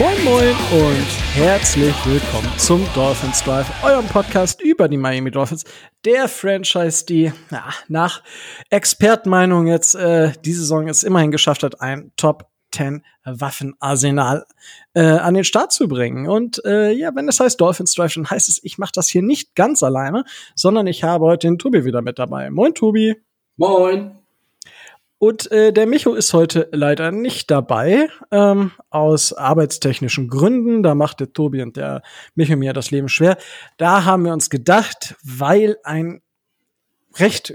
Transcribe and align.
Moin 0.00 0.24
Moin 0.24 0.56
und 0.72 1.06
herzlich 1.34 1.94
willkommen 2.06 2.50
zum 2.56 2.86
Dolphins 2.94 3.42
Drive, 3.42 3.66
eurem 3.82 4.06
Podcast 4.06 4.62
über 4.62 4.88
die 4.88 4.96
Miami 4.96 5.30
Dolphins, 5.30 5.64
der 6.06 6.26
Franchise, 6.26 7.04
die 7.04 7.32
ja, 7.50 7.68
nach 7.88 8.22
Expertenmeinung 8.70 9.66
jetzt 9.66 9.94
äh, 9.94 10.32
die 10.42 10.54
Saison 10.54 10.88
es 10.88 11.02
immerhin 11.02 11.30
geschafft 11.30 11.62
hat, 11.62 11.82
ein 11.82 12.12
Top 12.16 12.48
10 12.72 13.04
Waffenarsenal 13.24 14.46
äh, 14.94 15.02
an 15.02 15.34
den 15.34 15.44
Start 15.44 15.72
zu 15.72 15.88
bringen. 15.88 16.28
Und 16.28 16.64
äh, 16.64 16.90
ja, 16.92 17.14
wenn 17.14 17.28
es 17.28 17.40
heißt 17.40 17.60
Dolphins 17.60 17.94
Drive, 17.94 18.14
dann 18.14 18.28
heißt 18.28 18.48
es, 18.48 18.62
ich 18.62 18.78
mache 18.78 18.92
das 18.94 19.08
hier 19.08 19.22
nicht 19.22 19.54
ganz 19.54 19.82
alleine, 19.82 20.24
sondern 20.54 20.86
ich 20.86 21.04
habe 21.04 21.26
heute 21.26 21.46
den 21.46 21.58
Tobi 21.58 21.84
wieder 21.84 22.02
mit 22.02 22.18
dabei. 22.18 22.50
Moin 22.50 22.74
Tobi. 22.74 23.16
Moin. 23.56 24.16
Und 25.22 25.52
äh, 25.52 25.70
der 25.70 25.86
Micho 25.86 26.14
ist 26.14 26.32
heute 26.32 26.70
leider 26.72 27.12
nicht 27.12 27.50
dabei, 27.50 28.08
ähm, 28.30 28.72
aus 28.88 29.34
arbeitstechnischen 29.34 30.28
Gründen. 30.28 30.82
Da 30.82 30.94
macht 30.94 31.20
der 31.20 31.34
Tobi 31.34 31.60
und 31.60 31.76
der 31.76 32.02
Micho 32.34 32.56
mir 32.56 32.72
das 32.72 32.90
Leben 32.90 33.10
schwer. 33.10 33.36
Da 33.76 34.06
haben 34.06 34.24
wir 34.24 34.32
uns 34.32 34.48
gedacht, 34.48 35.16
weil 35.22 35.76
ein 35.84 36.22
recht 37.16 37.52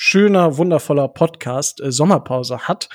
schöner, 0.00 0.56
wundervoller 0.56 1.08
Podcast 1.08 1.80
äh, 1.80 1.90
Sommerpause 1.90 2.68
hat 2.68 2.88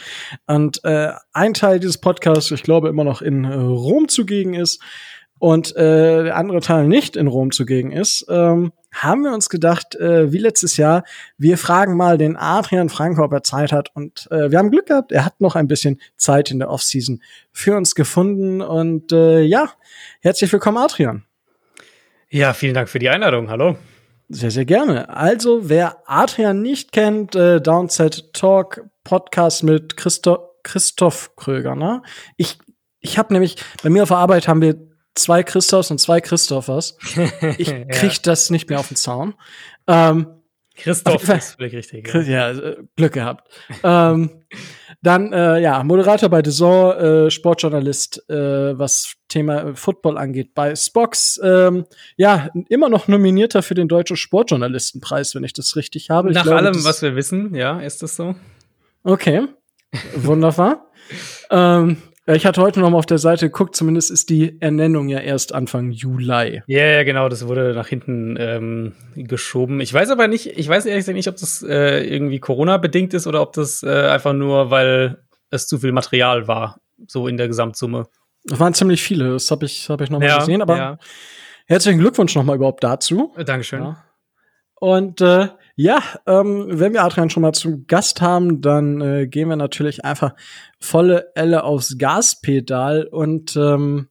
und 0.47 0.81
äh, 0.85 1.11
ein 1.33 1.53
Teil 1.53 1.81
dieses 1.81 1.97
Podcasts, 1.97 2.49
ich 2.51 2.63
glaube, 2.63 2.87
immer 2.87 3.03
noch 3.03 3.21
in 3.21 3.43
äh, 3.43 3.53
Rom 3.53 4.07
zugegen 4.07 4.53
ist 4.53 4.81
und 5.37 5.75
äh, 5.75 6.23
der 6.23 6.37
andere 6.37 6.61
Teil 6.61 6.87
nicht 6.87 7.17
in 7.17 7.27
Rom 7.27 7.51
zugegen 7.51 7.91
ist, 7.91 8.25
ähm, 8.29 8.71
haben 8.93 9.23
wir 9.23 9.33
uns 9.33 9.49
gedacht, 9.49 9.95
äh, 9.95 10.31
wie 10.31 10.37
letztes 10.37 10.77
Jahr, 10.77 11.03
wir 11.37 11.57
fragen 11.57 11.97
mal 11.97 12.17
den 12.17 12.37
Adrian 12.37 12.87
Franke, 12.87 13.21
ob 13.21 13.33
er 13.33 13.43
Zeit 13.43 13.73
hat. 13.73 13.89
Und 13.93 14.29
äh, 14.31 14.49
wir 14.49 14.57
haben 14.57 14.71
Glück 14.71 14.85
gehabt, 14.85 15.11
er 15.11 15.25
hat 15.25 15.41
noch 15.41 15.57
ein 15.57 15.67
bisschen 15.67 15.99
Zeit 16.15 16.51
in 16.51 16.59
der 16.59 16.69
Offseason 16.69 17.21
für 17.51 17.75
uns 17.75 17.95
gefunden. 17.95 18.61
Und 18.61 19.11
äh, 19.11 19.41
ja, 19.41 19.73
herzlich 20.21 20.53
willkommen, 20.53 20.77
Adrian. 20.77 21.25
Ja, 22.29 22.53
vielen 22.53 22.75
Dank 22.75 22.87
für 22.87 22.99
die 22.99 23.09
Einladung. 23.09 23.49
Hallo. 23.49 23.75
Sehr, 24.29 24.51
sehr 24.51 24.65
gerne. 24.65 25.09
Also, 25.09 25.69
wer 25.69 25.97
Adrian 26.05 26.61
nicht 26.61 26.91
kennt, 26.91 27.35
äh, 27.35 27.61
Downset 27.61 28.33
Talk 28.33 28.85
Podcast 29.03 29.63
mit 29.63 29.97
Christo 29.97 30.49
Christoph 30.63 31.35
Kröger, 31.35 31.75
ne? 31.75 32.01
Ich, 32.37 32.57
ich 32.99 33.17
habe 33.17 33.33
nämlich, 33.33 33.57
bei 33.83 33.89
mir 33.89 34.03
auf 34.03 34.09
der 34.09 34.17
Arbeit 34.17 34.47
haben 34.47 34.61
wir 34.61 34.77
zwei 35.13 35.43
Christophs 35.43 35.91
und 35.91 35.99
zwei 35.99 36.21
Christophers. 36.21 36.97
Ich 37.57 37.67
krieg 37.67 38.13
ja. 38.13 38.19
das 38.23 38.49
nicht 38.49 38.69
mehr 38.69 38.79
auf 38.79 38.87
den 38.87 38.97
Zaun. 38.97 39.35
Ähm, 39.87 40.27
Christoph 40.75 41.29
ist 41.29 41.55
völlig 41.55 41.73
richtig. 41.73 42.11
Ja, 42.13 42.21
ja 42.21 42.51
äh, 42.51 42.77
Glück 42.95 43.13
gehabt. 43.13 43.47
ähm, 43.83 44.43
dann, 45.01 45.31
äh, 45.33 45.59
ja, 45.59 45.83
Moderator 45.83 46.29
bei 46.29 46.41
Zone, 46.41 47.25
äh, 47.27 47.31
Sportjournalist, 47.31 48.29
äh, 48.29 48.77
was 48.77 49.15
Thema 49.27 49.75
Football 49.75 50.17
angeht, 50.17 50.53
bei 50.53 50.75
Spox. 50.75 51.39
Ähm, 51.43 51.85
ja, 52.17 52.49
immer 52.69 52.89
noch 52.89 53.07
nominierter 53.07 53.61
für 53.61 53.75
den 53.75 53.87
Deutschen 53.87 54.17
Sportjournalistenpreis, 54.17 55.35
wenn 55.35 55.43
ich 55.43 55.53
das 55.53 55.75
richtig 55.75 56.09
habe. 56.09 56.31
Nach 56.31 56.43
glaube, 56.43 56.57
allem, 56.57 56.83
was 56.83 57.01
wir 57.01 57.15
wissen, 57.15 57.53
ja, 57.53 57.79
ist 57.79 58.01
das 58.01 58.15
so. 58.15 58.35
Okay, 59.03 59.47
wunderbar. 60.15 60.87
ähm, 61.51 61.97
ich 62.25 62.45
hatte 62.45 62.61
heute 62.61 62.79
noch 62.79 62.89
mal 62.89 62.97
auf 62.97 63.05
der 63.05 63.17
Seite 63.17 63.47
geguckt, 63.47 63.75
zumindest 63.75 64.09
ist 64.09 64.29
die 64.29 64.61
Ernennung 64.61 65.09
ja 65.09 65.19
erst 65.19 65.53
Anfang 65.53 65.91
Juli. 65.91 66.63
Ja, 66.67 66.85
ja, 66.85 67.03
genau, 67.03 67.27
das 67.27 67.47
wurde 67.47 67.73
nach 67.73 67.87
hinten 67.87 68.37
ähm, 68.39 68.93
geschoben. 69.15 69.81
Ich 69.81 69.93
weiß 69.93 70.09
aber 70.09 70.27
nicht, 70.27 70.47
ich 70.47 70.67
weiß 70.69 70.85
ehrlich 70.85 71.01
gesagt 71.01 71.17
nicht, 71.17 71.27
ob 71.27 71.35
das 71.35 71.61
äh, 71.63 72.03
irgendwie 72.03 72.39
Corona-bedingt 72.39 73.13
ist 73.13 73.27
oder 73.27 73.41
ob 73.41 73.51
das 73.53 73.83
äh, 73.83 74.07
einfach 74.07 74.33
nur, 74.33 74.71
weil 74.71 75.23
es 75.49 75.67
zu 75.67 75.79
viel 75.79 75.91
Material 75.91 76.47
war, 76.47 76.79
so 77.07 77.27
in 77.27 77.35
der 77.35 77.49
Gesamtsumme. 77.49 78.07
Das 78.45 78.59
waren 78.59 78.73
ziemlich 78.73 79.03
viele, 79.03 79.31
das 79.31 79.51
habe 79.51 79.65
ich, 79.65 79.89
hab 79.89 79.99
ich 79.99 80.09
noch 80.09 80.19
mal 80.19 80.27
ja, 80.27 80.39
gesehen, 80.39 80.61
aber 80.61 80.77
ja. 80.77 80.97
herzlichen 81.67 81.99
Glückwunsch 81.99 82.35
noch 82.35 82.43
mal 82.43 82.55
überhaupt 82.55 82.83
dazu. 82.83 83.33
Dankeschön. 83.45 83.83
Ja. 83.83 84.03
Und 84.79 85.19
äh, 85.19 85.49
ja, 85.75 86.03
ähm, 86.27 86.67
wenn 86.69 86.93
wir 86.93 87.03
Adrian 87.03 87.29
schon 87.29 87.41
mal 87.41 87.53
zu 87.53 87.83
Gast 87.87 88.21
haben, 88.21 88.61
dann 88.61 89.01
äh, 89.01 89.27
gehen 89.27 89.49
wir 89.49 89.55
natürlich 89.55 90.05
einfach 90.05 90.35
volle 90.79 91.31
Elle 91.35 91.63
aufs 91.63 91.97
Gaspedal. 91.97 93.05
Und 93.05 93.55
ähm, 93.55 94.07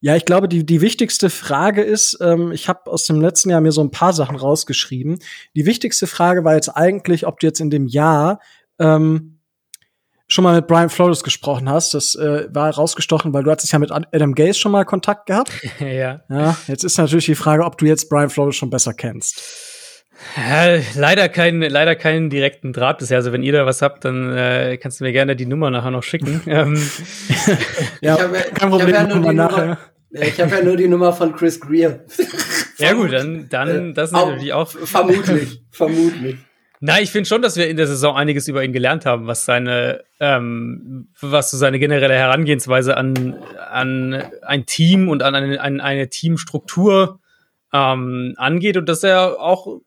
ja, 0.00 0.16
ich 0.16 0.24
glaube, 0.24 0.48
die, 0.48 0.66
die 0.66 0.80
wichtigste 0.80 1.30
Frage 1.30 1.82
ist, 1.82 2.18
ähm, 2.20 2.50
ich 2.50 2.68
habe 2.68 2.90
aus 2.90 3.04
dem 3.06 3.20
letzten 3.20 3.50
Jahr 3.50 3.60
mir 3.60 3.70
so 3.70 3.82
ein 3.82 3.92
paar 3.92 4.12
Sachen 4.12 4.34
rausgeschrieben. 4.34 5.20
Die 5.54 5.66
wichtigste 5.66 6.08
Frage 6.08 6.44
war 6.44 6.54
jetzt 6.54 6.70
eigentlich, 6.70 7.26
ob 7.26 7.38
du 7.38 7.46
jetzt 7.46 7.60
in 7.60 7.70
dem 7.70 7.86
Jahr 7.86 8.40
ähm, 8.80 9.38
schon 10.26 10.42
mal 10.42 10.56
mit 10.56 10.66
Brian 10.66 10.90
Flores 10.90 11.22
gesprochen 11.22 11.68
hast. 11.68 11.94
Das 11.94 12.16
äh, 12.16 12.48
war 12.52 12.74
rausgestochen, 12.74 13.32
weil 13.32 13.44
du 13.44 13.52
hattest 13.52 13.72
ja 13.72 13.78
mit 13.78 13.92
Adam 13.92 14.34
Gaze 14.34 14.58
schon 14.58 14.72
mal 14.72 14.84
Kontakt 14.84 15.26
gehabt. 15.26 15.52
ja. 15.78 16.22
Ja, 16.28 16.56
jetzt 16.66 16.82
ist 16.82 16.98
natürlich 16.98 17.26
die 17.26 17.36
Frage, 17.36 17.64
ob 17.64 17.78
du 17.78 17.86
jetzt 17.86 18.08
Brian 18.08 18.30
Flores 18.30 18.56
schon 18.56 18.70
besser 18.70 18.94
kennst. 18.94 19.71
Ja, 20.36 20.78
leider 20.94 21.28
keinen, 21.28 21.62
leider 21.62 21.94
keinen 21.94 22.30
direkten 22.30 22.72
Draht 22.72 22.98
bisher. 22.98 23.18
Also 23.18 23.32
wenn 23.32 23.42
ihr 23.42 23.52
da 23.52 23.66
was 23.66 23.82
habt, 23.82 24.04
dann 24.04 24.36
äh, 24.36 24.78
kannst 24.78 25.00
du 25.00 25.04
mir 25.04 25.12
gerne 25.12 25.36
die 25.36 25.46
Nummer 25.46 25.70
nachher 25.70 25.90
noch 25.90 26.02
schicken. 26.02 26.42
ähm. 26.46 26.80
ja, 28.00 28.16
ich 28.16 28.22
hab, 28.22 28.54
kein 28.54 28.70
Problem. 28.70 28.88
Ich 28.88 28.96
habe 28.96 29.24
ja, 29.26 29.32
nachher. 29.32 29.78
Ich 30.10 30.40
hab 30.40 30.50
ja 30.50 30.62
nur 30.62 30.76
die 30.76 30.88
Nummer 30.88 31.12
von 31.12 31.34
Chris 31.34 31.60
Greer. 31.60 32.04
ja 32.78 32.92
gut, 32.92 33.12
dann, 33.12 33.48
dann 33.48 33.94
das 33.94 34.12
natürlich 34.12 34.52
auch. 34.52 34.70
Vermutlich, 34.70 35.62
vermutlich. 35.70 36.36
Na, 36.84 37.00
ich 37.00 37.12
finde 37.12 37.28
schon, 37.28 37.42
dass 37.42 37.56
wir 37.56 37.68
in 37.68 37.76
der 37.76 37.86
Saison 37.86 38.16
einiges 38.16 38.48
über 38.48 38.64
ihn 38.64 38.72
gelernt 38.72 39.06
haben, 39.06 39.28
was 39.28 39.44
seine, 39.44 40.02
ähm, 40.18 41.08
was 41.20 41.52
so 41.52 41.56
seine 41.56 41.78
generelle 41.78 42.14
Herangehensweise 42.14 42.96
an, 42.96 43.36
an 43.70 44.24
ein 44.42 44.66
Team 44.66 45.08
und 45.08 45.22
an 45.22 45.34
eine, 45.36 45.60
an 45.60 45.80
eine 45.80 46.08
Teamstruktur 46.08 47.20
ähm, 47.72 48.34
angeht 48.36 48.76
und 48.76 48.88
dass 48.88 49.02
er 49.02 49.40
auch, 49.40 49.80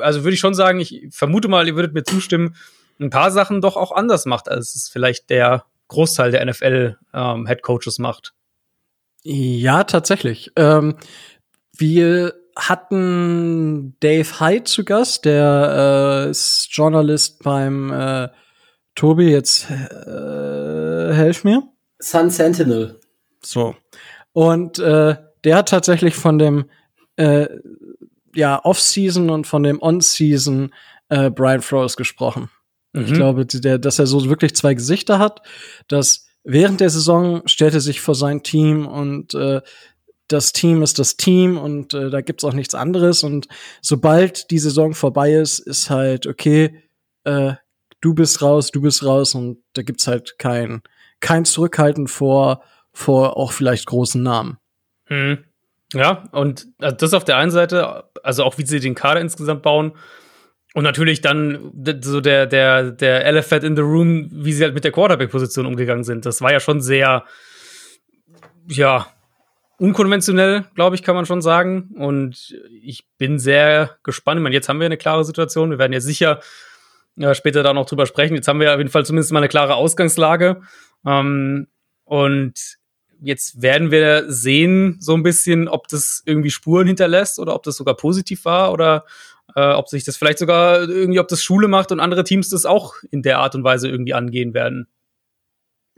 also 0.00 0.24
würde 0.24 0.34
ich 0.34 0.40
schon 0.40 0.54
sagen, 0.54 0.80
ich 0.80 1.08
vermute 1.10 1.48
mal, 1.48 1.66
ihr 1.66 1.76
würdet 1.76 1.94
mir 1.94 2.04
zustimmen, 2.04 2.56
ein 3.00 3.10
paar 3.10 3.30
Sachen 3.30 3.60
doch 3.60 3.76
auch 3.76 3.92
anders 3.92 4.24
macht, 4.24 4.48
als 4.48 4.74
es 4.74 4.88
vielleicht 4.88 5.30
der 5.30 5.64
Großteil 5.88 6.30
der 6.30 6.44
NFL 6.44 6.96
ähm, 7.12 7.46
Head 7.46 7.62
Coaches 7.62 7.98
macht. 7.98 8.34
Ja, 9.22 9.84
tatsächlich. 9.84 10.52
Ähm, 10.56 10.96
wir 11.76 12.34
hatten 12.56 13.96
Dave 14.00 14.40
Hyde 14.40 14.64
zu 14.64 14.84
Gast, 14.84 15.24
der 15.24 16.26
äh, 16.26 16.30
ist 16.30 16.68
Journalist 16.70 17.42
beim 17.42 17.92
äh, 17.92 18.28
Tobi, 18.94 19.30
jetzt 19.30 19.68
äh, 19.70 21.12
helf 21.12 21.42
mir. 21.42 21.64
Sun 21.98 22.30
Sentinel. 22.30 23.00
So. 23.42 23.74
Und 24.32 24.78
äh, 24.78 25.16
der 25.42 25.56
hat 25.56 25.68
tatsächlich 25.68 26.14
von 26.14 26.38
dem 26.38 26.66
äh, 27.16 27.48
ja, 28.34 28.64
Off-Season 28.64 29.30
und 29.30 29.46
von 29.46 29.62
dem 29.62 29.80
On-Season 29.80 30.74
äh, 31.08 31.30
Brian 31.30 31.62
Flores 31.62 31.96
gesprochen. 31.96 32.50
Mhm. 32.92 33.04
Ich 33.04 33.12
glaube, 33.12 33.46
der, 33.46 33.78
dass 33.78 33.98
er 33.98 34.06
so 34.06 34.28
wirklich 34.28 34.54
zwei 34.54 34.74
Gesichter 34.74 35.18
hat, 35.18 35.42
dass 35.88 36.26
während 36.42 36.80
der 36.80 36.90
Saison 36.90 37.42
stellt 37.46 37.74
er 37.74 37.80
sich 37.80 38.00
vor 38.00 38.14
sein 38.14 38.42
Team 38.42 38.86
und 38.86 39.34
äh, 39.34 39.60
das 40.28 40.52
Team 40.52 40.82
ist 40.82 40.98
das 40.98 41.16
Team 41.16 41.58
und 41.58 41.92
äh, 41.94 42.10
da 42.10 42.20
gibt's 42.20 42.44
auch 42.44 42.54
nichts 42.54 42.74
anderes. 42.74 43.22
Und 43.22 43.46
sobald 43.82 44.50
die 44.50 44.58
Saison 44.58 44.94
vorbei 44.94 45.34
ist, 45.34 45.58
ist 45.58 45.90
halt, 45.90 46.26
okay, 46.26 46.82
äh, 47.24 47.54
du 48.00 48.14
bist 48.14 48.40
raus, 48.40 48.70
du 48.70 48.80
bist 48.80 49.04
raus 49.04 49.34
und 49.34 49.58
da 49.74 49.82
gibt's 49.82 50.06
halt 50.06 50.38
kein, 50.38 50.82
kein 51.20 51.44
Zurückhalten 51.44 52.08
vor, 52.08 52.62
vor 52.92 53.36
auch 53.36 53.52
vielleicht 53.52 53.86
großen 53.86 54.22
Namen. 54.22 54.58
Mhm. 55.08 55.44
Ja, 55.94 56.24
und 56.32 56.66
also 56.78 56.96
das 56.96 57.14
auf 57.14 57.24
der 57.24 57.36
einen 57.36 57.50
Seite, 57.50 58.04
also 58.22 58.44
auch 58.44 58.58
wie 58.58 58.66
sie 58.66 58.80
den 58.80 58.94
Kader 58.94 59.20
insgesamt 59.20 59.62
bauen. 59.62 59.92
Und 60.74 60.82
natürlich 60.82 61.20
dann 61.20 61.72
so 62.02 62.20
der, 62.20 62.46
der, 62.46 62.90
der 62.90 63.24
Elephant 63.24 63.62
in 63.62 63.76
the 63.76 63.82
Room, 63.82 64.28
wie 64.32 64.52
sie 64.52 64.64
halt 64.64 64.74
mit 64.74 64.82
der 64.82 64.90
Quarterback-Position 64.90 65.66
umgegangen 65.66 66.02
sind. 66.02 66.26
Das 66.26 66.42
war 66.42 66.50
ja 66.50 66.58
schon 66.58 66.80
sehr, 66.80 67.24
ja, 68.66 69.06
unkonventionell, 69.78 70.64
glaube 70.74 70.96
ich, 70.96 71.04
kann 71.04 71.14
man 71.14 71.26
schon 71.26 71.42
sagen. 71.42 71.94
Und 71.96 72.56
ich 72.82 73.06
bin 73.18 73.38
sehr 73.38 73.96
gespannt. 74.02 74.38
Ich 74.38 74.42
meine, 74.42 74.54
jetzt 74.54 74.68
haben 74.68 74.80
wir 74.80 74.86
eine 74.86 74.96
klare 74.96 75.24
Situation. 75.24 75.70
Wir 75.70 75.78
werden 75.78 75.92
ja 75.92 76.00
sicher 76.00 76.40
ja, 77.16 77.34
später 77.34 77.62
da 77.62 77.72
noch 77.72 77.86
drüber 77.86 78.06
sprechen. 78.06 78.34
Jetzt 78.34 78.48
haben 78.48 78.58
wir 78.58 78.72
auf 78.72 78.78
jeden 78.78 78.90
Fall 78.90 79.06
zumindest 79.06 79.32
mal 79.32 79.38
eine 79.38 79.48
klare 79.48 79.76
Ausgangslage. 79.76 80.60
Ähm, 81.06 81.68
und 82.04 82.54
jetzt 83.24 83.62
werden 83.62 83.90
wir 83.90 84.30
sehen, 84.30 84.96
so 85.00 85.14
ein 85.14 85.22
bisschen, 85.22 85.68
ob 85.68 85.88
das 85.88 86.22
irgendwie 86.26 86.50
Spuren 86.50 86.86
hinterlässt 86.86 87.38
oder 87.38 87.54
ob 87.54 87.62
das 87.62 87.76
sogar 87.76 87.96
positiv 87.96 88.44
war 88.44 88.72
oder 88.72 89.04
äh, 89.56 89.72
ob 89.72 89.88
sich 89.88 90.04
das 90.04 90.16
vielleicht 90.16 90.38
sogar 90.38 90.88
irgendwie, 90.88 91.20
ob 91.20 91.28
das 91.28 91.42
Schule 91.42 91.68
macht 91.68 91.92
und 91.92 92.00
andere 92.00 92.24
Teams 92.24 92.48
das 92.48 92.66
auch 92.66 92.94
in 93.10 93.22
der 93.22 93.38
Art 93.38 93.54
und 93.54 93.64
Weise 93.64 93.88
irgendwie 93.88 94.14
angehen 94.14 94.54
werden. 94.54 94.88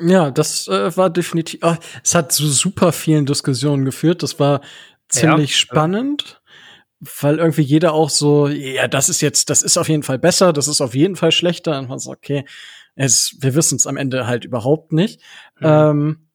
Ja, 0.01 0.31
das 0.31 0.69
äh, 0.69 0.97
war 0.97 1.11
definitiv. 1.11 1.61
Oh, 1.63 1.75
es 2.05 2.15
hat 2.15 2.33
zu 2.33 2.47
super 2.49 2.93
vielen 2.93 3.25
Diskussionen 3.25 3.85
geführt. 3.85 4.23
Das 4.23 4.39
war 4.39 4.61
ziemlich 5.09 5.53
ja, 5.53 5.57
spannend, 5.57 6.43
ja. 7.01 7.11
weil 7.23 7.39
irgendwie 7.39 7.63
jeder 7.63 7.95
auch 7.95 8.11
so, 8.11 8.49
ja, 8.49 8.89
das 8.89 9.09
ist 9.09 9.23
jetzt, 9.23 9.49
das 9.49 9.63
ist 9.63 9.79
auf 9.79 9.89
jeden 9.89 10.03
Fall 10.03 10.19
besser, 10.19 10.53
das 10.53 10.69
ist 10.69 10.83
auf 10.83 10.95
jeden 10.95 11.17
Fall 11.17 11.33
schlechter. 11.33 11.79
Und 11.79 11.89
man 11.89 11.99
sagt, 11.99 12.19
okay, 12.19 12.45
es, 12.95 13.37
wir 13.41 13.55
wissen 13.55 13.77
es 13.77 13.87
am 13.87 13.97
Ende 13.97 14.27
halt 14.27 14.45
überhaupt 14.45 14.93
nicht. 14.93 15.21
Mhm. 15.61 15.67
Ähm, 15.67 16.26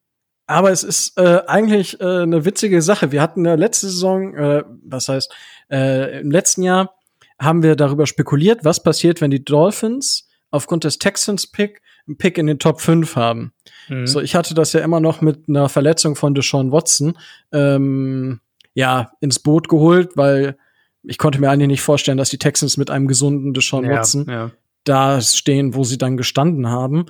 aber 0.51 0.71
es 0.71 0.83
ist 0.83 1.18
äh, 1.18 1.42
eigentlich 1.48 2.00
äh, 2.00 2.24
eine 2.24 2.45
witzige 2.45 2.81
Sache. 2.81 3.12
Wir 3.12 3.21
hatten 3.21 3.45
ja 3.45 3.56
letzte 3.56 3.88
Saison, 3.88 4.36
äh, 4.36 4.63
was 4.83 5.07
heißt, 5.07 5.33
äh, 5.71 6.19
im 6.21 6.31
letzten 6.31 6.63
Jahr 6.63 6.95
haben 7.39 7.63
wir 7.63 7.75
darüber 7.75 8.06
spekuliert, 8.06 8.63
was 8.63 8.83
passiert, 8.83 9.21
wenn 9.21 9.31
die 9.31 9.44
Dolphins 9.44 10.30
aufgrund 10.51 10.83
des 10.83 11.00
Texans-Pick 11.00 11.81
einen 12.07 12.18
Pick 12.18 12.38
in 12.38 12.48
den 12.48 12.59
Top 12.59 12.81
5 12.81 13.15
haben. 13.15 13.53
Mhm. 13.88 14.07
So, 14.07 14.19
ich 14.19 14.36
hatte 14.36 14.53
das 14.53 14.74
ja 14.74 14.81
immer 14.81 15.00
noch 15.00 15.21
mit 15.21 15.48
einer 15.48 15.69
Verletzung 15.69 16.15
von 16.15 16.36
Deshaun 16.36 16.71
Watson 16.71 17.18
ähm, 17.51 18.42
ja 18.74 19.12
ins 19.21 19.39
Boot 19.39 19.69
geholt, 19.69 20.12
weil 20.15 20.57
ich 21.04 21.18
konnte 21.18 21.39
mir 21.39 21.50
eigentlich 21.50 21.68
nicht 21.68 21.81
vorstellen, 21.81 22.18
dass 22.18 22.30
die 22.30 22.38
Texans 22.38 22.77
mit 22.77 22.89
einem 22.89 23.07
gesunden 23.07 23.54
Deshaun 23.54 23.86
ja, 23.86 23.92
Watson 23.92 24.25
ja. 24.30 24.51
da 24.83 25.21
stehen, 25.21 25.74
wo 25.74 25.83
sie 25.83 25.97
dann 25.97 26.18
gestanden 26.18 26.68
haben. 26.68 27.06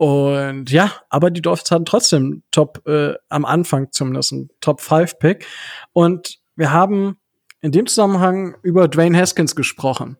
Und 0.00 0.70
ja, 0.70 0.94
aber 1.10 1.30
die 1.30 1.42
Dolphins 1.42 1.70
hatten 1.70 1.84
trotzdem 1.84 2.42
Top, 2.52 2.80
äh, 2.86 3.12
am 3.28 3.44
Anfang 3.44 3.92
zumindest 3.92 4.32
einen 4.32 4.48
Top 4.62 4.80
5 4.80 5.18
Pick. 5.18 5.46
Und 5.92 6.38
wir 6.56 6.72
haben 6.72 7.18
in 7.60 7.70
dem 7.70 7.86
Zusammenhang 7.86 8.56
über 8.62 8.88
Dwayne 8.88 9.18
Haskins 9.18 9.54
gesprochen. 9.54 10.16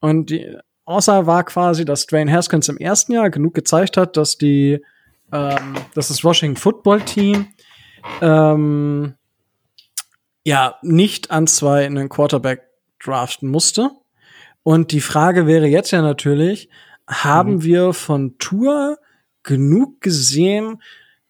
Und 0.00 0.30
die 0.30 0.56
Aussage 0.86 1.26
war 1.26 1.44
quasi, 1.44 1.84
dass 1.84 2.06
Dwayne 2.06 2.32
Haskins 2.32 2.70
im 2.70 2.78
ersten 2.78 3.12
Jahr 3.12 3.28
genug 3.28 3.52
gezeigt 3.52 3.98
hat, 3.98 4.16
dass 4.16 4.38
die, 4.38 4.82
ähm, 5.30 5.74
dass 5.94 6.08
das 6.08 6.24
Washington 6.24 6.56
Football 6.56 7.02
Team 7.02 7.48
ähm, 8.22 9.12
ja 10.42 10.76
nicht 10.80 11.30
an 11.30 11.46
zwei 11.46 11.84
einen 11.84 12.08
Quarterback 12.08 12.62
draften 12.98 13.50
musste. 13.50 13.90
Und 14.62 14.90
die 14.90 15.02
Frage 15.02 15.46
wäre 15.46 15.66
jetzt 15.66 15.90
ja 15.90 16.00
natürlich, 16.00 16.70
haben 17.06 17.56
mhm. 17.56 17.62
wir 17.64 17.92
von 17.92 18.38
Tour 18.38 18.96
genug 19.48 20.02
gesehen, 20.02 20.82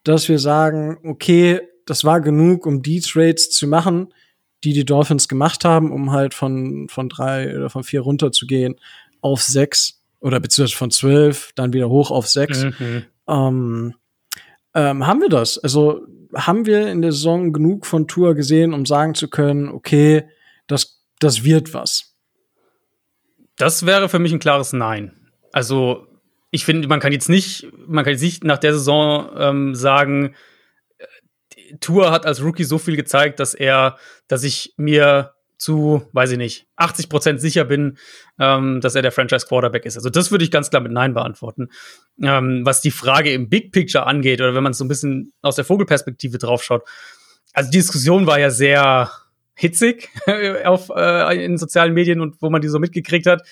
dass 0.03 0.27
wir 0.27 0.39
sagen, 0.39 0.97
okay, 1.05 1.61
das 1.85 2.03
war 2.03 2.19
genug, 2.19 2.65
um 2.65 2.81
die 2.81 2.99
Trades 2.99 3.49
zu 3.49 3.65
machen, 3.65 4.13
die 4.65 4.73
die 4.73 4.83
Dolphins 4.83 5.29
gemacht 5.29 5.63
haben, 5.63 5.93
um 5.93 6.11
halt 6.11 6.33
von, 6.33 6.89
von 6.89 7.07
drei 7.07 7.55
oder 7.55 7.69
von 7.69 7.85
vier 7.85 8.01
runterzugehen 8.01 8.75
auf 9.21 9.41
sechs 9.41 10.01
oder 10.19 10.41
beziehungsweise 10.41 10.77
von 10.77 10.91
zwölf, 10.91 11.51
dann 11.55 11.71
wieder 11.71 11.89
hoch 11.89 12.11
auf 12.11 12.27
sechs. 12.27 12.63
Mhm. 12.63 13.05
Ähm, 13.27 13.95
ähm, 14.75 15.07
haben 15.07 15.21
wir 15.21 15.29
das? 15.29 15.57
Also 15.57 16.01
haben 16.35 16.65
wir 16.65 16.91
in 16.91 17.01
der 17.01 17.13
Saison 17.13 17.53
genug 17.53 17.85
von 17.85 18.05
Tour 18.05 18.35
gesehen, 18.35 18.73
um 18.73 18.85
sagen 18.85 19.15
zu 19.15 19.29
können, 19.29 19.69
okay, 19.69 20.25
das, 20.67 21.01
das 21.19 21.45
wird 21.45 21.73
was? 21.73 22.13
Das 23.55 23.85
wäre 23.85 24.09
für 24.09 24.19
mich 24.19 24.33
ein 24.33 24.39
klares 24.39 24.73
Nein. 24.73 25.13
Also 25.53 26.08
ich 26.51 26.65
finde, 26.65 26.87
man 26.87 26.99
kann 26.99 27.11
jetzt 27.11 27.29
nicht, 27.29 27.67
man 27.87 28.03
kann 28.03 28.13
jetzt 28.13 28.23
nicht 28.23 28.43
nach 28.43 28.57
der 28.57 28.73
Saison 28.73 29.29
ähm, 29.37 29.75
sagen, 29.75 30.35
Tour 31.79 32.11
hat 32.11 32.25
als 32.25 32.43
Rookie 32.43 32.63
so 32.63 32.77
viel 32.77 32.95
gezeigt, 32.95 33.39
dass 33.39 33.53
er, 33.53 33.97
dass 34.27 34.43
ich 34.43 34.73
mir 34.77 35.33
zu, 35.57 36.07
weiß 36.13 36.31
ich 36.31 36.37
nicht, 36.37 36.67
80 36.77 37.09
Prozent 37.09 37.41
sicher 37.41 37.65
bin, 37.65 37.97
ähm, 38.39 38.79
dass 38.81 38.95
er 38.95 39.01
der 39.01 39.11
Franchise 39.11 39.45
Quarterback 39.45 39.85
ist. 39.85 39.97
Also 39.97 40.09
das 40.09 40.31
würde 40.31 40.45
ich 40.45 40.51
ganz 40.51 40.69
klar 40.69 40.81
mit 40.81 40.93
Nein 40.93 41.13
beantworten. 41.13 41.67
Ähm, 42.23 42.61
was 42.65 42.81
die 42.81 42.91
Frage 42.91 43.33
im 43.33 43.49
Big 43.49 43.71
Picture 43.73 44.07
angeht 44.07 44.39
oder 44.39 44.55
wenn 44.55 44.63
man 44.63 44.73
so 44.73 44.85
ein 44.85 44.87
bisschen 44.87 45.33
aus 45.41 45.57
der 45.57 45.65
Vogelperspektive 45.65 46.37
draufschaut, 46.37 46.83
also 47.53 47.69
die 47.69 47.77
Diskussion 47.77 48.25
war 48.25 48.39
ja 48.39 48.49
sehr 48.49 49.11
hitzig 49.53 50.09
auf, 50.63 50.89
äh, 50.95 51.43
in 51.43 51.57
sozialen 51.57 51.93
Medien 51.93 52.21
und 52.21 52.41
wo 52.41 52.49
man 52.49 52.61
die 52.61 52.69
so 52.69 52.79
mitgekriegt 52.79 53.27
hat. 53.27 53.45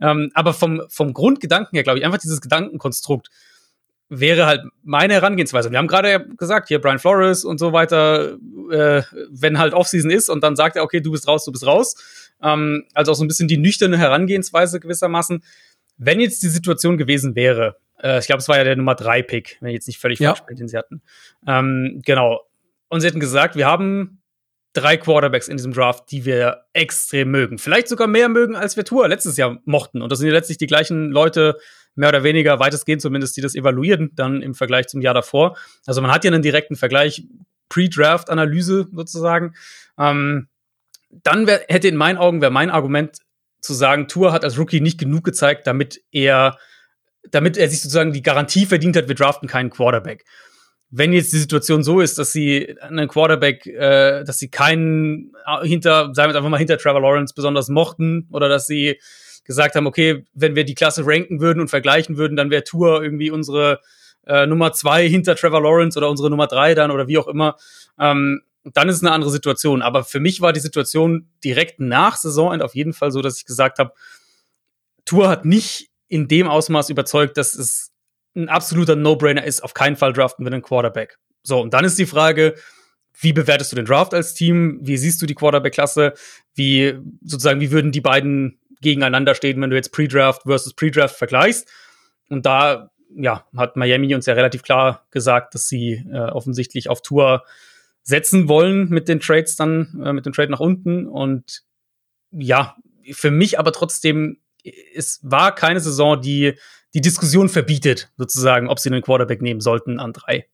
Ähm, 0.00 0.30
aber 0.34 0.54
vom, 0.54 0.82
vom 0.88 1.12
Grundgedanken 1.12 1.76
her, 1.76 1.82
glaube 1.82 1.98
ich, 1.98 2.04
einfach 2.04 2.18
dieses 2.18 2.40
Gedankenkonstrukt 2.40 3.28
wäre 4.10 4.46
halt 4.46 4.62
meine 4.82 5.14
Herangehensweise. 5.14 5.70
Wir 5.70 5.78
haben 5.78 5.86
gerade 5.86 6.26
gesagt, 6.36 6.68
hier 6.68 6.80
Brian 6.80 6.98
Flores 6.98 7.44
und 7.44 7.58
so 7.58 7.72
weiter, 7.72 8.36
äh, 8.70 9.02
wenn 9.30 9.58
halt 9.58 9.72
Offseason 9.72 10.10
ist 10.10 10.28
und 10.28 10.42
dann 10.42 10.56
sagt 10.56 10.76
er, 10.76 10.82
okay, 10.82 11.00
du 11.00 11.12
bist 11.12 11.28
raus, 11.28 11.44
du 11.44 11.52
bist 11.52 11.64
raus. 11.64 11.94
Ähm, 12.42 12.84
also 12.92 13.12
auch 13.12 13.14
so 13.14 13.24
ein 13.24 13.28
bisschen 13.28 13.46
die 13.46 13.56
nüchterne 13.56 13.96
Herangehensweise 13.98 14.80
gewissermaßen. 14.80 15.44
Wenn 15.96 16.20
jetzt 16.20 16.42
die 16.42 16.48
Situation 16.48 16.98
gewesen 16.98 17.36
wäre, 17.36 17.76
äh, 18.02 18.18
ich 18.18 18.26
glaube, 18.26 18.40
es 18.40 18.48
war 18.48 18.58
ja 18.58 18.64
der 18.64 18.76
Nummer 18.76 18.96
drei 18.96 19.22
Pick, 19.22 19.58
wenn 19.60 19.68
ich 19.68 19.74
jetzt 19.74 19.86
nicht 19.86 20.00
völlig 20.00 20.18
ja. 20.18 20.34
falsch 20.34 20.46
bin, 20.46 20.56
den 20.56 20.68
sie 20.68 20.76
hatten. 20.76 21.02
Ähm, 21.46 22.02
genau. 22.04 22.40
Und 22.88 23.00
sie 23.00 23.06
hätten 23.06 23.20
gesagt, 23.20 23.54
wir 23.54 23.66
haben 23.66 24.19
drei 24.72 24.96
Quarterbacks 24.96 25.48
in 25.48 25.56
diesem 25.56 25.72
Draft, 25.72 26.10
die 26.10 26.24
wir 26.24 26.64
extrem 26.72 27.30
mögen. 27.30 27.58
Vielleicht 27.58 27.88
sogar 27.88 28.06
mehr 28.06 28.28
mögen, 28.28 28.54
als 28.54 28.76
wir 28.76 28.84
Tour 28.84 29.08
letztes 29.08 29.36
Jahr 29.36 29.58
mochten. 29.64 30.02
Und 30.02 30.12
das 30.12 30.18
sind 30.18 30.28
ja 30.28 30.34
letztlich 30.34 30.58
die 30.58 30.66
gleichen 30.66 31.10
Leute, 31.10 31.56
mehr 31.96 32.10
oder 32.10 32.22
weniger 32.22 32.60
weitestgehend 32.60 33.02
zumindest, 33.02 33.36
die 33.36 33.40
das 33.40 33.54
evaluieren, 33.54 34.12
dann 34.14 34.42
im 34.42 34.54
Vergleich 34.54 34.86
zum 34.86 35.00
Jahr 35.00 35.14
davor. 35.14 35.56
Also 35.86 36.00
man 36.00 36.12
hat 36.12 36.24
ja 36.24 36.30
einen 36.30 36.42
direkten 36.42 36.76
Vergleich, 36.76 37.24
Pre-Draft-Analyse 37.68 38.88
sozusagen. 38.92 39.54
Ähm, 39.98 40.48
dann 41.10 41.46
wär, 41.46 41.62
hätte 41.68 41.88
in 41.88 41.96
meinen 41.96 42.18
Augen, 42.18 42.40
wäre 42.40 42.52
mein 42.52 42.70
Argument 42.70 43.18
zu 43.60 43.74
sagen, 43.74 44.08
Tour 44.08 44.32
hat 44.32 44.44
als 44.44 44.58
Rookie 44.58 44.80
nicht 44.80 44.98
genug 44.98 45.24
gezeigt, 45.24 45.66
damit 45.66 46.00
er, 46.12 46.58
damit 47.30 47.56
er 47.56 47.68
sich 47.68 47.80
sozusagen 47.82 48.12
die 48.12 48.22
Garantie 48.22 48.66
verdient 48.66 48.96
hat, 48.96 49.08
wir 49.08 49.14
draften 49.14 49.48
keinen 49.48 49.70
Quarterback 49.70 50.24
wenn 50.90 51.12
jetzt 51.12 51.32
die 51.32 51.38
Situation 51.38 51.84
so 51.84 52.00
ist, 52.00 52.18
dass 52.18 52.32
sie 52.32 52.76
einen 52.80 53.08
Quarterback, 53.08 53.66
äh, 53.66 54.24
dass 54.24 54.38
sie 54.38 54.50
keinen 54.50 55.32
äh, 55.46 55.66
hinter, 55.66 56.14
sagen 56.14 56.32
wir 56.32 56.36
einfach 56.36 56.50
mal 56.50 56.58
hinter 56.58 56.78
Trevor 56.78 57.00
Lawrence 57.00 57.32
besonders 57.34 57.68
mochten 57.68 58.26
oder 58.32 58.48
dass 58.48 58.66
sie 58.66 59.00
gesagt 59.44 59.76
haben, 59.76 59.86
okay, 59.86 60.24
wenn 60.34 60.56
wir 60.56 60.64
die 60.64 60.74
Klasse 60.74 61.06
ranken 61.06 61.40
würden 61.40 61.60
und 61.60 61.68
vergleichen 61.68 62.16
würden, 62.16 62.36
dann 62.36 62.50
wäre 62.50 62.64
Tour 62.64 63.02
irgendwie 63.02 63.30
unsere 63.30 63.80
äh, 64.26 64.46
Nummer 64.46 64.72
zwei 64.72 65.08
hinter 65.08 65.36
Trevor 65.36 65.62
Lawrence 65.62 65.96
oder 65.96 66.10
unsere 66.10 66.28
Nummer 66.28 66.46
drei 66.46 66.74
dann 66.74 66.90
oder 66.90 67.08
wie 67.08 67.18
auch 67.18 67.28
immer. 67.28 67.56
Ähm, 67.98 68.42
dann 68.64 68.88
ist 68.88 68.96
es 68.96 69.02
eine 69.02 69.12
andere 69.12 69.30
Situation. 69.30 69.82
Aber 69.82 70.04
für 70.04 70.20
mich 70.20 70.40
war 70.40 70.52
die 70.52 70.60
Situation 70.60 71.28
direkt 71.42 71.80
nach 71.80 72.16
Saisonende 72.16 72.64
auf 72.64 72.74
jeden 72.74 72.92
Fall 72.92 73.10
so, 73.10 73.22
dass 73.22 73.38
ich 73.38 73.46
gesagt 73.46 73.78
habe, 73.78 73.92
Tour 75.04 75.28
hat 75.28 75.44
nicht 75.44 75.90
in 76.08 76.28
dem 76.28 76.48
Ausmaß 76.48 76.90
überzeugt, 76.90 77.36
dass 77.36 77.54
es 77.54 77.89
ein 78.34 78.48
absoluter 78.48 78.96
No-Brainer 78.96 79.44
ist, 79.44 79.62
auf 79.62 79.74
keinen 79.74 79.96
Fall 79.96 80.12
draften 80.12 80.44
wir 80.44 80.52
einen 80.52 80.62
Quarterback. 80.62 81.18
So, 81.42 81.60
und 81.60 81.74
dann 81.74 81.84
ist 81.84 81.98
die 81.98 82.06
Frage, 82.06 82.54
wie 83.18 83.32
bewertest 83.32 83.72
du 83.72 83.76
den 83.76 83.84
Draft 83.84 84.14
als 84.14 84.34
Team? 84.34 84.78
Wie 84.82 84.96
siehst 84.96 85.20
du 85.20 85.26
die 85.26 85.34
Quarterback-Klasse? 85.34 86.14
Wie, 86.54 86.94
sozusagen, 87.22 87.60
wie 87.60 87.70
würden 87.70 87.92
die 87.92 88.00
beiden 88.00 88.58
gegeneinander 88.80 89.34
stehen, 89.34 89.60
wenn 89.60 89.70
du 89.70 89.76
jetzt 89.76 89.92
Pre-Draft 89.92 90.42
versus 90.42 90.74
Pre-Draft 90.74 91.16
vergleichst? 91.16 91.68
Und 92.28 92.46
da, 92.46 92.90
ja, 93.14 93.46
hat 93.56 93.76
Miami 93.76 94.14
uns 94.14 94.26
ja 94.26 94.34
relativ 94.34 94.62
klar 94.62 95.06
gesagt, 95.10 95.54
dass 95.54 95.68
sie 95.68 96.04
äh, 96.10 96.18
offensichtlich 96.18 96.88
auf 96.88 97.02
Tour 97.02 97.44
setzen 98.02 98.48
wollen 98.48 98.88
mit 98.88 99.08
den 99.08 99.20
Trades 99.20 99.56
dann, 99.56 100.00
äh, 100.04 100.12
mit 100.12 100.24
dem 100.24 100.32
Trade 100.32 100.50
nach 100.50 100.60
unten. 100.60 101.06
Und 101.06 101.62
ja, 102.30 102.76
für 103.10 103.30
mich 103.30 103.58
aber 103.58 103.72
trotzdem, 103.72 104.38
es 104.94 105.20
war 105.22 105.54
keine 105.54 105.80
Saison, 105.80 106.20
die 106.20 106.54
die 106.94 107.00
Diskussion 107.00 107.48
verbietet, 107.48 108.10
sozusagen, 108.16 108.68
ob 108.68 108.78
sie 108.78 108.90
einen 108.90 109.02
Quarterback 109.02 109.42
nehmen 109.42 109.60
sollten 109.60 110.00
an 110.00 110.12
drei. 110.12 110.46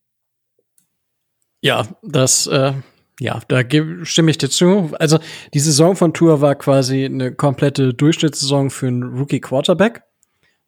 Ja, 1.61 1.87
das, 2.03 2.47
äh, 2.47 2.73
ja, 3.19 3.41
da 3.47 3.63
stimme 4.03 4.31
ich 4.31 4.37
dir 4.37 4.49
zu. 4.49 4.91
Also 4.99 5.19
die 5.53 5.59
Saison 5.59 5.95
von 5.95 6.13
Tour 6.13 6.41
war 6.41 6.55
quasi 6.55 7.05
eine 7.05 7.33
komplette 7.33 7.93
Durchschnittssaison 7.93 8.69
für 8.69 8.87
einen 8.87 9.03
Rookie 9.03 9.41
Quarterback. 9.41 10.03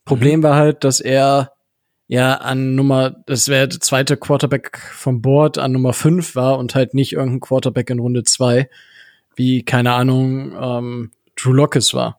Problem 0.05 0.39
mhm. 0.39 0.43
war 0.43 0.55
halt, 0.55 0.83
dass 0.83 0.99
er 0.99 1.53
ja 2.07 2.35
an 2.35 2.73
Nummer, 2.73 3.11
das 3.27 3.49
wäre 3.49 3.67
der 3.67 3.79
zweite 3.79 4.17
Quarterback 4.17 4.79
vom 4.79 5.21
Board, 5.21 5.59
an 5.59 5.73
Nummer 5.73 5.93
fünf 5.93 6.35
war 6.35 6.57
und 6.57 6.73
halt 6.73 6.95
nicht 6.95 7.13
irgendein 7.13 7.39
Quarterback 7.39 7.91
in 7.91 7.99
Runde 7.99 8.23
zwei, 8.23 8.67
wie, 9.35 9.63
keine 9.63 9.93
Ahnung, 9.93 10.53
ähm, 10.59 11.11
Drew 11.35 11.53
Lockes 11.53 11.93
war 11.93 12.18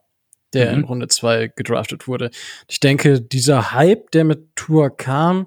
der 0.53 0.73
mhm. 0.73 0.79
in 0.79 0.85
Runde 0.85 1.09
2 1.09 1.53
gedraftet 1.55 2.09
wurde. 2.09 2.31
Ich 2.69 2.81
denke, 2.81 3.21
dieser 3.21 3.73
Hype, 3.73 4.11
der 4.11 4.25
mit 4.25 4.57
Tour 4.57 4.97
kam, 4.97 5.47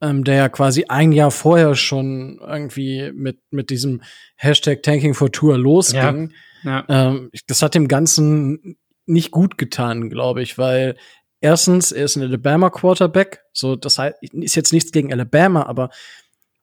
ähm, 0.00 0.24
der 0.24 0.34
ja 0.34 0.48
quasi 0.48 0.84
ein 0.88 1.12
Jahr 1.12 1.30
vorher 1.30 1.74
schon 1.74 2.38
irgendwie 2.40 3.12
mit, 3.12 3.38
mit 3.50 3.70
diesem 3.70 4.02
Hashtag 4.36 4.82
Tanking 4.82 5.14
for 5.14 5.32
Tour 5.32 5.56
losging, 5.58 6.32
ja. 6.64 6.84
Ja. 6.88 7.10
Ähm, 7.10 7.30
das 7.46 7.62
hat 7.62 7.74
dem 7.74 7.88
Ganzen 7.88 8.76
nicht 9.06 9.30
gut 9.30 9.56
getan, 9.56 10.10
glaube 10.10 10.42
ich, 10.42 10.58
weil 10.58 10.96
erstens, 11.40 11.92
er 11.92 12.04
ist 12.04 12.16
ein 12.16 12.22
Alabama 12.22 12.70
Quarterback, 12.70 13.44
so 13.52 13.76
das 13.76 13.98
heißt, 13.98 14.16
ist 14.20 14.56
jetzt 14.56 14.72
nichts 14.72 14.92
gegen 14.92 15.12
Alabama, 15.12 15.64
aber 15.64 15.90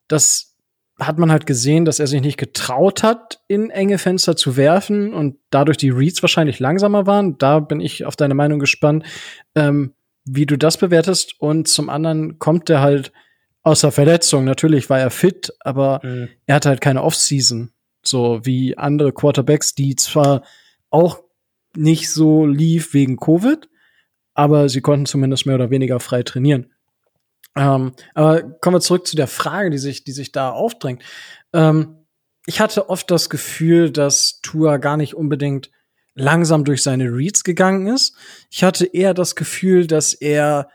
das 0.07 0.52
hat 0.99 1.17
man 1.17 1.31
halt 1.31 1.45
gesehen, 1.45 1.85
dass 1.85 1.99
er 1.99 2.07
sich 2.07 2.21
nicht 2.21 2.37
getraut 2.37 3.03
hat, 3.03 3.41
in 3.47 3.69
enge 3.69 3.97
Fenster 3.97 4.35
zu 4.35 4.57
werfen 4.57 5.13
und 5.13 5.37
dadurch 5.49 5.77
die 5.77 5.89
Reads 5.89 6.21
wahrscheinlich 6.21 6.59
langsamer 6.59 7.07
waren. 7.07 7.37
Da 7.37 7.59
bin 7.59 7.79
ich 7.79 8.05
auf 8.05 8.15
deine 8.15 8.35
Meinung 8.35 8.59
gespannt, 8.59 9.03
ähm, 9.55 9.93
wie 10.25 10.45
du 10.45 10.57
das 10.57 10.77
bewertest. 10.77 11.35
Und 11.39 11.67
zum 11.67 11.89
anderen 11.89 12.37
kommt 12.37 12.69
er 12.69 12.81
halt 12.81 13.11
aus 13.63 13.81
der 13.81 13.91
Verletzung. 13.91 14.45
Natürlich 14.45 14.89
war 14.89 14.99
er 14.99 15.09
fit, 15.09 15.53
aber 15.61 15.99
mhm. 16.03 16.29
er 16.45 16.55
hatte 16.55 16.69
halt 16.69 16.81
keine 16.81 17.03
Offseason. 17.03 17.71
So 18.05 18.41
wie 18.43 18.77
andere 18.77 19.13
Quarterbacks, 19.13 19.73
die 19.73 19.95
zwar 19.95 20.43
auch 20.89 21.23
nicht 21.75 22.11
so 22.11 22.45
lief 22.45 22.93
wegen 22.93 23.17
Covid, 23.17 23.67
aber 24.35 24.69
sie 24.69 24.81
konnten 24.81 25.05
zumindest 25.05 25.45
mehr 25.45 25.55
oder 25.55 25.71
weniger 25.71 25.99
frei 25.99 26.21
trainieren. 26.23 26.71
Ähm, 27.55 27.93
aber 28.13 28.41
kommen 28.43 28.75
wir 28.75 28.81
zurück 28.81 29.05
zu 29.05 29.15
der 29.15 29.27
Frage, 29.27 29.69
die 29.69 29.77
sich, 29.77 30.03
die 30.03 30.11
sich 30.11 30.31
da 30.31 30.51
aufdrängt. 30.51 31.03
Ähm, 31.53 31.97
ich 32.45 32.59
hatte 32.59 32.89
oft 32.89 33.09
das 33.09 33.29
Gefühl, 33.29 33.91
dass 33.91 34.41
Tua 34.41 34.77
gar 34.77 34.97
nicht 34.97 35.13
unbedingt 35.13 35.69
langsam 36.15 36.63
durch 36.65 36.83
seine 36.83 37.05
Reads 37.05 37.43
gegangen 37.43 37.87
ist. 37.87 38.15
Ich 38.49 38.63
hatte 38.63 38.85
eher 38.85 39.13
das 39.13 39.35
Gefühl, 39.35 39.87
dass 39.87 40.13
er 40.13 40.69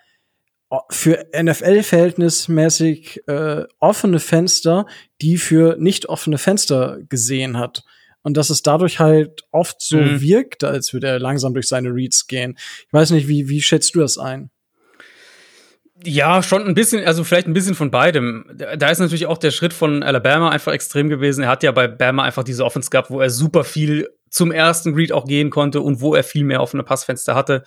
für 0.91 1.27
NFL-verhältnismäßig 1.35 3.27
äh, 3.27 3.65
offene 3.79 4.21
Fenster, 4.21 4.87
die 5.23 5.39
für 5.39 5.77
nicht 5.79 6.07
offene 6.07 6.39
Fenster 6.39 6.99
gesehen 7.09 7.57
hat. 7.59 7.85
Und 8.23 8.37
dass 8.37 8.51
es 8.51 8.63
dadurch 8.63 8.99
halt 9.01 9.45
oft 9.51 9.81
so 9.81 9.97
mhm. 9.97 10.21
wirkt, 10.21 10.65
als 10.65 10.93
würde 10.93 11.07
er 11.07 11.19
langsam 11.19 11.55
durch 11.55 11.69
seine 11.69 11.95
Reads 11.95 12.27
gehen. 12.27 12.59
Ich 12.87 12.93
weiß 12.93 13.13
nicht, 13.13 13.29
wie, 13.29 13.49
wie 13.49 13.63
schätzt 13.63 13.95
du 13.95 14.01
das 14.01 14.19
ein? 14.19 14.51
Ja, 16.05 16.43
schon 16.43 16.65
ein 16.67 16.75
bisschen, 16.75 17.05
also 17.05 17.25
vielleicht 17.25 17.49
ein 17.49 17.55
bisschen 17.55 17.75
von 17.75 17.91
beidem. 17.91 18.45
Da 18.57 18.89
ist 18.89 19.01
natürlich 19.01 19.27
auch 19.27 19.39
der 19.39 19.51
Schritt 19.51 19.73
von 19.73 20.03
Alabama 20.03 20.51
einfach 20.51 20.73
extrem 20.73 21.09
gewesen. 21.09 21.43
Er 21.43 21.51
hat 21.51 21.63
ja 21.65 21.73
bei 21.73 21.89
Bama 21.89 22.23
einfach 22.23 22.45
diese 22.45 22.65
Offense 22.65 22.91
gehabt, 22.91 23.11
wo 23.11 23.21
er 23.21 23.31
super 23.31 23.65
viel 23.65 24.09
zum 24.31 24.53
ersten 24.53 24.95
Read 24.95 25.13
auch 25.13 25.27
gehen 25.27 25.51
konnte 25.51 25.81
und 25.81 26.01
wo 26.01 26.15
er 26.15 26.23
viel 26.23 26.45
mehr 26.45 26.61
offene 26.63 26.85
Passfenster 26.85 27.35
hatte. 27.35 27.65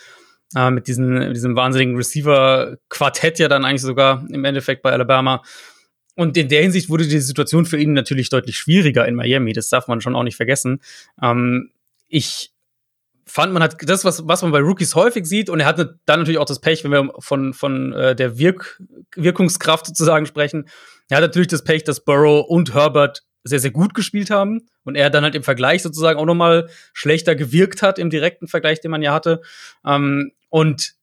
Äh, 0.55 0.71
mit, 0.71 0.87
diesen, 0.87 1.33
diesem 1.33 1.55
wahnsinnigen 1.55 1.95
Receiver-Quartett 1.95 3.39
ja 3.39 3.47
dann 3.47 3.65
eigentlich 3.65 3.81
sogar 3.81 4.25
im 4.29 4.45
Endeffekt 4.45 4.81
bei 4.81 4.91
Alabama. 4.91 5.43
Und 6.15 6.35
in 6.37 6.49
der 6.49 6.61
Hinsicht 6.61 6.89
wurde 6.89 7.07
die 7.07 7.19
Situation 7.19 7.65
für 7.65 7.77
ihn 7.77 7.93
natürlich 7.93 8.29
deutlich 8.29 8.57
schwieriger 8.57 9.07
in 9.07 9.15
Miami. 9.15 9.53
Das 9.53 9.69
darf 9.69 9.87
man 9.87 10.01
schon 10.01 10.15
auch 10.15 10.23
nicht 10.23 10.35
vergessen. 10.35 10.81
Ähm, 11.21 11.71
ich 12.07 12.51
fand, 13.31 13.53
man 13.53 13.63
hat 13.63 13.77
das, 13.87 14.05
was, 14.05 14.27
was 14.27 14.41
man 14.41 14.51
bei 14.51 14.59
Rookies 14.59 14.95
häufig 14.95 15.25
sieht, 15.25 15.49
und 15.49 15.59
er 15.59 15.65
hatte 15.65 15.99
dann 16.05 16.19
natürlich 16.19 16.39
auch 16.39 16.45
das 16.45 16.59
Pech, 16.59 16.83
wenn 16.83 16.91
wir 16.91 17.13
von, 17.19 17.53
von 17.53 17.93
äh, 17.93 18.15
der 18.15 18.37
Wirk 18.37 18.81
Wirkungskraft 19.15 19.85
sozusagen 19.85 20.25
sprechen. 20.25 20.67
Er 21.09 21.17
hat 21.17 21.23
natürlich 21.23 21.47
das 21.47 21.63
Pech, 21.63 21.83
dass 21.83 22.03
Burrow 22.03 22.45
und 22.47 22.73
Herbert 22.73 23.23
sehr, 23.43 23.59
sehr 23.59 23.71
gut 23.71 23.93
gespielt 23.93 24.29
haben 24.29 24.67
und 24.83 24.95
er 24.95 25.09
dann 25.09 25.23
halt 25.23 25.35
im 25.35 25.43
Vergleich 25.43 25.81
sozusagen 25.81 26.19
auch 26.19 26.25
nochmal 26.25 26.69
schlechter 26.93 27.35
gewirkt 27.35 27.81
hat 27.81 27.97
im 27.99 28.09
direkten 28.09 28.47
Vergleich, 28.47 28.81
den 28.81 28.91
man 28.91 29.01
ja 29.01 29.13
hatte. 29.13 29.41
Ähm, 29.85 30.31
und 30.49 30.93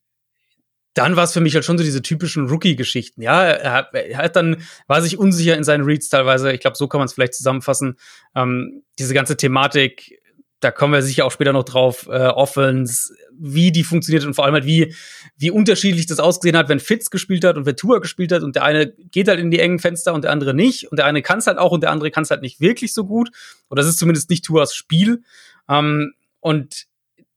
dann 0.94 1.16
war 1.16 1.24
es 1.24 1.32
für 1.32 1.40
mich 1.40 1.54
halt 1.54 1.64
schon 1.64 1.78
so 1.78 1.84
diese 1.84 2.02
typischen 2.02 2.48
Rookie-Geschichten. 2.48 3.22
Ja, 3.22 3.44
er 3.44 3.72
hat, 3.72 3.94
er 3.94 4.18
hat, 4.18 4.34
dann, 4.34 4.62
war 4.88 5.00
sich 5.00 5.16
unsicher 5.16 5.56
in 5.56 5.62
seinen 5.62 5.84
Reads 5.84 6.08
teilweise. 6.08 6.52
Ich 6.52 6.60
glaube, 6.60 6.76
so 6.76 6.88
kann 6.88 6.98
man 6.98 7.06
es 7.06 7.12
vielleicht 7.12 7.34
zusammenfassen. 7.34 7.96
Ähm, 8.34 8.82
diese 8.98 9.14
ganze 9.14 9.36
Thematik, 9.36 10.17
da 10.60 10.70
kommen 10.72 10.92
wir 10.92 11.02
sicher 11.02 11.24
auch 11.24 11.30
später 11.30 11.52
noch 11.52 11.64
drauf, 11.64 12.08
äh, 12.10 12.26
Offense, 12.26 13.14
wie 13.38 13.70
die 13.70 13.84
funktioniert 13.84 14.24
und 14.24 14.34
vor 14.34 14.44
allem 14.44 14.54
halt, 14.54 14.66
wie, 14.66 14.94
wie 15.36 15.50
unterschiedlich 15.50 16.06
das 16.06 16.18
ausgesehen 16.18 16.56
hat, 16.56 16.68
wenn 16.68 16.80
Fitz 16.80 17.10
gespielt 17.10 17.44
hat 17.44 17.56
und 17.56 17.64
wenn 17.64 17.76
Tour 17.76 18.00
gespielt 18.00 18.32
hat 18.32 18.42
und 18.42 18.56
der 18.56 18.64
eine 18.64 18.88
geht 18.88 19.28
halt 19.28 19.38
in 19.38 19.50
die 19.50 19.60
engen 19.60 19.78
Fenster 19.78 20.14
und 20.14 20.24
der 20.24 20.32
andere 20.32 20.54
nicht 20.54 20.90
und 20.90 20.98
der 20.98 21.06
eine 21.06 21.22
kann 21.22 21.38
es 21.38 21.46
halt 21.46 21.58
auch 21.58 21.70
und 21.70 21.82
der 21.82 21.92
andere 21.92 22.10
kann 22.10 22.24
es 22.24 22.30
halt 22.30 22.42
nicht 22.42 22.60
wirklich 22.60 22.92
so 22.92 23.04
gut. 23.04 23.30
Oder 23.70 23.82
das 23.82 23.90
ist 23.90 23.98
zumindest 23.98 24.30
nicht 24.30 24.44
Tours 24.44 24.74
Spiel. 24.74 25.22
Ähm, 25.68 26.12
und 26.40 26.86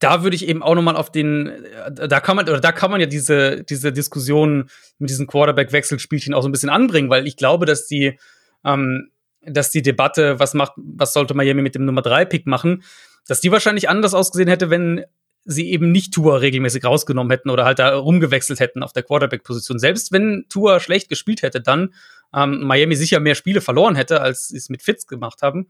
da 0.00 0.24
würde 0.24 0.34
ich 0.34 0.48
eben 0.48 0.64
auch 0.64 0.74
nochmal 0.74 0.96
auf 0.96 1.12
den, 1.12 1.46
äh, 1.46 2.08
da 2.08 2.18
kann 2.18 2.34
man, 2.34 2.48
oder 2.48 2.60
da 2.60 2.72
kann 2.72 2.90
man 2.90 3.00
ja 3.00 3.06
diese, 3.06 3.62
diese 3.62 3.92
Diskussion 3.92 4.68
mit 4.98 5.10
diesen 5.10 5.28
Quarterback-Wechselspielchen 5.28 6.34
auch 6.34 6.42
so 6.42 6.48
ein 6.48 6.52
bisschen 6.52 6.70
anbringen, 6.70 7.08
weil 7.08 7.28
ich 7.28 7.36
glaube, 7.36 7.66
dass 7.66 7.86
die, 7.86 8.18
ähm, 8.64 9.10
dass 9.44 9.70
die 9.70 9.82
Debatte, 9.82 10.38
was 10.38 10.54
macht, 10.54 10.72
was 10.76 11.12
sollte 11.12 11.34
Miami 11.34 11.62
mit 11.62 11.74
dem 11.74 11.84
Nummer 11.84 12.02
3-Pick 12.02 12.46
machen, 12.46 12.82
dass 13.26 13.40
die 13.40 13.52
wahrscheinlich 13.52 13.88
anders 13.88 14.14
ausgesehen 14.14 14.48
hätte, 14.48 14.70
wenn 14.70 15.04
sie 15.44 15.70
eben 15.70 15.90
nicht 15.90 16.14
Tour 16.14 16.40
regelmäßig 16.40 16.84
rausgenommen 16.84 17.30
hätten 17.30 17.50
oder 17.50 17.64
halt 17.64 17.78
da 17.78 17.96
rumgewechselt 17.96 18.60
hätten 18.60 18.82
auf 18.82 18.92
der 18.92 19.02
Quarterback-Position. 19.02 19.78
Selbst 19.78 20.12
wenn 20.12 20.44
Tour 20.48 20.78
schlecht 20.80 21.08
gespielt 21.08 21.42
hätte, 21.42 21.60
dann 21.60 21.94
ähm, 22.34 22.62
Miami 22.62 22.94
sicher 22.94 23.20
mehr 23.20 23.34
Spiele 23.34 23.60
verloren 23.60 23.96
hätte, 23.96 24.20
als 24.20 24.48
sie 24.48 24.56
es 24.56 24.68
mit 24.68 24.82
Fitz 24.82 25.06
gemacht 25.06 25.42
haben, 25.42 25.68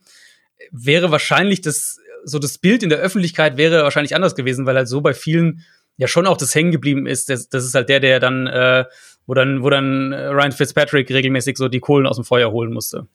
wäre 0.71 1.11
wahrscheinlich 1.11 1.61
das, 1.63 1.99
so 2.25 2.39
das 2.39 2.59
Bild 2.59 2.83
in 2.83 2.91
der 2.91 2.99
Öffentlichkeit 2.99 3.57
wäre 3.57 3.83
wahrscheinlich 3.83 4.15
anders 4.15 4.35
gewesen, 4.35 4.67
weil 4.67 4.77
halt 4.77 4.89
so 4.89 5.01
bei 5.01 5.15
vielen 5.15 5.65
ja 5.97 6.07
schon 6.07 6.27
auch 6.27 6.37
das 6.37 6.55
hängen 6.55 6.71
geblieben 6.71 7.07
ist. 7.07 7.29
Das, 7.29 7.49
das 7.49 7.65
ist 7.65 7.75
halt 7.75 7.89
der, 7.89 8.01
der 8.01 8.21
dann, 8.21 8.47
äh, 8.47 8.85
wo 9.27 9.35
dann, 9.35 9.63
wo 9.63 9.71
dann 9.71 10.13
Ryan 10.13 10.53
Fitzpatrick 10.53 11.11
regelmäßig 11.11 11.57
so 11.57 11.69
die 11.69 11.81
Kohlen 11.81 12.07
aus 12.07 12.17
dem 12.17 12.25
Feuer 12.25 12.51
holen 12.51 12.73
musste. 12.73 13.07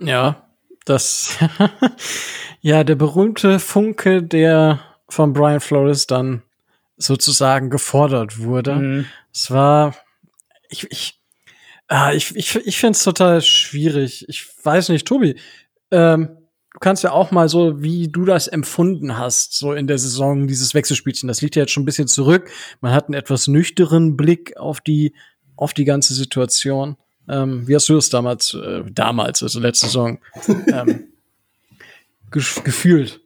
Ja, 0.00 0.47
das, 0.88 1.36
ja, 2.60 2.84
der 2.84 2.94
berühmte 2.94 3.58
Funke, 3.58 4.22
der 4.22 4.80
von 5.08 5.32
Brian 5.32 5.60
Flores 5.60 6.06
dann 6.06 6.42
sozusagen 6.96 7.70
gefordert 7.70 8.38
wurde. 8.38 8.74
Mhm. 8.74 9.06
Es 9.32 9.50
war, 9.50 9.94
ich, 10.68 10.90
ich, 10.90 11.20
ah, 11.86 12.12
ich, 12.12 12.34
ich, 12.36 12.56
ich 12.56 12.78
finde 12.78 12.96
es 12.96 13.04
total 13.04 13.40
schwierig. 13.40 14.28
Ich 14.28 14.46
weiß 14.64 14.88
nicht, 14.90 15.06
Tobi, 15.06 15.36
ähm, 15.90 16.36
du 16.72 16.78
kannst 16.80 17.04
ja 17.04 17.12
auch 17.12 17.30
mal 17.30 17.48
so, 17.48 17.82
wie 17.82 18.08
du 18.08 18.24
das 18.24 18.48
empfunden 18.48 19.16
hast, 19.16 19.56
so 19.56 19.72
in 19.72 19.86
der 19.86 19.98
Saison, 19.98 20.46
dieses 20.46 20.74
Wechselspielchen. 20.74 21.28
Das 21.28 21.40
liegt 21.40 21.56
ja 21.56 21.62
jetzt 21.62 21.72
schon 21.72 21.84
ein 21.84 21.86
bisschen 21.86 22.08
zurück. 22.08 22.50
Man 22.80 22.92
hat 22.92 23.06
einen 23.06 23.14
etwas 23.14 23.48
nüchteren 23.48 24.16
Blick 24.16 24.56
auf 24.56 24.80
die, 24.80 25.14
auf 25.56 25.72
die 25.72 25.84
ganze 25.84 26.14
Situation. 26.14 26.96
Ähm, 27.28 27.66
wie 27.66 27.74
hast 27.74 27.88
du 27.88 27.94
das 27.94 28.08
damals, 28.08 28.54
äh, 28.54 28.82
damals, 28.90 29.42
also 29.42 29.60
letzte 29.60 29.86
Saison, 29.86 30.18
ähm, 30.72 31.08
gefühlt? 32.30 33.20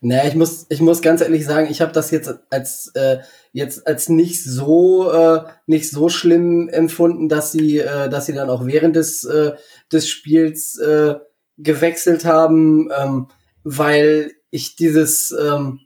Naja, 0.00 0.28
ich 0.28 0.34
muss, 0.36 0.66
ich 0.68 0.80
muss 0.80 1.02
ganz 1.02 1.20
ehrlich 1.22 1.44
sagen, 1.44 1.68
ich 1.70 1.80
habe 1.80 1.92
das 1.92 2.10
jetzt 2.12 2.32
als 2.50 2.92
äh, 2.94 3.18
jetzt 3.52 3.86
als 3.86 4.08
nicht 4.08 4.44
so 4.44 5.10
äh, 5.10 5.42
nicht 5.66 5.90
so 5.90 6.08
schlimm 6.08 6.68
empfunden, 6.68 7.28
dass 7.28 7.50
sie 7.50 7.78
äh, 7.78 8.08
dass 8.08 8.26
sie 8.26 8.32
dann 8.32 8.48
auch 8.48 8.64
während 8.64 8.94
des 8.94 9.24
äh, 9.24 9.54
des 9.90 10.08
Spiels 10.08 10.78
äh, 10.78 11.16
gewechselt 11.56 12.24
haben, 12.24 12.90
ähm, 12.96 13.26
weil 13.64 14.32
ich 14.50 14.76
dieses 14.76 15.32
ähm, 15.32 15.80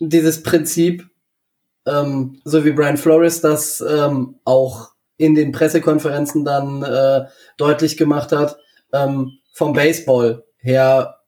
dieses 0.00 0.42
Prinzip, 0.42 1.08
ähm, 1.86 2.40
so 2.44 2.64
wie 2.64 2.72
Brian 2.72 2.96
Flores 2.96 3.40
das 3.40 3.80
ähm, 3.86 4.36
auch 4.44 4.91
in 5.22 5.36
den 5.36 5.52
Pressekonferenzen 5.52 6.44
dann 6.44 6.82
äh, 6.82 7.26
deutlich 7.56 7.96
gemacht 7.96 8.32
hat, 8.32 8.58
ähm, 8.92 9.38
vom 9.52 9.72
Baseball 9.72 10.42
her 10.56 11.20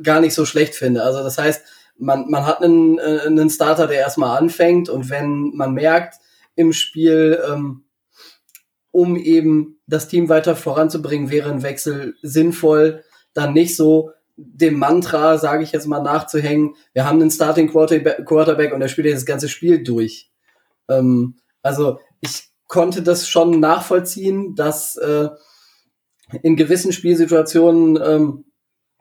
gar 0.00 0.20
nicht 0.20 0.32
so 0.32 0.44
schlecht 0.44 0.76
finde. 0.76 1.02
Also 1.02 1.24
das 1.24 1.36
heißt, 1.36 1.64
man, 1.98 2.30
man 2.30 2.46
hat 2.46 2.62
einen, 2.62 2.98
äh, 2.98 3.22
einen 3.26 3.50
Starter, 3.50 3.88
der 3.88 3.98
erstmal 3.98 4.38
anfängt 4.38 4.88
und 4.88 5.10
wenn 5.10 5.50
man 5.56 5.74
merkt 5.74 6.20
im 6.54 6.72
Spiel, 6.72 7.42
ähm, 7.50 7.86
um 8.92 9.16
eben 9.16 9.80
das 9.88 10.06
Team 10.06 10.28
weiter 10.28 10.54
voranzubringen, 10.54 11.28
wäre 11.28 11.50
ein 11.50 11.64
Wechsel 11.64 12.14
sinnvoll, 12.22 13.02
dann 13.34 13.54
nicht 13.54 13.74
so 13.74 14.12
dem 14.36 14.78
Mantra, 14.78 15.36
sage 15.38 15.64
ich 15.64 15.72
jetzt 15.72 15.88
mal, 15.88 16.00
nachzuhängen, 16.00 16.76
wir 16.92 17.04
haben 17.04 17.20
einen 17.20 17.32
Starting 17.32 17.68
Quarterback 17.72 18.72
und 18.72 18.82
er 18.82 18.88
spielt 18.88 19.08
jetzt 19.08 19.22
das 19.22 19.26
ganze 19.26 19.48
Spiel 19.48 19.82
durch. 19.82 20.30
Ähm, 20.88 21.38
also 21.62 21.98
ich 22.20 22.50
konnte 22.68 23.02
das 23.02 23.28
schon 23.28 23.60
nachvollziehen, 23.60 24.54
dass 24.54 24.96
äh, 24.96 25.28
in 26.42 26.56
gewissen 26.56 26.92
Spielsituationen 26.92 27.98
ähm, 28.04 28.44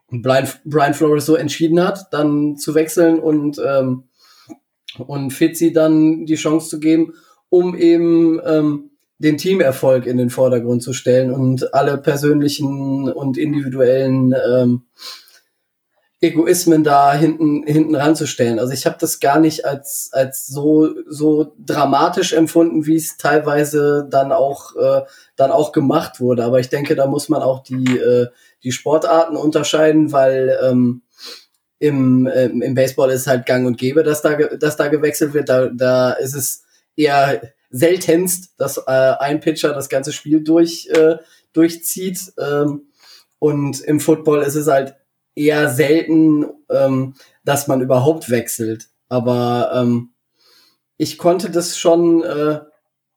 Brian, 0.10 0.48
Brian 0.66 0.94
Flores 0.94 1.26
so 1.26 1.36
entschieden 1.36 1.82
hat, 1.82 2.08
dann 2.12 2.58
zu 2.58 2.76
wechseln 2.76 3.20
und, 3.20 3.60
ähm, 3.66 4.04
und 5.00 5.32
Fitzy 5.32 5.74
dann 5.74 6.26
die 6.26 6.36
Chance 6.36 6.70
zu 6.70 6.80
geben, 6.80 7.14
um 7.50 7.76
eben 7.76 8.40
ähm, 8.46 8.92
den 9.18 9.38
Teamerfolg 9.38 10.06
in 10.06 10.18
den 10.18 10.30
Vordergrund 10.30 10.84
zu 10.84 10.94
stellen 10.94 11.32
und 11.32 11.74
alle 11.74 11.98
persönlichen 11.98 13.12
und 13.12 13.38
individuellen 13.38 14.34
ähm, 14.34 14.84
Egoismen 16.26 16.84
da 16.84 17.14
hinten 17.14 17.64
hinten 17.66 17.96
ranzustellen. 17.96 18.60
Also 18.60 18.74
ich 18.74 18.86
habe 18.86 18.98
das 19.00 19.20
gar 19.20 19.40
nicht 19.40 19.66
als 19.66 20.10
als 20.12 20.48
so 20.48 20.90
so 21.08 21.54
dramatisch 21.58 22.34
empfunden, 22.34 22.86
wie 22.86 22.96
es 22.96 23.18
teilweise 23.18 24.08
dann 24.10 24.32
auch 24.32 24.76
äh, 24.76 25.02
dann 25.36 25.52
auch 25.52 25.72
gemacht 25.72 26.20
wurde. 26.20 26.44
Aber 26.44 26.60
ich 26.60 26.70
denke, 26.70 26.96
da 26.96 27.08
muss 27.08 27.30
man 27.30 27.42
auch 27.42 27.64
die 27.64 27.98
äh, 27.98 28.28
die 28.64 28.72
Sportarten 28.72 29.38
unterscheiden, 29.38 30.12
weil 30.12 30.58
ähm, 30.64 31.04
im, 31.80 32.26
äh, 32.26 32.46
im 32.46 32.74
Baseball 32.74 33.12
ist 33.12 33.28
halt 33.28 33.46
Gang 33.46 33.68
und 33.68 33.78
Gäbe, 33.78 34.04
dass 34.04 34.22
da 34.22 34.36
dass 34.36 34.78
da 34.78 34.88
gewechselt 34.88 35.34
wird. 35.34 35.50
Da 35.50 35.68
da 35.68 36.12
ist 36.14 36.36
es 36.36 36.64
eher 36.96 37.42
seltenst, 37.70 38.54
dass 38.58 38.78
äh, 38.78 39.14
ein 39.20 39.40
Pitcher 39.40 39.74
das 39.74 39.90
ganze 39.90 40.14
Spiel 40.14 40.44
durch 40.44 40.90
äh, 40.94 41.18
durchzieht. 41.54 42.34
Ähm, 42.40 42.88
und 43.40 43.82
im 43.82 44.00
Football 44.00 44.42
ist 44.42 44.56
es 44.56 44.68
halt 44.68 44.96
eher 45.36 45.70
selten, 45.70 46.46
ähm, 46.70 47.14
dass 47.44 47.68
man 47.68 47.82
überhaupt 47.82 48.30
wechselt. 48.30 48.88
Aber 49.10 49.72
ähm, 49.74 50.12
ich 50.98 51.18
konnte 51.18 51.50
das 51.50 51.78
schon 51.78 52.24
äh, 52.24 52.62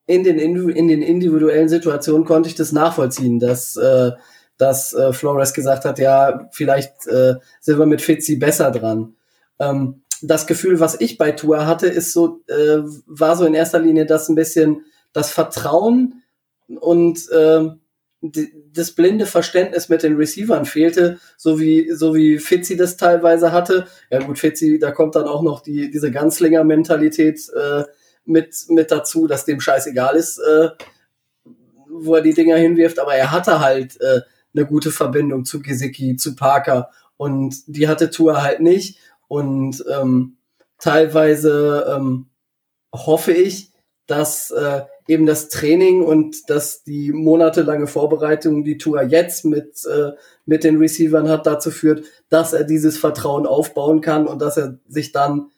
in, 0.07 0.25
den 0.25 0.39
in 0.39 0.89
den 0.89 1.03
individuellen 1.03 1.69
Situationen 1.69 2.25
konnte 2.25 2.49
ich 2.49 2.55
das 2.55 2.73
nachvollziehen, 2.73 3.39
dass, 3.39 3.77
äh, 3.77 4.13
dass 4.57 4.93
äh, 4.95 5.13
Flores 5.13 5.53
gesagt 5.55 5.85
hat, 5.85 5.99
ja, 5.99 6.49
vielleicht 6.53 7.07
äh, 7.07 7.35
sind 7.61 7.79
wir 7.79 7.87
mit 7.87 8.01
Fitzi 8.01 8.37
besser 8.37 8.71
dran. 8.71 9.15
Ähm, 9.59 10.03
das 10.23 10.47
Gefühl, 10.47 10.81
was 10.81 11.01
ich 11.01 11.19
bei 11.19 11.31
Tour 11.33 11.67
hatte, 11.67 11.87
ist 11.87 12.13
so, 12.13 12.41
äh, 12.49 12.79
war 13.07 13.37
so 13.37 13.45
in 13.45 13.55
erster 13.55 13.79
Linie 13.79 14.07
das 14.07 14.29
ein 14.29 14.35
bisschen 14.35 14.85
das 15.13 15.31
Vertrauen 15.31 16.23
und 16.81 17.31
äh, 17.31 17.69
das 18.21 18.93
blinde 18.93 19.27
Verständnis 19.27 19.89
mit 19.89 20.03
den 20.03 20.17
Receivern 20.17 20.65
fehlte, 20.65 21.19
so 21.37 21.61
wie, 21.61 21.93
so 21.93 22.15
wie 22.15 22.39
Fitzi 22.39 22.77
das 22.77 22.97
teilweise 22.97 23.53
hatte. 23.53 23.87
Ja 24.11 24.19
gut, 24.19 24.39
Fitzi, 24.39 24.79
da 24.79 24.91
kommt 24.91 25.15
dann 25.15 25.29
auch 25.29 25.43
noch 25.43 25.61
die, 25.61 25.91
diese 25.91 26.11
Ganzlinger-Mentalität 26.11 27.49
äh, 27.55 27.85
mit, 28.25 28.57
mit 28.69 28.91
dazu, 28.91 29.27
dass 29.27 29.45
dem 29.45 29.61
scheißegal 29.61 30.17
ist, 30.17 30.39
äh, 30.39 30.71
wo 31.89 32.17
er 32.17 32.23
die 32.23 32.35
Dinger 32.35 32.57
hinwirft, 32.57 32.99
aber 32.99 33.15
er 33.15 33.31
hatte 33.31 33.61
halt 33.61 34.01
äh, 34.01 34.21
eine 34.55 34.67
gute 34.67 34.91
Verbindung 34.91 35.45
zu 35.45 35.63
Gesicki, 35.63 36.17
zu 36.17 36.35
Parker. 36.35 36.91
Und 37.17 37.57
die 37.67 37.89
hatte 37.89 38.11
Tour 38.11 38.43
halt 38.43 38.61
nicht. 38.61 38.99
Und 39.29 39.85
ähm, 39.91 40.39
teilweise 40.79 41.95
ähm, 41.97 42.27
hoffe 42.93 43.33
ich, 43.33 43.73
dass 44.07 44.51
äh, 44.51 44.83
eben 45.09 45.25
das 45.25 45.49
Training 45.49 46.03
und 46.03 46.49
dass 46.51 46.85
die 46.85 47.13
monatelange 47.13 47.87
Vorbereitung, 47.87 48.63
die 48.63 48.77
Tour 48.77 49.03
jetzt 49.03 49.45
mit, 49.47 49.85
äh, 49.87 50.13
mit 50.45 50.65
den 50.65 50.77
Receivern 50.77 51.29
hat, 51.29 51.47
dazu 51.47 51.71
führt, 51.71 52.05
dass 52.29 52.53
er 52.53 52.65
dieses 52.65 52.99
Vertrauen 52.99 53.47
aufbauen 53.47 54.03
kann 54.03 54.27
und 54.27 54.43
dass 54.43 54.59
er 54.59 54.79
sich 54.87 55.11
dann 55.13 55.51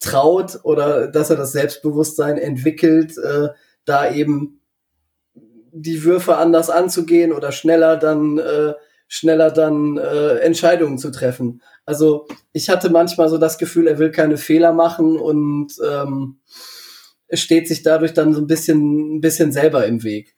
traut 0.00 0.60
oder 0.62 1.08
dass 1.08 1.30
er 1.30 1.36
das 1.36 1.52
Selbstbewusstsein 1.52 2.38
entwickelt, 2.38 3.18
äh, 3.18 3.48
da 3.84 4.10
eben 4.10 4.60
die 5.72 6.02
Würfe 6.02 6.38
anders 6.38 6.70
anzugehen 6.70 7.32
oder 7.32 7.52
schneller 7.52 7.98
dann 7.98 8.38
äh, 8.38 8.72
schneller 9.08 9.50
dann 9.50 9.98
äh, 9.98 10.38
Entscheidungen 10.38 10.98
zu 10.98 11.10
treffen. 11.10 11.62
Also 11.84 12.26
ich 12.52 12.70
hatte 12.70 12.90
manchmal 12.90 13.28
so 13.28 13.38
das 13.38 13.58
Gefühl, 13.58 13.86
er 13.86 13.98
will 13.98 14.10
keine 14.10 14.36
Fehler 14.36 14.72
machen 14.72 15.16
und 15.16 15.74
ähm, 15.86 16.38
steht 17.32 17.68
sich 17.68 17.82
dadurch 17.82 18.14
dann 18.14 18.34
so 18.34 18.40
ein 18.40 18.46
bisschen, 18.46 19.16
ein 19.16 19.20
bisschen 19.20 19.52
selber 19.52 19.86
im 19.86 20.02
Weg. 20.02 20.36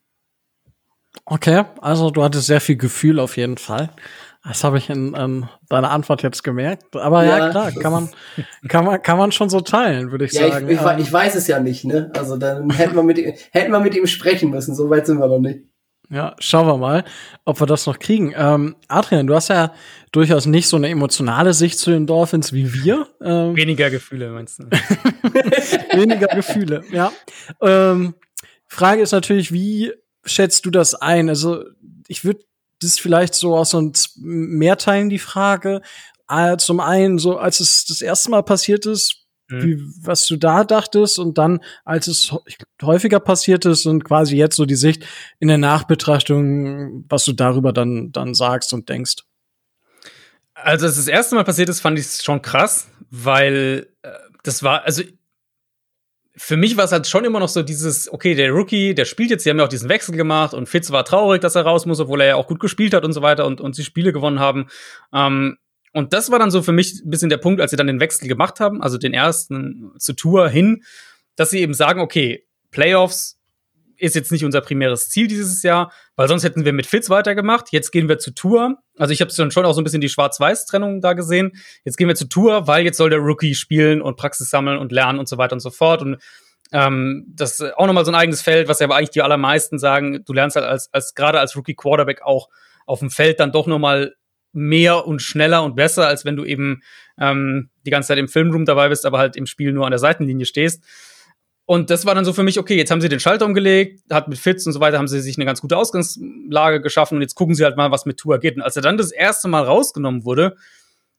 Okay, 1.24 1.64
also 1.80 2.10
du 2.10 2.22
hattest 2.22 2.46
sehr 2.46 2.60
viel 2.60 2.76
Gefühl 2.76 3.18
auf 3.18 3.36
jeden 3.36 3.58
Fall. 3.58 3.90
Das 4.44 4.64
habe 4.64 4.78
ich 4.78 4.88
in 4.88 5.14
ähm, 5.18 5.48
deiner 5.68 5.90
Antwort 5.90 6.22
jetzt 6.22 6.42
gemerkt. 6.42 6.96
Aber 6.96 7.24
ja, 7.24 7.38
ja 7.38 7.50
klar, 7.50 7.72
kann 7.72 7.92
man, 7.92 8.08
kann 8.68 8.84
man, 8.84 9.02
kann 9.02 9.18
man 9.18 9.32
schon 9.32 9.50
so 9.50 9.60
teilen, 9.60 10.10
würde 10.10 10.24
ich 10.24 10.32
ja, 10.32 10.48
sagen. 10.48 10.68
Ich, 10.68 10.80
ich, 10.80 10.86
ähm, 10.86 10.98
ich, 10.98 11.12
weiß 11.12 11.34
es 11.34 11.46
ja 11.48 11.60
nicht, 11.60 11.84
ne? 11.84 12.10
Also 12.16 12.36
dann 12.36 12.70
hätten 12.70 12.94
wir 12.94 13.02
mit 13.02 13.18
ihm, 13.18 13.34
hätten 13.50 13.72
wir 13.72 13.80
mit 13.80 13.94
ihm 13.94 14.06
sprechen 14.06 14.50
müssen. 14.50 14.74
So 14.74 14.88
weit 14.88 15.06
sind 15.06 15.18
wir 15.18 15.28
noch 15.28 15.40
nicht. 15.40 15.64
Ja, 16.10 16.34
schauen 16.38 16.66
wir 16.66 16.78
mal, 16.78 17.04
ob 17.44 17.60
wir 17.60 17.66
das 17.66 17.86
noch 17.86 17.98
kriegen. 17.98 18.32
Ähm, 18.34 18.76
Adrian, 18.88 19.26
du 19.26 19.34
hast 19.34 19.48
ja 19.48 19.74
durchaus 20.10 20.46
nicht 20.46 20.66
so 20.66 20.76
eine 20.76 20.88
emotionale 20.88 21.52
Sicht 21.52 21.78
zu 21.78 21.90
den 21.90 22.06
Dolphins 22.06 22.52
wie 22.54 22.72
wir. 22.72 23.06
Ähm, 23.22 23.54
Weniger 23.54 23.90
Gefühle, 23.90 24.30
meinst 24.30 24.58
du? 24.58 24.64
Weniger 25.92 26.28
Gefühle, 26.28 26.82
ja. 26.90 27.12
Ähm, 27.60 28.14
Frage 28.66 29.02
ist 29.02 29.12
natürlich, 29.12 29.52
wie 29.52 29.92
schätzt 30.24 30.64
du 30.64 30.70
das 30.70 30.94
ein? 30.94 31.28
Also, 31.28 31.64
ich 32.06 32.24
würde 32.24 32.40
das 32.80 32.98
vielleicht 32.98 33.34
so 33.34 33.54
aus 33.54 33.70
so 33.70 33.92
mehr 34.16 34.78
teilen, 34.78 35.10
die 35.10 35.18
Frage. 35.18 35.82
Äh, 36.30 36.56
zum 36.56 36.80
einen, 36.80 37.18
so 37.18 37.36
als 37.36 37.60
es 37.60 37.84
das 37.84 38.00
erste 38.00 38.30
Mal 38.30 38.42
passiert 38.42 38.86
ist, 38.86 39.26
Mhm. 39.48 39.62
Wie, 39.62 39.82
was 40.02 40.26
du 40.26 40.36
da 40.36 40.64
dachtest 40.64 41.18
und 41.18 41.38
dann, 41.38 41.60
als 41.84 42.06
es 42.06 42.34
häufiger 42.82 43.20
passiert 43.20 43.64
ist 43.64 43.86
und 43.86 44.04
quasi 44.04 44.36
jetzt 44.36 44.56
so 44.56 44.66
die 44.66 44.76
Sicht 44.76 45.04
in 45.38 45.48
der 45.48 45.58
Nachbetrachtung, 45.58 47.04
was 47.08 47.24
du 47.24 47.32
darüber 47.32 47.72
dann, 47.72 48.12
dann 48.12 48.34
sagst 48.34 48.72
und 48.74 48.88
denkst. 48.88 49.16
Also, 50.54 50.86
als 50.86 50.96
das 50.96 51.08
erste 51.08 51.34
Mal 51.34 51.44
passiert 51.44 51.68
ist, 51.68 51.80
fand 51.80 51.98
ich 51.98 52.06
es 52.06 52.24
schon 52.24 52.42
krass, 52.42 52.88
weil 53.10 53.88
äh, 54.02 54.10
das 54.42 54.62
war, 54.62 54.84
also 54.84 55.02
für 56.36 56.56
mich 56.56 56.76
war 56.76 56.84
es 56.84 56.92
halt 56.92 57.06
schon 57.06 57.24
immer 57.24 57.40
noch 57.40 57.48
so 57.48 57.62
dieses, 57.62 58.12
okay, 58.12 58.34
der 58.34 58.50
Rookie, 58.50 58.94
der 58.94 59.04
spielt 59.04 59.30
jetzt, 59.30 59.44
sie 59.44 59.50
haben 59.50 59.58
ja 59.58 59.64
auch 59.64 59.68
diesen 59.68 59.88
Wechsel 59.88 60.16
gemacht 60.16 60.54
und 60.54 60.68
Fitz 60.68 60.90
war 60.90 61.04
traurig, 61.04 61.40
dass 61.40 61.56
er 61.56 61.62
raus 61.62 61.84
muss, 61.84 62.00
obwohl 62.00 62.20
er 62.20 62.26
ja 62.28 62.36
auch 62.36 62.46
gut 62.46 62.60
gespielt 62.60 62.94
hat 62.94 63.04
und 63.04 63.12
so 63.12 63.22
weiter 63.22 63.46
und, 63.46 63.60
und 63.60 63.74
sie 63.74 63.84
Spiele 63.84 64.12
gewonnen 64.12 64.38
haben. 64.38 64.68
Ähm, 65.12 65.58
und 65.98 66.12
das 66.12 66.30
war 66.30 66.38
dann 66.38 66.52
so 66.52 66.62
für 66.62 66.70
mich 66.70 67.02
ein 67.04 67.10
bisschen 67.10 67.28
der 67.28 67.38
Punkt, 67.38 67.60
als 67.60 67.72
sie 67.72 67.76
dann 67.76 67.88
den 67.88 67.98
Wechsel 67.98 68.28
gemacht 68.28 68.60
haben, 68.60 68.80
also 68.80 68.98
den 68.98 69.12
ersten 69.12 69.90
zur 69.98 70.14
Tour 70.14 70.48
hin, 70.48 70.84
dass 71.34 71.50
sie 71.50 71.58
eben 71.58 71.74
sagen, 71.74 72.00
okay, 72.00 72.46
Playoffs 72.70 73.36
ist 73.96 74.14
jetzt 74.14 74.30
nicht 74.30 74.44
unser 74.44 74.60
primäres 74.60 75.10
Ziel 75.10 75.26
dieses 75.26 75.60
Jahr, 75.64 75.92
weil 76.14 76.28
sonst 76.28 76.44
hätten 76.44 76.64
wir 76.64 76.72
mit 76.72 76.86
Fitz 76.86 77.10
weitergemacht. 77.10 77.72
Jetzt 77.72 77.90
gehen 77.90 78.08
wir 78.08 78.18
zur 78.20 78.32
Tour. 78.32 78.78
Also 78.96 79.12
ich 79.12 79.20
habe 79.20 79.32
dann 79.36 79.50
schon 79.50 79.66
auch 79.66 79.72
so 79.72 79.80
ein 79.80 79.84
bisschen 79.84 80.00
die 80.00 80.08
Schwarz-Weiß-Trennung 80.08 81.00
da 81.00 81.14
gesehen. 81.14 81.56
Jetzt 81.84 81.96
gehen 81.96 82.06
wir 82.06 82.14
zur 82.14 82.28
Tour, 82.28 82.68
weil 82.68 82.84
jetzt 82.84 82.96
soll 82.96 83.10
der 83.10 83.18
Rookie 83.18 83.56
spielen 83.56 84.00
und 84.00 84.16
Praxis 84.16 84.50
sammeln 84.50 84.78
und 84.78 84.92
lernen 84.92 85.18
und 85.18 85.28
so 85.28 85.36
weiter 85.36 85.54
und 85.54 85.60
so 85.60 85.70
fort. 85.70 86.02
Und 86.02 86.18
ähm, 86.70 87.26
das 87.34 87.58
ist 87.58 87.76
auch 87.76 87.88
nochmal 87.88 88.04
so 88.04 88.12
ein 88.12 88.14
eigenes 88.14 88.40
Feld, 88.40 88.68
was 88.68 88.78
ja 88.78 88.86
aber 88.86 88.94
eigentlich 88.94 89.10
die 89.10 89.22
allermeisten 89.22 89.80
sagen, 89.80 90.22
du 90.24 90.32
lernst 90.32 90.54
halt 90.54 90.66
als, 90.66 90.94
als 90.94 91.14
gerade 91.14 91.40
als 91.40 91.56
Rookie 91.56 91.74
Quarterback 91.74 92.22
auch 92.22 92.48
auf 92.86 93.00
dem 93.00 93.10
Feld 93.10 93.40
dann 93.40 93.50
doch 93.50 93.66
nochmal 93.66 94.14
mehr 94.58 95.06
und 95.06 95.22
schneller 95.22 95.62
und 95.62 95.76
besser, 95.76 96.06
als 96.06 96.24
wenn 96.24 96.36
du 96.36 96.44
eben 96.44 96.82
ähm, 97.18 97.70
die 97.86 97.90
ganze 97.90 98.08
Zeit 98.08 98.18
im 98.18 98.28
Filmroom 98.28 98.64
dabei 98.64 98.88
bist, 98.88 99.06
aber 99.06 99.18
halt 99.18 99.36
im 99.36 99.46
Spiel 99.46 99.72
nur 99.72 99.86
an 99.86 99.92
der 99.92 99.98
Seitenlinie 99.98 100.46
stehst. 100.46 100.84
Und 101.64 101.90
das 101.90 102.06
war 102.06 102.14
dann 102.14 102.24
so 102.24 102.32
für 102.32 102.42
mich, 102.42 102.58
okay, 102.58 102.76
jetzt 102.76 102.90
haben 102.90 103.02
sie 103.02 103.10
den 103.10 103.20
Schalter 103.20 103.44
umgelegt, 103.44 104.00
hat 104.10 104.28
mit 104.28 104.38
Fitz 104.38 104.64
und 104.66 104.72
so 104.72 104.80
weiter, 104.80 104.96
haben 104.96 105.08
sie 105.08 105.20
sich 105.20 105.36
eine 105.36 105.44
ganz 105.44 105.60
gute 105.60 105.76
Ausgangslage 105.76 106.80
geschaffen 106.80 107.16
und 107.16 107.22
jetzt 107.22 107.34
gucken 107.34 107.54
sie 107.54 107.64
halt 107.64 107.76
mal, 107.76 107.90
was 107.90 108.06
mit 108.06 108.16
Tour 108.16 108.38
geht. 108.38 108.56
Und 108.56 108.62
als 108.62 108.76
er 108.76 108.82
dann 108.82 108.96
das 108.96 109.12
erste 109.12 109.48
Mal 109.48 109.64
rausgenommen 109.64 110.24
wurde, 110.24 110.56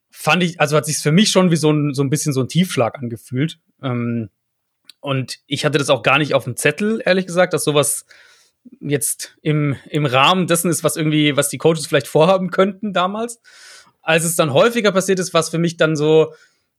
fand 0.09 0.41
ich, 0.41 0.59
also 0.59 0.75
hat 0.75 0.87
sich 0.87 0.97
für 0.97 1.11
mich 1.11 1.29
schon 1.29 1.51
wie 1.51 1.55
so 1.55 1.71
ein, 1.71 1.93
so 1.93 2.03
ein 2.03 2.09
bisschen 2.09 2.33
so 2.33 2.41
ein 2.41 2.47
Tiefschlag 2.47 2.97
angefühlt. 2.97 3.59
Ähm, 3.83 4.29
und 5.01 5.37
ich 5.45 5.65
hatte 5.65 5.77
das 5.77 5.91
auch 5.91 6.01
gar 6.01 6.17
nicht 6.17 6.33
auf 6.33 6.45
dem 6.45 6.57
Zettel, 6.57 7.01
ehrlich 7.05 7.27
gesagt, 7.27 7.53
dass 7.53 7.63
sowas 7.63 8.05
jetzt 8.79 9.37
im, 9.41 9.75
im 9.89 10.05
Rahmen 10.05 10.47
dessen 10.47 10.69
ist, 10.69 10.83
was 10.83 10.95
irgendwie, 10.95 11.35
was 11.35 11.49
die 11.49 11.57
Coaches 11.57 11.87
vielleicht 11.87 12.07
vorhaben 12.07 12.51
könnten 12.51 12.93
damals. 12.93 13.41
Als 14.01 14.23
es 14.23 14.35
dann 14.35 14.53
häufiger 14.53 14.91
passiert 14.91 15.19
ist, 15.19 15.33
was 15.33 15.49
für 15.49 15.59
mich 15.59 15.77
dann 15.77 15.95
so, 15.95 16.33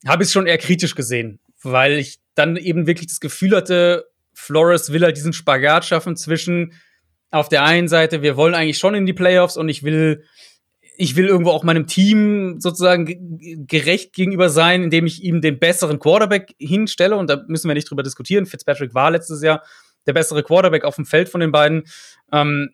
habe 0.06 0.22
ich 0.22 0.28
es 0.28 0.32
schon 0.32 0.46
eher 0.46 0.58
kritisch 0.58 0.94
gesehen, 0.94 1.40
weil 1.62 1.92
ich 1.92 2.18
dann 2.34 2.56
eben 2.56 2.86
wirklich 2.86 3.08
das 3.08 3.20
Gefühl 3.20 3.56
hatte, 3.56 4.06
Flores 4.32 4.92
will 4.92 5.02
halt 5.02 5.16
diesen 5.16 5.32
Spagat 5.32 5.84
schaffen 5.84 6.16
zwischen 6.16 6.72
auf 7.30 7.48
der 7.48 7.64
einen 7.64 7.88
Seite, 7.88 8.22
wir 8.22 8.36
wollen 8.36 8.54
eigentlich 8.54 8.78
schon 8.78 8.94
in 8.94 9.06
die 9.06 9.12
Playoffs 9.12 9.56
und 9.56 9.68
ich 9.68 9.82
will, 9.82 10.24
ich 10.96 11.14
will 11.14 11.26
irgendwo 11.26 11.50
auch 11.50 11.62
meinem 11.62 11.86
Team 11.86 12.56
sozusagen 12.58 13.38
gerecht 13.66 14.12
gegenüber 14.12 14.48
sein, 14.48 14.82
indem 14.82 15.06
ich 15.06 15.22
ihm 15.22 15.40
den 15.40 15.58
besseren 15.58 16.00
Quarterback 16.00 16.54
hinstelle 16.58 17.16
und 17.16 17.30
da 17.30 17.44
müssen 17.46 17.68
wir 17.68 17.74
nicht 17.74 17.88
drüber 17.88 18.02
diskutieren. 18.02 18.46
Fitzpatrick 18.46 18.94
war 18.94 19.10
letztes 19.10 19.42
Jahr 19.42 19.62
der 20.06 20.12
bessere 20.12 20.42
Quarterback 20.42 20.84
auf 20.84 20.96
dem 20.96 21.06
Feld 21.06 21.28
von 21.28 21.40
den 21.40 21.52
beiden. 21.52 21.84
Ähm, 22.32 22.70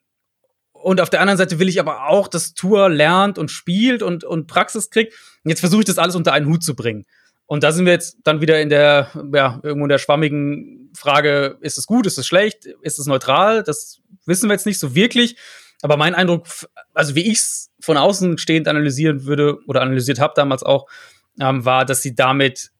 und 0.72 1.00
auf 1.00 1.10
der 1.10 1.20
anderen 1.20 1.38
Seite 1.38 1.58
will 1.58 1.68
ich 1.68 1.80
aber 1.80 2.08
auch, 2.08 2.28
dass 2.28 2.54
Tour 2.54 2.88
lernt 2.88 3.38
und 3.38 3.50
spielt 3.50 4.02
und, 4.02 4.24
und 4.24 4.46
Praxis 4.46 4.90
kriegt. 4.90 5.14
Und 5.42 5.50
jetzt 5.50 5.60
versuche 5.60 5.80
ich 5.80 5.86
das 5.86 5.98
alles 5.98 6.14
unter 6.14 6.32
einen 6.32 6.46
Hut 6.46 6.62
zu 6.62 6.76
bringen. 6.76 7.06
Und 7.46 7.62
da 7.62 7.72
sind 7.72 7.86
wir 7.86 7.92
jetzt 7.92 8.18
dann 8.24 8.40
wieder 8.40 8.60
in 8.60 8.68
der, 8.68 9.10
ja, 9.32 9.60
irgendwo 9.62 9.84
in 9.84 9.88
der 9.88 9.98
schwammigen 9.98 10.90
Frage, 10.96 11.58
ist 11.60 11.78
es 11.78 11.86
gut, 11.86 12.06
ist 12.06 12.18
es 12.18 12.26
schlecht, 12.26 12.66
ist 12.82 12.98
es 12.98 13.06
neutral? 13.06 13.62
Das 13.62 14.00
wissen 14.26 14.48
wir 14.48 14.54
jetzt 14.54 14.66
nicht 14.66 14.80
so 14.80 14.94
wirklich. 14.94 15.36
Aber 15.82 15.96
mein 15.96 16.14
Eindruck, 16.14 16.46
also 16.94 17.14
wie 17.14 17.30
ich 17.30 17.38
es 17.38 17.70
von 17.80 17.96
außen 17.96 18.38
stehend 18.38 18.66
analysieren 18.66 19.26
würde 19.26 19.58
oder 19.66 19.82
analysiert 19.82 20.18
habe 20.18 20.32
damals 20.34 20.62
auch, 20.62 20.86
ähm, 21.40 21.64
war, 21.64 21.84
dass 21.84 22.02
sie 22.02 22.14
damit 22.14 22.70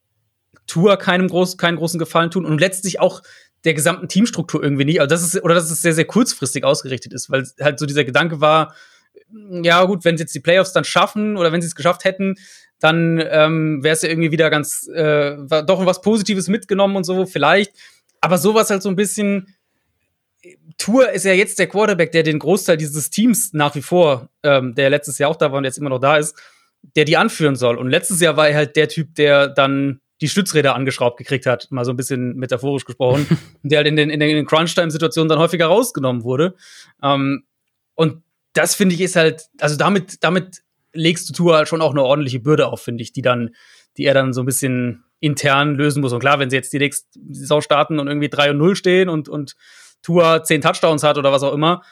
Tour 0.66 0.96
keinem 0.96 1.28
groß, 1.28 1.58
keinen 1.58 1.76
großen 1.76 1.98
Gefallen 1.98 2.30
tun 2.30 2.44
und 2.44 2.60
letztlich 2.60 2.98
auch 2.98 3.22
der 3.64 3.74
gesamten 3.74 4.08
Teamstruktur 4.08 4.62
irgendwie 4.62 4.84
nicht. 4.84 5.00
Also 5.00 5.08
das 5.08 5.22
ist, 5.22 5.42
oder 5.42 5.54
dass 5.54 5.70
es 5.70 5.82
sehr, 5.82 5.94
sehr 5.94 6.04
kurzfristig 6.04 6.64
ausgerichtet 6.64 7.12
ist, 7.12 7.30
weil 7.30 7.46
halt 7.60 7.78
so 7.78 7.86
dieser 7.86 8.04
Gedanke 8.04 8.40
war, 8.40 8.74
ja 9.62 9.84
gut, 9.84 10.04
wenn 10.04 10.16
sie 10.16 10.22
jetzt 10.22 10.34
die 10.34 10.40
Playoffs 10.40 10.72
dann 10.72 10.84
schaffen 10.84 11.36
oder 11.36 11.52
wenn 11.52 11.60
sie 11.60 11.66
es 11.66 11.74
geschafft 11.74 12.04
hätten, 12.04 12.36
dann 12.78 13.22
ähm, 13.30 13.82
wäre 13.82 13.94
es 13.94 14.02
ja 14.02 14.08
irgendwie 14.08 14.30
wieder 14.30 14.50
ganz, 14.50 14.88
äh, 14.88 15.36
doch 15.66 15.84
was 15.86 16.02
Positives 16.02 16.48
mitgenommen 16.48 16.96
und 16.96 17.04
so, 17.04 17.26
vielleicht. 17.26 17.72
Aber 18.20 18.38
sowas 18.38 18.70
halt 18.70 18.82
so 18.82 18.88
ein 18.88 18.96
bisschen. 18.96 19.54
Tour 20.78 21.10
ist 21.10 21.24
ja 21.24 21.32
jetzt 21.32 21.58
der 21.58 21.66
Quarterback, 21.66 22.12
der 22.12 22.22
den 22.22 22.38
Großteil 22.38 22.76
dieses 22.76 23.10
Teams 23.10 23.52
nach 23.52 23.74
wie 23.74 23.82
vor, 23.82 24.28
ähm, 24.42 24.74
der 24.74 24.90
letztes 24.90 25.18
Jahr 25.18 25.30
auch 25.30 25.36
da 25.36 25.50
war 25.50 25.58
und 25.58 25.64
jetzt 25.64 25.78
immer 25.78 25.88
noch 25.88 25.98
da 25.98 26.18
ist, 26.18 26.36
der 26.94 27.04
die 27.04 27.16
anführen 27.16 27.56
soll. 27.56 27.76
Und 27.76 27.88
letztes 27.88 28.20
Jahr 28.20 28.36
war 28.36 28.48
er 28.48 28.56
halt 28.56 28.76
der 28.76 28.88
Typ, 28.88 29.14
der 29.14 29.48
dann 29.48 30.00
die 30.20 30.28
Stützräder 30.28 30.74
angeschraubt 30.74 31.18
gekriegt 31.18 31.46
hat, 31.46 31.68
mal 31.70 31.84
so 31.84 31.92
ein 31.92 31.96
bisschen 31.96 32.36
metaphorisch 32.36 32.84
gesprochen, 32.84 33.26
der 33.62 33.78
halt 33.78 33.86
in 33.86 33.96
den, 33.96 34.10
in 34.10 34.20
den 34.20 34.46
Crunch-Time-Situationen 34.46 35.28
dann 35.28 35.38
häufiger 35.38 35.66
rausgenommen 35.66 36.24
wurde. 36.24 36.54
Ähm, 37.02 37.44
und 37.94 38.22
das 38.52 38.74
finde 38.74 38.94
ich 38.94 39.00
ist 39.00 39.16
halt, 39.16 39.48
also 39.60 39.76
damit, 39.76 40.24
damit 40.24 40.62
legst 40.92 41.28
du 41.28 41.34
Tour 41.34 41.56
halt 41.56 41.68
schon 41.68 41.82
auch 41.82 41.90
eine 41.90 42.02
ordentliche 42.02 42.40
Bürde 42.40 42.68
auf, 42.68 42.80
finde 42.80 43.02
ich, 43.02 43.12
die 43.12 43.22
dann, 43.22 43.54
die 43.98 44.04
er 44.04 44.14
dann 44.14 44.32
so 44.32 44.42
ein 44.42 44.46
bisschen 44.46 45.04
intern 45.20 45.74
lösen 45.74 46.00
muss. 46.00 46.12
Und 46.12 46.20
klar, 46.20 46.38
wenn 46.38 46.50
sie 46.50 46.56
jetzt 46.56 46.72
die 46.72 46.78
nächste 46.78 47.06
Saison 47.30 47.60
starten 47.60 47.98
und 47.98 48.08
irgendwie 48.08 48.28
3 48.28 48.52
und 48.52 48.58
0 48.58 48.76
stehen 48.76 49.08
und, 49.08 49.28
und 49.28 49.56
Tour 50.02 50.42
10 50.42 50.62
Touchdowns 50.62 51.02
hat 51.02 51.18
oder 51.18 51.32
was 51.32 51.42
auch 51.42 51.52
immer, 51.52 51.82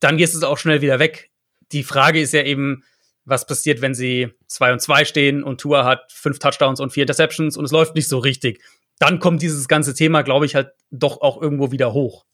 dann 0.00 0.16
gehst 0.16 0.34
du 0.34 0.38
es 0.38 0.44
auch 0.44 0.58
schnell 0.58 0.80
wieder 0.80 0.98
weg. 0.98 1.30
die 1.72 1.82
Frage 1.82 2.20
ist 2.20 2.32
ja 2.32 2.42
eben, 2.42 2.84
was 3.24 3.46
passiert, 3.46 3.80
wenn 3.80 3.94
sie 3.94 4.28
2 4.48 4.74
und 4.74 4.80
2 4.80 5.04
stehen 5.04 5.42
und 5.42 5.60
Tua 5.60 5.84
hat 5.84 6.12
fünf 6.12 6.38
Touchdowns 6.38 6.80
und 6.80 6.90
vier 6.92 7.02
Interceptions 7.02 7.56
und 7.56 7.64
es 7.64 7.72
läuft 7.72 7.94
nicht 7.94 8.08
so 8.08 8.18
richtig. 8.18 8.62
Dann 8.98 9.18
kommt 9.18 9.42
dieses 9.42 9.66
ganze 9.68 9.94
Thema, 9.94 10.22
glaube 10.22 10.46
ich, 10.46 10.54
halt 10.54 10.72
doch 10.90 11.20
auch 11.20 11.40
irgendwo 11.40 11.72
wieder 11.72 11.92
hoch. 11.92 12.24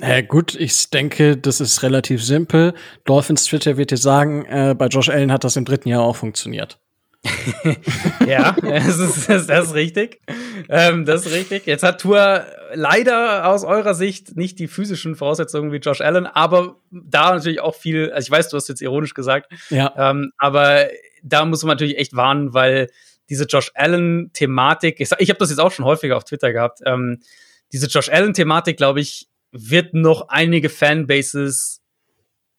Ja, 0.00 0.20
gut, 0.20 0.54
ich 0.54 0.90
denke, 0.90 1.36
das 1.36 1.60
ist 1.60 1.82
relativ 1.82 2.22
simpel. 2.22 2.74
Dolphins 3.04 3.44
Twitter 3.44 3.76
wird 3.76 3.90
dir 3.90 3.96
sagen, 3.96 4.44
äh, 4.44 4.74
bei 4.78 4.86
Josh 4.86 5.08
Allen 5.08 5.32
hat 5.32 5.42
das 5.42 5.56
im 5.56 5.64
dritten 5.64 5.88
Jahr 5.88 6.02
auch 6.02 6.16
funktioniert. 6.16 6.78
ja, 8.26 8.56
das 8.60 8.98
ist, 8.98 9.28
das, 9.28 9.48
ist 9.48 9.74
richtig. 9.74 10.20
Ähm, 10.68 11.04
das 11.04 11.26
ist 11.26 11.32
richtig. 11.32 11.66
Jetzt 11.66 11.82
hat 11.82 12.00
Tour 12.00 12.44
leider 12.74 13.46
aus 13.48 13.64
eurer 13.64 13.94
Sicht 13.94 14.36
nicht 14.36 14.58
die 14.58 14.68
physischen 14.68 15.16
Voraussetzungen 15.16 15.72
wie 15.72 15.76
Josh 15.76 16.00
Allen, 16.00 16.26
aber 16.26 16.76
da 16.90 17.34
natürlich 17.34 17.60
auch 17.60 17.74
viel, 17.74 18.10
also 18.12 18.26
ich 18.26 18.30
weiß, 18.30 18.48
du 18.48 18.56
hast 18.56 18.68
jetzt 18.68 18.82
ironisch 18.82 19.14
gesagt, 19.14 19.52
ja. 19.70 19.92
Ähm, 19.96 20.32
aber 20.38 20.88
da 21.22 21.44
muss 21.44 21.62
man 21.62 21.76
natürlich 21.76 21.98
echt 21.98 22.14
warnen, 22.14 22.54
weil 22.54 22.88
diese 23.28 23.44
Josh 23.44 23.70
Allen-Thematik, 23.74 25.00
ich, 25.00 25.10
ich 25.18 25.30
habe 25.30 25.38
das 25.38 25.50
jetzt 25.50 25.58
auch 25.58 25.72
schon 25.72 25.84
häufiger 25.84 26.16
auf 26.16 26.24
Twitter 26.24 26.52
gehabt, 26.52 26.80
ähm, 26.84 27.20
diese 27.72 27.86
Josh 27.86 28.08
Allen-Thematik, 28.08 28.76
glaube 28.76 29.00
ich, 29.00 29.28
wird 29.52 29.94
noch 29.94 30.28
einige 30.28 30.68
Fanbases 30.68 31.82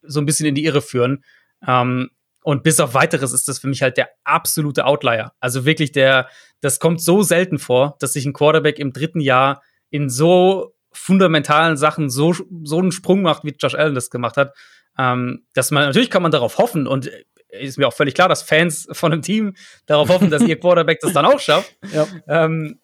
so 0.01 0.19
ein 0.19 0.25
bisschen 0.25 0.45
in 0.45 0.55
die 0.55 0.65
Irre 0.65 0.81
führen. 0.81 1.23
Ähm, 1.65 2.09
und 2.43 2.63
bis 2.63 2.79
auf 2.79 2.93
weiteres 2.93 3.33
ist 3.33 3.47
das 3.47 3.59
für 3.59 3.67
mich 3.67 3.81
halt 3.81 3.97
der 3.97 4.09
absolute 4.23 4.85
Outlier. 4.85 5.33
Also 5.39 5.65
wirklich 5.65 5.91
der, 5.91 6.27
das 6.61 6.79
kommt 6.79 7.01
so 7.01 7.21
selten 7.21 7.59
vor, 7.59 7.97
dass 7.99 8.13
sich 8.13 8.25
ein 8.25 8.33
Quarterback 8.33 8.79
im 8.79 8.93
dritten 8.93 9.19
Jahr 9.19 9.61
in 9.89 10.09
so 10.09 10.73
fundamentalen 10.91 11.77
Sachen 11.77 12.09
so, 12.09 12.33
so 12.63 12.79
einen 12.79 12.91
Sprung 12.91 13.21
macht, 13.21 13.43
wie 13.43 13.55
Josh 13.57 13.75
Allen 13.75 13.95
das 13.95 14.09
gemacht 14.09 14.37
hat. 14.37 14.55
Ähm, 14.97 15.45
dass 15.53 15.71
man, 15.71 15.85
natürlich 15.85 16.09
kann 16.09 16.23
man 16.23 16.31
darauf 16.31 16.57
hoffen 16.57 16.87
und 16.87 17.11
ist 17.49 17.77
mir 17.77 17.87
auch 17.87 17.93
völlig 17.93 18.13
klar, 18.13 18.29
dass 18.29 18.43
Fans 18.43 18.87
von 18.91 19.11
einem 19.11 19.21
Team 19.21 19.55
darauf 19.85 20.09
hoffen, 20.09 20.29
dass 20.29 20.43
ihr 20.43 20.59
Quarterback 20.59 20.99
das 21.01 21.13
dann 21.13 21.25
auch 21.25 21.39
schafft. 21.39 21.75
Ja. 21.93 22.07
Ähm, 22.27 22.79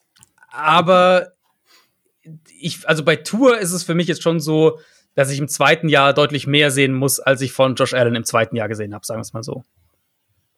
aber 0.49 1.33
ich, 2.59 2.87
also 2.87 3.03
bei 3.03 3.15
Tour 3.17 3.59
ist 3.59 3.71
es 3.71 3.83
für 3.83 3.95
mich 3.95 4.07
jetzt 4.07 4.23
schon 4.23 4.39
so, 4.39 4.79
dass 5.15 5.32
ich 5.32 5.39
im 5.39 5.47
zweiten 5.47 5.89
Jahr 5.89 6.13
deutlich 6.13 6.45
mehr 6.45 6.71
sehen 6.71 6.93
muss, 6.93 7.19
als 7.19 7.41
ich 7.41 7.54
von 7.54 7.75
Josh 7.75 7.93
Allen 7.93 8.15
im 8.15 8.25
zweiten 8.25 8.56
Jahr 8.56 8.67
gesehen 8.67 8.93
habe, 8.93 9.06
sagen 9.06 9.19
wir 9.19 9.23
es 9.23 9.34
mal 9.34 9.43
so. 9.43 9.63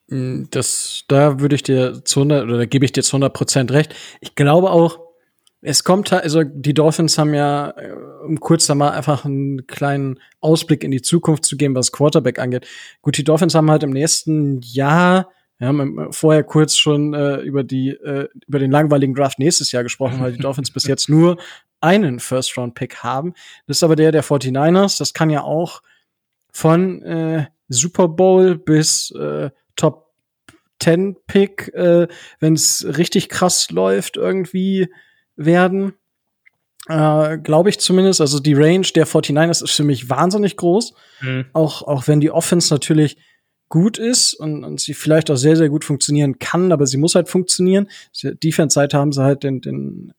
Mm, 0.08 0.46
das, 0.52 1.04
da 1.08 1.40
würde 1.40 1.56
ich 1.56 1.64
dir 1.64 2.04
zu 2.04 2.22
100, 2.22 2.44
oder 2.44 2.58
da 2.58 2.66
gebe 2.66 2.86
ich 2.86 2.92
dir 2.92 3.04
zu 3.04 3.16
100 3.16 3.34
Prozent 3.34 3.72
recht. 3.72 3.96
Ich 4.20 4.36
glaube 4.36 4.72
auch, 4.72 5.00
es 5.62 5.84
kommt, 5.84 6.14
also 6.14 6.44
die 6.44 6.74
Dolphins 6.74 7.18
haben 7.18 7.34
ja, 7.34 7.72
äh, 7.72 7.92
um 8.26 8.40
kurz 8.40 8.68
da 8.68 8.76
mal 8.76 8.92
einfach 8.92 9.26
einen 9.26 9.68
kleinen 9.68 10.20
Ausblick 10.40 10.84
in 10.84 10.92
die 10.92 11.02
Zukunft 11.02 11.46
zu 11.46 11.58
geben, 11.58 11.76
was 11.76 11.92
Quarterback 11.92 12.40
angeht. 12.40 12.68
Gut, 13.02 13.18
die 13.18 13.24
Dolphins 13.24 13.56
haben 13.56 13.70
halt 13.72 13.84
im 13.84 13.90
nächsten 13.92 14.62
Jahr 14.62 15.30
wir 15.60 15.68
haben 15.68 16.12
vorher 16.12 16.44
kurz 16.44 16.76
schon 16.76 17.14
äh, 17.14 17.38
über 17.38 17.64
die 17.64 17.90
äh, 17.90 18.28
über 18.48 18.60
den 18.60 18.72
langweiligen 18.72 19.16
Draft 19.16 19.40
nächstes 19.40 19.72
Jahr 19.72 19.84
gesprochen, 19.84 20.20
weil 20.20 20.34
die 20.34 20.38
Dolphins 20.42 20.72
bis 20.72 20.86
jetzt 20.86 21.10
nur 21.10 21.38
einen 21.82 22.20
First 22.20 22.58
Round 22.58 22.76
Pick 22.76 22.98
haben. 22.98 23.34
Das 23.66 23.78
ist 23.78 23.84
aber 23.84 23.96
der 23.96 24.12
der 24.12 24.24
49ers. 24.24 24.98
Das 25.00 25.14
kann 25.14 25.30
ja 25.30 25.42
auch 25.42 25.82
von 26.52 27.02
äh, 27.04 27.48
Super 27.70 28.08
Bowl 28.08 28.58
bis 28.58 29.12
äh, 29.12 29.50
Top 29.76 30.08
10 30.80 31.18
Pick, 31.26 31.74
äh, 31.74 32.08
wenn 32.40 32.54
es 32.54 32.86
richtig 32.98 33.30
krass 33.30 33.72
läuft, 33.72 34.18
irgendwie 34.18 34.90
werden. 35.36 35.94
Äh, 36.88 37.38
Glaube 37.40 37.70
ich 37.70 37.80
zumindest. 37.80 38.22
Also 38.22 38.40
die 38.40 38.54
Range 38.54 38.88
der 38.96 39.08
49ers 39.08 39.64
ist 39.64 39.72
für 39.72 39.84
mich 39.84 40.10
wahnsinnig 40.10 40.56
groß. 40.58 40.94
Mhm. 41.22 41.46
Auch, 41.54 41.82
auch 41.84 42.08
wenn 42.08 42.22
die 42.22 42.32
Offense 42.32 42.74
natürlich 42.74 43.18
gut 43.70 43.98
ist 43.98 44.34
und, 44.34 44.64
und 44.64 44.80
sie 44.80 44.94
vielleicht 44.94 45.30
auch 45.30 45.36
sehr, 45.36 45.56
sehr 45.56 45.70
gut 45.70 45.84
funktionieren 45.84 46.40
kann, 46.40 46.72
aber 46.72 46.86
sie 46.86 46.98
muss 46.98 47.16
halt 47.16 47.30
funktionieren. 47.30 47.90
Defense-Seite 48.24 48.98
haben 48.98 49.12
sie 49.12 49.24
halt 49.24 49.44
den, 49.44 49.62
den 49.62 50.14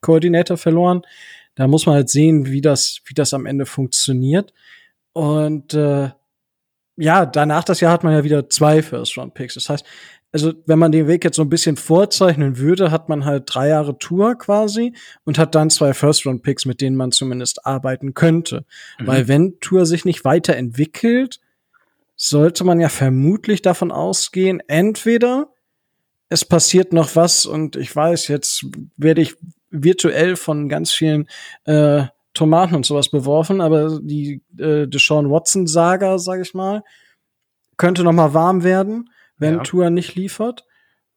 Koordinator 0.00 0.56
verloren. 0.56 1.02
Da 1.54 1.66
muss 1.66 1.86
man 1.86 1.96
halt 1.96 2.08
sehen, 2.08 2.46
wie 2.46 2.60
das, 2.60 3.00
wie 3.06 3.14
das 3.14 3.34
am 3.34 3.46
Ende 3.46 3.66
funktioniert. 3.66 4.52
Und 5.12 5.74
äh, 5.74 6.10
ja, 6.96 7.26
danach 7.26 7.64
das 7.64 7.80
Jahr 7.80 7.92
hat 7.92 8.04
man 8.04 8.12
ja 8.12 8.24
wieder 8.24 8.48
zwei 8.48 8.82
First-Round-Picks. 8.82 9.54
Das 9.54 9.68
heißt, 9.68 9.84
also 10.32 10.54
wenn 10.66 10.78
man 10.78 10.92
den 10.92 11.08
Weg 11.08 11.24
jetzt 11.24 11.36
so 11.36 11.42
ein 11.42 11.50
bisschen 11.50 11.76
vorzeichnen 11.76 12.56
würde, 12.56 12.90
hat 12.90 13.08
man 13.08 13.24
halt 13.24 13.44
drei 13.46 13.68
Jahre 13.68 13.98
Tour 13.98 14.36
quasi 14.36 14.94
und 15.24 15.38
hat 15.38 15.54
dann 15.54 15.68
zwei 15.68 15.92
First-Round-Picks, 15.92 16.64
mit 16.64 16.80
denen 16.80 16.96
man 16.96 17.12
zumindest 17.12 17.66
arbeiten 17.66 18.14
könnte. 18.14 18.64
Mhm. 18.98 19.06
Weil 19.06 19.28
wenn 19.28 19.60
Tour 19.60 19.84
sich 19.84 20.04
nicht 20.04 20.24
weiterentwickelt, 20.24 21.40
sollte 22.24 22.62
man 22.62 22.78
ja 22.78 22.88
vermutlich 22.88 23.62
davon 23.62 23.90
ausgehen, 23.90 24.62
entweder 24.68 25.48
es 26.28 26.44
passiert 26.44 26.92
noch 26.92 27.16
was 27.16 27.46
und 27.46 27.74
ich 27.74 27.96
weiß, 27.96 28.28
jetzt 28.28 28.64
werde 28.96 29.22
ich 29.22 29.34
virtuell 29.70 30.36
von 30.36 30.68
ganz 30.68 30.92
vielen 30.92 31.28
äh, 31.64 32.04
Tomaten 32.32 32.76
und 32.76 32.86
sowas 32.86 33.10
beworfen, 33.10 33.60
aber 33.60 33.98
die 34.00 34.40
äh, 34.56 34.86
Deshaun 34.86 35.32
Watson-Saga, 35.32 36.18
sag 36.18 36.40
ich 36.40 36.54
mal, 36.54 36.84
könnte 37.76 38.04
noch 38.04 38.12
mal 38.12 38.34
warm 38.34 38.62
werden, 38.62 39.10
wenn 39.36 39.56
ja. 39.56 39.62
Tour 39.64 39.90
nicht 39.90 40.14
liefert. 40.14 40.64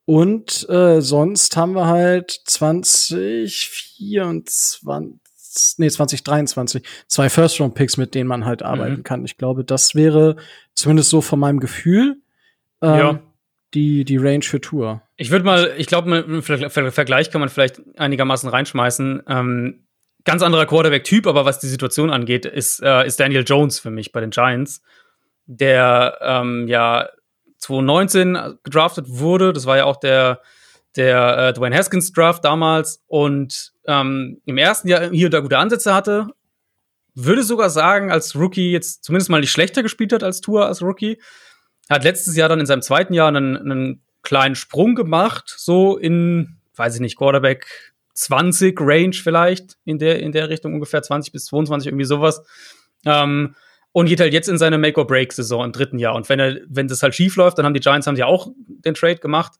Und 0.06 0.68
äh, 0.70 1.02
sonst 1.02 1.56
haben 1.56 1.74
wir 1.74 1.86
halt 1.86 2.32
2024 2.46 4.80
nee, 5.78 5.90
2023 5.90 6.84
zwei 7.08 7.30
First-Round-Picks, 7.30 7.98
mit 7.98 8.16
denen 8.16 8.28
man 8.28 8.46
halt 8.46 8.64
arbeiten 8.64 8.98
mhm. 8.98 9.04
kann. 9.04 9.26
Ich 9.26 9.38
glaube, 9.38 9.64
das 9.64 9.96
wäre 9.96 10.36
zumindest 10.74 11.10
so 11.10 11.22
von 11.22 11.40
meinem 11.40 11.60
Gefühl 11.60 12.18
ähm, 12.82 13.00
ja. 13.00 13.20
die, 13.74 14.06
die 14.06 14.18
Range 14.18 14.44
für 14.44 14.62
Tour. 14.62 15.02
Ich 15.18 15.32
würde 15.32 15.46
mal, 15.46 15.74
ich 15.78 15.88
glaube, 15.88 16.16
im 16.18 16.42
Vergleich 16.42 17.32
kann 17.32 17.40
man 17.40 17.50
vielleicht 17.50 17.82
einigermaßen 17.98 18.50
reinschmeißen. 18.50 19.24
Ähm, 19.28 19.86
ganz 20.26 20.42
anderer 20.42 20.66
Quarterback-Typ, 20.66 21.28
aber 21.28 21.46
was 21.46 21.60
die 21.60 21.68
Situation 21.68 22.10
angeht, 22.10 22.46
ist, 22.46 22.82
äh, 22.82 23.06
ist 23.06 23.20
Daniel 23.20 23.44
Jones 23.46 23.80
für 23.80 23.92
mich 23.92 24.12
bei 24.12 24.20
den 24.20 24.32
Giants, 24.32 24.82
der 25.46 26.18
ähm, 26.22 26.68
ja 26.68 27.08
2019 27.60 28.58
gedraftet 28.64 29.06
wurde. 29.08 29.54
Das 29.54 29.66
war 29.66 29.78
ja 29.78 29.86
auch 29.86 29.98
der 29.98 30.42
der 30.96 31.38
äh, 31.38 31.54
Dwayne 31.54 31.76
Haskins 31.76 32.12
Draft 32.12 32.46
damals 32.46 33.04
und 33.08 33.74
ähm, 33.86 34.42
im 34.46 34.58
ersten 34.58 34.88
Jahr 34.88 35.10
hier 35.10 35.30
da 35.30 35.40
gute 35.40 35.58
Ansätze 35.58 35.94
hatte. 35.94 36.28
Würde 37.14 37.44
sogar 37.44 37.70
sagen, 37.70 38.12
als 38.12 38.36
Rookie 38.36 38.72
jetzt 38.72 39.04
zumindest 39.04 39.30
mal 39.30 39.40
nicht 39.40 39.52
schlechter 39.52 39.84
gespielt 39.84 40.14
hat 40.14 40.24
als 40.24 40.42
Tour 40.42 40.66
als 40.66 40.82
Rookie. 40.82 41.20
Hat 41.90 42.04
letztes 42.04 42.36
Jahr 42.36 42.50
dann 42.50 42.60
in 42.60 42.66
seinem 42.66 42.82
zweiten 42.82 43.14
Jahr 43.14 43.28
einen, 43.28 43.58
einen 43.58 44.02
kleinen 44.22 44.56
Sprung 44.56 44.96
gemacht, 44.96 45.54
so 45.56 45.98
in, 45.98 46.58
weiß 46.76 46.96
ich 46.96 47.02
nicht, 47.02 47.18
Quarterback 47.18 47.68
20 48.16 48.80
Range 48.82 49.14
vielleicht, 49.14 49.78
in 49.86 50.00
der, 50.00 50.20
in 50.20 50.32
der 50.32 50.50
Richtung 50.50 50.74
ungefähr 50.74 51.04
20 51.04 51.32
bis 51.32 51.46
22, 51.46 51.88
irgendwie 51.88 52.06
sowas. 52.06 52.42
Ähm, 53.06 53.56
und 53.92 54.08
geht 54.08 54.20
halt 54.20 54.34
jetzt 54.34 54.50
in 54.50 54.58
seine 54.58 54.78
Make-or-Break-Saison 54.78 55.64
im 55.64 55.72
dritten 55.72 56.00
Jahr. 56.00 56.16
Und 56.16 56.28
wenn 56.28 56.40
er, 56.40 56.58
wenn 56.68 56.90
das 56.90 57.02
halt 57.02 57.16
schief 57.16 57.38
läuft, 57.38 57.58
dann 57.58 57.66
haben 57.66 57.74
die 57.74 57.80
Giants 57.80 58.08
haben 58.08 58.18
ja 58.18 58.26
auch 58.26 58.52
den 58.68 58.94
Trade 58.94 59.18
gemacht 59.18 59.54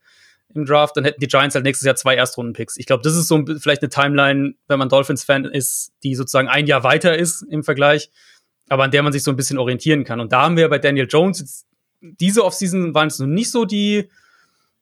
im 0.56 0.66
Draft, 0.66 0.98
dann 0.98 1.04
hätten 1.04 1.20
die 1.20 1.28
Giants 1.28 1.56
halt 1.56 1.66
nächstes 1.66 1.86
Jahr 1.86 1.96
zwei 1.96 2.16
Erstrunden-Picks. 2.16 2.78
Ich 2.78 2.86
glaube, 2.86 3.04
das 3.04 3.16
ist 3.16 3.28
so 3.28 3.44
vielleicht 3.60 3.82
eine 3.82 3.90
Timeline, 3.90 4.56
wenn 4.68 4.80
man 4.80 4.90
Dolphins-Fan 4.90 5.46
ist, 5.46 5.92
die 6.04 6.16
sozusagen 6.16 6.48
ein 6.48 6.68
Jahr 6.68 6.84
weiter 6.84 7.18
ist 7.18 7.42
im 7.50 7.64
Vergleich, 7.64 8.12
aber 8.70 8.84
an 8.84 8.92
der 8.92 9.04
man 9.04 9.14
sich 9.14 9.24
so 9.24 9.32
ein 9.32 9.38
bisschen 9.38 9.58
orientieren 9.58 10.04
kann. 10.04 10.20
Und 10.20 10.32
da 10.32 10.44
haben 10.44 10.58
wir 10.58 10.70
bei 10.70 10.80
Daniel 10.80 11.08
Jones 11.10 11.40
jetzt, 11.40 11.68
diese 12.02 12.44
Offseason 12.44 12.94
waren 12.94 13.08
es 13.08 13.20
noch 13.20 13.28
nicht 13.28 13.52
so 13.52 13.66
die, 13.66 14.10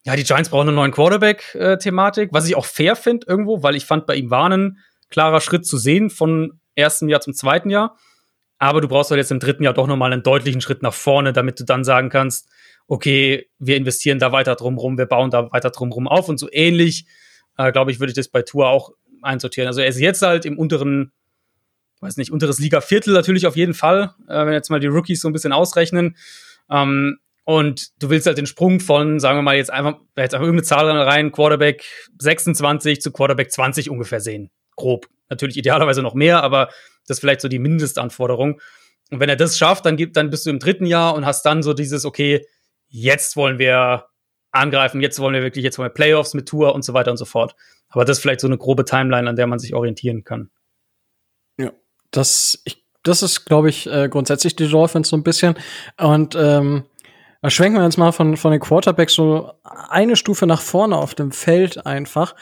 ja, 0.03 0.15
die 0.15 0.23
Giants 0.23 0.49
brauchen 0.49 0.67
einen 0.67 0.75
neuen 0.75 0.91
Quarterback-Thematik, 0.91 2.29
was 2.33 2.47
ich 2.47 2.55
auch 2.55 2.65
fair 2.65 2.95
finde 2.95 3.27
irgendwo, 3.27 3.63
weil 3.63 3.75
ich 3.75 3.86
fand, 3.86 4.05
bei 4.05 4.15
ihm 4.15 4.29
war 4.29 4.49
ein 4.49 4.79
klarer 5.09 5.41
Schritt 5.41 5.65
zu 5.65 5.77
sehen 5.77 6.09
von 6.09 6.59
ersten 6.75 7.07
Jahr 7.07 7.21
zum 7.21 7.33
zweiten 7.33 7.69
Jahr. 7.69 7.97
Aber 8.57 8.81
du 8.81 8.88
brauchst 8.88 9.12
halt 9.12 9.19
jetzt 9.19 9.31
im 9.31 9.39
dritten 9.39 9.63
Jahr 9.63 9.73
doch 9.73 9.88
nochmal 9.88 10.13
einen 10.13 10.23
deutlichen 10.23 10.62
Schritt 10.62 10.81
nach 10.81 10.93
vorne, 10.93 11.33
damit 11.33 11.59
du 11.59 11.65
dann 11.65 11.83
sagen 11.83 12.09
kannst, 12.09 12.49
okay, 12.88 13.50
wir 13.60 13.78
investieren 13.78 14.19
da 14.19 14.32
weiter 14.32 14.56
drum 14.56 14.78
rum, 14.78 14.98
wir 14.98 15.06
bauen 15.06 15.32
da 15.32 15.52
weiter 15.52 15.69
drum 15.69 15.91
rum 15.91 16.08
auf 16.08 16.30
und 16.30 16.38
so 16.38 16.48
ähnlich, 16.52 17.06
äh, 17.58 17.72
glaube 17.72 17.91
ich, 17.91 18.00
würde 18.00 18.12
ich 18.12 18.15
das 18.15 18.28
bei 18.28 18.41
Tour 18.41 18.67
auch 18.67 18.91
einsortieren. 19.22 19.67
Also 19.67 19.82
er 19.82 19.88
ist 19.88 20.00
jetzt 20.00 20.22
halt 20.22 20.46
im 20.46 20.58
unteren, 20.58 21.12
weiß 22.02 22.17
nicht, 22.17 22.32
unteres 22.32 22.60
Liga-Viertel 22.60 23.13
natürlich 23.13 23.48
auf 23.48 23.56
jeden 23.56 23.74
Fall, 23.74 24.13
äh, 24.28 24.46
wenn 24.46 24.54
jetzt 24.54 24.69
mal 24.69 24.80
die 24.80 24.88
Rookies 24.88 25.22
so 25.22 25.30
ein 25.30 25.34
bisschen 25.34 25.54
ausrechnen. 25.54 26.17
Ähm, 26.69 27.17
und 27.46 27.89
du 28.02 28.10
willst 28.10 28.26
halt 28.26 28.38
den 28.38 28.46
Sprung 28.46 28.80
von, 28.80 29.19
sagen 29.19 29.38
wir 29.38 29.41
mal, 29.41 29.56
jetzt 29.56 29.72
einfach, 29.72 30.00
jetzt 30.15 30.34
einfach 30.34 30.46
irgendeine 30.46 30.63
Zahl 30.63 30.89
rein, 30.89 31.32
Quarterback 31.32 31.84
26 32.19 33.02
zu 33.02 33.12
Quarterback 33.12 33.52
20 33.52 33.89
ungefähr 33.89 34.22
sehen. 34.22 34.50
Grob. 34.76 35.08
Natürlich 35.30 35.58
idealerweise 35.58 36.02
noch 36.02 36.13
mehr, 36.13 36.41
aber 36.41 36.67
das 37.08 37.17
ist 37.17 37.19
vielleicht 37.19 37.41
so 37.41 37.50
die 37.50 37.60
Mindestanforderung. 37.60 38.62
Und 39.12 39.19
wenn 39.19 39.30
er 39.30 39.36
das 39.36 39.58
schafft, 39.58 39.86
dann, 39.86 39.98
gibt, 39.98 40.15
dann 40.15 40.30
bist 40.30 40.46
du 40.46 40.50
im 40.50 40.60
dritten 40.60 40.86
Jahr 40.86 41.15
und 41.15 41.26
hast 41.26 41.43
dann 41.46 41.63
so 41.63 41.74
dieses, 41.74 42.06
okay, 42.06 42.46
jetzt 42.93 43.36
wollen 43.36 43.58
wir 43.58 44.06
angreifen, 44.51 45.01
jetzt 45.01 45.19
wollen 45.19 45.34
wir 45.34 45.41
wirklich, 45.41 45.63
jetzt 45.63 45.79
wollen 45.79 45.89
wir 45.89 45.93
Playoffs 45.93 46.34
mit 46.34 46.47
Tour 46.47 46.75
und 46.75 46.86
so 46.86 46.93
weiter 46.93 47.12
und 47.12 47.17
so 47.17 47.25
fort. 47.25 47.56
Aber 47.89 48.06
das 48.06 48.17
ist 48.17 48.21
vielleicht 48.21 48.39
so 48.39 48.47
eine 48.47 48.58
grobe 48.58 48.86
Timeline, 48.86 49.27
an 49.27 49.36
der 49.36 49.47
man 49.47 49.60
sich 49.60 49.73
orientieren 49.73 50.23
kann. 50.23 50.51
Ja, 51.58 51.71
das, 52.12 52.62
ich 52.65 52.84
das 53.03 53.21
ist, 53.21 53.45
glaube 53.45 53.69
ich, 53.69 53.86
äh, 53.88 54.08
grundsätzlich 54.08 54.56
die 54.56 54.69
Dolphins 54.69 55.10
so 55.10 55.17
ein 55.17 55.23
bisschen. 55.23 55.56
Und 55.97 56.36
ähm, 56.36 56.86
da 57.41 57.49
schwenken 57.49 57.77
wir 57.77 57.86
uns 57.86 57.97
mal 57.97 58.13
von, 58.13 58.38
von 58.38 58.51
den 58.51 58.62
Quarterbacks 58.62 59.13
so 59.13 59.51
eine 59.63 60.15
Stufe 60.15 60.47
nach 60.47 60.62
vorne 60.62 60.97
auf 60.97 61.13
dem 61.13 61.32
Feld 61.32 61.86
einfach. 61.86 62.36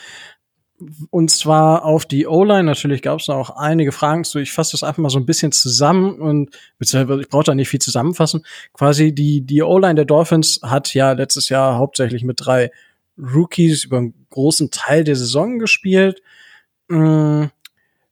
Und 1.09 1.29
zwar 1.29 1.85
auf 1.85 2.05
die 2.05 2.27
O-Line. 2.27 2.63
Natürlich 2.63 3.01
gab 3.01 3.19
es 3.19 3.27
da 3.27 3.33
auch 3.33 3.51
einige 3.51 3.91
Fragen 3.91 4.23
zu. 4.23 4.39
Ich 4.39 4.51
fasse 4.51 4.71
das 4.71 4.83
einfach 4.83 5.01
mal 5.01 5.09
so 5.09 5.19
ein 5.19 5.25
bisschen 5.25 5.51
zusammen 5.51 6.19
und 6.19 6.49
beziehungsweise 6.79 7.21
ich 7.21 7.29
brauche 7.29 7.43
da 7.43 7.55
nicht 7.55 7.69
viel 7.69 7.81
zusammenfassen. 7.81 8.45
Quasi 8.73 9.13
die, 9.13 9.41
die 9.41 9.61
O-Line 9.61 9.95
der 9.95 10.05
Dolphins 10.05 10.59
hat 10.63 10.93
ja 10.93 11.11
letztes 11.11 11.49
Jahr 11.49 11.77
hauptsächlich 11.77 12.23
mit 12.23 12.37
drei 12.39 12.71
Rookies 13.17 13.85
über 13.85 13.97
einen 13.97 14.25
großen 14.29 14.71
Teil 14.71 15.03
der 15.03 15.15
Saison 15.15 15.59
gespielt. 15.59 16.21
Hm, 16.89 17.51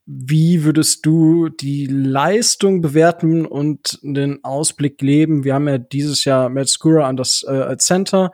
wie 0.05 0.63
würdest 0.63 1.05
du 1.05 1.49
die 1.49 1.85
Leistung 1.85 2.81
bewerten 2.81 3.45
und 3.45 3.99
den 4.01 4.43
Ausblick 4.43 4.97
geben? 4.97 5.43
Wir 5.43 5.53
haben 5.53 5.67
ja 5.67 5.77
dieses 5.77 6.25
Jahr 6.25 6.49
Matt 6.49 6.69
Skura 6.69 7.07
an 7.07 7.15
das 7.15 7.43
äh, 7.43 7.77
Center 7.77 8.31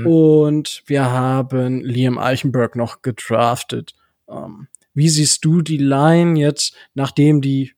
mhm. 0.00 0.06
und 0.06 0.82
wir 0.86 1.04
haben 1.04 1.82
Liam 1.82 2.18
Eichenberg 2.18 2.76
noch 2.76 3.02
gedraftet. 3.02 3.94
Ähm, 4.28 4.68
wie 4.94 5.08
siehst 5.08 5.44
du 5.44 5.62
die 5.62 5.78
Line 5.78 6.38
jetzt, 6.38 6.74
nachdem 6.94 7.40
die 7.40 7.72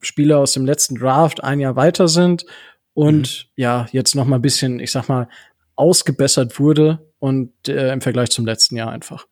Spieler 0.00 0.38
aus 0.38 0.52
dem 0.52 0.64
letzten 0.64 0.96
Draft 0.96 1.42
ein 1.42 1.60
Jahr 1.60 1.76
weiter 1.76 2.08
sind 2.08 2.44
und 2.94 3.46
mhm. 3.46 3.62
ja, 3.62 3.86
jetzt 3.92 4.14
noch 4.14 4.24
mal 4.24 4.36
ein 4.36 4.42
bisschen, 4.42 4.80
ich 4.80 4.92
sag 4.92 5.08
mal, 5.08 5.28
ausgebessert 5.76 6.58
wurde 6.58 7.12
und 7.18 7.52
äh, 7.68 7.92
im 7.92 8.00
Vergleich 8.00 8.30
zum 8.30 8.46
letzten 8.46 8.76
Jahr 8.76 8.90
einfach? 8.90 9.26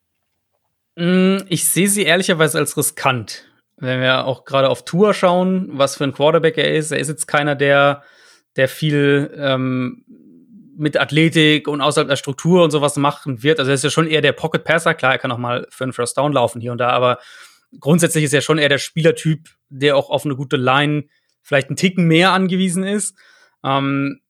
Mm, 0.96 1.38
ich 1.48 1.68
sehe 1.68 1.88
sie 1.88 2.04
ehrlicherweise 2.04 2.58
als 2.58 2.76
riskant. 2.76 3.44
Wenn 3.76 4.00
wir 4.00 4.24
auch 4.24 4.44
gerade 4.44 4.70
auf 4.70 4.84
Tour 4.84 5.12
schauen, 5.12 5.68
was 5.72 5.96
für 5.96 6.04
ein 6.04 6.12
Quarterback 6.12 6.56
er 6.56 6.74
ist, 6.74 6.92
er 6.92 6.98
ist 6.98 7.08
jetzt 7.08 7.26
keiner, 7.26 7.54
der, 7.54 8.02
der 8.56 8.68
viel 8.68 9.34
ähm, 9.36 10.04
mit 10.76 10.98
Athletik 10.98 11.68
und 11.68 11.80
außerhalb 11.80 12.08
der 12.08 12.16
Struktur 12.16 12.62
und 12.62 12.70
sowas 12.70 12.96
machen 12.96 13.42
wird. 13.42 13.58
Also 13.58 13.70
er 13.70 13.74
ist 13.74 13.84
ja 13.84 13.90
schon 13.90 14.06
eher 14.06 14.20
der 14.20 14.32
Pocket 14.32 14.62
Passer. 14.62 14.94
Klar, 14.94 15.12
er 15.12 15.18
kann 15.18 15.32
auch 15.32 15.38
mal 15.38 15.66
für 15.70 15.84
einen 15.84 15.92
First 15.92 16.16
Down 16.18 16.32
laufen 16.32 16.60
hier 16.60 16.72
und 16.72 16.78
da, 16.78 16.90
aber 16.90 17.18
grundsätzlich 17.80 18.24
ist 18.24 18.34
er 18.34 18.42
schon 18.42 18.58
eher 18.58 18.68
der 18.68 18.78
Spielertyp, 18.78 19.48
der 19.68 19.96
auch 19.96 20.10
auf 20.10 20.24
eine 20.24 20.36
gute 20.36 20.56
Line 20.56 21.04
vielleicht 21.42 21.68
einen 21.68 21.76
Ticken 21.76 22.06
mehr 22.06 22.32
angewiesen 22.32 22.84
ist. 22.84 23.16
Ähm, 23.64 24.20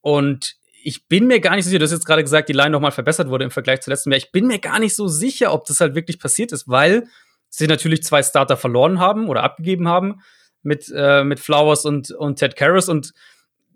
und 0.00 0.56
ich 0.82 1.08
bin 1.08 1.26
mir 1.26 1.40
gar 1.40 1.56
nicht 1.56 1.64
so 1.64 1.70
sicher, 1.70 1.80
du 1.80 1.84
hast 1.84 1.92
jetzt 1.92 2.06
gerade 2.06 2.22
gesagt, 2.22 2.48
die 2.48 2.52
Line 2.52 2.70
nochmal 2.70 2.92
verbessert 2.92 3.28
wurde 3.28 3.44
im 3.44 3.50
Vergleich 3.50 3.80
zu 3.80 3.90
letztem 3.90 4.12
Jahr. 4.12 4.18
Ich 4.18 4.32
bin 4.32 4.46
mir 4.46 4.58
gar 4.58 4.78
nicht 4.78 4.94
so 4.94 5.08
sicher, 5.08 5.52
ob 5.52 5.64
das 5.64 5.80
halt 5.80 5.94
wirklich 5.94 6.18
passiert 6.18 6.52
ist, 6.52 6.68
weil 6.68 7.08
sie 7.48 7.66
natürlich 7.66 8.02
zwei 8.02 8.22
Starter 8.22 8.56
verloren 8.56 9.00
haben 9.00 9.28
oder 9.28 9.42
abgegeben 9.42 9.88
haben 9.88 10.20
mit, 10.62 10.92
äh, 10.94 11.24
mit 11.24 11.40
Flowers 11.40 11.84
und, 11.84 12.10
und 12.10 12.38
Ted 12.38 12.54
Karras 12.54 12.88
und 12.88 13.12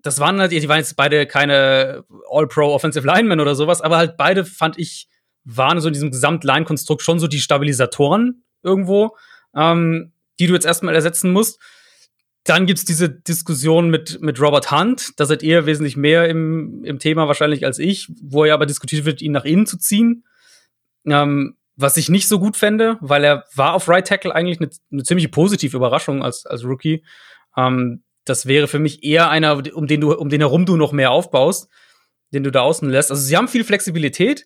das 0.03 0.19
waren 0.19 0.39
halt, 0.39 0.51
die 0.51 0.69
waren 0.69 0.79
jetzt 0.79 0.95
beide 0.95 1.25
keine 1.25 2.03
All-Pro 2.29 2.73
Offensive 2.73 3.05
Linemen 3.05 3.39
oder 3.39 3.55
sowas, 3.55 3.81
aber 3.81 3.97
halt 3.97 4.17
beide 4.17 4.45
fand 4.45 4.77
ich, 4.77 5.07
waren 5.43 5.79
so 5.81 5.87
in 5.87 5.93
diesem 5.93 6.11
Gesamt-Line-Konstrukt 6.11 7.01
schon 7.01 7.19
so 7.19 7.27
die 7.27 7.39
Stabilisatoren 7.39 8.43
irgendwo, 8.63 9.15
ähm, 9.55 10.13
die 10.39 10.47
du 10.47 10.53
jetzt 10.53 10.65
erstmal 10.65 10.95
ersetzen 10.95 11.31
musst. 11.31 11.59
Dann 12.43 12.65
gibt's 12.65 12.85
diese 12.85 13.09
Diskussion 13.09 13.89
mit, 13.89 14.21
mit 14.21 14.41
Robert 14.41 14.71
Hunt. 14.71 15.19
Da 15.19 15.25
seid 15.25 15.43
ihr 15.43 15.67
wesentlich 15.67 15.95
mehr 15.95 16.27
im, 16.27 16.83
im 16.83 16.97
Thema 16.97 17.27
wahrscheinlich 17.27 17.65
als 17.65 17.77
ich, 17.77 18.09
wo 18.21 18.45
ja 18.45 18.55
aber 18.55 18.65
diskutiert 18.65 19.05
wird, 19.05 19.21
ihn 19.21 19.31
nach 19.31 19.45
innen 19.45 19.67
zu 19.67 19.77
ziehen. 19.77 20.23
Ähm, 21.05 21.55
was 21.75 21.97
ich 21.97 22.09
nicht 22.09 22.27
so 22.27 22.39
gut 22.39 22.57
fände, 22.57 22.97
weil 23.01 23.23
er 23.23 23.45
war 23.55 23.73
auf 23.73 23.87
Right 23.87 24.07
Tackle 24.07 24.33
eigentlich 24.33 24.59
eine, 24.59 24.69
eine 24.91 25.03
ziemliche 25.03 25.29
positive 25.29 25.75
Überraschung 25.75 26.23
als, 26.23 26.45
als 26.45 26.63
Rookie. 26.63 27.03
Ähm, 27.55 28.03
das 28.25 28.45
wäre 28.45 28.67
für 28.67 28.79
mich 28.79 29.03
eher 29.03 29.29
einer, 29.29 29.63
um 29.75 29.87
den 29.87 30.01
du, 30.01 30.13
um 30.13 30.29
den 30.29 30.41
herum 30.41 30.65
du 30.65 30.77
noch 30.77 30.91
mehr 30.91 31.11
aufbaust, 31.11 31.69
den 32.33 32.43
du 32.43 32.51
da 32.51 32.61
außen 32.61 32.89
lässt. 32.89 33.11
Also 33.11 33.21
sie 33.21 33.35
haben 33.35 33.47
viel 33.47 33.63
Flexibilität. 33.63 34.45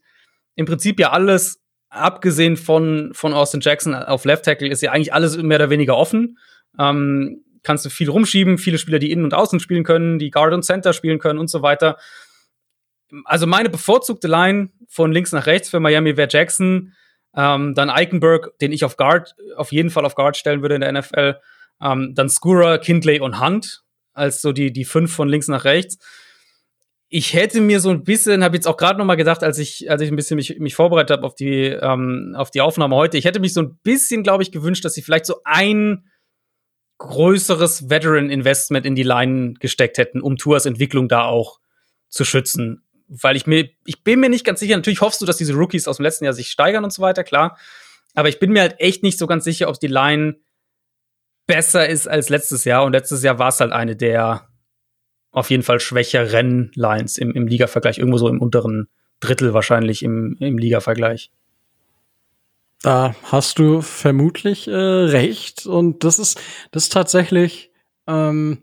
Im 0.55 0.65
Prinzip 0.65 0.99
ja 0.99 1.11
alles, 1.11 1.61
abgesehen 1.89 2.57
von, 2.57 3.11
von 3.13 3.33
Austin 3.33 3.61
Jackson 3.61 3.93
auf 3.93 4.25
Left 4.25 4.45
Tackle, 4.45 4.69
ist 4.69 4.81
ja 4.81 4.91
eigentlich 4.91 5.13
alles 5.13 5.37
mehr 5.37 5.57
oder 5.57 5.69
weniger 5.69 5.97
offen. 5.97 6.37
Ähm, 6.79 7.43
kannst 7.63 7.85
du 7.85 7.89
viel 7.89 8.09
rumschieben, 8.09 8.57
viele 8.57 8.77
Spieler, 8.77 8.99
die 8.99 9.11
innen 9.11 9.25
und 9.25 9.33
außen 9.33 9.59
spielen 9.59 9.83
können, 9.83 10.19
die 10.19 10.31
Guard 10.31 10.53
und 10.53 10.63
Center 10.63 10.93
spielen 10.93 11.19
können 11.19 11.39
und 11.39 11.49
so 11.49 11.61
weiter. 11.61 11.97
Also 13.25 13.47
meine 13.47 13.69
bevorzugte 13.69 14.27
Line 14.27 14.69
von 14.87 15.11
links 15.11 15.31
nach 15.31 15.45
rechts 15.45 15.69
für 15.69 15.79
Miami 15.79 16.15
wäre 16.15 16.29
Jackson, 16.29 16.93
ähm, 17.35 17.73
dann 17.73 17.89
Eichenberg, 17.89 18.57
den 18.59 18.71
ich 18.71 18.85
auf 18.85 18.97
Guard, 18.97 19.35
auf 19.57 19.71
jeden 19.71 19.89
Fall 19.89 20.05
auf 20.05 20.15
Guard 20.15 20.37
stellen 20.37 20.61
würde 20.61 20.75
in 20.75 20.81
der 20.81 20.93
NFL, 20.93 21.35
ähm, 21.81 22.13
dann 22.15 22.29
Skura, 22.29 22.77
Kindley 22.77 23.19
und 23.19 23.39
Hunt 23.39 23.83
als 24.13 24.41
so 24.41 24.51
die, 24.51 24.71
die 24.71 24.85
fünf 24.85 25.13
von 25.13 25.27
links 25.27 25.47
nach 25.47 25.65
rechts. 25.65 25.97
Ich 27.07 27.33
hätte 27.33 27.61
mir 27.61 27.79
so 27.79 27.91
ein 27.91 28.03
bisschen, 28.03 28.43
habe 28.43 28.55
jetzt 28.55 28.67
auch 28.67 28.77
gerade 28.77 28.97
noch 28.97 29.05
mal 29.05 29.15
gedacht, 29.15 29.43
als 29.43 29.59
ich, 29.59 29.89
als 29.91 30.01
ich 30.01 30.09
ein 30.09 30.15
bisschen 30.15 30.37
mich, 30.37 30.57
mich 30.57 30.75
vorbereitet 30.75 31.11
habe 31.17 31.27
auf 31.27 31.35
die, 31.35 31.65
ähm, 31.65 32.33
auf 32.35 32.49
die 32.49 32.61
Aufnahme 32.61 32.95
heute, 32.95 33.17
ich 33.17 33.25
hätte 33.25 33.39
mich 33.39 33.53
so 33.53 33.61
ein 33.61 33.77
bisschen, 33.83 34.23
glaube 34.23 34.41
ich, 34.41 34.51
gewünscht, 34.51 34.83
dass 34.85 34.93
sie 34.93 35.01
vielleicht 35.01 35.25
so 35.25 35.41
ein 35.43 36.09
größeres 36.97 37.89
Veteran-Investment 37.89 38.85
in 38.85 38.95
die 38.95 39.03
Line 39.03 39.53
gesteckt 39.59 39.97
hätten, 39.97 40.21
um 40.21 40.37
Tours 40.37 40.65
Entwicklung 40.65 41.07
da 41.07 41.25
auch 41.25 41.59
zu 42.09 42.23
schützen. 42.25 42.83
Weil 43.07 43.35
ich 43.35 43.45
mir, 43.45 43.69
ich 43.85 44.03
bin 44.03 44.19
mir 44.19 44.29
nicht 44.29 44.45
ganz 44.45 44.59
sicher, 44.59 44.75
natürlich 44.75 45.01
hoffst 45.01 45.21
du, 45.21 45.25
dass 45.25 45.37
diese 45.37 45.53
Rookies 45.53 45.87
aus 45.87 45.97
dem 45.97 46.03
letzten 46.03 46.25
Jahr 46.25 46.33
sich 46.33 46.49
steigern 46.49 46.83
und 46.83 46.93
so 46.93 47.01
weiter, 47.01 47.23
klar. 47.23 47.57
Aber 48.15 48.29
ich 48.29 48.39
bin 48.39 48.51
mir 48.51 48.61
halt 48.61 48.79
echt 48.79 49.03
nicht 49.03 49.19
so 49.19 49.27
ganz 49.27 49.43
sicher, 49.43 49.69
ob 49.69 49.79
die 49.79 49.87
Line 49.87 50.37
besser 51.47 51.87
ist 51.87 52.07
als 52.07 52.29
letztes 52.29 52.65
Jahr. 52.65 52.83
Und 52.83 52.93
letztes 52.93 53.23
Jahr 53.23 53.39
war 53.39 53.49
es 53.49 53.59
halt 53.59 53.71
eine 53.71 53.95
der 53.95 54.47
auf 55.31 55.49
jeden 55.49 55.63
Fall 55.63 55.81
schwächeren 55.81 56.71
Lines 56.75 57.17
im, 57.17 57.33
im 57.33 57.45
Liga-Vergleich, 57.45 57.97
irgendwo 57.97 58.17
so 58.17 58.29
im 58.29 58.41
unteren 58.41 58.87
Drittel 59.19 59.53
wahrscheinlich 59.53 60.01
im, 60.01 60.37
im 60.39 60.57
Liga-Vergleich. 60.57 61.29
Da 62.81 63.15
hast 63.23 63.59
du 63.59 63.81
vermutlich 63.81 64.67
äh, 64.69 64.71
recht. 64.71 65.65
Und 65.65 66.05
das 66.05 66.19
ist, 66.19 66.39
das 66.71 66.83
ist 66.83 66.93
tatsächlich, 66.93 67.71
ähm, 68.07 68.59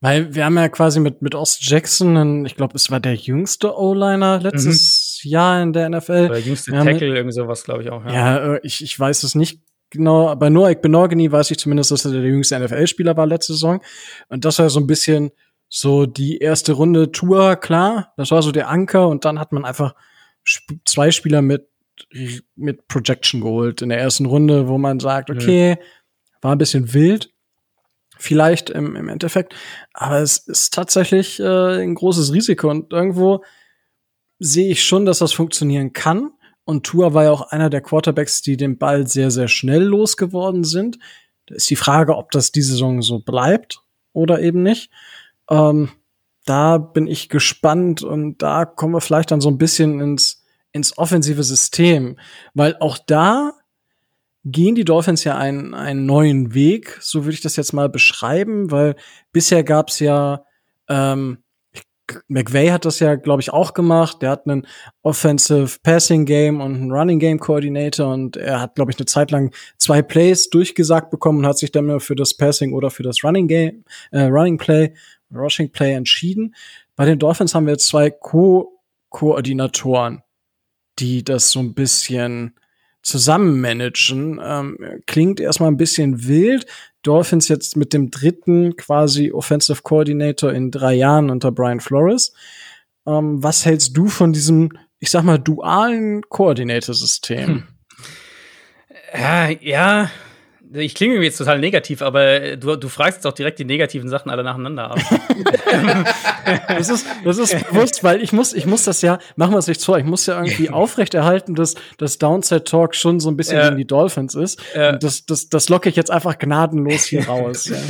weil 0.00 0.34
wir 0.34 0.44
haben 0.44 0.56
ja 0.56 0.68
quasi 0.68 1.00
mit, 1.00 1.22
mit 1.22 1.34
Ost 1.34 1.64
Jackson, 1.64 2.16
einen, 2.16 2.44
ich 2.44 2.56
glaube, 2.56 2.74
es 2.74 2.90
war 2.90 3.00
der 3.00 3.14
jüngste 3.14 3.74
O-Liner 3.74 4.40
letztes 4.40 5.22
mhm. 5.24 5.30
Jahr 5.30 5.62
in 5.62 5.72
der 5.72 5.88
NFL. 5.88 6.28
Der 6.28 6.40
jüngste 6.40 6.72
Tackle, 6.72 7.16
irgendwie 7.16 7.32
sowas, 7.32 7.64
glaube 7.64 7.84
ich 7.84 7.90
auch. 7.90 8.04
Ja, 8.04 8.12
ja 8.12 8.54
äh, 8.54 8.60
ich, 8.64 8.82
ich 8.82 8.98
weiß 8.98 9.22
es 9.22 9.34
nicht 9.34 9.60
genau. 9.92 10.34
Bei 10.36 10.50
Noah 10.50 10.74
Benogany 10.74 11.30
weiß 11.30 11.50
ich 11.52 11.58
zumindest, 11.58 11.92
dass 11.92 12.04
er 12.04 12.10
der 12.10 12.22
jüngste 12.22 12.58
NFL-Spieler 12.58 13.16
war 13.16 13.26
letzte 13.26 13.52
Saison. 13.52 13.80
Und 14.28 14.44
das 14.44 14.58
war 14.58 14.68
so 14.68 14.80
ein 14.80 14.86
bisschen 14.86 15.30
so 15.68 16.06
die 16.06 16.38
erste 16.38 16.72
Runde 16.72 17.12
Tour, 17.12 17.56
klar. 17.56 18.12
Das 18.16 18.30
war 18.30 18.42
so 18.42 18.52
der 18.52 18.68
Anker. 18.68 19.08
Und 19.08 19.24
dann 19.24 19.38
hat 19.38 19.52
man 19.52 19.64
einfach 19.64 19.94
zwei 20.84 21.10
Spieler 21.10 21.40
mit 21.40 21.68
mit 22.56 22.88
Projection 22.88 23.40
geholt 23.40 23.82
in 23.82 23.90
der 23.90 24.00
ersten 24.00 24.26
Runde, 24.26 24.68
wo 24.68 24.78
man 24.78 24.98
sagt, 24.98 25.30
okay, 25.30 25.76
war 26.40 26.52
ein 26.52 26.58
bisschen 26.58 26.92
wild, 26.94 27.32
vielleicht 28.18 28.70
im, 28.70 28.96
im 28.96 29.08
Endeffekt, 29.08 29.54
aber 29.92 30.20
es 30.20 30.38
ist 30.38 30.74
tatsächlich 30.74 31.38
äh, 31.40 31.82
ein 31.82 31.94
großes 31.94 32.32
Risiko 32.32 32.70
und 32.70 32.92
irgendwo 32.92 33.44
sehe 34.38 34.70
ich 34.70 34.82
schon, 34.84 35.06
dass 35.06 35.18
das 35.18 35.32
funktionieren 35.32 35.92
kann. 35.92 36.32
Und 36.64 36.84
Tua 36.84 37.12
war 37.14 37.24
ja 37.24 37.30
auch 37.32 37.50
einer 37.50 37.70
der 37.70 37.80
Quarterbacks, 37.80 38.42
die 38.42 38.56
den 38.56 38.78
Ball 38.78 39.06
sehr, 39.06 39.30
sehr 39.30 39.48
schnell 39.48 39.82
losgeworden 39.82 40.64
sind. 40.64 40.98
Da 41.46 41.56
ist 41.56 41.70
die 41.70 41.76
Frage, 41.76 42.16
ob 42.16 42.30
das 42.30 42.52
die 42.52 42.62
Saison 42.62 43.02
so 43.02 43.18
bleibt 43.18 43.80
oder 44.12 44.40
eben 44.40 44.62
nicht. 44.62 44.90
Ähm, 45.50 45.90
da 46.44 46.78
bin 46.78 47.06
ich 47.06 47.28
gespannt 47.28 48.02
und 48.02 48.42
da 48.42 48.64
kommen 48.64 48.94
wir 48.94 49.00
vielleicht 49.00 49.30
dann 49.30 49.40
so 49.40 49.48
ein 49.48 49.58
bisschen 49.58 50.00
ins 50.00 50.42
ins 50.72 50.96
offensive 50.98 51.42
System, 51.42 52.18
weil 52.54 52.76
auch 52.80 52.98
da 52.98 53.52
gehen 54.44 54.74
die 54.74 54.84
Dolphins 54.84 55.22
ja 55.22 55.36
einen, 55.36 55.74
einen 55.74 56.06
neuen 56.06 56.54
Weg, 56.54 56.98
so 57.00 57.24
würde 57.24 57.34
ich 57.34 57.42
das 57.42 57.56
jetzt 57.56 57.72
mal 57.72 57.88
beschreiben, 57.88 58.70
weil 58.70 58.96
bisher 59.30 59.62
gab's 59.62 60.00
ja, 60.00 60.44
ähm, 60.88 61.38
McVay 62.28 62.68
hat 62.68 62.84
das 62.84 63.00
ja, 63.00 63.16
glaube 63.16 63.42
ich, 63.42 63.52
auch 63.52 63.74
gemacht. 63.74 64.22
Der 64.22 64.30
hat 64.30 64.46
einen 64.46 64.66
Offensive 65.02 65.78
Passing 65.82 66.24
Game 66.24 66.60
und 66.60 66.74
einen 66.74 66.92
Running 66.92 67.18
Game 67.18 67.38
Coordinator 67.38 68.12
und 68.12 68.36
er 68.36 68.60
hat, 68.60 68.74
glaube 68.74 68.90
ich, 68.90 68.98
eine 68.98 69.06
Zeit 69.06 69.30
lang 69.30 69.54
zwei 69.78 70.02
Plays 70.02 70.50
durchgesagt 70.50 71.10
bekommen 71.10 71.40
und 71.40 71.46
hat 71.46 71.58
sich 71.58 71.72
dann 71.72 72.00
für 72.00 72.14
das 72.14 72.36
Passing 72.36 72.72
oder 72.72 72.90
für 72.90 73.02
das 73.02 73.24
Running 73.24 73.48
Game, 73.48 73.84
äh, 74.10 74.22
Running 74.22 74.58
Play, 74.58 74.94
Rushing 75.34 75.72
Play 75.72 75.94
entschieden. 75.94 76.54
Bei 76.96 77.04
den 77.04 77.18
Dolphins 77.18 77.54
haben 77.54 77.66
wir 77.66 77.78
zwei 77.78 78.10
Co-Koordinatoren 78.10 80.22
die 80.98 81.24
das 81.24 81.50
so 81.50 81.60
ein 81.60 81.74
bisschen 81.74 82.54
zusammen 83.02 83.60
managen. 83.60 84.40
Ähm, 84.42 84.78
klingt 85.06 85.40
erstmal 85.40 85.70
ein 85.70 85.76
bisschen 85.76 86.26
wild. 86.26 86.66
Dolphins 87.02 87.48
jetzt 87.48 87.76
mit 87.76 87.92
dem 87.92 88.10
dritten 88.10 88.76
quasi 88.76 89.32
Offensive 89.32 89.82
Coordinator 89.82 90.52
in 90.52 90.70
drei 90.70 90.94
Jahren 90.94 91.30
unter 91.30 91.50
Brian 91.50 91.80
Flores. 91.80 92.32
Ähm, 93.06 93.42
was 93.42 93.66
hältst 93.66 93.96
du 93.96 94.06
von 94.06 94.32
diesem, 94.32 94.70
ich 95.00 95.10
sag 95.10 95.24
mal, 95.24 95.38
dualen 95.38 96.22
Koordinatorsystem? 96.28 97.46
Hm. 97.46 97.62
Ja, 99.14 99.48
ja, 99.48 100.10
ich 100.74 100.94
klinge 100.94 101.22
jetzt 101.22 101.38
total 101.38 101.58
negativ, 101.58 102.02
aber 102.02 102.56
du, 102.56 102.76
du 102.76 102.88
fragst 102.88 103.18
jetzt 103.18 103.26
auch 103.26 103.32
direkt 103.32 103.58
die 103.58 103.64
negativen 103.64 104.08
Sachen 104.08 104.30
alle 104.30 104.42
nacheinander 104.42 104.90
ab. 104.90 104.98
das 106.68 106.88
ist, 106.88 107.06
das 107.24 107.38
ist 107.38 107.68
bewusst, 107.68 108.04
weil 108.04 108.22
ich 108.22 108.32
muss, 108.32 108.52
ich 108.52 108.66
muss 108.66 108.84
das 108.84 109.02
ja, 109.02 109.18
machen 109.36 109.52
wir 109.52 109.58
es 109.58 109.66
nicht 109.66 109.84
vor, 109.84 109.98
ich 109.98 110.04
muss 110.04 110.26
ja 110.26 110.42
irgendwie 110.42 110.70
aufrechterhalten, 110.70 111.54
dass 111.54 111.74
das 111.98 112.18
Downside 112.18 112.64
Talk 112.64 112.94
schon 112.94 113.20
so 113.20 113.30
ein 113.30 113.36
bisschen 113.36 113.58
Ja. 113.58 113.64
gegen 113.64 113.78
die 113.78 113.86
Dolphins 113.86 114.34
ist. 114.34 114.60
Ja. 114.74 114.90
Und 114.90 115.02
das, 115.02 115.26
das, 115.26 115.48
das 115.48 115.68
locke 115.68 115.88
ich 115.88 115.96
jetzt 115.96 116.10
einfach 116.10 116.38
gnadenlos 116.38 117.04
hier 117.04 117.26
raus. 117.26 117.66
Ja. 117.66 117.76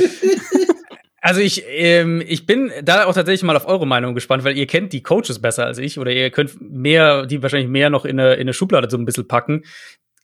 Also 1.25 1.39
ich, 1.39 1.63
ähm, 1.69 2.21
ich 2.27 2.45
bin 2.45 2.69
da 2.83 3.05
auch 3.05 3.13
tatsächlich 3.13 3.43
mal 3.43 3.55
auf 3.55 3.65
eure 3.65 3.87
Meinung 3.87 4.13
gespannt, 4.13 4.43
weil 4.43 4.57
ihr 4.57 4.67
kennt 4.67 4.91
die 4.91 5.01
Coaches 5.01 5.39
besser 5.39 5.65
als 5.65 5.77
ich 5.77 5.97
oder 5.97 6.11
ihr 6.11 6.29
könnt 6.31 6.59
mehr, 6.59 7.25
die 7.25 7.41
wahrscheinlich 7.41 7.69
mehr 7.69 7.89
noch 7.89 8.03
in 8.03 8.19
eine, 8.19 8.33
in 8.33 8.41
eine 8.41 8.51
Schublade 8.51 8.89
so 8.89 8.97
ein 8.97 9.05
bisschen 9.05 9.25
packen. 9.25 9.63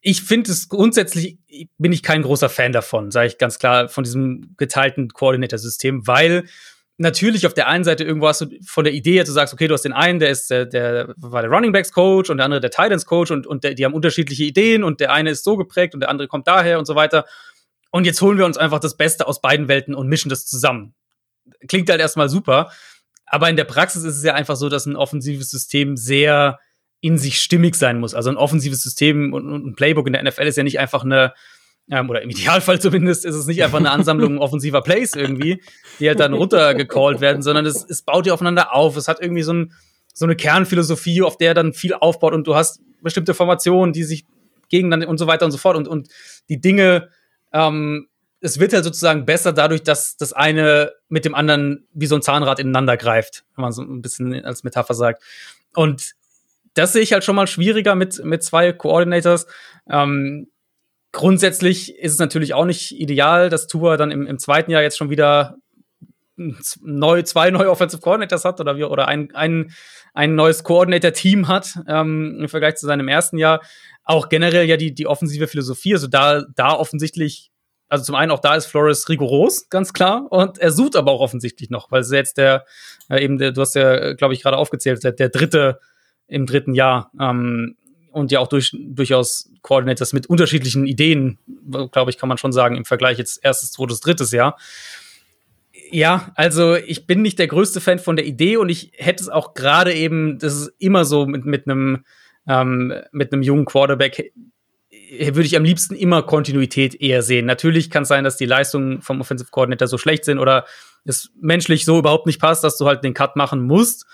Ich 0.01 0.21
finde 0.21 0.51
es 0.51 0.69
grundsätzlich, 0.69 1.37
bin 1.77 1.91
ich 1.91 2.03
kein 2.03 2.21
großer 2.21 2.49
Fan 2.49 2.71
davon, 2.71 3.11
sage 3.11 3.27
ich 3.27 3.37
ganz 3.37 3.59
klar, 3.59 3.89
von 3.89 4.03
diesem 4.03 4.53
geteilten 4.57 5.09
Koordinator-System, 5.09 6.07
weil 6.07 6.45
natürlich 6.99 7.47
auf 7.47 7.53
der 7.53 7.67
einen 7.67 7.83
Seite 7.83 8.03
irgendwo 8.03 8.27
hast 8.27 8.41
du 8.41 8.47
von 8.65 8.83
der 8.83 8.93
Idee 8.93 9.13
her, 9.13 9.23
du 9.23 9.31
sagst, 9.31 9.53
okay, 9.53 9.67
du 9.67 9.73
hast 9.73 9.83
den 9.83 9.93
einen, 9.93 10.19
der 10.19 10.29
ist 10.29 10.49
der, 10.49 10.65
der 10.65 11.13
war 11.17 11.41
der 11.41 11.49
Running 11.49 11.71
Backs 11.71 11.91
Coach 11.91 12.29
und 12.29 12.37
der 12.37 12.45
andere 12.45 12.59
der 12.61 12.71
Titans 12.71 13.05
Coach 13.05 13.31
und, 13.31 13.47
und 13.47 13.63
der, 13.63 13.73
die 13.73 13.85
haben 13.85 13.93
unterschiedliche 13.93 14.43
Ideen 14.43 14.83
und 14.83 14.99
der 14.99 15.11
eine 15.11 15.31
ist 15.31 15.43
so 15.43 15.57
geprägt 15.57 15.93
und 15.93 16.01
der 16.01 16.09
andere 16.09 16.27
kommt 16.27 16.47
daher 16.47 16.77
und 16.77 16.85
so 16.85 16.95
weiter. 16.95 17.25
Und 17.91 18.05
jetzt 18.05 18.21
holen 18.21 18.37
wir 18.37 18.45
uns 18.45 18.57
einfach 18.57 18.79
das 18.79 18.97
Beste 18.97 19.27
aus 19.27 19.41
beiden 19.41 19.67
Welten 19.67 19.95
und 19.95 20.07
mischen 20.07 20.29
das 20.29 20.45
zusammen. 20.45 20.93
Klingt 21.67 21.89
halt 21.89 22.01
erstmal 22.01 22.29
super. 22.29 22.69
Aber 23.25 23.49
in 23.49 23.55
der 23.55 23.63
Praxis 23.63 24.03
ist 24.03 24.17
es 24.17 24.23
ja 24.23 24.33
einfach 24.33 24.55
so, 24.55 24.69
dass 24.69 24.85
ein 24.85 24.95
offensives 24.95 25.49
System 25.49 25.95
sehr 25.95 26.59
in 27.01 27.17
sich 27.17 27.41
stimmig 27.41 27.75
sein 27.75 27.99
muss. 27.99 28.13
Also 28.13 28.29
ein 28.29 28.37
offensives 28.37 28.81
System 28.81 29.33
und, 29.33 29.47
ein 29.47 29.75
Playbook 29.75 30.07
in 30.07 30.13
der 30.13 30.23
NFL 30.23 30.43
ist 30.43 30.57
ja 30.57 30.63
nicht 30.63 30.79
einfach 30.79 31.03
eine, 31.03 31.33
ähm, 31.89 32.09
oder 32.09 32.21
im 32.21 32.29
Idealfall 32.29 32.79
zumindest, 32.81 33.25
ist 33.25 33.35
es 33.35 33.47
nicht 33.47 33.63
einfach 33.63 33.79
eine 33.79 33.91
Ansammlung 33.91 34.37
offensiver 34.39 34.81
Plays 34.81 35.15
irgendwie, 35.15 35.61
die 35.99 36.07
halt 36.07 36.19
dann 36.19 36.33
runtergecallt 36.33 37.21
werden, 37.21 37.41
sondern 37.41 37.65
es, 37.65 37.85
es 37.87 38.01
baut 38.01 38.27
ja 38.27 38.33
aufeinander 38.33 38.73
auf. 38.73 38.97
Es 38.97 39.07
hat 39.07 39.21
irgendwie 39.21 39.43
so, 39.43 39.53
ein, 39.53 39.73
so 40.13 40.25
eine 40.25 40.35
Kernphilosophie, 40.35 41.21
auf 41.21 41.37
der 41.37 41.53
dann 41.53 41.73
viel 41.73 41.93
aufbaut 41.93 42.33
und 42.33 42.45
du 42.47 42.55
hast 42.55 42.81
bestimmte 43.01 43.33
Formationen, 43.33 43.93
die 43.93 44.03
sich 44.03 44.25
gegeneinander 44.69 45.07
und 45.07 45.17
so 45.17 45.27
weiter 45.27 45.45
und 45.45 45.51
so 45.51 45.57
fort 45.57 45.77
und, 45.77 45.87
und 45.87 46.09
die 46.49 46.59
Dinge, 46.59 47.09
ähm, 47.53 48.07
es 48.41 48.59
wird 48.59 48.73
halt 48.73 48.83
sozusagen 48.83 49.25
besser 49.25 49.51
dadurch, 49.51 49.83
dass 49.83 50.15
das 50.15 50.33
eine 50.33 50.93
mit 51.09 51.25
dem 51.25 51.35
anderen 51.35 51.87
wie 51.93 52.05
so 52.05 52.15
ein 52.15 52.21
Zahnrad 52.21 52.59
ineinander 52.59 52.95
greift, 52.97 53.43
wenn 53.55 53.63
man 53.63 53.71
so 53.71 53.81
ein 53.81 54.01
bisschen 54.01 54.45
als 54.45 54.63
Metapher 54.63 54.93
sagt. 54.93 55.23
Und 55.75 56.13
das 56.79 56.93
sehe 56.93 57.01
ich 57.01 57.11
halt 57.11 57.25
schon 57.25 57.35
mal 57.35 57.47
schwieriger 57.47 57.95
mit, 57.95 58.23
mit 58.23 58.41
zwei 58.41 58.71
Coordinators. 58.71 59.47
Ähm, 59.89 60.47
grundsätzlich 61.11 61.97
ist 61.97 62.13
es 62.13 62.19
natürlich 62.19 62.53
auch 62.53 62.63
nicht 62.63 62.97
ideal, 62.97 63.49
dass 63.49 63.67
Tour 63.67 63.97
dann 63.97 64.11
im, 64.11 64.25
im 64.25 64.39
zweiten 64.39 64.71
Jahr 64.71 64.81
jetzt 64.81 64.97
schon 64.97 65.09
wieder 65.09 65.57
neu, 66.37 67.21
zwei 67.23 67.51
neue 67.51 67.69
Offensive 67.69 68.01
Coordinators 68.01 68.45
hat 68.45 68.61
oder, 68.61 68.77
wie, 68.77 68.85
oder 68.85 69.09
ein, 69.09 69.35
ein, 69.35 69.73
ein 70.13 70.35
neues 70.35 70.63
Coordinator-Team 70.63 71.49
hat 71.49 71.77
ähm, 71.87 72.37
im 72.39 72.47
Vergleich 72.47 72.75
zu 72.75 72.85
seinem 72.85 73.09
ersten 73.09 73.37
Jahr. 73.37 73.61
Auch 74.05 74.29
generell 74.29 74.65
ja 74.65 74.77
die, 74.77 74.93
die 74.93 75.05
offensive 75.05 75.47
Philosophie, 75.47 75.93
also 75.93 76.07
da, 76.07 76.45
da 76.55 76.71
offensichtlich, 76.71 77.51
also 77.89 78.05
zum 78.05 78.15
einen 78.15 78.31
auch 78.31 78.39
da 78.39 78.55
ist 78.55 78.67
Flores 78.67 79.09
rigoros, 79.09 79.67
ganz 79.69 79.91
klar, 79.91 80.31
und 80.31 80.57
er 80.59 80.71
sucht 80.71 80.95
aber 80.95 81.11
auch 81.11 81.19
offensichtlich 81.19 81.69
noch, 81.69 81.91
weil 81.91 82.01
es 82.01 82.11
jetzt 82.11 82.37
der, 82.37 82.65
äh, 83.09 83.21
eben 83.21 83.37
der, 83.37 83.51
du 83.51 83.59
hast 83.59 83.75
ja, 83.75 84.13
glaube 84.13 84.33
ich, 84.33 84.41
gerade 84.41 84.55
aufgezählt, 84.55 85.03
der, 85.03 85.11
der 85.11 85.27
dritte 85.27 85.79
im 86.29 86.45
dritten 86.45 86.73
Jahr 86.73 87.11
ähm, 87.19 87.75
und 88.11 88.31
ja 88.31 88.39
auch 88.39 88.47
durch, 88.47 88.75
durchaus 88.77 89.51
Coordinators 89.61 90.13
mit 90.13 90.27
unterschiedlichen 90.27 90.87
Ideen, 90.87 91.37
glaube 91.91 92.11
ich, 92.11 92.17
kann 92.17 92.29
man 92.29 92.37
schon 92.37 92.51
sagen, 92.51 92.75
im 92.75 92.85
Vergleich 92.85 93.17
jetzt 93.17 93.43
erstes, 93.43 93.71
zweites, 93.71 93.99
drittes 93.99 94.31
Jahr. 94.31 94.57
Ja, 95.91 96.31
also 96.35 96.75
ich 96.75 97.07
bin 97.07 97.21
nicht 97.21 97.39
der 97.39 97.47
größte 97.47 97.81
Fan 97.81 97.99
von 97.99 98.15
der 98.15 98.25
Idee 98.25 98.57
und 98.57 98.69
ich 98.69 98.91
hätte 98.95 99.23
es 99.23 99.29
auch 99.29 99.53
gerade 99.53 99.93
eben, 99.93 100.39
das 100.39 100.53
ist 100.55 100.73
immer 100.79 101.05
so 101.05 101.25
mit, 101.25 101.45
mit 101.45 101.67
einem 101.67 102.03
ähm, 102.49 102.93
mit 103.11 103.31
einem 103.31 103.43
jungen 103.43 103.65
Quarterback, 103.65 104.33
äh, 104.91 105.35
würde 105.35 105.45
ich 105.45 105.55
am 105.55 105.63
liebsten 105.63 105.95
immer 105.95 106.23
Kontinuität 106.23 106.99
eher 106.99 107.21
sehen. 107.21 107.45
Natürlich 107.45 107.89
kann 107.89 108.03
es 108.03 108.09
sein, 108.09 108.23
dass 108.23 108.37
die 108.37 108.45
Leistungen 108.45 109.01
vom 109.01 109.21
Offensive 109.21 109.51
Coordinator 109.51 109.87
so 109.87 109.97
schlecht 109.97 110.25
sind 110.25 110.39
oder 110.39 110.65
es 111.05 111.31
menschlich 111.39 111.85
so 111.85 111.99
überhaupt 111.99 112.25
nicht 112.25 112.41
passt, 112.41 112.63
dass 112.63 112.77
du 112.77 112.87
halt 112.87 113.03
den 113.03 113.13
Cut 113.13 113.35
machen 113.35 113.61
musst. 113.61 114.05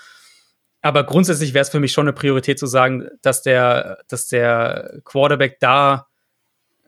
Aber 0.86 1.04
grundsätzlich 1.04 1.56
wäre 1.56 1.63
es 1.63 1.69
für 1.69 1.80
mich 1.80 1.93
schon 1.93 2.06
eine 2.06 2.13
Priorität 2.13 2.60
zu 2.60 2.67
sagen, 2.67 3.08
dass 3.24 3.41
der, 3.41 4.04
dass 4.08 4.28
der 4.28 5.00
Quarterback 5.04 5.60
da 5.60 6.06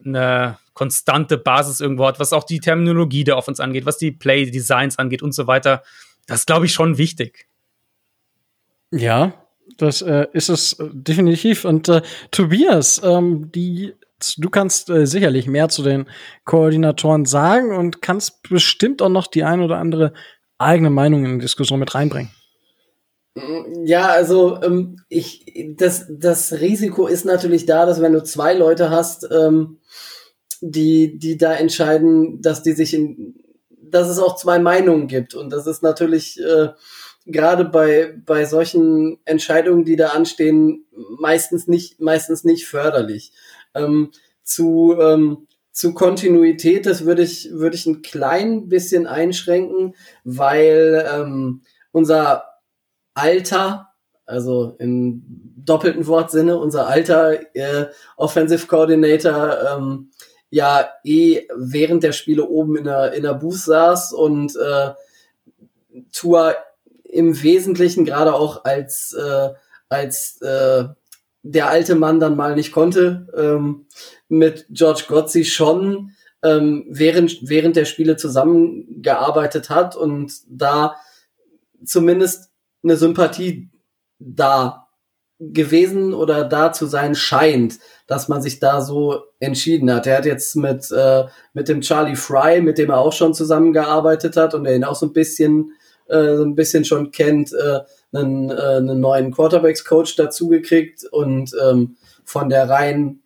eine 0.05 0.59
konstante 0.75 1.39
Basis 1.39 1.79
irgendwo 1.79 2.05
hat, 2.05 2.19
was 2.19 2.31
auch 2.31 2.43
die 2.43 2.59
Terminologie 2.59 3.23
der 3.23 3.37
Offense 3.37 3.63
angeht, 3.63 3.87
was 3.87 3.97
die 3.97 4.11
Play-Designs 4.11 4.99
angeht 4.99 5.23
und 5.23 5.31
so 5.31 5.47
weiter. 5.47 5.81
Das 6.27 6.45
glaube 6.45 6.67
ich, 6.67 6.73
schon 6.73 6.99
wichtig. 6.99 7.47
Ja, 8.91 9.33
das 9.79 10.03
äh, 10.03 10.27
ist 10.31 10.49
es 10.49 10.73
äh, 10.73 10.89
definitiv. 10.93 11.65
Und 11.65 11.89
äh, 11.89 12.03
Tobias, 12.29 13.01
ähm, 13.03 13.51
die, 13.51 13.95
du 14.37 14.51
kannst 14.51 14.91
äh, 14.91 15.07
sicherlich 15.07 15.47
mehr 15.47 15.69
zu 15.69 15.81
den 15.81 16.05
Koordinatoren 16.45 17.25
sagen 17.25 17.75
und 17.75 18.03
kannst 18.03 18.43
bestimmt 18.47 19.01
auch 19.01 19.09
noch 19.09 19.25
die 19.25 19.43
ein 19.43 19.59
oder 19.59 19.79
andere 19.79 20.13
eigene 20.59 20.91
Meinung 20.91 21.25
in 21.25 21.39
die 21.39 21.45
Diskussion 21.45 21.79
mit 21.79 21.95
reinbringen. 21.95 22.36
Ja, 23.85 24.07
also 24.07 24.61
ähm, 24.61 24.97
ich, 25.09 25.45
das, 25.77 26.05
das 26.09 26.53
Risiko 26.53 27.07
ist 27.07 27.25
natürlich 27.25 27.65
da, 27.65 27.85
dass 27.85 28.01
wenn 28.01 28.13
du 28.13 28.23
zwei 28.23 28.53
Leute 28.53 28.89
hast, 28.89 29.27
ähm, 29.31 29.79
die, 30.61 31.17
die 31.19 31.37
da 31.37 31.53
entscheiden, 31.53 32.41
dass 32.41 32.63
die 32.63 32.73
sich 32.73 32.93
in, 32.93 33.35
dass 33.69 34.09
es 34.09 34.19
auch 34.19 34.35
zwei 34.35 34.59
Meinungen 34.59 35.07
gibt. 35.07 35.35
Und 35.35 35.51
das 35.51 35.67
ist 35.67 35.83
natürlich 35.83 36.39
äh, 36.41 36.69
gerade 37.25 37.65
bei, 37.65 38.15
bei 38.25 38.45
solchen 38.45 39.19
Entscheidungen, 39.25 39.85
die 39.85 39.95
da 39.95 40.09
anstehen, 40.09 40.85
meistens 41.19 41.67
nicht, 41.67 41.99
meistens 41.99 42.43
nicht 42.43 42.65
förderlich. 42.65 43.33
Ähm, 43.75 44.11
zu, 44.43 44.95
ähm, 44.99 45.47
zu 45.71 45.93
Kontinuität, 45.93 46.85
das 46.85 47.05
würde 47.05 47.21
ich, 47.21 47.51
würde 47.51 47.75
ich 47.75 47.85
ein 47.85 48.01
klein 48.01 48.67
bisschen 48.69 49.05
einschränken, 49.05 49.93
weil 50.23 51.05
ähm, 51.13 51.61
unser 51.91 52.46
Alter, 53.17 53.89
also 54.25 54.75
im 54.79 55.23
doppelten 55.57 56.05
Wortsinne, 56.07 56.57
unser 56.57 56.87
alter 56.87 57.55
äh, 57.55 57.87
Offensive 58.15 58.67
Coordinator 58.67 59.57
ähm, 59.75 60.11
ja 60.49 60.89
eh 61.03 61.47
während 61.55 62.03
der 62.03 62.11
Spiele 62.11 62.45
oben 62.45 62.77
in 62.77 62.83
der, 62.85 63.13
in 63.13 63.23
der 63.23 63.33
Booth 63.33 63.59
saß 63.59 64.13
und 64.13 64.55
äh, 64.55 64.91
Tour 66.11 66.55
im 67.03 67.41
Wesentlichen 67.41 68.05
gerade 68.05 68.33
auch 68.33 68.63
als, 68.65 69.13
äh, 69.13 69.49
als 69.89 70.41
äh, 70.41 70.85
der 71.41 71.69
alte 71.69 71.95
Mann 71.95 72.19
dann 72.19 72.35
mal 72.35 72.55
nicht 72.55 72.71
konnte, 72.71 73.27
ähm, 73.35 73.87
mit 74.27 74.65
George 74.69 75.05
Gotzi 75.07 75.45
schon 75.45 76.11
ähm, 76.43 76.85
während, 76.89 77.49
während 77.49 77.75
der 77.75 77.85
Spiele 77.85 78.17
zusammengearbeitet 78.17 79.69
hat 79.69 79.95
und 79.95 80.33
da 80.47 80.95
zumindest 81.83 82.51
eine 82.87 82.97
Sympathie 82.97 83.69
da 84.19 84.87
gewesen 85.39 86.13
oder 86.13 86.43
da 86.45 86.71
zu 86.71 86.87
sein 86.87 87.13
scheint, 87.13 87.77
dass 88.07 88.27
man 88.27 88.41
sich 88.41 88.59
da 88.59 88.81
so 88.81 89.21
entschieden 89.39 89.91
hat. 89.91 90.07
Er 90.07 90.17
hat 90.17 90.25
jetzt 90.25 90.55
mit, 90.55 90.89
äh, 90.91 91.25
mit 91.53 91.67
dem 91.67 91.81
Charlie 91.81 92.15
Fry, 92.15 92.61
mit 92.61 92.77
dem 92.79 92.89
er 92.89 92.99
auch 92.99 93.13
schon 93.13 93.35
zusammengearbeitet 93.35 94.35
hat 94.35 94.55
und 94.55 94.63
der 94.63 94.75
ihn 94.75 94.83
auch 94.83 94.95
so 94.95 95.05
ein 95.05 95.13
bisschen, 95.13 95.73
äh, 96.07 96.41
ein 96.41 96.55
bisschen 96.55 96.85
schon 96.85 97.11
kennt, 97.11 97.53
äh, 97.53 97.81
einen, 98.13 98.49
äh, 98.49 98.77
einen 98.77 98.99
neuen 98.99 99.31
Quarterbacks-Coach 99.31 100.15
dazugekriegt 100.15 101.05
und 101.11 101.51
ähm, 101.63 101.97
von 102.23 102.49
der 102.49 102.67
rein 102.67 103.19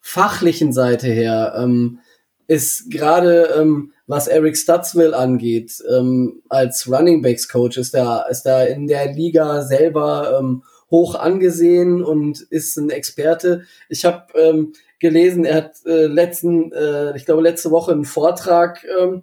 fachlichen 0.00 0.72
Seite 0.72 1.06
her 1.06 1.54
ähm, 1.56 2.00
ist 2.48 2.90
gerade 2.90 3.54
ähm, 3.56 3.92
was 4.08 4.26
Eric 4.26 4.56
Stutzville 4.56 5.16
angeht, 5.16 5.82
ähm, 5.88 6.42
als 6.48 6.90
Running 6.90 7.22
Backs 7.22 7.48
Coach 7.48 7.76
ist 7.76 7.94
da 7.94 8.22
ist 8.22 8.42
da 8.42 8.64
in 8.64 8.88
der 8.88 9.12
Liga 9.12 9.62
selber 9.62 10.38
ähm, 10.40 10.64
hoch 10.90 11.14
angesehen 11.14 12.02
und 12.02 12.40
ist 12.40 12.76
ein 12.78 12.90
Experte. 12.90 13.64
Ich 13.90 14.04
habe 14.06 14.26
ähm, 14.34 14.72
gelesen, 14.98 15.44
er 15.44 15.56
hat 15.56 15.86
äh, 15.86 16.06
letzten, 16.06 16.72
äh, 16.72 17.16
ich 17.16 17.26
glaube 17.26 17.42
letzte 17.42 17.70
Woche 17.70 17.92
einen 17.92 18.06
Vortrag, 18.06 18.84
ähm, 18.98 19.22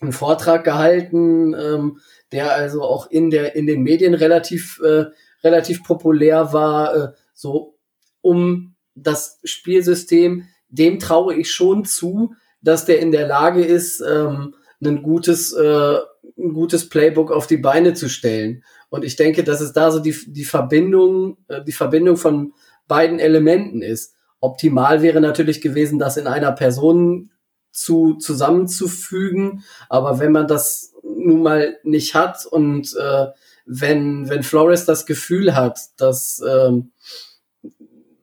einen 0.00 0.12
Vortrag 0.12 0.64
gehalten, 0.64 1.54
ähm, 1.54 2.00
der 2.32 2.52
also 2.52 2.82
auch 2.82 3.10
in 3.10 3.30
der 3.30 3.54
in 3.54 3.66
den 3.66 3.82
Medien 3.82 4.14
relativ 4.14 4.80
äh, 4.84 5.06
relativ 5.44 5.84
populär 5.84 6.52
war, 6.52 6.94
äh, 6.94 7.08
so 7.34 7.78
um 8.20 8.74
das 8.94 9.38
Spielsystem. 9.44 10.44
Dem 10.70 10.98
traue 10.98 11.34
ich 11.34 11.50
schon 11.50 11.84
zu, 11.84 12.34
dass 12.60 12.84
der 12.84 13.00
in 13.00 13.12
der 13.12 13.26
Lage 13.26 13.64
ist, 13.64 14.00
ähm, 14.00 14.54
ein 14.82 15.02
gutes, 15.02 15.52
äh, 15.52 15.96
ein 16.38 16.52
gutes 16.52 16.88
Playbook 16.88 17.32
auf 17.32 17.46
die 17.46 17.56
Beine 17.56 17.94
zu 17.94 18.08
stellen. 18.08 18.64
Und 18.90 19.04
ich 19.04 19.16
denke, 19.16 19.44
dass 19.44 19.60
es 19.60 19.72
da 19.72 19.90
so 19.90 19.98
die, 19.98 20.16
die 20.26 20.44
Verbindung, 20.44 21.38
äh, 21.48 21.62
die 21.64 21.72
Verbindung 21.72 22.16
von 22.16 22.52
beiden 22.86 23.18
Elementen 23.18 23.82
ist. 23.82 24.14
Optimal 24.40 25.02
wäre 25.02 25.20
natürlich 25.20 25.60
gewesen, 25.60 25.98
das 25.98 26.16
in 26.16 26.26
einer 26.26 26.52
Person 26.52 27.30
zu 27.70 28.14
zusammenzufügen. 28.14 29.64
Aber 29.88 30.18
wenn 30.20 30.32
man 30.32 30.46
das 30.46 30.94
nun 31.02 31.42
mal 31.42 31.78
nicht 31.82 32.14
hat 32.14 32.46
und 32.46 32.94
äh, 32.98 33.26
wenn, 33.66 34.28
wenn 34.28 34.42
Flores 34.42 34.86
das 34.86 35.04
Gefühl 35.04 35.54
hat, 35.54 35.78
dass, 35.98 36.42
ähm, 36.48 36.92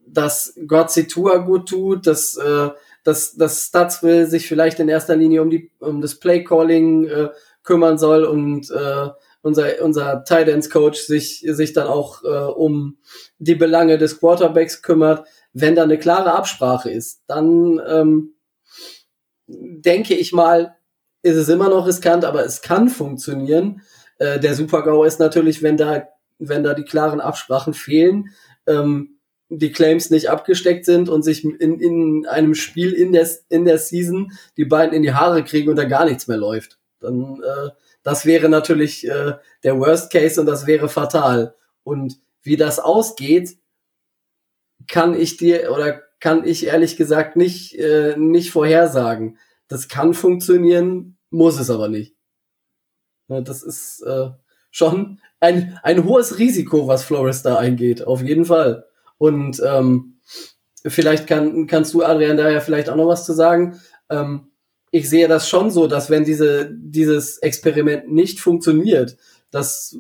dass 0.08 0.56
Gott 0.66 0.92
Tour 1.08 1.46
gut 1.46 1.70
tut, 1.70 2.08
dass, 2.08 2.36
äh, 2.38 2.70
dass, 3.06 3.36
dass 3.36 3.68
Stutzville 3.68 4.26
sich 4.26 4.48
vielleicht 4.48 4.80
in 4.80 4.90
erster 4.90 5.16
Linie 5.16 5.42
um, 5.42 5.50
die, 5.50 5.72
um 5.80 6.02
das 6.02 6.20
Play-Calling 6.20 7.06
äh, 7.06 7.30
kümmern 7.64 7.98
soll 7.98 8.26
und 8.26 8.70
äh, 8.72 9.10
unser, 9.42 9.82
unser 9.82 10.24
Tight 10.24 10.48
Ends 10.50 10.72
Coach 10.72 11.00
sich, 11.02 11.46
sich 11.48 11.74
dann 11.74 11.88
auch 11.88 12.24
äh, 12.24 12.28
um 12.28 12.98
die 13.38 13.54
Belange 13.54 14.00
des 14.00 14.20
Quarterbacks 14.20 14.82
kümmert. 14.82 15.28
Wenn 15.54 15.76
da 15.76 15.84
eine 15.84 16.00
klare 16.00 16.34
Absprache 16.34 16.90
ist, 16.90 17.22
dann 17.28 17.80
ähm, 17.88 18.34
denke 19.48 20.16
ich 20.16 20.34
mal, 20.34 20.76
ist 21.22 21.36
es 21.36 21.48
immer 21.48 21.70
noch 21.70 21.86
riskant, 21.86 22.26
aber 22.26 22.44
es 22.44 22.64
kann 22.64 22.90
funktionieren. 22.90 23.84
Äh, 24.18 24.40
der 24.40 24.56
Super-GAU 24.56 25.04
ist 25.04 25.20
natürlich, 25.20 25.62
wenn 25.62 25.78
da, 25.78 26.08
wenn 26.40 26.64
da 26.64 26.74
die 26.74 26.86
klaren 26.86 27.22
Absprachen 27.22 27.76
fehlen, 27.76 28.30
ähm, 28.66 29.15
die 29.50 29.72
Claims 29.72 30.10
nicht 30.10 30.30
abgesteckt 30.30 30.86
sind 30.86 31.10
und 31.10 31.24
sich 31.24 31.44
in, 31.44 31.80
in 31.80 32.26
einem 32.26 32.56
Spiel 32.56 32.94
in 32.94 33.14
der, 33.14 33.30
in 33.50 33.66
der 33.66 33.78
Season 33.78 34.32
die 34.58 34.66
beiden 34.66 34.96
in 34.96 35.04
die 35.04 35.14
Haare 35.14 35.44
kriegen 35.44 35.70
und 35.70 35.76
da 35.76 35.86
gar 35.86 36.06
nichts 36.06 36.28
mehr 36.28 36.38
läuft. 36.38 36.80
Dann 37.00 37.42
äh, 37.44 37.70
das 38.06 38.26
wäre 38.26 38.50
natürlich 38.50 39.08
äh, 39.08 39.34
der 39.64 39.80
Worst 39.80 40.12
Case 40.12 40.40
und 40.40 40.46
das 40.46 40.68
wäre 40.68 40.90
fatal. 40.90 41.56
Und 41.84 42.20
wie 42.44 42.56
das 42.56 42.80
ausgeht, 42.80 43.58
kann 44.88 45.16
ich 45.20 45.38
dir 45.38 45.72
oder 45.72 46.04
kann 46.20 46.46
ich 46.46 46.68
ehrlich 46.68 46.98
gesagt 46.98 47.36
nicht, 47.36 47.74
äh, 47.80 48.16
nicht 48.16 48.52
vorhersagen. 48.52 49.40
Das 49.68 49.88
kann 49.88 50.14
funktionieren, 50.14 51.18
muss 51.32 51.60
es 51.60 51.72
aber 51.72 51.88
nicht. 51.88 52.16
Das 53.28 53.64
ist 53.64 54.02
äh, 54.02 54.30
schon 54.70 55.20
ein, 55.40 55.80
ein 55.82 56.06
hohes 56.06 56.38
Risiko, 56.38 56.88
was 56.88 57.04
Flores 57.04 57.42
da 57.42 57.58
eingeht, 57.58 58.06
auf 58.06 58.22
jeden 58.22 58.46
Fall. 58.46 58.86
Und 59.18 59.62
ähm, 59.66 60.20
vielleicht 60.86 61.28
kann, 61.28 61.68
kannst 61.68 61.94
du, 61.94 62.04
Adrian, 62.04 62.38
daher 62.38 62.62
vielleicht 62.62 62.90
auch 62.90 62.96
noch 62.96 63.08
was 63.08 63.26
zu 63.26 63.34
sagen. 63.34 63.80
Ähm, 64.10 64.52
ich 64.92 65.10
sehe 65.10 65.28
das 65.28 65.50
schon 65.50 65.72
so, 65.72 65.88
dass 65.88 66.10
wenn 66.10 66.24
diese, 66.24 66.72
dieses 66.72 67.38
Experiment 67.40 68.12
nicht 68.12 68.40
funktioniert, 68.40 69.18
dass 69.52 69.98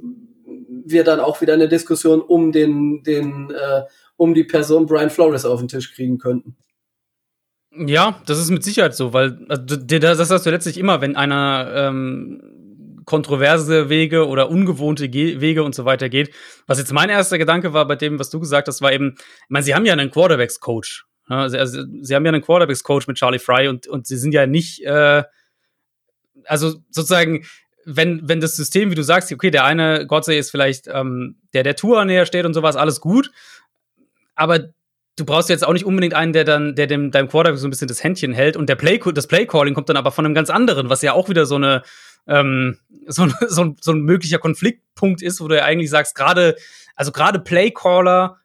wir 0.86 1.04
dann 1.04 1.20
auch 1.20 1.42
wieder 1.42 1.54
eine 1.54 1.68
Diskussion 1.68 2.22
um 2.22 2.52
den, 2.52 3.04
den, 3.04 3.52
äh, 3.52 3.84
um 4.18 4.34
die 4.34 4.44
Person 4.44 4.86
Brian 4.86 5.10
Flores 5.10 5.46
auf 5.46 5.60
den 5.60 5.68
Tisch 5.68 5.94
kriegen 5.94 6.18
könnten. 6.18 6.56
Ja, 7.78 8.22
das 8.26 8.40
ist 8.40 8.52
mit 8.52 8.64
Sicherheit 8.64 8.96
so, 8.96 9.12
weil 9.12 9.46
also, 9.50 9.66
das 9.76 10.30
hast 10.30 10.46
du 10.46 10.50
letztlich 10.50 10.78
immer, 10.78 11.02
wenn 11.02 11.18
einer 11.18 11.72
ähm, 11.76 12.42
kontroverse 13.06 13.90
Wege 13.90 14.28
oder 14.28 14.50
ungewohnte 14.50 15.10
Ge 15.10 15.40
Wege 15.42 15.64
und 15.64 15.76
so 15.76 15.86
weiter 15.86 16.10
geht. 16.10 16.34
Was 16.68 16.80
jetzt 16.80 16.92
mein 16.92 17.10
erster 17.10 17.38
Gedanke 17.38 17.74
war 17.74 17.88
bei 17.88 17.96
dem, 17.96 18.20
was 18.20 18.30
du 18.30 18.40
gesagt 18.40 18.68
hast, 18.68 18.82
war 18.82 18.92
eben, 18.92 19.16
ich 19.18 19.50
meine, 19.50 19.64
sie 19.64 19.76
haben 19.76 19.86
ja 19.86 19.94
einen 19.94 20.12
Quarterbacks-Coach. 20.12 21.06
Also, 21.28 21.58
also, 21.58 21.84
sie 22.02 22.16
haben 22.16 22.26
ja 22.26 22.32
einen 22.32 22.42
Quarterbacks-Coach 22.42 23.08
mit 23.08 23.18
Charlie 23.18 23.40
Fry 23.40 23.68
und, 23.68 23.88
und 23.88 24.06
sie 24.08 24.18
sind 24.18 24.34
ja 24.34 24.46
nicht, 24.46 24.84
äh, 24.84 25.24
also 26.46 26.76
sozusagen, 26.90 27.46
wenn, 27.86 28.28
wenn 28.28 28.42
das 28.42 28.56
System, 28.56 28.92
wie 28.92 28.96
du 28.96 29.04
sagst, 29.04 29.32
okay, 29.32 29.52
der 29.52 29.64
eine 29.64 30.08
Godsey 30.08 30.38
ist 30.38 30.52
vielleicht 30.52 30.88
ähm, 30.88 31.38
der, 31.54 31.64
der 31.64 31.76
Tour 31.76 32.04
näher 32.06 32.26
steht 32.26 32.46
und 32.46 32.54
sowas, 32.54 32.76
alles 32.76 33.00
gut, 33.00 33.32
aber 34.36 34.70
du 35.16 35.26
brauchst 35.26 35.50
jetzt 35.50 35.66
auch 35.66 35.74
nicht 35.74 35.86
unbedingt 35.86 36.14
einen, 36.14 36.34
der 36.34 36.44
dann, 36.44 36.76
der 36.76 36.88
dem 36.88 37.12
deinem 37.12 37.30
Quarterback 37.30 37.60
so 37.60 37.68
ein 37.68 37.70
bisschen 37.70 37.88
das 37.88 38.04
Händchen 38.04 38.34
hält 38.34 38.58
und 38.58 38.68
der 38.68 38.76
Play, 38.76 39.00
das 39.14 39.28
Play-Calling 39.28 39.74
kommt 39.74 39.90
dann 39.90 39.98
aber 39.98 40.12
von 40.12 40.26
einem 40.26 40.36
ganz 40.36 40.50
anderen, 40.50 40.90
was 40.90 41.02
ja 41.02 41.14
auch 41.14 41.30
wieder 41.30 41.46
so 41.46 41.56
eine, 41.56 41.84
ähm, 42.28 42.78
so, 43.08 43.28
so, 43.48 43.64
ein, 43.64 43.78
so 43.82 43.92
ein 43.92 44.02
möglicher 44.02 44.40
Konfliktpunkt 44.40 45.22
ist, 45.22 45.42
wo 45.42 45.48
du 45.48 45.58
ja 45.58 45.64
eigentlich 45.64 45.90
sagst, 45.90 46.16
gerade, 46.16 46.56
also 46.96 47.12
gerade 47.12 47.40
Play-Caller 47.40 48.38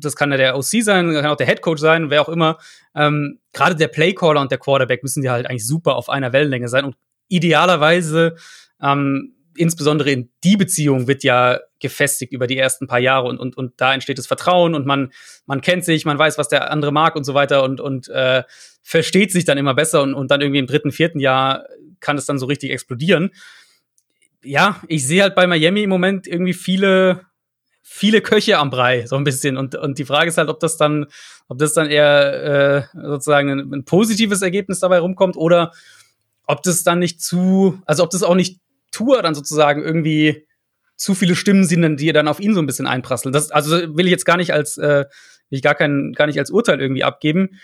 das 0.00 0.16
kann 0.16 0.30
ja 0.30 0.36
der 0.36 0.56
OC 0.56 0.82
sein, 0.82 1.12
kann 1.12 1.26
auch 1.26 1.36
der 1.36 1.46
Head 1.46 1.62
Coach 1.62 1.80
sein, 1.80 2.10
wer 2.10 2.22
auch 2.22 2.28
immer. 2.28 2.58
Ähm, 2.94 3.40
Gerade 3.52 3.74
der 3.74 3.88
Playcaller 3.88 4.40
und 4.40 4.50
der 4.50 4.58
Quarterback 4.58 5.02
müssen 5.02 5.22
ja 5.22 5.32
halt 5.32 5.46
eigentlich 5.46 5.66
super 5.66 5.96
auf 5.96 6.08
einer 6.08 6.32
Wellenlänge 6.32 6.68
sein 6.68 6.84
und 6.84 6.96
idealerweise 7.28 8.36
ähm, 8.80 9.34
insbesondere 9.56 10.10
in 10.12 10.30
die 10.44 10.56
Beziehung 10.56 11.08
wird 11.08 11.24
ja 11.24 11.58
gefestigt 11.80 12.32
über 12.32 12.46
die 12.46 12.56
ersten 12.56 12.86
paar 12.86 13.00
Jahre 13.00 13.26
und, 13.26 13.38
und, 13.38 13.56
und 13.56 13.72
da 13.76 13.92
entsteht 13.92 14.18
das 14.18 14.28
Vertrauen 14.28 14.74
und 14.74 14.86
man, 14.86 15.12
man 15.46 15.60
kennt 15.60 15.84
sich, 15.84 16.04
man 16.04 16.18
weiß, 16.18 16.38
was 16.38 16.48
der 16.48 16.70
andere 16.70 16.92
mag 16.92 17.16
und 17.16 17.24
so 17.24 17.34
weiter 17.34 17.64
und, 17.64 17.80
und 17.80 18.08
äh, 18.08 18.44
versteht 18.82 19.32
sich 19.32 19.44
dann 19.44 19.58
immer 19.58 19.74
besser 19.74 20.02
und, 20.02 20.14
und 20.14 20.30
dann 20.30 20.40
irgendwie 20.40 20.60
im 20.60 20.66
dritten, 20.66 20.92
vierten 20.92 21.18
Jahr 21.18 21.64
kann 22.00 22.18
es 22.18 22.26
dann 22.26 22.38
so 22.38 22.46
richtig 22.46 22.70
explodieren. 22.70 23.30
Ja, 24.42 24.80
ich 24.88 25.06
sehe 25.06 25.22
halt 25.22 25.34
bei 25.34 25.46
Miami 25.46 25.82
im 25.82 25.90
Moment 25.90 26.26
irgendwie 26.26 26.54
viele 26.54 27.26
viele 27.90 28.20
Köche 28.20 28.58
am 28.58 28.68
Brei, 28.68 29.06
so 29.06 29.16
ein 29.16 29.24
bisschen. 29.24 29.56
Und, 29.56 29.74
und 29.74 29.98
die 29.98 30.04
Frage 30.04 30.28
ist 30.28 30.36
halt, 30.36 30.50
ob 30.50 30.60
das 30.60 30.76
dann, 30.76 31.06
ob 31.48 31.56
das 31.56 31.72
dann 31.72 31.88
eher 31.88 32.88
äh, 32.94 32.98
sozusagen 33.00 33.50
ein, 33.50 33.72
ein 33.72 33.84
positives 33.86 34.42
Ergebnis 34.42 34.80
dabei 34.80 34.98
rumkommt 34.98 35.38
oder 35.38 35.72
ob 36.46 36.62
das 36.62 36.84
dann 36.84 36.98
nicht 36.98 37.22
zu, 37.22 37.80
also 37.86 38.04
ob 38.04 38.10
das 38.10 38.22
auch 38.22 38.34
nicht 38.34 38.60
Tour 38.92 39.22
dann 39.22 39.34
sozusagen 39.34 39.82
irgendwie 39.82 40.46
zu 40.96 41.14
viele 41.14 41.34
Stimmen 41.34 41.64
sind, 41.64 41.98
die 41.98 42.12
dann 42.12 42.28
auf 42.28 42.40
ihn 42.40 42.52
so 42.52 42.60
ein 42.60 42.66
bisschen 42.66 42.86
einprasseln. 42.86 43.32
Das, 43.32 43.50
also 43.50 43.96
will 43.96 44.06
ich 44.06 44.12
jetzt 44.12 44.26
gar 44.26 44.36
nicht 44.36 44.52
als, 44.52 44.76
äh, 44.76 45.06
will 45.48 45.56
ich 45.56 45.62
gar 45.62 45.74
kein, 45.74 46.12
gar 46.12 46.26
nicht 46.26 46.38
als 46.38 46.50
Urteil 46.50 46.80
irgendwie 46.80 47.04
abgeben. 47.04 47.58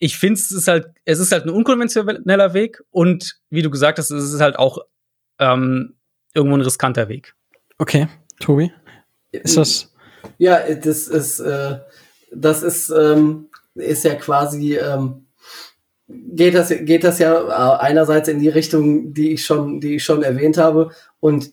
Ich 0.00 0.18
finde, 0.18 0.40
es 0.40 0.50
ist 0.50 0.66
halt, 0.66 0.88
es 1.04 1.20
ist 1.20 1.30
halt 1.30 1.44
ein 1.44 1.50
unkonventioneller 1.50 2.54
Weg 2.54 2.82
und 2.90 3.38
wie 3.50 3.62
du 3.62 3.70
gesagt 3.70 3.98
hast, 3.98 4.10
es 4.10 4.32
ist 4.32 4.40
halt 4.40 4.58
auch 4.58 4.78
ähm, 5.38 5.94
irgendwo 6.34 6.56
ein 6.56 6.62
riskanter 6.62 7.08
Weg. 7.08 7.34
Okay, 7.78 8.08
Tobi? 8.40 8.72
Ist 9.30 9.56
das? 9.56 9.92
Ja, 10.38 10.60
das 10.74 11.06
ist, 11.06 11.40
äh, 11.40 11.78
das 12.32 12.62
ist, 12.62 12.90
ähm, 12.90 13.48
ist 13.74 14.04
ja 14.04 14.14
quasi, 14.14 14.76
ähm, 14.76 15.26
geht 16.08 16.54
das, 16.54 16.70
geht 16.70 17.04
das 17.04 17.18
ja 17.18 17.78
einerseits 17.78 18.28
in 18.28 18.40
die 18.40 18.48
Richtung, 18.48 19.12
die 19.12 19.34
ich 19.34 19.44
schon, 19.44 19.80
die 19.80 19.96
ich 19.96 20.04
schon 20.04 20.22
erwähnt 20.22 20.58
habe. 20.58 20.90
Und 21.20 21.52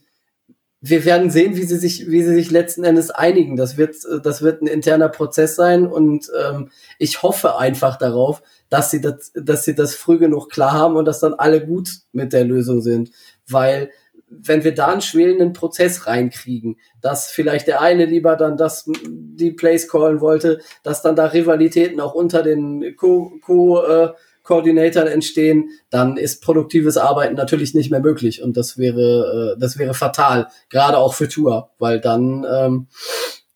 wir 0.89 1.05
werden 1.05 1.29
sehen, 1.29 1.55
wie 1.55 1.63
sie 1.63 1.77
sich, 1.77 2.09
wie 2.09 2.23
sie 2.23 2.33
sich 2.33 2.51
letzten 2.51 2.83
Endes 2.83 3.11
einigen. 3.11 3.55
Das 3.55 3.77
wird, 3.77 3.95
das 4.23 4.41
wird 4.41 4.61
ein 4.61 4.67
interner 4.67 5.09
Prozess 5.09 5.55
sein 5.55 5.88
und 5.88 6.31
ähm, 6.39 6.69
ich 6.99 7.23
hoffe 7.23 7.57
einfach 7.57 7.97
darauf, 7.97 8.41
dass 8.69 8.91
sie 8.91 9.01
das, 9.01 9.31
dass 9.33 9.65
sie 9.65 9.75
das 9.75 9.95
früh 9.95 10.17
genug 10.17 10.49
klar 10.49 10.73
haben 10.73 10.95
und 10.95 11.05
dass 11.05 11.19
dann 11.19 11.33
alle 11.33 11.65
gut 11.65 11.89
mit 12.11 12.33
der 12.33 12.43
Lösung 12.43 12.81
sind, 12.81 13.11
weil 13.47 13.91
wenn 14.29 14.65
wir 14.65 14.75
da 14.75 14.88
einen 14.88 15.01
schwelenden 15.01 15.53
Prozess 15.53 16.05
reinkriegen, 16.05 16.77
dass 17.01 17.31
vielleicht 17.31 17.67
der 17.67 17.81
eine 17.81 18.05
lieber 18.05 18.35
dann 18.35 18.57
das, 18.57 18.89
die 19.07 19.51
Plays 19.51 19.88
callen 19.88 20.19
wollte, 20.19 20.59
dass 20.83 21.01
dann 21.01 21.15
da 21.15 21.27
Rivalitäten 21.27 22.01
auch 22.01 22.13
unter 22.13 22.43
den 22.43 22.95
Co-Koordinatoren 22.97 23.41
Co 23.41 23.83
äh, 23.83 24.13
entstehen, 24.49 25.69
dann 25.89 26.17
ist 26.17 26.41
produktives 26.41 26.97
Arbeiten 26.97 27.35
natürlich 27.35 27.73
nicht 27.73 27.91
mehr 27.91 27.99
möglich 27.99 28.41
und 28.41 28.57
das 28.57 28.77
wäre, 28.77 29.55
äh, 29.55 29.59
das 29.59 29.77
wäre 29.77 29.93
fatal, 29.93 30.47
gerade 30.69 30.97
auch 30.97 31.13
für 31.13 31.27
Tour, 31.27 31.71
weil 31.79 31.99
dann 31.99 32.45
ähm, 32.51 32.87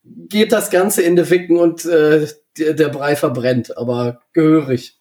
geht 0.04 0.52
das 0.52 0.70
Ganze 0.70 1.02
in 1.02 1.16
die 1.16 1.30
Wicken 1.30 1.58
und 1.58 1.86
äh, 1.86 2.28
der, 2.58 2.74
der 2.74 2.90
Brei 2.90 3.16
verbrennt, 3.16 3.78
aber 3.78 4.22
gehörig. 4.34 4.98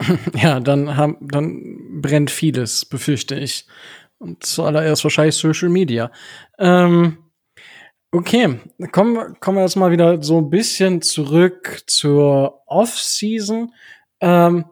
Ja, 0.34 0.58
dann, 0.60 0.96
haben, 0.96 1.16
dann 1.20 2.00
brennt 2.02 2.30
vieles, 2.30 2.84
befürchte 2.84 3.36
ich. 3.36 3.66
Und 4.18 4.44
zuallererst 4.44 5.04
wahrscheinlich 5.04 5.34
Social 5.34 5.68
Media. 5.68 6.10
Ähm, 6.58 7.18
okay, 8.10 8.60
kommen, 8.92 9.36
kommen 9.40 9.58
wir 9.58 9.62
jetzt 9.62 9.76
mal 9.76 9.90
wieder 9.90 10.22
so 10.22 10.38
ein 10.38 10.50
bisschen 10.50 11.02
zurück 11.02 11.82
zur 11.86 12.62
Off-Season. 12.66 13.72
Ähm, 14.22 14.64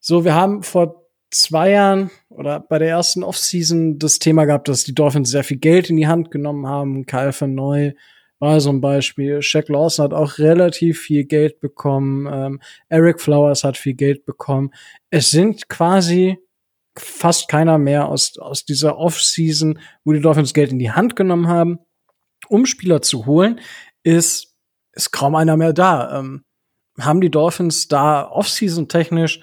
so, 0.00 0.24
wir 0.24 0.34
haben 0.34 0.62
vor 0.64 1.06
zwei 1.30 1.70
Jahren 1.70 2.10
oder 2.28 2.58
bei 2.60 2.78
der 2.78 2.88
ersten 2.88 3.22
Off-Season 3.22 3.98
das 3.98 4.18
Thema 4.18 4.44
gehabt, 4.46 4.68
dass 4.68 4.84
die 4.84 4.94
Dolphins 4.94 5.30
sehr 5.30 5.44
viel 5.44 5.58
Geld 5.58 5.90
in 5.90 5.96
die 5.96 6.08
Hand 6.08 6.30
genommen 6.30 6.66
haben. 6.66 7.06
Kyle 7.06 7.32
van 7.38 7.54
Neu 7.54 7.92
war 8.38 8.60
so 8.60 8.70
ein 8.70 8.80
Beispiel. 8.80 9.40
Shaq 9.40 9.68
Lawson 9.68 10.04
hat 10.04 10.12
auch 10.12 10.38
relativ 10.38 11.00
viel 11.00 11.24
Geld 11.24 11.60
bekommen. 11.60 12.28
Ähm, 12.32 12.60
Eric 12.88 13.20
Flowers 13.20 13.62
hat 13.62 13.76
viel 13.76 13.94
Geld 13.94 14.24
bekommen. 14.24 14.72
Es 15.10 15.30
sind 15.30 15.68
quasi 15.68 16.38
fast 16.96 17.48
keiner 17.48 17.78
mehr 17.78 18.08
aus, 18.08 18.38
aus 18.38 18.64
dieser 18.64 18.98
Off-Season, 18.98 19.78
wo 20.04 20.12
die 20.12 20.20
Dolphins 20.20 20.54
Geld 20.54 20.72
in 20.72 20.78
die 20.78 20.90
Hand 20.90 21.14
genommen 21.14 21.46
haben, 21.46 21.78
um 22.48 22.66
Spieler 22.66 23.00
zu 23.00 23.26
holen, 23.26 23.60
ist, 24.02 24.54
ist 24.92 25.12
kaum 25.12 25.34
einer 25.36 25.56
mehr 25.56 25.72
da. 25.72 26.18
Ähm, 26.18 26.44
haben 27.04 27.20
die 27.20 27.30
Dolphins 27.30 27.88
da 27.88 28.28
Off-Season 28.28 28.88
technisch 28.88 29.40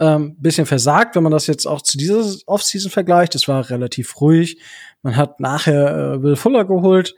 ähm, 0.00 0.36
bisschen 0.38 0.66
versagt, 0.66 1.14
wenn 1.14 1.22
man 1.22 1.32
das 1.32 1.46
jetzt 1.46 1.66
auch 1.66 1.82
zu 1.82 1.98
dieser 1.98 2.24
Off-Season 2.46 2.90
vergleicht. 2.90 3.34
Es 3.34 3.46
war 3.46 3.68
relativ 3.68 4.20
ruhig. 4.20 4.58
Man 5.02 5.16
hat 5.16 5.40
nachher 5.40 6.14
äh, 6.14 6.22
Will 6.22 6.36
Fuller 6.36 6.64
geholt, 6.64 7.14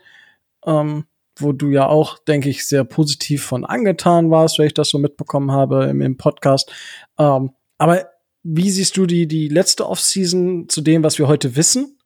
ähm, 0.65 1.05
wo 1.37 1.53
du 1.53 1.69
ja 1.69 1.87
auch, 1.87 2.19
denke 2.19 2.49
ich, 2.49 2.67
sehr 2.67 2.83
positiv 2.83 3.43
von 3.43 3.65
angetan 3.65 4.29
warst, 4.29 4.59
wenn 4.59 4.67
ich 4.67 4.73
das 4.73 4.89
so 4.89 4.99
mitbekommen 4.99 5.51
habe 5.51 5.85
im, 5.85 6.01
im 6.01 6.17
Podcast. 6.17 6.71
Ähm, 7.17 7.51
aber 7.77 8.09
wie 8.43 8.69
siehst 8.69 8.97
du 8.97 9.05
die, 9.05 9.27
die 9.27 9.47
letzte 9.47 9.87
Offseason 9.87 10.67
zu 10.67 10.81
dem, 10.81 11.03
was 11.03 11.17
wir 11.17 11.29
heute 11.29 11.55
wissen? 11.55 11.97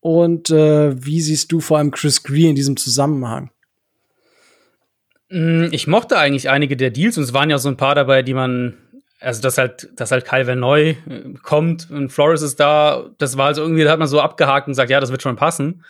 Und 0.00 0.50
äh, 0.50 1.04
wie 1.04 1.20
siehst 1.20 1.52
du 1.52 1.60
vor 1.60 1.78
allem 1.78 1.90
Chris 1.90 2.22
Green 2.22 2.50
in 2.50 2.54
diesem 2.54 2.76
Zusammenhang? 2.76 3.50
Mm, 5.28 5.66
ich 5.72 5.86
mochte 5.86 6.18
eigentlich 6.18 6.50
einige 6.50 6.76
der 6.76 6.90
Deals 6.90 7.16
und 7.18 7.24
es 7.24 7.34
waren 7.34 7.50
ja 7.50 7.58
so 7.58 7.68
ein 7.68 7.76
paar 7.76 7.94
dabei, 7.94 8.22
die 8.22 8.34
man, 8.34 8.76
also 9.20 9.42
dass 9.42 9.58
halt, 9.58 9.88
dass 9.96 10.12
halt 10.12 10.24
Kyle 10.24 10.56
neu 10.56 10.90
äh, 10.90 10.96
kommt 11.42 11.90
und 11.90 12.10
Flores 12.10 12.42
ist 12.42 12.60
da, 12.60 13.10
das 13.18 13.36
war 13.36 13.46
also 13.46 13.62
irgendwie, 13.62 13.84
da 13.84 13.90
hat 13.90 13.98
man 13.98 14.08
so 14.08 14.20
abgehakt 14.20 14.68
und 14.68 14.72
gesagt, 14.72 14.90
ja, 14.90 15.00
das 15.00 15.10
wird 15.10 15.22
schon 15.22 15.36
passen. 15.36 15.84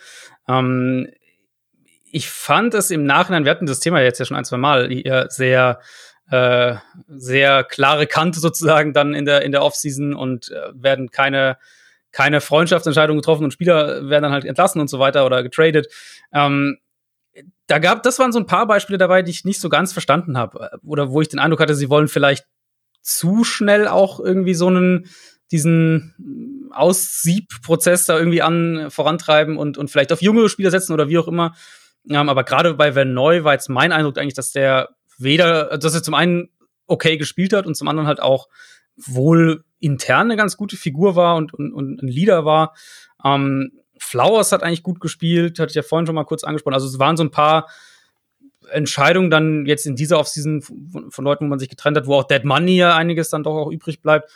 Ähm, 0.47 1.07
ich 2.11 2.29
fand 2.29 2.73
es 2.73 2.89
im 2.89 3.05
Nachhinein, 3.05 3.43
wir 3.43 3.51
hatten 3.51 3.65
das 3.65 3.79
Thema 3.79 4.01
jetzt 4.01 4.19
ja 4.19 4.25
schon 4.25 4.37
ein, 4.37 4.45
zwei 4.45 4.57
Mal, 4.57 4.89
sehr, 5.29 5.79
äh, 6.31 6.75
sehr 7.07 7.63
klare 7.63 8.07
Kante 8.07 8.39
sozusagen 8.39 8.93
dann 8.93 9.13
in 9.13 9.25
der, 9.25 9.43
in 9.43 9.51
der 9.51 9.61
Offseason 9.63 10.13
und 10.13 10.49
äh, 10.51 10.71
werden 10.73 11.11
keine, 11.11 11.57
keine 12.11 12.41
Freundschaftsentscheidungen 12.41 13.21
getroffen 13.21 13.43
und 13.43 13.51
Spieler 13.51 14.09
werden 14.09 14.23
dann 14.23 14.31
halt 14.31 14.45
entlassen 14.45 14.81
und 14.81 14.89
so 14.89 14.99
weiter 14.99 15.25
oder 15.25 15.43
getradet. 15.43 15.87
Ähm, 16.33 16.79
da 17.67 17.79
gab, 17.79 18.03
das 18.03 18.17
waren 18.19 18.31
so 18.31 18.39
ein 18.39 18.45
paar 18.45 18.65
Beispiele 18.65 18.97
dabei, 18.97 19.21
die 19.21 19.31
ich 19.31 19.45
nicht 19.45 19.59
so 19.59 19.69
ganz 19.69 19.93
verstanden 19.93 20.37
habe. 20.37 20.79
Oder 20.83 21.11
wo 21.11 21.21
ich 21.21 21.27
den 21.27 21.39
Eindruck 21.39 21.59
hatte, 21.59 21.75
sie 21.75 21.89
wollen 21.89 22.07
vielleicht 22.07 22.45
zu 23.01 23.43
schnell 23.43 23.87
auch 23.87 24.19
irgendwie 24.19 24.53
so 24.53 24.67
einen, 24.67 25.07
diesen 25.51 26.69
Aussiebprozess 26.71 28.05
da 28.05 28.17
irgendwie 28.17 28.41
an 28.41 28.89
vorantreiben 28.89 29.57
und, 29.57 29.77
und 29.77 29.89
vielleicht 29.89 30.11
auf 30.11 30.21
jüngere 30.21 30.49
Spieler 30.49 30.71
setzen 30.71 30.93
oder 30.93 31.09
wie 31.09 31.17
auch 31.17 31.27
immer. 31.27 31.55
Ähm, 32.09 32.29
aber 32.29 32.43
gerade 32.43 32.73
bei 32.73 32.95
Van 32.95 33.13
Neu 33.13 33.43
war 33.43 33.53
jetzt 33.53 33.69
mein 33.69 33.91
Eindruck 33.91 34.17
eigentlich, 34.17 34.33
dass 34.33 34.51
der 34.51 34.89
weder, 35.17 35.77
dass 35.77 35.93
er 35.93 36.03
zum 36.03 36.13
einen 36.13 36.49
okay 36.85 37.17
gespielt 37.17 37.53
hat 37.53 37.65
und 37.65 37.75
zum 37.75 37.87
anderen 37.87 38.07
halt 38.07 38.21
auch 38.21 38.47
wohl 38.95 39.63
intern 39.79 40.27
eine 40.27 40.37
ganz 40.37 40.57
gute 40.57 40.77
Figur 40.77 41.15
war 41.15 41.35
und, 41.35 41.53
und, 41.53 41.73
und 41.73 42.01
ein 42.01 42.07
Leader 42.07 42.45
war. 42.45 42.75
Ähm, 43.23 43.71
Flowers 43.99 44.51
hat 44.51 44.63
eigentlich 44.63 44.83
gut 44.83 44.99
gespielt, 44.99 45.59
hatte 45.59 45.71
ich 45.71 45.75
ja 45.75 45.83
vorhin 45.83 46.05
schon 46.05 46.15
mal 46.15 46.23
kurz 46.23 46.43
angesprochen. 46.43 46.73
Also 46.73 46.87
es 46.87 46.99
waren 46.99 47.17
so 47.17 47.23
ein 47.23 47.31
paar 47.31 47.67
Entscheidungen 48.71 49.29
dann 49.29 49.65
jetzt 49.65 49.85
in 49.85 49.95
dieser 49.95 50.19
Offseason 50.19 50.61
von, 50.61 51.11
von 51.11 51.25
Leuten, 51.25 51.45
wo 51.45 51.49
man 51.49 51.59
sich 51.59 51.69
getrennt 51.69 51.97
hat, 51.97 52.07
wo 52.07 52.15
auch 52.15 52.25
Dead 52.25 52.43
Money 52.43 52.77
ja 52.77 52.95
einiges 52.95 53.29
dann 53.29 53.43
doch 53.43 53.55
auch 53.55 53.71
übrig 53.71 54.01
bleibt, 54.01 54.29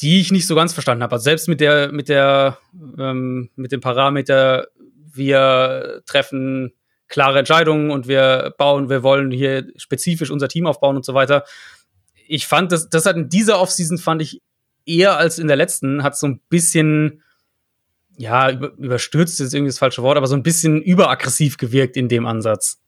die 0.00 0.20
ich 0.20 0.32
nicht 0.32 0.46
so 0.46 0.54
ganz 0.54 0.72
verstanden 0.72 1.02
habe. 1.02 1.12
Also 1.12 1.24
selbst 1.24 1.48
mit 1.48 1.60
der, 1.60 1.92
mit 1.92 2.08
der, 2.08 2.58
ähm, 2.98 3.50
mit 3.56 3.72
dem 3.72 3.80
Parameter, 3.80 4.68
wir 5.12 6.02
treffen 6.06 6.72
klare 7.08 7.38
Entscheidungen 7.38 7.90
und 7.90 8.06
wir 8.06 8.54
bauen, 8.58 8.90
wir 8.90 9.02
wollen 9.02 9.30
hier 9.30 9.66
spezifisch 9.76 10.30
unser 10.30 10.48
Team 10.48 10.66
aufbauen 10.66 10.96
und 10.96 11.04
so 11.04 11.14
weiter. 11.14 11.44
Ich 12.26 12.46
fand, 12.46 12.70
das, 12.70 12.90
das 12.90 13.06
hat 13.06 13.16
in 13.16 13.28
dieser 13.28 13.60
Offseason 13.60 13.98
fand 13.98 14.20
ich 14.22 14.42
eher 14.84 15.16
als 15.16 15.38
in 15.38 15.48
der 15.48 15.56
letzten, 15.56 16.02
hat 16.02 16.16
so 16.16 16.26
ein 16.26 16.40
bisschen 16.48 17.22
ja, 18.18 18.50
über, 18.50 18.72
überstürzt 18.76 19.40
ist 19.40 19.54
irgendwie 19.54 19.70
das 19.70 19.78
falsche 19.78 20.02
Wort, 20.02 20.16
aber 20.16 20.26
so 20.26 20.34
ein 20.34 20.42
bisschen 20.42 20.82
überaggressiv 20.82 21.56
gewirkt 21.56 21.96
in 21.96 22.08
dem 22.08 22.26
Ansatz. 22.26 22.80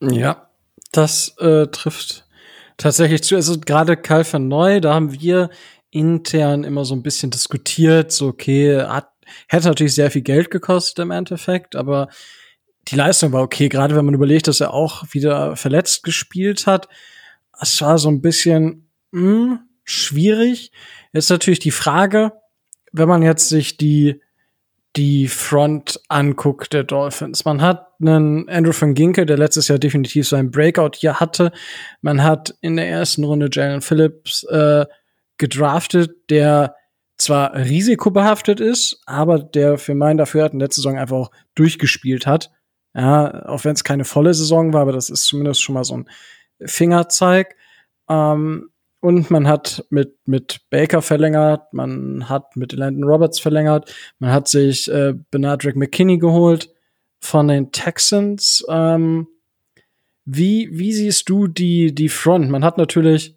Ja, 0.00 0.48
das 0.92 1.36
äh, 1.38 1.66
trifft 1.66 2.26
tatsächlich 2.76 3.22
zu. 3.24 3.34
Also 3.34 3.58
gerade 3.60 3.96
Karl 3.96 4.24
van 4.30 4.48
Neu, 4.48 4.80
da 4.80 4.94
haben 4.94 5.20
wir 5.20 5.50
intern 5.90 6.62
immer 6.62 6.84
so 6.84 6.94
ein 6.94 7.02
bisschen 7.02 7.30
diskutiert, 7.30 8.12
so 8.12 8.28
okay, 8.28 8.80
hat, 8.80 9.08
hätte 9.48 9.66
natürlich 9.66 9.96
sehr 9.96 10.10
viel 10.10 10.22
Geld 10.22 10.50
gekostet 10.50 11.00
im 11.00 11.10
Endeffekt, 11.10 11.74
aber 11.74 12.08
die 12.88 12.96
Leistung 12.96 13.32
war 13.32 13.42
okay, 13.42 13.68
gerade 13.68 13.96
wenn 13.96 14.04
man 14.04 14.14
überlegt, 14.14 14.46
dass 14.46 14.60
er 14.60 14.72
auch 14.72 15.04
wieder 15.10 15.56
verletzt 15.56 16.04
gespielt 16.04 16.66
hat. 16.66 16.88
Es 17.60 17.80
war 17.82 17.98
so 17.98 18.08
ein 18.08 18.22
bisschen 18.22 18.88
mh, 19.10 19.20
hm, 19.20 19.58
schwierig. 19.84 20.70
Jetzt 21.12 21.28
natürlich 21.28 21.58
die 21.58 21.72
Frage, 21.72 22.32
wenn 22.92 23.08
man 23.08 23.22
jetzt 23.22 23.48
sich 23.48 23.76
die 23.76 24.20
die 24.96 25.28
Front 25.28 26.00
anguckt 26.08 26.72
der 26.72 26.82
Dolphins. 26.82 27.44
Man 27.44 27.62
hat 27.62 27.86
einen 28.00 28.48
Andrew 28.48 28.72
van 28.76 28.94
Ginkel, 28.94 29.24
der 29.24 29.38
letztes 29.38 29.68
Jahr 29.68 29.78
definitiv 29.78 30.26
seinen 30.26 30.50
Breakout 30.50 30.96
hier 30.96 31.20
hatte. 31.20 31.52
Man 32.00 32.22
hat 32.22 32.56
in 32.60 32.76
der 32.76 32.88
ersten 32.88 33.22
Runde 33.22 33.48
Jalen 33.52 33.82
Phillips 33.82 34.42
äh, 34.44 34.86
gedraftet, 35.38 36.28
der 36.28 36.74
zwar 37.18 37.54
risikobehaftet 37.54 38.60
ist, 38.60 39.00
aber 39.06 39.38
der 39.38 39.78
für 39.78 39.94
meinen 39.94 40.18
Dafürhalten 40.18 40.58
letzte 40.58 40.80
Saison 40.80 40.98
einfach 40.98 41.16
auch 41.16 41.30
durchgespielt 41.54 42.26
hat. 42.26 42.50
Ja, 42.94 43.46
auch 43.46 43.64
wenn 43.64 43.74
es 43.74 43.84
keine 43.84 44.04
volle 44.04 44.34
Saison 44.34 44.72
war, 44.72 44.82
aber 44.82 44.92
das 44.92 45.10
ist 45.10 45.24
zumindest 45.24 45.62
schon 45.62 45.74
mal 45.74 45.84
so 45.84 45.98
ein 45.98 46.08
Fingerzeig. 46.64 47.54
Ähm, 48.08 48.70
und 49.00 49.30
man 49.30 49.48
hat 49.48 49.84
mit, 49.90 50.16
mit 50.26 50.60
Baker 50.70 51.02
verlängert, 51.02 51.72
man 51.72 52.28
hat 52.28 52.56
mit 52.56 52.72
Landon 52.72 53.04
Roberts 53.04 53.40
verlängert, 53.40 53.92
man 54.18 54.30
hat 54.30 54.48
sich 54.48 54.90
äh, 54.90 55.14
Benadryl 55.30 55.74
McKinney 55.74 56.18
geholt 56.18 56.70
von 57.18 57.48
den 57.48 57.72
Texans. 57.72 58.64
Ähm, 58.68 59.26
wie, 60.24 60.68
wie 60.72 60.92
siehst 60.92 61.28
du 61.28 61.46
die, 61.46 61.94
die 61.94 62.08
Front? 62.08 62.50
Man 62.50 62.64
hat 62.64 62.78
natürlich, 62.78 63.36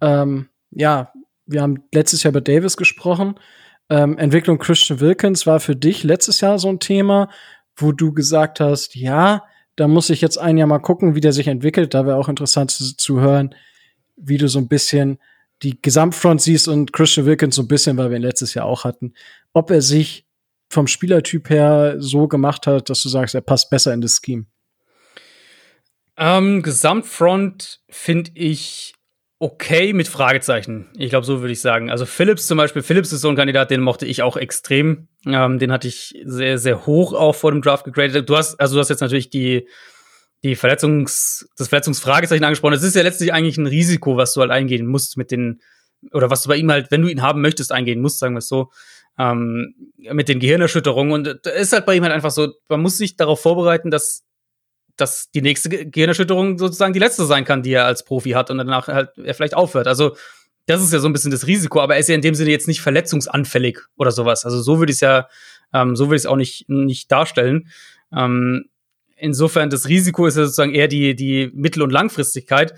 ähm, 0.00 0.48
ja, 0.70 1.12
wir 1.46 1.62
haben 1.62 1.84
letztes 1.92 2.22
Jahr 2.22 2.32
über 2.32 2.42
Davis 2.42 2.76
gesprochen. 2.76 3.40
Ähm, 3.88 4.18
Entwicklung 4.18 4.58
Christian 4.58 5.00
Wilkins 5.00 5.46
war 5.46 5.60
für 5.60 5.74
dich 5.74 6.04
letztes 6.04 6.42
Jahr 6.42 6.58
so 6.58 6.68
ein 6.68 6.80
Thema, 6.80 7.30
wo 7.76 7.92
du 7.92 8.12
gesagt 8.12 8.60
hast, 8.60 8.94
ja, 8.94 9.44
da 9.76 9.88
muss 9.88 10.10
ich 10.10 10.20
jetzt 10.20 10.36
ein 10.36 10.58
Jahr 10.58 10.66
mal 10.66 10.80
gucken, 10.80 11.14
wie 11.14 11.20
der 11.20 11.32
sich 11.32 11.48
entwickelt. 11.48 11.94
Da 11.94 12.04
wäre 12.04 12.16
auch 12.16 12.28
interessant 12.28 12.70
zu, 12.70 12.96
zu 12.96 13.20
hören, 13.20 13.54
wie 14.20 14.38
du 14.38 14.48
so 14.48 14.58
ein 14.58 14.68
bisschen 14.68 15.18
die 15.62 15.80
Gesamtfront 15.80 16.40
siehst 16.40 16.68
und 16.68 16.92
Christian 16.92 17.26
Wilkins 17.26 17.56
so 17.56 17.62
ein 17.62 17.68
bisschen, 17.68 17.96
weil 17.96 18.10
wir 18.10 18.16
ihn 18.16 18.22
letztes 18.22 18.54
Jahr 18.54 18.66
auch 18.66 18.84
hatten, 18.84 19.14
ob 19.52 19.70
er 19.70 19.82
sich 19.82 20.26
vom 20.68 20.86
Spielertyp 20.86 21.50
her 21.50 21.96
so 21.98 22.28
gemacht 22.28 22.66
hat, 22.66 22.90
dass 22.90 23.02
du 23.02 23.08
sagst, 23.08 23.34
er 23.34 23.40
passt 23.40 23.70
besser 23.70 23.92
in 23.92 24.00
das 24.00 24.20
Scheme. 24.24 24.46
Ähm, 26.16 26.62
Gesamtfront 26.62 27.80
finde 27.88 28.32
ich 28.34 28.94
okay 29.38 29.92
mit 29.92 30.08
Fragezeichen. 30.08 30.88
Ich 30.96 31.10
glaube, 31.10 31.24
so 31.24 31.40
würde 31.40 31.52
ich 31.52 31.60
sagen. 31.60 31.90
Also 31.90 32.06
Phillips 32.06 32.46
zum 32.46 32.58
Beispiel, 32.58 32.82
Phillips 32.82 33.12
ist 33.12 33.20
so 33.20 33.28
ein 33.28 33.36
Kandidat, 33.36 33.70
den 33.70 33.80
mochte 33.80 34.04
ich 34.04 34.22
auch 34.22 34.36
extrem. 34.36 35.08
Ähm, 35.26 35.58
den 35.58 35.72
hatte 35.72 35.88
ich 35.88 36.14
sehr, 36.24 36.58
sehr 36.58 36.86
hoch 36.86 37.12
auch 37.12 37.34
vor 37.34 37.52
dem 37.52 37.62
Draft 37.62 37.84
gegradet. 37.84 38.28
Du 38.28 38.36
hast, 38.36 38.58
also 38.60 38.74
du 38.74 38.80
hast 38.80 38.88
jetzt 38.88 39.00
natürlich 39.00 39.30
die 39.30 39.68
die 40.42 40.56
Verletzungs, 40.56 41.48
das 41.56 41.68
Verletzungsfragezeichen 41.68 42.44
angesprochen. 42.44 42.74
Es 42.74 42.82
ist 42.82 42.96
ja 42.96 43.02
letztlich 43.02 43.32
eigentlich 43.32 43.58
ein 43.58 43.66
Risiko, 43.66 44.16
was 44.16 44.32
du 44.34 44.40
halt 44.40 44.50
eingehen 44.50 44.86
musst 44.86 45.16
mit 45.16 45.30
den, 45.30 45.60
oder 46.12 46.30
was 46.30 46.42
du 46.42 46.48
bei 46.48 46.56
ihm 46.56 46.70
halt, 46.70 46.90
wenn 46.90 47.02
du 47.02 47.08
ihn 47.08 47.22
haben 47.22 47.40
möchtest, 47.40 47.72
eingehen 47.72 48.00
musst, 48.00 48.18
sagen 48.20 48.34
wir 48.34 48.38
es 48.38 48.48
so, 48.48 48.70
ähm, 49.18 49.74
mit 49.96 50.28
den 50.28 50.38
Gehirnerschütterungen. 50.38 51.12
Und 51.12 51.40
da 51.42 51.50
ist 51.50 51.72
halt 51.72 51.86
bei 51.86 51.96
ihm 51.96 52.04
halt 52.04 52.12
einfach 52.12 52.30
so, 52.30 52.52
man 52.68 52.80
muss 52.80 52.98
sich 52.98 53.16
darauf 53.16 53.40
vorbereiten, 53.40 53.90
dass, 53.90 54.22
dass 54.96 55.30
die 55.30 55.42
nächste 55.42 55.68
Gehirnerschütterung 55.68 56.58
sozusagen 56.58 56.92
die 56.92 57.00
letzte 57.00 57.24
sein 57.24 57.44
kann, 57.44 57.62
die 57.62 57.72
er 57.72 57.86
als 57.86 58.04
Profi 58.04 58.30
hat 58.30 58.50
und 58.50 58.58
danach 58.58 58.86
halt 58.86 59.10
er 59.18 59.34
vielleicht 59.34 59.54
aufhört. 59.54 59.88
Also, 59.88 60.16
das 60.66 60.82
ist 60.82 60.92
ja 60.92 60.98
so 60.98 61.08
ein 61.08 61.14
bisschen 61.14 61.30
das 61.30 61.46
Risiko, 61.46 61.80
aber 61.80 61.94
er 61.94 62.00
ist 62.00 62.10
ja 62.10 62.14
in 62.14 62.20
dem 62.20 62.34
Sinne 62.34 62.50
jetzt 62.50 62.68
nicht 62.68 62.82
verletzungsanfällig 62.82 63.78
oder 63.96 64.12
sowas. 64.12 64.44
Also 64.44 64.60
so 64.60 64.78
würde 64.78 64.92
ich 64.92 64.96
es 64.96 65.00
ja, 65.00 65.26
ähm, 65.72 65.96
so 65.96 66.06
würde 66.06 66.16
ich 66.16 66.22
es 66.22 66.26
auch 66.26 66.36
nicht, 66.36 66.68
nicht 66.68 67.10
darstellen. 67.10 67.70
Ähm, 68.14 68.66
insofern 69.18 69.70
das 69.70 69.88
Risiko 69.88 70.26
ist 70.26 70.36
ja 70.36 70.44
sozusagen 70.44 70.74
eher 70.74 70.88
die, 70.88 71.14
die 71.14 71.50
Mittel- 71.54 71.82
und 71.82 71.90
Langfristigkeit. 71.90 72.74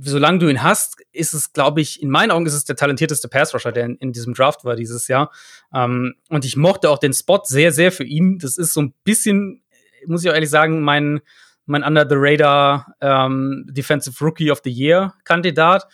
Solange 0.00 0.38
du 0.38 0.48
ihn 0.48 0.62
hast, 0.62 0.96
ist 1.12 1.34
es, 1.34 1.52
glaube 1.52 1.80
ich, 1.80 2.02
in 2.02 2.10
meinen 2.10 2.30
Augen 2.30 2.46
ist 2.46 2.54
es 2.54 2.64
der 2.64 2.76
talentierteste 2.76 3.28
Pass-Rusher, 3.28 3.72
der 3.72 3.84
in, 3.84 3.96
in, 3.96 4.12
diesem 4.12 4.34
Draft 4.34 4.64
war 4.64 4.74
dieses 4.74 5.06
Jahr. 5.08 5.30
Ähm, 5.74 6.14
und 6.28 6.44
ich 6.44 6.56
mochte 6.56 6.90
auch 6.90 6.98
den 6.98 7.12
Spot 7.12 7.42
sehr, 7.44 7.72
sehr 7.72 7.92
für 7.92 8.04
ihn. 8.04 8.38
Das 8.38 8.56
ist 8.56 8.72
so 8.72 8.82
ein 8.82 8.94
bisschen, 9.04 9.62
muss 10.06 10.24
ich 10.24 10.30
auch 10.30 10.34
ehrlich 10.34 10.50
sagen, 10.50 10.80
mein, 10.82 11.20
mein 11.66 11.84
Under 11.84 12.06
the 12.08 12.16
Radar 12.16 12.94
ähm, 13.00 13.66
Defensive 13.68 14.24
Rookie 14.24 14.50
of 14.50 14.60
the 14.64 14.70
Year 14.70 15.14
Kandidat, 15.24 15.86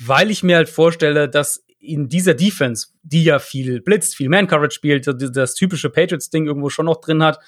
weil 0.00 0.30
ich 0.30 0.42
mir 0.42 0.56
halt 0.56 0.68
vorstelle, 0.68 1.28
dass 1.28 1.64
in 1.82 2.08
dieser 2.08 2.34
Defense, 2.34 2.88
die 3.02 3.24
ja 3.24 3.38
viel 3.38 3.82
blitzt, 3.82 4.14
viel 4.14 4.28
Man-Coverage 4.28 4.74
spielt, 4.74 5.06
das, 5.36 5.54
typische 5.54 5.90
Patriots-Ding 5.90 6.46
irgendwo 6.46 6.70
schon 6.70 6.86
noch 6.86 7.00
drin 7.00 7.22
hat, 7.22 7.38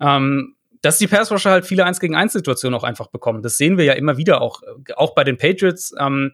ähm, 0.00 0.55
dass 0.82 0.98
die 0.98 1.06
Passrusher 1.06 1.50
halt 1.50 1.66
viele 1.66 1.84
1 1.84 2.00
gegen 2.00 2.14
1 2.14 2.32
Situationen 2.32 2.78
auch 2.78 2.84
einfach 2.84 3.08
bekommen. 3.08 3.42
Das 3.42 3.56
sehen 3.56 3.78
wir 3.78 3.84
ja 3.84 3.94
immer 3.94 4.16
wieder 4.16 4.40
auch, 4.40 4.62
auch 4.94 5.14
bei 5.14 5.24
den 5.24 5.36
Patriots, 5.36 5.94
ähm, 5.98 6.32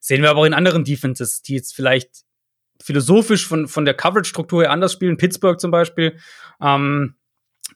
sehen 0.00 0.22
wir 0.22 0.30
aber 0.30 0.40
auch 0.40 0.46
in 0.46 0.54
anderen 0.54 0.84
Defenses, 0.84 1.42
die 1.42 1.54
jetzt 1.54 1.74
vielleicht 1.74 2.24
philosophisch 2.82 3.46
von, 3.46 3.68
von 3.68 3.84
der 3.84 3.94
Coverage-Struktur 3.94 4.62
her 4.62 4.70
anders 4.70 4.92
spielen, 4.92 5.16
Pittsburgh 5.16 5.60
zum 5.60 5.70
Beispiel, 5.70 6.16
ähm, 6.60 7.14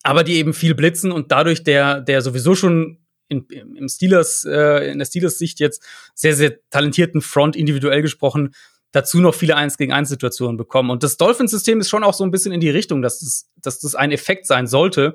aber 0.03 0.25
die 0.25 0.35
eben 0.35 0.53
viel 0.53 0.75
blitzen 0.75 1.12
und 1.12 1.31
dadurch 1.31 1.62
der, 1.62 2.01
der 2.01 2.23
sowieso 2.23 2.55
schon 2.55 2.99
in, 3.29 3.47
im 3.49 3.89
Steelers, 3.89 4.45
äh, 4.45 4.91
in 4.91 4.99
der 4.99 5.07
Steelers-Sicht 5.07 5.61
jetzt 5.61 5.83
sehr, 6.14 6.35
sehr 6.35 6.59
talentierten 6.71 7.21
Front 7.21 7.57
individuell 7.57 8.03
gesprochen, 8.03 8.55
dazu 8.93 9.21
noch 9.21 9.35
viele 9.35 9.57
1 9.57 9.79
gegen 9.79 9.93
1 9.93 10.09
Situationen 10.09 10.57
bekommen. 10.57 10.91
Und 10.91 11.03
das 11.03 11.17
Dolphins-System 11.17 11.81
ist 11.81 11.89
schon 11.89 12.05
auch 12.05 12.14
so 12.14 12.25
ein 12.25 12.31
bisschen 12.31 12.53
in 12.53 12.61
die 12.61 12.71
Richtung, 12.71 13.03
dass 13.03 13.21
das, 13.21 13.51
dass 13.57 13.81
das 13.81 13.95
ein 13.95 14.12
Effekt 14.12 14.47
sein 14.47 14.67
sollte, 14.67 15.14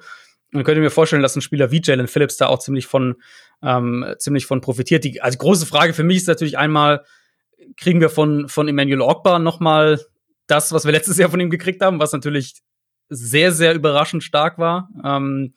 man 0.52 0.64
könnte 0.64 0.82
mir 0.82 0.91
vorstellen, 0.91 1.22
dass 1.22 1.36
ein 1.36 1.41
Spieler 1.41 1.72
wie 1.72 1.82
Jalen 1.84 2.08
Phillips 2.08 2.38
da 2.38 2.47
auch 2.47 2.60
ziemlich 2.60 2.86
von, 2.88 3.16
ähm, 3.64 4.06
ziemlich 4.18 4.45
von 4.45 4.62
profitiert. 4.62 5.04
Die 5.04 5.22
also 5.22 5.38
große 5.38 5.66
Frage 5.66 5.93
für 5.93 6.04
mich 6.04 6.18
ist 6.18 6.28
natürlich 6.28 6.58
einmal, 6.58 7.06
kriegen 7.78 8.02
wir 8.02 8.10
von, 8.10 8.49
von 8.49 8.68
Emmanuel 8.68 9.02
Ogbar 9.02 9.39
noch 9.39 9.60
mal 9.60 9.99
das, 10.47 10.74
was 10.74 10.86
wir 10.86 10.91
letztes 10.91 11.18
Jahr 11.18 11.30
von 11.30 11.39
ihm 11.39 11.49
gekriegt 11.49 11.82
haben, 11.82 11.99
was 11.99 12.12
natürlich 12.12 12.56
sehr, 13.10 13.52
sehr 13.52 13.74
überraschend 13.74 14.24
stark 14.24 14.58
war. 14.58 14.89
Ähm, 15.04 15.54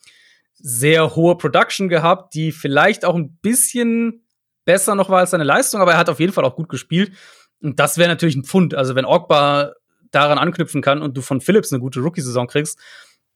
sehr 0.55 1.17
hohe 1.17 1.37
Production 1.37 1.89
gehabt, 1.89 2.35
die 2.35 2.53
vielleicht 2.53 3.05
auch 3.05 3.17
ein 3.17 3.37
bisschen 3.43 4.25
besser 4.65 4.95
noch 4.95 5.11
war 5.11 5.19
als 5.21 5.31
seine 5.31 5.45
Leistung, 5.45 5.81
aber 5.81 5.93
er 5.93 5.99
hat 5.99 6.09
auf 6.09 6.21
jeden 6.21 6.33
Fall 6.33 6.45
auch 6.45 6.57
gut 6.57 6.69
gespielt. 6.69 7.13
Und 7.61 7.81
das 7.81 7.99
wäre 7.99 8.09
natürlich 8.09 8.37
ein 8.37 8.45
Pfund. 8.45 8.75
Also 8.75 8.95
wenn 8.95 9.05
Ogba 9.05 9.73
daran 10.11 10.39
anknüpfen 10.39 10.81
kann 10.81 11.03
und 11.03 11.17
du 11.17 11.23
von 11.23 11.41
Phillips 11.41 11.73
eine 11.73 11.81
gute 11.81 12.01
Rookie-Saison 12.01 12.47
kriegst, 12.47 12.79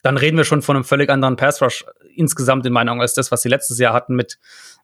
dann 0.02 0.16
reden 0.16 0.36
wir 0.36 0.44
schon 0.44 0.62
von 0.62 0.76
einem 0.76 0.84
völlig 0.84 1.10
anderen 1.10 1.36
Pass-Rush 1.36 1.84
insgesamt 2.14 2.66
in 2.66 2.72
meinen 2.72 2.88
Augen 2.88 3.00
als 3.00 3.14
das, 3.14 3.30
was 3.30 3.42
sie 3.42 3.48
letztes 3.48 3.78
Jahr 3.78 3.94
hatten 3.94 4.14
mit, 4.14 4.38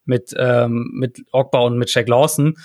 mit, 0.04 0.34
ähm, 0.36 0.90
mit 0.92 1.22
Ogba 1.32 1.60
und 1.60 1.78
mit 1.78 1.90
Shaq 1.90 2.08
Lawson. 2.08 2.56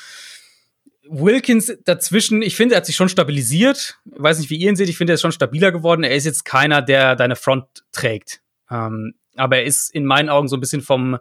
Wilkins 1.09 1.73
dazwischen, 1.85 2.41
ich 2.43 2.55
finde, 2.55 2.75
er 2.75 2.77
hat 2.77 2.85
sich 2.85 2.95
schon 2.95 3.09
stabilisiert. 3.09 3.99
Ich 4.05 4.21
weiß 4.21 4.39
nicht, 4.39 4.49
wie 4.51 4.57
ihr 4.57 4.69
ihn 4.69 4.75
seht. 4.75 4.89
Ich 4.89 4.97
finde, 4.97 5.13
er 5.13 5.15
ist 5.15 5.21
schon 5.21 5.31
stabiler 5.31 5.71
geworden. 5.71 6.03
Er 6.03 6.15
ist 6.15 6.25
jetzt 6.25 6.45
keiner, 6.45 6.83
der 6.83 7.15
deine 7.15 7.35
Front 7.35 7.65
trägt. 7.91 8.41
Ähm, 8.69 9.15
aber 9.35 9.57
er 9.57 9.63
ist 9.63 9.93
in 9.93 10.05
meinen 10.05 10.29
Augen 10.29 10.47
so 10.47 10.55
ein 10.55 10.59
bisschen 10.59 10.81
vom, 10.81 11.17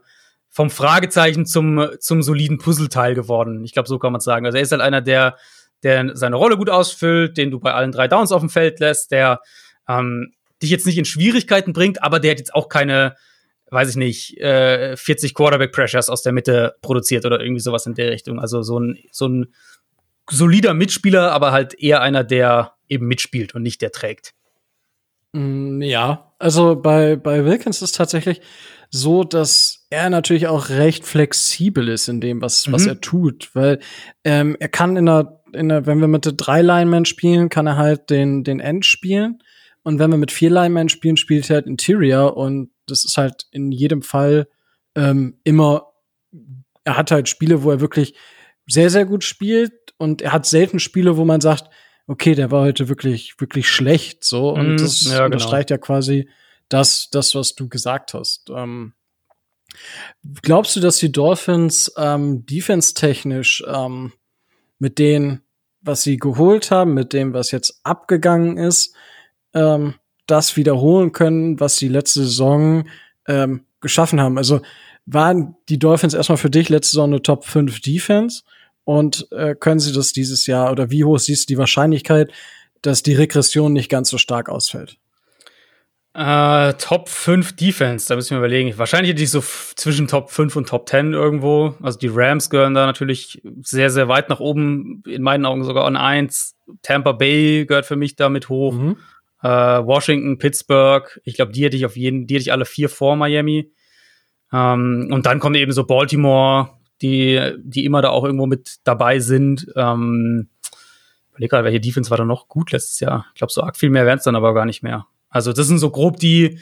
vom 0.50 0.68
Fragezeichen 0.68 1.46
zum, 1.46 1.88
zum 2.00 2.22
soliden 2.22 2.58
Puzzleteil 2.58 3.14
geworden. 3.14 3.64
Ich 3.64 3.72
glaube, 3.72 3.88
so 3.88 3.98
kann 3.98 4.12
man 4.12 4.20
sagen. 4.20 4.44
Also 4.44 4.58
er 4.58 4.62
ist 4.62 4.72
halt 4.72 4.82
einer, 4.82 5.00
der, 5.00 5.36
der 5.82 6.14
seine 6.16 6.36
Rolle 6.36 6.58
gut 6.58 6.68
ausfüllt, 6.68 7.38
den 7.38 7.50
du 7.50 7.58
bei 7.58 7.72
allen 7.72 7.92
drei 7.92 8.08
Downs 8.08 8.32
auf 8.32 8.40
dem 8.42 8.50
Feld 8.50 8.80
lässt, 8.80 9.10
der 9.10 9.40
ähm, 9.88 10.34
dich 10.62 10.70
jetzt 10.70 10.86
nicht 10.86 10.98
in 10.98 11.04
Schwierigkeiten 11.04 11.72
bringt, 11.72 12.02
aber 12.02 12.20
der 12.20 12.32
hat 12.32 12.38
jetzt 12.38 12.54
auch 12.54 12.68
keine, 12.68 13.16
weiß 13.70 13.90
ich 13.90 13.96
nicht, 13.96 14.38
äh, 14.38 14.96
40 14.96 15.34
Quarterback 15.34 15.72
Pressures 15.72 16.08
aus 16.08 16.22
der 16.22 16.32
Mitte 16.32 16.76
produziert 16.82 17.24
oder 17.24 17.40
irgendwie 17.40 17.60
sowas 17.60 17.86
in 17.86 17.94
der 17.94 18.10
Richtung. 18.10 18.40
Also 18.40 18.62
so 18.62 18.78
ein, 18.78 18.98
so 19.12 19.28
ein 19.28 19.54
solider 20.30 20.74
Mitspieler, 20.74 21.32
aber 21.32 21.52
halt 21.52 21.74
eher 21.74 22.02
einer, 22.02 22.24
der 22.24 22.74
eben 22.88 23.06
mitspielt 23.06 23.54
und 23.54 23.62
nicht 23.62 23.82
der 23.82 23.92
trägt. 23.92 24.34
Mm, 25.32 25.82
ja, 25.82 26.32
also 26.38 26.76
bei, 26.76 27.16
bei 27.16 27.44
Wilkins 27.44 27.82
ist 27.82 27.96
tatsächlich 27.96 28.40
so, 28.90 29.24
dass 29.24 29.86
er 29.90 30.08
natürlich 30.10 30.46
auch 30.46 30.70
recht 30.70 31.04
flexibel 31.04 31.88
ist 31.88 32.08
in 32.08 32.20
dem, 32.20 32.40
was, 32.40 32.66
mhm. 32.66 32.72
was 32.72 32.86
er 32.86 33.00
tut, 33.00 33.50
weil 33.54 33.80
ähm, 34.24 34.56
er 34.58 34.68
kann 34.68 34.96
in 34.96 35.06
der, 35.06 35.42
in 35.52 35.68
der, 35.68 35.86
wenn 35.86 36.00
wir 36.00 36.08
mit 36.08 36.24
der 36.24 36.32
drei 36.32 36.62
Linemen 36.62 37.04
spielen, 37.04 37.48
kann 37.48 37.66
er 37.66 37.76
halt 37.76 38.10
den, 38.10 38.44
den 38.44 38.60
End 38.60 38.86
spielen. 38.86 39.42
Und 39.88 39.98
wenn 39.98 40.10
wir 40.10 40.18
mit 40.18 40.32
vier 40.32 40.50
Linemen 40.50 40.90
spielen, 40.90 41.16
spielt 41.16 41.48
er 41.48 41.54
halt 41.54 41.66
Interior 41.66 42.36
und 42.36 42.70
das 42.84 43.06
ist 43.06 43.16
halt 43.16 43.46
in 43.52 43.72
jedem 43.72 44.02
Fall 44.02 44.46
ähm, 44.94 45.40
immer, 45.44 45.94
er 46.84 46.98
hat 46.98 47.10
halt 47.10 47.26
Spiele, 47.26 47.62
wo 47.62 47.70
er 47.70 47.80
wirklich 47.80 48.14
sehr, 48.66 48.90
sehr 48.90 49.06
gut 49.06 49.24
spielt 49.24 49.72
und 49.96 50.20
er 50.20 50.34
hat 50.34 50.44
selten 50.44 50.78
Spiele, 50.78 51.16
wo 51.16 51.24
man 51.24 51.40
sagt, 51.40 51.70
okay, 52.06 52.34
der 52.34 52.50
war 52.50 52.64
heute 52.64 52.90
wirklich, 52.90 53.40
wirklich 53.40 53.66
schlecht, 53.66 54.24
so. 54.24 54.50
Und 54.50 54.74
mm, 54.74 54.76
das 54.76 55.04
ja, 55.04 55.12
genau. 55.12 55.24
unterstreicht 55.24 55.70
ja 55.70 55.78
quasi 55.78 56.28
das, 56.68 57.08
das, 57.08 57.34
was 57.34 57.54
du 57.54 57.70
gesagt 57.70 58.12
hast. 58.12 58.50
Ähm, 58.50 58.92
glaubst 60.42 60.76
du, 60.76 60.80
dass 60.80 60.98
die 60.98 61.12
Dolphins 61.12 61.90
ähm, 61.96 62.44
defense-technisch 62.44 63.64
ähm, 63.66 64.12
mit 64.78 64.98
dem, 64.98 65.40
was 65.80 66.02
sie 66.02 66.18
geholt 66.18 66.70
haben, 66.70 66.92
mit 66.92 67.14
dem, 67.14 67.32
was 67.32 67.52
jetzt 67.52 67.80
abgegangen 67.84 68.58
ist, 68.58 68.94
ähm, 69.54 69.94
das 70.26 70.56
wiederholen 70.56 71.12
können, 71.12 71.60
was 71.60 71.76
sie 71.76 71.88
letzte 71.88 72.20
Saison 72.24 72.84
ähm, 73.26 73.64
geschaffen 73.80 74.20
haben? 74.20 74.38
Also 74.38 74.60
waren 75.06 75.56
die 75.68 75.78
Dolphins 75.78 76.14
erstmal 76.14 76.38
für 76.38 76.50
dich 76.50 76.68
letzte 76.68 76.92
Saison 76.92 77.10
eine 77.10 77.22
Top 77.22 77.44
5 77.44 77.80
Defense? 77.80 78.42
Und 78.84 79.30
äh, 79.32 79.54
können 79.54 79.80
sie 79.80 79.92
das 79.92 80.14
dieses 80.14 80.46
Jahr 80.46 80.72
oder 80.72 80.90
wie 80.90 81.04
hoch 81.04 81.18
siehst 81.18 81.48
du 81.48 81.52
die 81.52 81.58
Wahrscheinlichkeit, 81.58 82.32
dass 82.80 83.02
die 83.02 83.14
Regression 83.14 83.74
nicht 83.74 83.90
ganz 83.90 84.08
so 84.08 84.16
stark 84.16 84.48
ausfällt? 84.48 84.96
Äh, 86.14 86.72
Top 86.74 87.08
5 87.08 87.54
Defense, 87.54 88.08
da 88.08 88.16
müssen 88.16 88.30
wir 88.30 88.38
überlegen. 88.38 88.76
Wahrscheinlich 88.78 89.12
hätte 89.12 89.22
ich 89.22 89.30
so 89.30 89.40
zwischen 89.76 90.08
Top 90.08 90.30
5 90.30 90.56
und 90.56 90.68
Top 90.68 90.88
10 90.88 91.12
irgendwo. 91.12 91.74
Also 91.82 91.98
die 91.98 92.08
Rams 92.10 92.50
gehören 92.50 92.74
da 92.74 92.86
natürlich 92.86 93.42
sehr, 93.62 93.90
sehr 93.90 94.08
weit 94.08 94.28
nach 94.28 94.40
oben, 94.40 95.02
in 95.06 95.22
meinen 95.22 95.44
Augen 95.44 95.64
sogar 95.64 95.84
an 95.84 95.96
1. 95.96 96.56
Tampa 96.82 97.12
Bay 97.12 97.66
gehört 97.66 97.86
für 97.86 97.96
mich 97.96 98.16
damit 98.16 98.48
hoch. 98.48 98.72
Mhm. 98.72 98.96
Äh, 99.42 99.48
Washington, 99.48 100.38
Pittsburgh, 100.38 101.20
ich 101.24 101.34
glaube, 101.34 101.52
die 101.52 101.64
hätte 101.64 101.76
ich 101.76 101.86
auf 101.86 101.96
jeden, 101.96 102.26
die 102.26 102.34
hätte 102.34 102.42
ich 102.42 102.52
alle 102.52 102.64
vier 102.64 102.88
vor 102.88 103.16
Miami. 103.16 103.72
Ähm, 104.52 105.08
und 105.12 105.26
dann 105.26 105.40
kommt 105.40 105.56
eben 105.56 105.72
so 105.72 105.84
Baltimore, 105.84 106.70
die, 107.02 107.52
die 107.58 107.84
immer 107.84 108.02
da 108.02 108.10
auch 108.10 108.24
irgendwo 108.24 108.46
mit 108.46 108.76
dabei 108.84 109.20
sind. 109.20 109.66
Ähm, 109.76 110.48
überleg 111.30 111.50
gerade, 111.50 111.64
welche 111.64 111.80
Defense 111.80 112.10
war 112.10 112.18
da 112.18 112.24
noch 112.24 112.48
gut 112.48 112.72
letztes 112.72 113.00
Jahr? 113.00 113.26
Ich 113.34 113.38
glaube, 113.38 113.52
so 113.52 113.62
arg 113.62 113.76
viel 113.76 113.90
mehr 113.90 114.06
wären 114.06 114.18
es 114.18 114.24
dann 114.24 114.36
aber 114.36 114.54
gar 114.54 114.64
nicht 114.64 114.82
mehr. 114.82 115.06
Also, 115.30 115.52
das 115.52 115.66
sind 115.66 115.78
so 115.78 115.90
grob 115.90 116.18
die, 116.18 116.58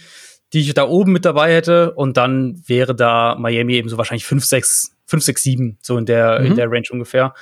die 0.52 0.60
ich 0.60 0.74
da 0.74 0.86
oben 0.86 1.12
mit 1.12 1.24
dabei 1.24 1.54
hätte. 1.54 1.92
Und 1.92 2.16
dann 2.16 2.62
wäre 2.66 2.94
da 2.94 3.36
Miami 3.38 3.74
eben 3.74 3.88
so 3.88 3.96
wahrscheinlich 3.96 4.26
5, 4.26 4.44
6, 4.44 4.96
5, 5.06 5.22
6, 5.24 5.42
7, 5.42 5.78
so 5.80 5.96
in 5.96 6.06
der, 6.06 6.40
mhm. 6.40 6.46
in 6.46 6.56
der 6.56 6.70
Range 6.70 6.86
ungefähr. 6.90 7.34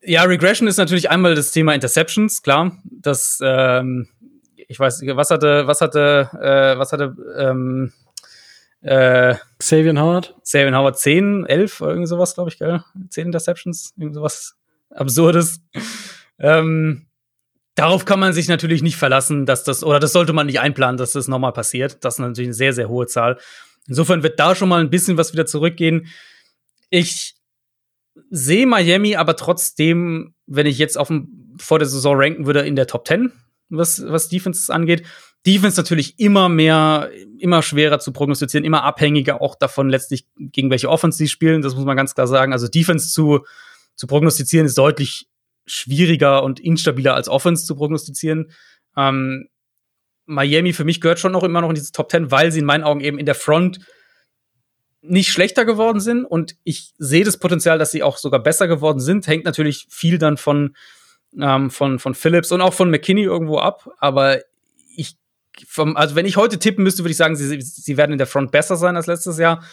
Ja, 0.00 0.22
Regression 0.22 0.68
ist 0.68 0.76
natürlich 0.76 1.10
einmal 1.10 1.34
das 1.34 1.50
Thema 1.50 1.74
Interceptions, 1.74 2.42
klar. 2.42 2.78
Das, 2.84 3.40
ähm, 3.42 4.08
ich 4.68 4.78
weiß, 4.78 5.02
was 5.02 5.30
hatte, 5.30 5.66
was 5.66 5.80
hatte, 5.80 6.30
äh, 6.40 6.78
was 6.78 6.92
hatte, 6.92 7.16
ähm, 7.36 7.92
äh, 8.82 9.34
Xavier 9.58 9.98
Howard? 9.98 10.36
Xavier 10.42 10.76
Howard 10.76 10.98
10, 10.98 11.46
11 11.46 11.80
oder 11.80 11.90
irgend 11.92 12.08
sowas, 12.08 12.34
glaube 12.34 12.50
ich, 12.50 12.58
gell? 12.58 12.84
10 13.08 13.26
Interceptions, 13.26 13.94
irgend 13.96 14.14
sowas 14.14 14.56
Absurdes. 14.90 15.60
ähm, 16.38 17.06
darauf 17.74 18.04
kann 18.04 18.20
man 18.20 18.34
sich 18.34 18.48
natürlich 18.48 18.82
nicht 18.82 18.96
verlassen, 18.96 19.46
dass 19.46 19.64
das, 19.64 19.82
oder 19.82 19.98
das 19.98 20.12
sollte 20.12 20.34
man 20.34 20.46
nicht 20.46 20.60
einplanen, 20.60 20.98
dass 20.98 21.12
das 21.12 21.28
nochmal 21.28 21.52
passiert. 21.52 22.04
Das 22.04 22.14
ist 22.14 22.20
natürlich 22.20 22.48
eine 22.48 22.54
sehr, 22.54 22.74
sehr 22.74 22.88
hohe 22.88 23.06
Zahl. 23.06 23.38
Insofern 23.86 24.22
wird 24.22 24.38
da 24.38 24.54
schon 24.54 24.68
mal 24.68 24.80
ein 24.80 24.90
bisschen 24.90 25.16
was 25.16 25.32
wieder 25.32 25.46
zurückgehen. 25.46 26.06
Ich 26.90 27.36
sehe 28.30 28.66
Miami 28.66 29.16
aber 29.16 29.34
trotzdem, 29.34 30.34
wenn 30.46 30.66
ich 30.66 30.78
jetzt 30.78 30.98
auf 30.98 31.08
dem, 31.08 31.56
vor 31.58 31.78
der 31.78 31.88
Saison 31.88 32.16
ranken 32.16 32.44
würde, 32.46 32.60
in 32.60 32.76
der 32.76 32.86
Top 32.86 33.06
10, 33.06 33.32
was, 33.68 34.02
was 34.06 34.28
Defenses 34.28 34.70
angeht. 34.70 35.04
Defense 35.46 35.76
natürlich 35.78 36.18
immer 36.18 36.48
mehr, 36.48 37.10
immer 37.38 37.62
schwerer 37.62 37.98
zu 38.00 38.12
prognostizieren, 38.12 38.64
immer 38.64 38.82
abhängiger 38.82 39.40
auch 39.40 39.54
davon 39.54 39.88
letztlich, 39.88 40.26
gegen 40.36 40.70
welche 40.70 40.88
Offense 40.88 41.18
sie 41.18 41.28
spielen. 41.28 41.62
Das 41.62 41.74
muss 41.74 41.84
man 41.84 41.96
ganz 41.96 42.14
klar 42.14 42.26
sagen. 42.26 42.52
Also 42.52 42.68
Defense 42.68 43.10
zu, 43.10 43.44
zu 43.94 44.06
prognostizieren 44.06 44.66
ist 44.66 44.76
deutlich 44.76 45.28
schwieriger 45.66 46.42
und 46.42 46.60
instabiler 46.60 47.14
als 47.14 47.28
Offense 47.28 47.64
zu 47.64 47.76
prognostizieren. 47.76 48.50
Ähm, 48.96 49.48
Miami 50.26 50.72
für 50.72 50.84
mich 50.84 51.00
gehört 51.00 51.18
schon 51.18 51.32
noch 51.32 51.44
immer 51.44 51.60
noch 51.60 51.68
in 51.70 51.74
diese 51.74 51.92
Top 51.92 52.10
10, 52.10 52.30
weil 52.30 52.52
sie 52.52 52.60
in 52.60 52.66
meinen 52.66 52.84
Augen 52.84 53.00
eben 53.00 53.18
in 53.18 53.26
der 53.26 53.34
Front 53.34 53.80
nicht 55.00 55.30
schlechter 55.30 55.64
geworden 55.64 56.00
sind 56.00 56.24
und 56.24 56.56
ich 56.64 56.92
sehe 56.98 57.24
das 57.24 57.38
Potenzial, 57.38 57.78
dass 57.78 57.92
sie 57.92 58.02
auch 58.02 58.18
sogar 58.18 58.42
besser 58.42 58.66
geworden 58.66 59.00
sind. 59.00 59.26
Hängt 59.26 59.44
natürlich 59.44 59.86
viel 59.88 60.18
dann 60.18 60.36
von, 60.36 60.74
ähm, 61.40 61.70
von, 61.70 61.98
von 61.98 62.14
Phillips 62.14 62.52
und 62.52 62.60
auch 62.60 62.74
von 62.74 62.90
McKinney 62.90 63.22
irgendwo 63.22 63.58
ab, 63.58 63.88
aber 63.98 64.38
vom, 65.66 65.96
also 65.96 66.14
wenn 66.14 66.26
ich 66.26 66.36
heute 66.36 66.58
tippen 66.58 66.84
müsste, 66.84 67.02
würde 67.02 67.12
ich 67.12 67.16
sagen, 67.16 67.36
sie, 67.36 67.60
sie 67.60 67.96
werden 67.96 68.12
in 68.12 68.18
der 68.18 68.26
Front 68.26 68.52
besser 68.52 68.76
sein 68.76 68.96
als 68.96 69.06
letztes 69.06 69.38
Jahr. 69.38 69.64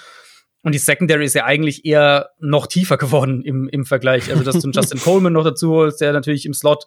Und 0.63 0.73
die 0.73 0.79
Secondary 0.79 1.25
ist 1.25 1.35
ja 1.35 1.45
eigentlich 1.45 1.85
eher 1.85 2.31
noch 2.39 2.67
tiefer 2.67 2.97
geworden 3.05 3.43
im, 3.43 3.67
im 3.69 3.85
Vergleich. 3.85 4.31
Also, 4.31 4.43
dass 4.43 4.59
du 4.59 4.63
einen 4.63 4.73
Justin 4.73 4.99
Coleman 4.99 5.33
noch 5.33 5.43
dazu 5.43 5.71
holst, 5.71 6.01
der 6.01 6.13
natürlich 6.13 6.45
im 6.45 6.53
Slot 6.53 6.85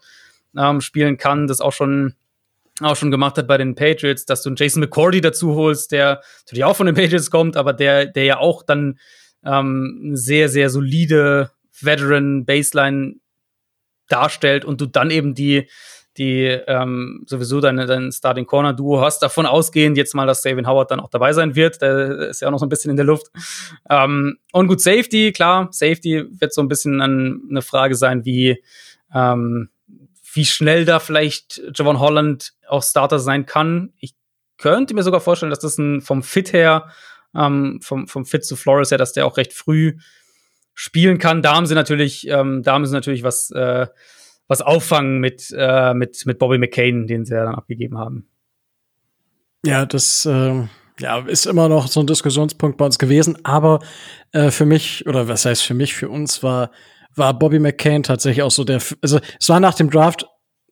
ähm, 0.56 0.80
spielen 0.80 1.16
kann, 1.16 1.46
das 1.46 1.60
auch 1.60 1.72
schon, 1.72 2.14
auch 2.80 2.96
schon 2.96 3.10
gemacht 3.10 3.38
hat 3.38 3.46
bei 3.46 3.58
den 3.58 3.74
Patriots, 3.74 4.24
dass 4.24 4.42
du 4.42 4.50
einen 4.50 4.56
Jason 4.56 4.80
McCordy 4.80 5.20
dazu 5.20 5.54
holst, 5.54 5.92
der 5.92 6.22
natürlich 6.40 6.64
auch 6.64 6.76
von 6.76 6.86
den 6.86 6.94
Patriots 6.94 7.30
kommt, 7.30 7.56
aber 7.56 7.72
der, 7.72 8.06
der 8.06 8.24
ja 8.24 8.38
auch 8.38 8.62
dann 8.62 8.98
ähm, 9.44 10.10
sehr, 10.14 10.48
sehr 10.48 10.70
solide 10.70 11.50
Veteran 11.80 12.44
Baseline 12.44 13.16
darstellt 14.08 14.64
und 14.64 14.80
du 14.80 14.86
dann 14.86 15.10
eben 15.10 15.34
die 15.34 15.68
die 16.18 16.46
ähm, 16.46 17.22
sowieso 17.26 17.60
deine, 17.60 17.86
dein 17.86 18.10
Starting 18.12 18.44
Corner 18.44 18.72
Duo 18.72 19.00
hast, 19.00 19.20
davon 19.20 19.46
ausgehend 19.46 19.96
jetzt 19.96 20.14
mal, 20.14 20.26
dass 20.26 20.42
Savin 20.42 20.66
Howard 20.66 20.90
dann 20.90 21.00
auch 21.00 21.08
dabei 21.08 21.32
sein 21.32 21.54
wird. 21.54 21.80
Der 21.80 22.28
ist 22.28 22.40
ja 22.40 22.48
auch 22.48 22.52
noch 22.52 22.58
so 22.58 22.66
ein 22.66 22.68
bisschen 22.68 22.90
in 22.90 22.96
der 22.96 23.06
Luft. 23.06 23.28
Ähm, 23.88 24.38
und 24.52 24.66
gut, 24.66 24.80
Safety, 24.80 25.32
klar, 25.32 25.68
Safety 25.70 26.24
wird 26.28 26.52
so 26.52 26.60
ein 26.60 26.68
bisschen 26.68 27.00
an, 27.00 27.42
eine 27.48 27.62
Frage 27.62 27.94
sein, 27.94 28.24
wie, 28.24 28.62
ähm, 29.14 29.70
wie 30.34 30.44
schnell 30.44 30.84
da 30.84 30.98
vielleicht 30.98 31.62
Javon 31.74 32.00
Holland 32.00 32.52
auch 32.68 32.82
Starter 32.82 33.20
sein 33.20 33.46
kann. 33.46 33.92
Ich 33.98 34.14
könnte 34.58 34.94
mir 34.94 35.04
sogar 35.04 35.20
vorstellen, 35.20 35.50
dass 35.50 35.60
das 35.60 35.78
ein, 35.78 36.00
vom 36.00 36.22
Fit 36.24 36.52
her, 36.52 36.88
ähm, 37.34 37.78
vom, 37.80 38.08
vom 38.08 38.26
Fit 38.26 38.44
zu 38.44 38.56
Flores 38.56 38.90
her, 38.90 38.98
dass 38.98 39.12
der 39.12 39.24
auch 39.24 39.36
recht 39.36 39.52
früh 39.52 39.94
spielen 40.78 41.18
kann. 41.18 41.42
Da 41.42 41.56
haben 41.56 41.66
sie 41.66 41.74
natürlich, 41.74 42.28
ähm, 42.28 42.62
da 42.62 42.74
haben 42.74 42.86
sie 42.86 42.92
natürlich 42.92 43.24
was, 43.24 43.50
äh, 43.50 43.88
was 44.46 44.62
auffangen 44.62 45.18
mit, 45.18 45.52
äh, 45.56 45.92
mit, 45.92 46.24
mit 46.24 46.38
Bobby 46.38 46.58
McCain, 46.58 47.08
den 47.08 47.24
sie 47.24 47.34
ja 47.34 47.44
dann 47.44 47.56
abgegeben 47.56 47.98
haben. 47.98 48.28
Ja, 49.66 49.86
das 49.86 50.24
äh, 50.24 50.68
ja, 51.00 51.18
ist 51.26 51.46
immer 51.46 51.68
noch 51.68 51.88
so 51.88 51.98
ein 51.98 52.06
Diskussionspunkt 52.06 52.78
bei 52.78 52.84
uns 52.84 53.00
gewesen, 53.00 53.38
aber 53.44 53.80
äh, 54.30 54.52
für 54.52 54.66
mich, 54.66 55.04
oder 55.08 55.26
was 55.26 55.44
heißt 55.44 55.62
für 55.64 55.74
mich, 55.74 55.94
für 55.94 56.08
uns 56.08 56.44
war 56.44 56.70
war 57.16 57.36
Bobby 57.36 57.58
McCain 57.58 58.04
tatsächlich 58.04 58.42
auch 58.42 58.52
so 58.52 58.62
der, 58.62 58.80
also 59.02 59.18
es 59.40 59.48
war 59.48 59.58
nach 59.58 59.74
dem 59.74 59.90
Draft 59.90 60.26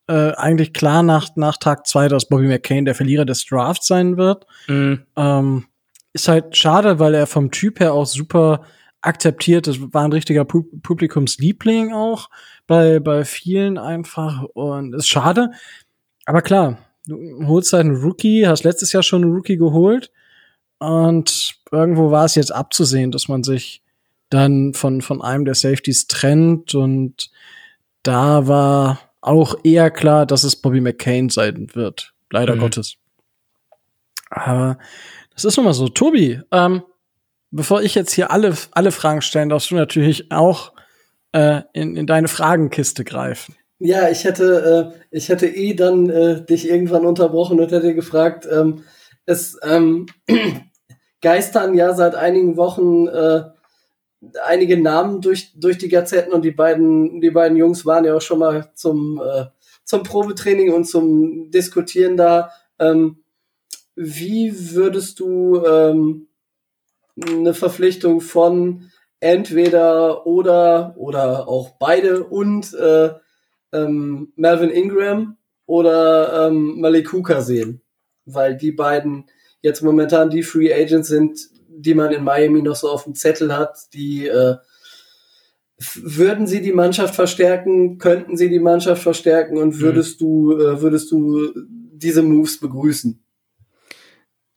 äh, 0.07 0.31
eigentlich 0.35 0.73
klar 0.73 1.03
nach, 1.03 1.31
nach 1.35 1.57
Tag 1.57 1.85
zwei, 1.89 2.07
dass 2.07 2.29
Bobby 2.29 2.47
McCain 2.47 2.85
der 2.85 2.95
Verlierer 2.95 3.25
des 3.25 3.45
Drafts 3.45 3.89
sein 3.89 4.17
wird. 4.17 4.47
Mhm. 4.69 5.05
Ähm, 5.17 5.67
ist 6.13 6.29
halt 6.29 6.57
schade, 6.57 7.01
weil 7.01 7.15
er 7.15 7.27
vom 7.27 7.51
Typ 7.51 7.81
her 7.81 7.93
auch 7.93 8.07
super 8.07 8.63
akzeptiert. 9.01 9.67
Das 9.67 9.77
war 9.81 10.05
ein 10.05 10.13
richtiger 10.13 10.45
Pu 10.45 10.63
Publikumsliebling 10.83 11.93
auch 11.93 12.29
bei, 12.67 12.99
bei 13.01 13.25
vielen 13.25 13.79
einfach 13.79 14.43
und 14.55 14.95
ist 14.95 15.09
schade. 15.09 15.51
Aber 16.25 16.43
klar, 16.43 16.79
du 17.07 17.47
holst 17.47 17.73
halt 17.73 17.87
einen 17.87 17.97
Rookie, 17.97 18.47
hast 18.47 18.65
letztes 18.65 18.93
Jahr 18.93 19.03
schon 19.03 19.23
einen 19.23 19.33
Rookie 19.33 19.57
geholt 19.57 20.11
und 20.79 21.57
irgendwo 21.71 22.11
war 22.11 22.25
es 22.25 22.35
jetzt 22.35 22.53
abzusehen, 22.53 23.11
dass 23.11 23.29
man 23.29 23.45
sich 23.45 23.83
dann 24.31 24.75
von, 24.75 25.03
von 25.03 25.23
einem 25.23 25.45
der 25.45 25.55
Safeties 25.55 26.09
trennt 26.09 26.75
und 26.75 27.31
da 28.03 28.47
war 28.49 29.01
auch 29.21 29.57
eher 29.65 29.91
klar, 29.91 30.27
dass 30.27 30.45
es 30.45 30.57
Bobby 30.57 30.81
McCain 30.81 31.29
sein 31.29 31.69
wird. 31.75 32.13
Leider 32.31 32.57
Mhm. 32.57 32.61
Gottes. 32.61 32.97
Aber 34.31 34.79
das 35.33 35.45
ist 35.45 35.57
nun 35.57 35.67
mal 35.67 35.73
so. 35.75 35.89
Tobi, 35.89 36.41
ähm, 36.51 36.83
bevor 37.57 37.83
ich 37.83 37.95
jetzt 37.95 38.13
hier 38.13 38.31
alle, 38.31 38.55
alle 38.73 38.93
Fragen 38.93 39.23
stellen, 39.23 39.49
darfst 39.49 39.71
du 39.71 39.75
natürlich 39.75 40.31
auch 40.31 40.73
äh, 41.33 41.63
in, 41.73 41.97
in 41.97 42.07
deine 42.07 42.29
Fragenkiste 42.29 43.05
greifen. 43.05 43.55
Ja, 43.79 44.09
ich 44.09 44.25
hätte, 44.25 44.95
äh, 44.95 45.07
ich 45.11 45.29
hätte 45.29 45.47
eh 45.47 45.75
dann 45.75 46.09
äh, 46.09 46.45
dich 46.45 46.69
irgendwann 46.69 47.05
unterbrochen 47.05 47.61
und 47.61 47.73
hätte 47.73 47.95
gefragt, 47.95 48.49
ähm, 48.51 48.85
es 49.27 49.59
ähm, 49.63 50.07
geistern 51.21 51.75
ja 51.75 51.95
seit 51.95 52.15
einigen 52.15 52.57
Wochen 52.57 53.07
äh, 53.09 53.43
einige 54.45 54.81
Namen 54.81 55.21
durch, 55.21 55.53
durch 55.57 55.79
die 55.79 55.89
Gazetten 55.89 56.33
und 56.33 56.45
die 56.45 56.53
beiden, 56.53 57.21
die 57.21 57.31
beiden 57.31 57.57
Jungs 57.57 57.85
waren 57.85 58.05
ja 58.05 58.15
auch 58.15 58.23
schon 58.23 58.39
mal 58.39 58.71
zum, 58.75 59.21
äh, 59.23 59.47
zum 59.85 60.03
Probetraining 60.03 60.73
und 60.73 60.85
zum 60.85 61.51
Diskutieren 61.51 62.17
da. 62.17 62.51
Ähm, 62.79 63.19
wie 63.95 64.75
würdest 64.75 65.21
du 65.21 65.63
ähm, 65.65 66.29
eine 67.21 67.55
Verpflichtung 67.55 68.21
von 68.21 68.91
entweder 69.21 70.27
oder 70.27 70.95
oder 70.97 71.49
auch 71.49 71.77
beide 71.79 72.25
und 72.25 72.75
äh, 72.75 73.11
ähm, 73.73 74.33
Melvin 74.37 74.71
Ingram 74.71 75.37
oder 75.67 76.47
ähm, 76.47 76.81
Malik 76.81 77.13
Hooker 77.13 77.43
sehen, 77.43 77.83
weil 78.25 78.57
die 78.57 78.73
beiden 78.73 79.27
jetzt 79.63 79.83
momentan 79.83 80.31
die 80.31 80.43
Free 80.43 80.73
Agents 80.73 81.09
sind, 81.09 81.41
die 81.69 81.95
man 81.95 82.13
in 82.13 82.25
Miami 82.25 82.63
noch 82.63 82.77
so 82.77 82.89
auf 82.91 83.05
dem 83.05 83.15
Zettel 83.15 83.57
hat, 83.57 83.77
die 83.95 84.27
äh, 84.29 84.57
würden 85.97 86.47
sie 86.47 86.63
die 86.63 86.73
Mannschaft 86.73 87.15
verstärken, 87.15 87.99
könnten 87.99 88.37
sie 88.37 88.49
die 88.49 88.61
Mannschaft 88.61 89.03
verstärken 89.03 89.59
und 89.59 89.81
würdest 89.81 90.21
du 90.21 90.53
äh, 90.53 90.81
würdest 90.81 91.11
du 91.11 91.53
diese 91.93 92.23
Moves 92.23 92.61
begrüßen? 92.61 93.26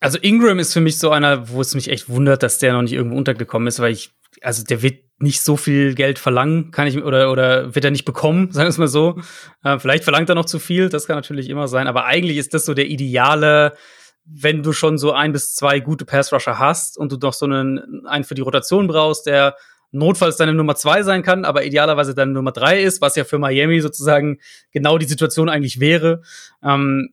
Also 0.00 0.18
Ingram 0.20 0.58
ist 0.58 0.72
für 0.72 0.80
mich 0.80 0.98
so 0.98 1.10
einer, 1.10 1.50
wo 1.50 1.60
es 1.60 1.74
mich 1.74 1.90
echt 1.90 2.08
wundert, 2.08 2.42
dass 2.42 2.58
der 2.58 2.72
noch 2.72 2.82
nicht 2.82 2.94
irgendwo 2.94 3.16
untergekommen 3.16 3.68
ist, 3.68 3.80
weil 3.80 3.92
ich, 3.92 4.12
also 4.40 4.64
der 4.64 4.82
wird 4.82 5.04
nicht 5.18 5.42
so 5.42 5.58
viel 5.58 5.94
Geld 5.94 6.18
verlangen, 6.18 6.70
kann 6.70 6.86
ich, 6.86 7.02
oder, 7.02 7.30
oder 7.30 7.74
wird 7.74 7.84
er 7.84 7.90
nicht 7.90 8.06
bekommen, 8.06 8.50
sagen 8.52 8.66
wir 8.66 8.70
es 8.70 8.78
mal 8.78 8.88
so. 8.88 9.20
Äh, 9.62 9.78
vielleicht 9.78 10.04
verlangt 10.04 10.28
er 10.28 10.34
noch 10.34 10.46
zu 10.46 10.58
viel, 10.58 10.88
das 10.88 11.06
kann 11.06 11.16
natürlich 11.16 11.50
immer 11.50 11.68
sein, 11.68 11.86
aber 11.86 12.06
eigentlich 12.06 12.38
ist 12.38 12.54
das 12.54 12.64
so 12.64 12.72
der 12.72 12.86
ideale, 12.86 13.76
wenn 14.24 14.62
du 14.62 14.72
schon 14.72 14.96
so 14.96 15.12
ein 15.12 15.32
bis 15.32 15.54
zwei 15.54 15.80
gute 15.80 16.04
Pass-Rusher 16.04 16.58
hast 16.58 16.96
und 16.96 17.12
du 17.12 17.16
noch 17.16 17.34
so 17.34 17.44
einen, 17.44 18.06
einen 18.06 18.24
für 18.24 18.34
die 18.34 18.42
Rotation 18.42 18.86
brauchst, 18.86 19.26
der 19.26 19.56
notfalls 19.92 20.36
deine 20.36 20.54
Nummer 20.54 20.76
zwei 20.76 21.02
sein 21.02 21.22
kann, 21.22 21.44
aber 21.44 21.64
idealerweise 21.64 22.14
deine 22.14 22.32
Nummer 22.32 22.52
drei 22.52 22.82
ist, 22.82 23.00
was 23.00 23.16
ja 23.16 23.24
für 23.24 23.38
Miami 23.38 23.80
sozusagen 23.80 24.38
genau 24.70 24.98
die 24.98 25.06
Situation 25.06 25.48
eigentlich 25.48 25.80
wäre, 25.80 26.22
ähm, 26.62 27.12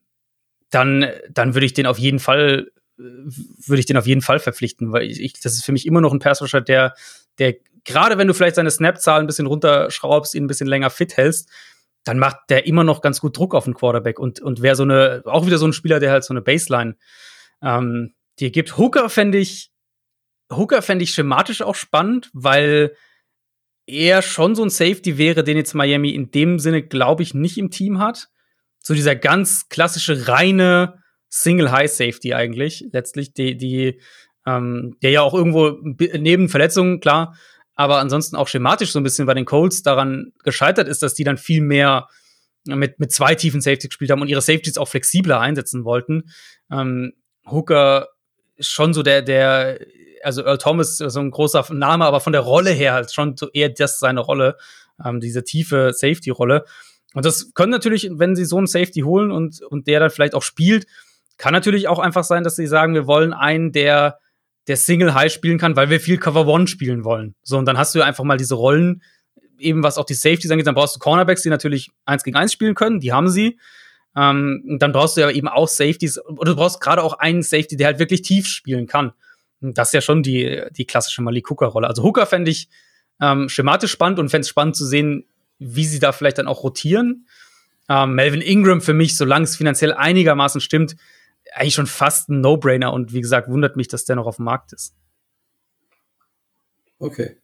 dann, 0.70 1.08
dann 1.32 1.54
würde 1.56 1.66
ich 1.66 1.74
den 1.74 1.88
auf 1.88 1.98
jeden 1.98 2.20
Fall, 2.20 2.68
würde 2.98 3.80
ich 3.80 3.86
den 3.86 3.98
auf 3.98 4.08
jeden 4.08 4.22
Fall 4.22 4.40
verpflichten, 4.40 4.92
weil 4.92 5.04
ich, 5.04 5.34
das 5.34 5.54
ist 5.54 5.66
für 5.66 5.72
mich 5.72 5.86
immer 5.86 6.02
noch 6.02 6.14
ein 6.14 6.20
Passrusher, 6.20 6.62
der, 6.62 6.94
der 7.38 7.56
gerade 7.84 8.18
wenn 8.18 8.28
du 8.28 8.34
vielleicht 8.34 8.56
seine 8.56 8.72
Snap-Zahlen 8.72 9.24
ein 9.24 9.28
bisschen 9.28 9.48
runterschraubst, 9.48 10.36
ihn 10.36 10.46
ein 10.46 10.48
bisschen 10.48 10.68
länger 10.68 10.90
fit 10.90 11.16
hältst, 11.16 11.50
dann 12.04 12.20
macht 12.20 12.38
der 12.50 12.66
immer 12.66 12.84
noch 12.84 13.02
ganz 13.02 13.20
gut 13.20 13.38
Druck 13.38 13.54
auf 13.54 13.66
den 13.66 13.74
Quarterback 13.74 14.20
und, 14.20 14.40
und 14.40 14.62
wäre 14.62 14.76
so 14.76 14.84
eine, 14.84 15.24
auch 15.26 15.46
wieder 15.46 15.58
so 15.58 15.68
ein 15.68 15.74
Spieler, 15.74 16.00
der 16.00 16.12
halt 16.12 16.24
so 16.24 16.34
eine 16.34 16.42
Baseline 16.42 16.96
ähm, 17.62 18.14
dir 18.40 18.50
gibt. 18.50 18.78
Hooker 18.78 19.10
fände 19.10 19.38
ich, 19.38 19.72
Hooker 20.52 20.82
fände 20.82 21.04
ich 21.04 21.12
schematisch 21.12 21.62
auch 21.62 21.76
spannend, 21.76 22.30
weil 22.34 22.96
er 23.86 24.22
schon 24.22 24.56
so 24.56 24.64
ein 24.64 24.70
Safety 24.70 25.18
wäre, 25.18 25.44
den 25.44 25.58
jetzt 25.58 25.74
Miami 25.74 26.12
in 26.12 26.32
dem 26.32 26.60
Sinne, 26.60 26.84
glaube 26.84 27.24
ich, 27.24 27.34
nicht 27.34 27.58
im 27.58 27.72
Team 27.72 28.00
hat. 28.00 28.30
So 28.82 28.94
dieser 28.94 29.16
ganz 29.16 29.70
klassische, 29.70 30.28
reine 30.28 31.02
Single 31.30 31.72
High 31.72 31.92
Safety 31.92 32.34
eigentlich, 32.34 32.86
letztlich, 32.92 33.34
die, 33.34 33.58
die, 33.58 34.00
ähm, 34.46 34.96
der 35.02 35.12
ja 35.12 35.22
auch 35.22 35.34
irgendwo 35.34 35.78
neben 35.82 36.50
Verletzungen, 36.50 37.00
klar, 37.00 37.36
aber 37.76 38.00
ansonsten 38.00 38.36
auch 38.36 38.48
schematisch 38.48 38.92
so 38.92 39.00
ein 39.00 39.04
bisschen 39.04 39.26
bei 39.26 39.34
den 39.34 39.46
Colts 39.46 39.84
daran 39.84 40.34
gescheitert 40.44 40.88
ist, 40.88 41.04
dass 41.04 41.14
die 41.14 41.24
dann 41.24 41.38
viel 41.38 41.62
mehr 41.62 42.08
mit, 42.66 43.00
mit 43.00 43.12
zwei 43.12 43.36
tiefen 43.36 43.62
Safety 43.62 43.88
gespielt 43.88 44.12
haben 44.12 44.22
und 44.22 44.30
ihre 44.30 44.42
Safeties 44.42 44.78
auch 44.78 44.88
flexibler 44.88 45.40
einsetzen 45.40 45.86
wollten. 45.86 46.24
Ähm, 46.72 47.14
Hooker 47.46 48.10
schon 48.60 48.94
so 48.94 49.04
der, 49.04 49.22
der, 49.22 49.80
also 50.24 50.44
Earl 50.44 50.58
Thomas 50.58 50.98
so 50.98 51.20
ein 51.20 51.32
großer 51.32 51.66
Name, 51.74 52.06
aber 52.06 52.20
von 52.20 52.34
der 52.34 52.42
Rolle 52.42 52.72
her 52.72 52.94
halt 52.94 53.14
schon 53.14 53.38
so 53.38 53.50
eher 53.52 53.70
das 53.70 54.00
seine 54.00 54.22
Rolle, 54.22 54.58
ähm, 55.04 55.20
diese 55.20 55.44
tiefe 55.44 55.92
Safety-Rolle. 55.94 56.66
Und 57.14 57.26
das 57.26 57.54
können 57.54 57.72
natürlich, 57.72 58.10
wenn 58.12 58.36
sie 58.36 58.46
so 58.46 58.58
einen 58.58 58.68
Safety 58.68 59.02
holen 59.02 59.32
und, 59.32 59.62
und 59.62 59.88
der 59.88 60.00
dann 60.00 60.10
vielleicht 60.10 60.36
auch 60.36 60.44
spielt, 60.44 60.88
kann 61.38 61.54
natürlich 61.54 61.88
auch 61.88 62.00
einfach 62.00 62.24
sein, 62.24 62.44
dass 62.44 62.56
sie 62.56 62.68
sagen, 62.68 62.94
wir 62.94 63.08
wollen 63.08 63.34
einen, 63.34 63.72
der, 63.72 64.20
der 64.68 64.78
Single 64.78 65.14
High 65.14 65.32
spielen 65.32 65.58
kann, 65.58 65.76
weil 65.76 65.90
wir 65.90 66.00
viel 66.00 66.18
Cover 66.18 66.48
One 66.48 66.68
spielen 66.68 67.04
wollen. 67.04 67.36
So, 67.44 67.58
und 67.58 67.66
dann 67.66 67.78
hast 67.78 67.96
du 67.96 68.02
einfach 68.02 68.24
mal 68.24 68.38
diese 68.38 68.56
Rollen, 68.56 69.02
eben 69.60 69.84
was 69.84 69.98
auch 69.98 70.06
die 70.06 70.14
Safeties 70.14 70.52
angeht, 70.52 70.68
dann 70.68 70.76
brauchst 70.76 70.96
du 70.96 71.00
Cornerbacks, 71.00 71.44
die 71.44 71.50
natürlich 71.50 71.90
eins 72.06 72.24
gegen 72.24 72.38
eins 72.38 72.54
spielen 72.54 72.76
können, 72.76 73.00
die 73.00 73.14
haben 73.14 73.30
sie. 73.30 73.60
Ähm, 74.16 74.78
dann 74.80 74.92
brauchst 74.92 75.18
du 75.18 75.22
ja 75.22 75.30
eben 75.30 75.48
auch 75.48 75.68
Safeties, 75.68 76.20
oder 76.26 76.52
du 76.52 76.56
brauchst 76.56 76.82
gerade 76.82 77.04
auch 77.04 77.20
einen 77.20 77.44
Safety, 77.44 77.78
der 77.78 77.88
halt 77.88 78.00
wirklich 78.00 78.24
tief 78.24 78.48
spielen 78.48 78.88
kann. 78.88 79.14
Das 79.62 79.90
ist 79.90 79.94
ja 79.94 80.02
schon 80.02 80.24
die, 80.24 80.64
die 80.72 80.86
klassische 80.86 81.22
Malik 81.22 81.50
Hooker-Rolle. 81.50 81.88
Also 81.88 82.04
Hooker 82.04 82.26
fände 82.26 82.52
ich 82.52 82.70
ähm, 83.22 83.50
schematisch 83.50 83.92
spannend 83.92 84.20
und 84.20 84.30
fände 84.30 84.42
es 84.42 84.50
spannend 84.50 84.76
zu 84.76 84.86
sehen, 84.86 85.26
wie 85.60 85.86
sie 85.86 86.00
da 86.00 86.12
vielleicht 86.12 86.38
dann 86.38 86.48
auch 86.48 86.64
rotieren. 86.64 87.28
Ähm, 87.90 88.14
Melvin 88.14 88.42
Ingram 88.42 88.82
für 88.82 88.94
mich, 88.94 89.18
solange 89.18 89.46
es 89.46 89.56
finanziell 89.56 89.94
einigermaßen 89.94 90.62
stimmt, 90.62 90.96
eigentlich 91.58 91.74
schon 91.76 91.88
fast 91.88 92.30
ein 92.30 92.42
No-Brainer 92.42 92.94
und 92.94 93.14
wie 93.14 93.22
gesagt, 93.22 93.50
wundert 93.50 93.76
mich, 93.76 93.88
dass 93.88 94.06
der 94.06 94.16
noch 94.16 94.26
auf 94.26 94.38
dem 94.38 94.46
Markt 94.46 94.74
ist. 94.74 94.96
Okay. 97.00 97.38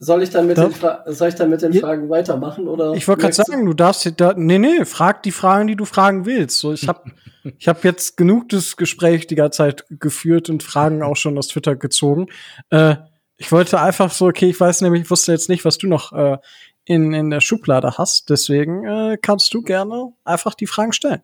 Soll 0.00 0.22
ich 0.22 0.30
dann 0.30 0.46
mit, 0.46 0.56
Darf- 0.58 0.68
den, 0.68 0.74
Fra 0.74 1.02
soll 1.06 1.28
ich 1.28 1.34
dann 1.34 1.50
mit 1.50 1.60
den 1.60 1.72
Ja. 1.72 1.80
Fragen 1.80 2.08
weitermachen? 2.08 2.68
Oder 2.68 2.92
Ich 2.94 3.08
wollte 3.08 3.22
gerade 3.22 3.34
sagen, 3.34 3.66
du 3.66 3.74
darfst 3.74 4.08
da, 4.20 4.32
nee, 4.36 4.58
nee, 4.58 4.84
frag 4.84 5.24
die 5.24 5.32
Fragen, 5.32 5.66
die 5.66 5.74
du 5.74 5.84
fragen 5.84 6.24
willst. 6.24 6.58
So, 6.58 6.72
ich 6.72 6.86
habe 6.86 7.10
ich 7.58 7.66
hab 7.66 7.82
jetzt 7.84 8.16
genug 8.16 8.48
das 8.50 8.76
Gespräch 8.76 9.26
die 9.26 9.34
ganze 9.34 9.56
Zeit 9.58 9.86
geführt 9.90 10.50
und 10.50 10.62
Fragen 10.62 11.02
auch 11.02 11.16
schon 11.16 11.36
aus 11.36 11.48
Twitter 11.48 11.74
gezogen. 11.74 12.28
Äh, 12.70 12.94
ich 13.38 13.50
wollte 13.50 13.80
einfach 13.80 14.12
so, 14.12 14.26
okay, 14.28 14.48
ich 14.50 14.60
weiß 14.60 14.82
nämlich, 14.82 15.02
ich 15.02 15.10
wusste 15.10 15.32
jetzt 15.32 15.48
nicht, 15.48 15.64
was 15.64 15.78
du 15.78 15.88
noch 15.88 16.12
äh, 16.12 16.38
in, 16.84 17.12
in 17.12 17.30
der 17.30 17.40
Schublade 17.40 17.98
hast. 17.98 18.30
Deswegen 18.30 18.84
äh, 18.86 19.18
kannst 19.20 19.52
du 19.52 19.62
gerne 19.62 20.12
einfach 20.24 20.54
die 20.54 20.66
Fragen 20.66 20.92
stellen. 20.92 21.22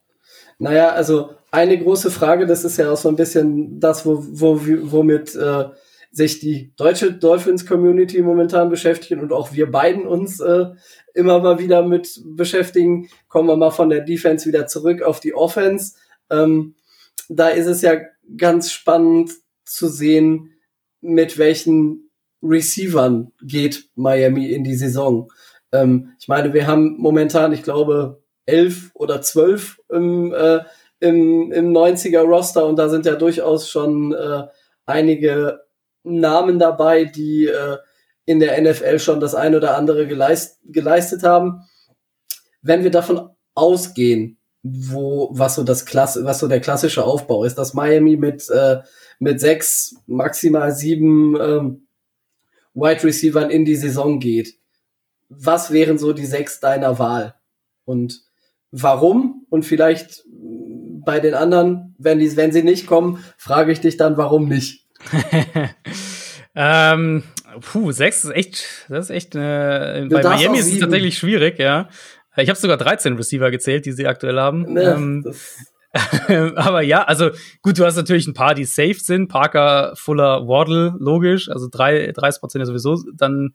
Naja, 0.65 0.93
also 0.93 1.35
eine 1.51 1.79
große 1.79 2.11
Frage, 2.11 2.47
das 2.47 2.65
ist 2.65 2.79
ja 2.79 2.91
auch 2.91 2.97
so 2.97 3.11
ein 3.11 3.17
bisschen 3.17 3.79
das, 3.81 4.07
wo, 4.07 4.25
wo, 4.31 4.59
womit 4.91 5.35
äh, 5.35 5.67
sich 6.11 6.41
die 6.41 6.73
deutsche 6.77 7.13
Dolphins-Community 7.13 8.23
momentan 8.23 8.71
beschäftigt 8.71 9.21
und 9.21 9.31
auch 9.31 9.53
wir 9.53 9.71
beiden 9.71 10.07
uns 10.07 10.41
äh, 10.41 10.71
immer 11.13 11.41
mal 11.41 11.59
wieder 11.59 11.87
mit 11.87 12.19
beschäftigen. 12.25 13.11
Kommen 13.29 13.47
wir 13.47 13.59
mal 13.59 13.73
von 13.73 13.91
der 13.91 14.01
Defense 14.01 14.49
wieder 14.49 14.67
zurück 14.67 15.03
auf 15.03 15.21
die 15.21 15.35
Offense. 15.35 15.97
Ähm, 16.31 16.77
da 17.29 17.49
ist 17.49 17.67
es 17.67 17.83
ja 17.83 17.97
ganz 18.39 18.73
spannend 18.73 19.33
zu 19.67 19.87
sehen, 19.87 20.55
mit 21.03 21.37
welchen 21.37 22.09
Receivern 22.43 23.33
geht 23.43 23.91
Miami 23.97 24.47
in 24.47 24.65
die 24.65 24.77
Saison. 24.77 25.31
Ähm, 25.73 26.15
ich 26.19 26.27
meine, 26.27 26.55
wir 26.55 26.67
haben 26.67 26.97
momentan, 26.97 27.53
ich 27.53 27.63
glaube, 27.63 28.24
elf 28.47 28.91
oder 28.95 29.23
zwölf 29.23 29.81
im, 29.89 30.33
äh, 30.33 30.61
im, 31.01 31.53
im 31.53 31.73
90er 31.73 32.23
Roster 32.23 32.67
und 32.67 32.77
da 32.77 32.89
sind 32.89 33.07
ja 33.07 33.15
durchaus 33.15 33.69
schon 33.69 34.13
äh, 34.13 34.45
einige 34.87 35.61
Namen 36.03 36.59
dabei, 36.59 37.05
die 37.05 37.47
äh, 37.47 37.79
in 38.27 38.41
der 38.41 38.61
NFL 38.61 38.99
schon 38.99 39.21
das 39.21 39.35
ein 39.35 39.55
oder 39.55 39.77
andere 39.77 40.07
geleist, 40.07 40.61
geleistet 40.65 41.23
haben. 41.23 41.63
Wenn 42.63 42.83
wir 42.83 42.91
davon 42.91 43.31
ausgehen, 43.55 44.39
wo 44.63 45.29
was 45.33 45.57
so 45.57 45.63
das 45.63 45.85
Klasse, 45.85 46.25
was 46.25 46.39
so 46.39 46.49
der 46.49 46.61
klassische 46.61 47.05
Aufbau 47.05 47.45
ist, 47.45 47.57
dass 47.57 47.75
Miami 47.75 48.17
mit 48.17 48.49
äh, 48.49 48.81
mit 49.19 49.39
sechs 49.41 49.97
maximal 50.07 50.73
sieben 50.73 51.39
ähm, 51.39 51.87
Wide 52.73 53.05
Receivern 53.05 53.51
in 53.51 53.67
die 53.67 53.77
Saison 53.77 54.19
geht, 54.19 54.59
was 55.29 55.71
wären 55.71 55.99
so 55.99 56.13
die 56.13 56.25
sechs 56.25 56.61
deiner 56.61 56.99
Wahl? 56.99 57.35
Und 57.85 58.24
warum? 58.75 59.47
Und 59.51 59.65
vielleicht 59.65 60.25
bei 61.05 61.21
den 61.21 61.35
anderen, 61.35 61.95
wenn, 61.99 62.19
die, 62.19 62.37
wenn 62.37 62.53
sie 62.53 62.63
nicht 62.63 62.87
kommen, 62.87 63.23
frage 63.37 63.73
ich 63.73 63.81
dich 63.81 63.97
dann, 63.97 64.17
warum 64.17 64.49
nicht? 64.49 64.87
ähm, 66.55 67.23
puh, 67.61 67.93
sechs 67.93 68.25
ist 68.25 68.31
echt, 68.31 68.87
das 68.89 69.07
ist 69.07 69.11
echt, 69.11 69.35
äh, 69.37 70.07
bei 70.11 70.23
Miami 70.23 70.59
ist 70.59 70.73
es 70.73 70.81
tatsächlich 70.81 71.19
schwierig, 71.19 71.59
ja. 71.59 71.89
Ich 72.37 72.49
habe 72.49 72.59
sogar 72.59 72.77
13 72.77 73.15
Receiver 73.15 73.51
gezählt, 73.53 73.87
die 73.87 73.93
sie 73.93 74.09
aktuell 74.09 74.41
haben. 74.41 74.73
Ne, 74.73 74.83
ähm, 74.83 75.35
aber 76.57 76.83
ja, 76.83 77.05
also 77.05 77.31
gut, 77.63 77.79
du 77.79 77.85
hast 77.85 77.95
natürlich 77.95 78.27
ein 78.27 78.35
paar, 78.35 78.57
die 78.57 78.65
safe 78.65 78.99
sind. 78.99 79.29
Parker, 79.29 79.93
Fuller, 79.95 80.49
Waddle, 80.49 80.95
logisch. 80.99 81.49
Also 81.49 81.69
drei, 81.71 82.11
30 82.11 82.41
Prozent 82.41 82.63
ja 82.63 82.67
sowieso 82.67 83.05
dann 83.15 83.55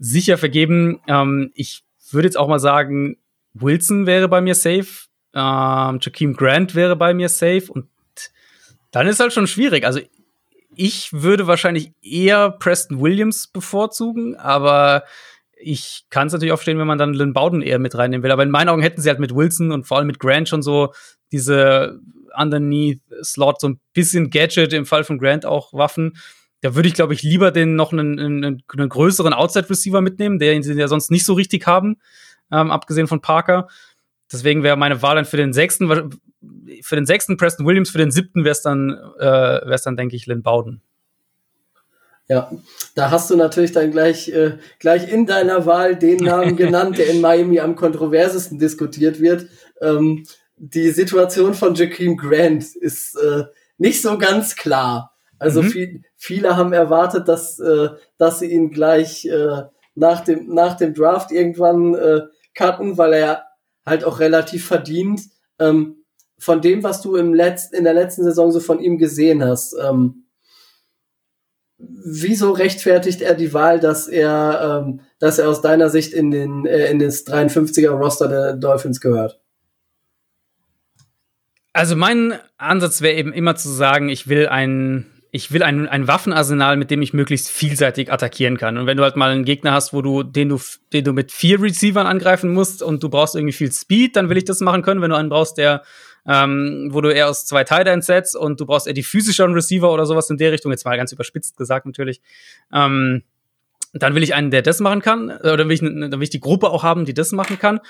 sicher 0.00 0.38
vergeben. 0.38 1.00
Ähm, 1.06 1.52
ich 1.54 1.84
würde 2.10 2.26
jetzt 2.26 2.36
auch 2.36 2.48
mal 2.48 2.58
sagen, 2.58 3.16
Wilson 3.54 4.06
wäre 4.06 4.28
bei 4.28 4.40
mir 4.40 4.54
safe. 4.54 4.86
Ähm, 5.34 5.98
Jakeem 6.00 6.34
Grant 6.34 6.74
wäre 6.74 6.96
bei 6.96 7.14
mir 7.14 7.28
safe. 7.28 7.64
Und 7.68 7.86
dann 8.90 9.06
ist 9.06 9.20
halt 9.20 9.32
schon 9.32 9.46
schwierig. 9.46 9.84
Also 9.84 10.00
ich 10.74 11.12
würde 11.12 11.46
wahrscheinlich 11.46 11.92
eher 12.02 12.50
Preston 12.50 13.00
Williams 13.00 13.48
bevorzugen, 13.48 14.36
aber 14.36 15.04
ich 15.56 16.04
kann 16.10 16.26
es 16.26 16.32
natürlich 16.32 16.52
auch 16.52 16.56
verstehen, 16.56 16.78
wenn 16.78 16.86
man 16.86 16.98
dann 16.98 17.12
Lynn 17.12 17.34
Bowden 17.34 17.60
eher 17.60 17.78
mit 17.78 17.94
reinnehmen 17.96 18.22
will. 18.22 18.30
Aber 18.30 18.42
in 18.42 18.50
meinen 18.50 18.68
Augen 18.68 18.82
hätten 18.82 19.00
sie 19.00 19.08
halt 19.08 19.20
mit 19.20 19.34
Wilson 19.34 19.72
und 19.72 19.86
vor 19.86 19.98
allem 19.98 20.06
mit 20.06 20.18
Grant 20.18 20.48
schon 20.48 20.62
so 20.62 20.92
diese 21.32 22.00
Underneath-Slot, 22.34 23.60
so 23.60 23.68
ein 23.68 23.80
bisschen 23.92 24.30
Gadget, 24.30 24.72
im 24.72 24.86
Fall 24.86 25.04
von 25.04 25.18
Grant 25.18 25.44
auch 25.44 25.72
Waffen. 25.72 26.16
Da 26.62 26.74
würde 26.74 26.88
ich, 26.88 26.94
glaube 26.94 27.14
ich, 27.14 27.22
lieber 27.22 27.50
den 27.50 27.74
noch 27.74 27.92
einen, 27.92 28.18
einen, 28.18 28.62
einen 28.66 28.88
größeren 28.88 29.32
Outside-Receiver 29.32 30.00
mitnehmen, 30.00 30.38
den 30.38 30.62
sie 30.62 30.74
ja 30.74 30.88
sonst 30.88 31.10
nicht 31.10 31.24
so 31.24 31.34
richtig 31.34 31.66
haben, 31.66 31.96
ähm, 32.52 32.70
abgesehen 32.70 33.06
von 33.06 33.20
Parker. 33.20 33.68
Deswegen 34.32 34.62
wäre 34.62 34.76
meine 34.76 35.02
Wahl 35.02 35.16
dann 35.16 35.24
für 35.24 35.36
den 35.36 35.52
sechsten, 35.52 35.88
für 36.82 36.96
den 36.96 37.06
sechsten 37.06 37.36
Preston 37.36 37.66
Williams, 37.66 37.90
für 37.90 37.98
den 37.98 38.10
siebten 38.10 38.44
wäre 38.44 38.52
es 38.52 38.62
dann, 38.62 38.90
äh, 39.18 39.22
wäre 39.22 39.74
es 39.74 39.82
dann, 39.82 39.96
denke 39.96 40.16
ich, 40.16 40.26
Lynn 40.26 40.42
Bowden. 40.42 40.82
Ja, 42.28 42.48
da 42.94 43.10
hast 43.10 43.28
du 43.30 43.36
natürlich 43.36 43.72
dann 43.72 43.90
gleich, 43.90 44.28
äh, 44.28 44.58
gleich 44.78 45.12
in 45.12 45.26
deiner 45.26 45.66
Wahl 45.66 45.96
den 45.96 46.18
Namen 46.18 46.56
genannt, 46.56 46.96
der 46.96 47.08
in 47.08 47.20
Miami 47.20 47.58
am 47.58 47.74
kontroversesten 47.74 48.58
diskutiert 48.60 49.20
wird. 49.20 49.46
Ähm, 49.80 50.24
die 50.56 50.90
Situation 50.90 51.54
von 51.54 51.74
Jakeem 51.74 52.16
Grant 52.16 52.76
ist 52.76 53.16
äh, 53.16 53.44
nicht 53.78 54.00
so 54.00 54.16
ganz 54.16 54.54
klar. 54.54 55.16
Also 55.40 55.62
mhm. 55.62 55.70
viel, 55.70 56.02
viele 56.16 56.56
haben 56.56 56.72
erwartet, 56.72 57.26
dass, 57.26 57.58
äh, 57.58 57.88
dass 58.16 58.38
sie 58.38 58.52
ihn 58.52 58.70
gleich 58.70 59.24
äh, 59.24 59.62
nach, 59.96 60.20
dem, 60.22 60.54
nach 60.54 60.76
dem 60.76 60.94
Draft 60.94 61.32
irgendwann 61.32 61.94
äh, 61.94 62.20
cutten, 62.54 62.98
weil 62.98 63.12
er 63.14 63.46
halt 63.86 64.04
auch 64.04 64.20
relativ 64.20 64.66
verdient. 64.66 65.22
Ähm, 65.58 66.04
von 66.38 66.62
dem, 66.62 66.82
was 66.82 67.02
du 67.02 67.16
im 67.16 67.34
letzten, 67.34 67.76
in 67.76 67.84
der 67.84 67.94
letzten 67.94 68.24
Saison 68.24 68.50
so 68.50 68.60
von 68.60 68.80
ihm 68.80 68.98
gesehen 68.98 69.44
hast, 69.44 69.74
ähm, 69.74 70.24
wieso 71.78 72.52
rechtfertigt 72.52 73.20
er 73.20 73.34
die 73.34 73.52
Wahl, 73.52 73.80
dass 73.80 74.08
er, 74.08 74.82
ähm, 74.84 75.00
dass 75.18 75.38
er 75.38 75.48
aus 75.48 75.60
deiner 75.60 75.90
Sicht 75.90 76.12
in 76.12 76.30
den 76.30 76.66
äh, 76.66 76.90
in 76.90 76.98
das 76.98 77.26
53er 77.26 77.90
Roster 77.90 78.28
der 78.28 78.54
Dolphins 78.54 79.00
gehört? 79.00 79.40
Also 81.72 81.94
mein 81.94 82.34
Ansatz 82.56 83.00
wäre 83.00 83.14
eben 83.14 83.32
immer 83.32 83.54
zu 83.54 83.68
sagen, 83.68 84.08
ich 84.08 84.28
will 84.28 84.48
ein 84.48 85.19
ich 85.32 85.52
will 85.52 85.62
ein, 85.62 85.88
ein 85.88 86.08
Waffenarsenal, 86.08 86.76
mit 86.76 86.90
dem 86.90 87.02
ich 87.02 87.12
möglichst 87.12 87.50
vielseitig 87.50 88.12
attackieren 88.12 88.56
kann. 88.56 88.78
Und 88.78 88.86
wenn 88.86 88.96
du 88.96 89.04
halt 89.04 89.16
mal 89.16 89.30
einen 89.30 89.44
Gegner 89.44 89.72
hast, 89.72 89.92
wo 89.92 90.02
du, 90.02 90.22
den 90.22 90.48
du, 90.48 90.60
den 90.92 91.04
du 91.04 91.12
mit 91.12 91.30
vier 91.30 91.62
Receivern 91.62 92.06
angreifen 92.06 92.52
musst 92.52 92.82
und 92.82 93.02
du 93.02 93.08
brauchst 93.08 93.36
irgendwie 93.36 93.52
viel 93.52 93.70
Speed, 93.70 94.16
dann 94.16 94.28
will 94.28 94.36
ich 94.36 94.44
das 94.44 94.60
machen 94.60 94.82
können. 94.82 95.00
Wenn 95.02 95.10
du 95.10 95.16
einen 95.16 95.28
brauchst, 95.28 95.58
der 95.58 95.82
ähm, 96.26 96.88
wo 96.90 97.00
du 97.00 97.08
eher 97.08 97.28
aus 97.28 97.46
zwei 97.46 97.64
Titans 97.64 98.06
setzt 98.06 98.36
und 98.36 98.60
du 98.60 98.66
brauchst 98.66 98.86
eher 98.86 98.92
die 98.92 99.02
physischeren 99.02 99.54
Receiver 99.54 99.90
oder 99.90 100.06
sowas 100.06 100.28
in 100.30 100.36
der 100.36 100.52
Richtung, 100.52 100.70
jetzt 100.70 100.84
mal 100.84 100.96
ganz 100.96 101.12
überspitzt 101.12 101.56
gesagt 101.56 101.86
natürlich, 101.86 102.20
ähm, 102.72 103.22
dann 103.92 104.14
will 104.14 104.22
ich 104.22 104.34
einen, 104.34 104.50
der 104.50 104.62
das 104.62 104.80
machen 104.80 105.00
kann, 105.00 105.30
oder 105.30 105.56
dann 105.56 105.68
will 105.68 105.74
ich, 105.74 105.80
dann 105.80 106.12
will 106.12 106.22
ich 106.22 106.30
die 106.30 106.40
Gruppe 106.40 106.70
auch 106.70 106.82
haben, 106.82 107.04
die 107.04 107.14
das 107.14 107.32
machen 107.32 107.58
kann. 107.58 107.80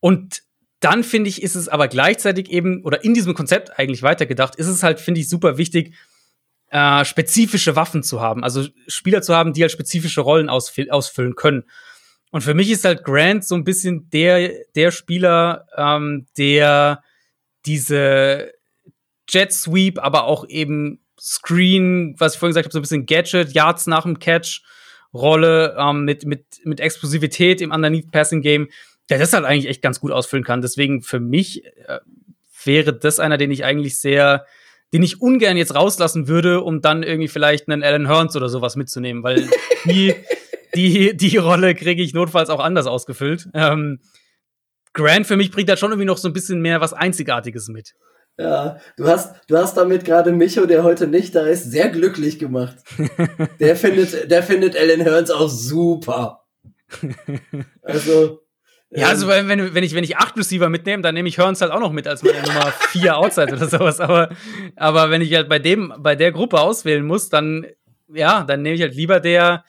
Und 0.00 0.42
dann 0.80 1.04
finde 1.04 1.28
ich, 1.28 1.42
ist 1.42 1.56
es 1.56 1.68
aber 1.68 1.88
gleichzeitig 1.88 2.50
eben, 2.50 2.82
oder 2.84 3.04
in 3.04 3.14
diesem 3.14 3.34
Konzept 3.34 3.78
eigentlich 3.78 4.02
weitergedacht, 4.02 4.56
ist 4.56 4.68
es 4.68 4.82
halt, 4.82 5.00
finde 5.00 5.20
ich, 5.20 5.28
super 5.28 5.58
wichtig, 5.58 5.94
äh, 6.70 7.04
spezifische 7.04 7.76
Waffen 7.76 8.02
zu 8.02 8.20
haben. 8.20 8.42
Also 8.42 8.66
Spieler 8.86 9.22
zu 9.22 9.34
haben, 9.34 9.52
die 9.52 9.62
halt 9.62 9.72
spezifische 9.72 10.20
Rollen 10.20 10.48
ausfüllen 10.48 11.34
können. 11.36 11.64
Und 12.30 12.42
für 12.42 12.54
mich 12.54 12.70
ist 12.70 12.84
halt 12.84 13.04
Grant 13.04 13.44
so 13.44 13.54
ein 13.54 13.64
bisschen 13.64 14.10
der, 14.10 14.50
der 14.74 14.90
Spieler, 14.90 15.66
ähm, 15.76 16.26
der 16.36 17.02
diese 17.64 18.52
Jet 19.28 19.52
Sweep, 19.52 19.98
aber 19.98 20.24
auch 20.24 20.48
eben 20.48 21.00
Screen, 21.20 22.14
was 22.18 22.34
ich 22.34 22.38
vorhin 22.38 22.50
gesagt 22.50 22.66
habe, 22.66 22.72
so 22.72 22.78
ein 22.78 22.82
bisschen 22.82 23.06
Gadget, 23.06 23.52
Yards 23.52 23.86
nach 23.86 24.02
dem 24.02 24.18
Catch, 24.18 24.62
Rolle 25.14 25.76
ähm, 25.78 26.04
mit, 26.04 26.26
mit, 26.26 26.44
mit 26.64 26.80
Explosivität 26.80 27.60
im 27.60 27.70
Underneath 27.70 28.10
Passing 28.10 28.42
Game, 28.42 28.68
der 29.08 29.18
das 29.18 29.32
halt 29.32 29.44
eigentlich 29.44 29.68
echt 29.68 29.82
ganz 29.82 30.00
gut 30.00 30.12
ausfüllen 30.12 30.44
kann. 30.44 30.60
Deswegen 30.60 31.02
für 31.02 31.20
mich 31.20 31.64
äh, 31.64 32.00
wäre 32.64 32.92
das 32.92 33.18
einer, 33.18 33.38
den 33.38 33.50
ich 33.50 33.64
eigentlich 33.64 33.98
sehr, 33.98 34.44
den 34.92 35.02
ich 35.02 35.20
ungern 35.20 35.56
jetzt 35.56 35.74
rauslassen 35.74 36.28
würde, 36.28 36.62
um 36.62 36.80
dann 36.80 37.02
irgendwie 37.02 37.28
vielleicht 37.28 37.68
einen 37.68 37.82
Alan 37.82 38.06
Hearns 38.06 38.36
oder 38.36 38.48
sowas 38.48 38.76
mitzunehmen, 38.76 39.22
weil 39.22 39.48
die, 39.84 40.14
die, 40.74 41.16
die 41.16 41.36
Rolle 41.36 41.74
kriege 41.74 42.02
ich 42.02 42.14
notfalls 42.14 42.50
auch 42.50 42.60
anders 42.60 42.86
ausgefüllt. 42.86 43.48
Ähm, 43.54 44.00
Grant 44.92 45.26
für 45.26 45.36
mich 45.36 45.50
bringt 45.50 45.68
da 45.68 45.76
schon 45.76 45.90
irgendwie 45.90 46.06
noch 46.06 46.16
so 46.16 46.28
ein 46.28 46.32
bisschen 46.32 46.60
mehr 46.60 46.80
was 46.80 46.92
Einzigartiges 46.92 47.68
mit. 47.68 47.94
Ja, 48.38 48.78
du 48.96 49.06
hast, 49.06 49.34
du 49.48 49.56
hast 49.56 49.76
damit 49.76 50.04
gerade 50.04 50.30
Micho, 50.30 50.66
der 50.66 50.84
heute 50.84 51.06
nicht 51.06 51.34
da 51.34 51.46
ist, 51.46 51.70
sehr 51.70 51.88
glücklich 51.88 52.38
gemacht. 52.38 52.76
der 53.60 53.76
findet, 53.76 54.30
der 54.30 54.42
findet 54.42 54.76
Alan 54.76 55.00
Hearns 55.00 55.30
auch 55.30 55.48
super. 55.48 56.44
Also. 57.82 58.45
Ja, 58.90 59.08
also 59.08 59.30
ähm, 59.30 59.48
wenn, 59.48 59.74
wenn, 59.74 59.84
ich, 59.84 59.94
wenn 59.94 60.04
ich 60.04 60.16
acht 60.16 60.36
Receiver 60.36 60.68
mitnehme, 60.68 61.02
dann 61.02 61.14
nehme 61.14 61.28
ich 61.28 61.38
Hearns 61.38 61.60
halt 61.60 61.72
auch 61.72 61.80
noch 61.80 61.92
mit 61.92 62.06
als 62.06 62.22
meine 62.22 62.40
Nummer 62.42 62.72
vier 62.90 63.16
Outside 63.16 63.52
oder 63.52 63.66
sowas. 63.66 64.00
Aber, 64.00 64.30
aber 64.76 65.10
wenn 65.10 65.22
ich 65.22 65.34
halt 65.34 65.48
bei 65.48 65.58
dem, 65.58 65.92
bei 65.98 66.14
der 66.14 66.32
Gruppe 66.32 66.60
auswählen 66.60 67.04
muss, 67.04 67.28
dann, 67.28 67.66
ja, 68.08 68.44
dann 68.44 68.62
nehme 68.62 68.76
ich 68.76 68.82
halt 68.82 68.94
lieber 68.94 69.18
der, 69.18 69.64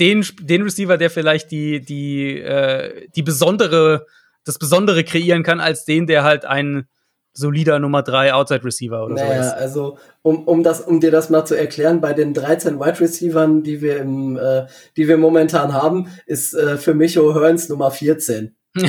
den, 0.00 0.26
den 0.40 0.62
Receiver, 0.62 0.96
der 0.96 1.10
vielleicht 1.10 1.50
die, 1.50 1.80
die, 1.80 2.40
äh, 2.40 3.08
die 3.14 3.22
besondere 3.22 4.06
das 4.44 4.58
Besondere 4.58 5.04
kreieren 5.04 5.42
kann, 5.42 5.60
als 5.60 5.84
den, 5.84 6.06
der 6.06 6.22
halt 6.22 6.44
ein 6.44 6.86
solider 7.34 7.78
Nummer 7.80 8.02
3 8.02 8.32
Outside 8.32 8.64
Receiver 8.64 9.04
oder 9.04 9.14
naja, 9.16 9.42
so 9.42 9.54
also 9.56 9.98
um, 10.22 10.44
um, 10.44 10.62
das, 10.62 10.80
um 10.80 11.00
dir 11.00 11.10
das 11.10 11.30
mal 11.30 11.44
zu 11.44 11.56
erklären, 11.56 12.00
bei 12.00 12.12
den 12.12 12.32
13 12.32 12.78
Wide 12.78 13.00
Receivern, 13.00 13.62
die 13.62 13.82
wir 13.82 13.98
im, 13.98 14.38
äh, 14.38 14.66
die 14.96 15.08
wir 15.08 15.18
momentan 15.18 15.72
haben, 15.72 16.08
ist 16.26 16.54
äh, 16.54 16.78
für 16.78 16.94
Micho 16.94 17.34
Hearns 17.34 17.68
Nummer 17.68 17.90
14. 17.90 18.54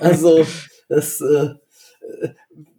also 0.00 0.44
das, 0.88 1.20
äh, 1.20 1.54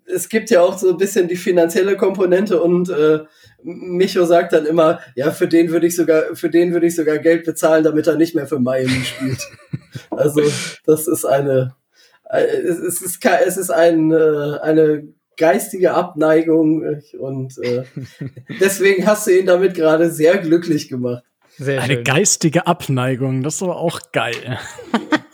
es 0.05 0.29
gibt 0.29 0.49
ja 0.49 0.61
auch 0.61 0.77
so 0.77 0.91
ein 0.91 0.97
bisschen 0.97 1.27
die 1.27 1.35
finanzielle 1.35 1.97
Komponente 1.97 2.61
und 2.61 2.89
äh, 2.89 3.19
Micho 3.63 4.25
sagt 4.25 4.53
dann 4.53 4.65
immer, 4.65 4.99
ja, 5.15 5.31
für 5.31 5.47
den 5.47 5.71
würde 5.71 5.87
ich 5.87 5.95
sogar, 5.95 6.35
für 6.35 6.49
den 6.49 6.73
würde 6.73 6.87
ich 6.87 6.95
sogar 6.95 7.17
Geld 7.17 7.45
bezahlen, 7.45 7.83
damit 7.83 8.05
er 8.05 8.15
nicht 8.15 8.35
mehr 8.35 8.47
für 8.47 8.59
Miami 8.59 9.03
spielt. 9.03 9.41
also 10.11 10.41
das 10.85 11.07
ist 11.07 11.25
eine 11.25 11.59
äh, 11.61 11.84
es, 12.29 12.79
es, 12.79 13.01
ist, 13.01 13.25
es 13.25 13.57
ist 13.57 13.69
ein, 13.69 14.11
äh, 14.11 14.59
eine 14.61 15.07
geistige 15.37 15.93
Abneigung 15.93 16.83
äh, 16.83 17.17
und 17.17 17.57
äh, 17.59 17.83
deswegen 18.59 19.05
hast 19.05 19.27
du 19.27 19.37
ihn 19.37 19.45
damit 19.45 19.73
gerade 19.75 20.09
sehr 20.09 20.37
glücklich 20.37 20.89
gemacht. 20.89 21.23
Sehr 21.57 21.81
eine 21.81 21.95
schön. 21.95 22.03
geistige 22.03 22.67
Abneigung, 22.67 23.43
das 23.43 23.55
ist 23.55 23.63
aber 23.63 23.77
auch 23.77 23.99
geil. 24.11 24.59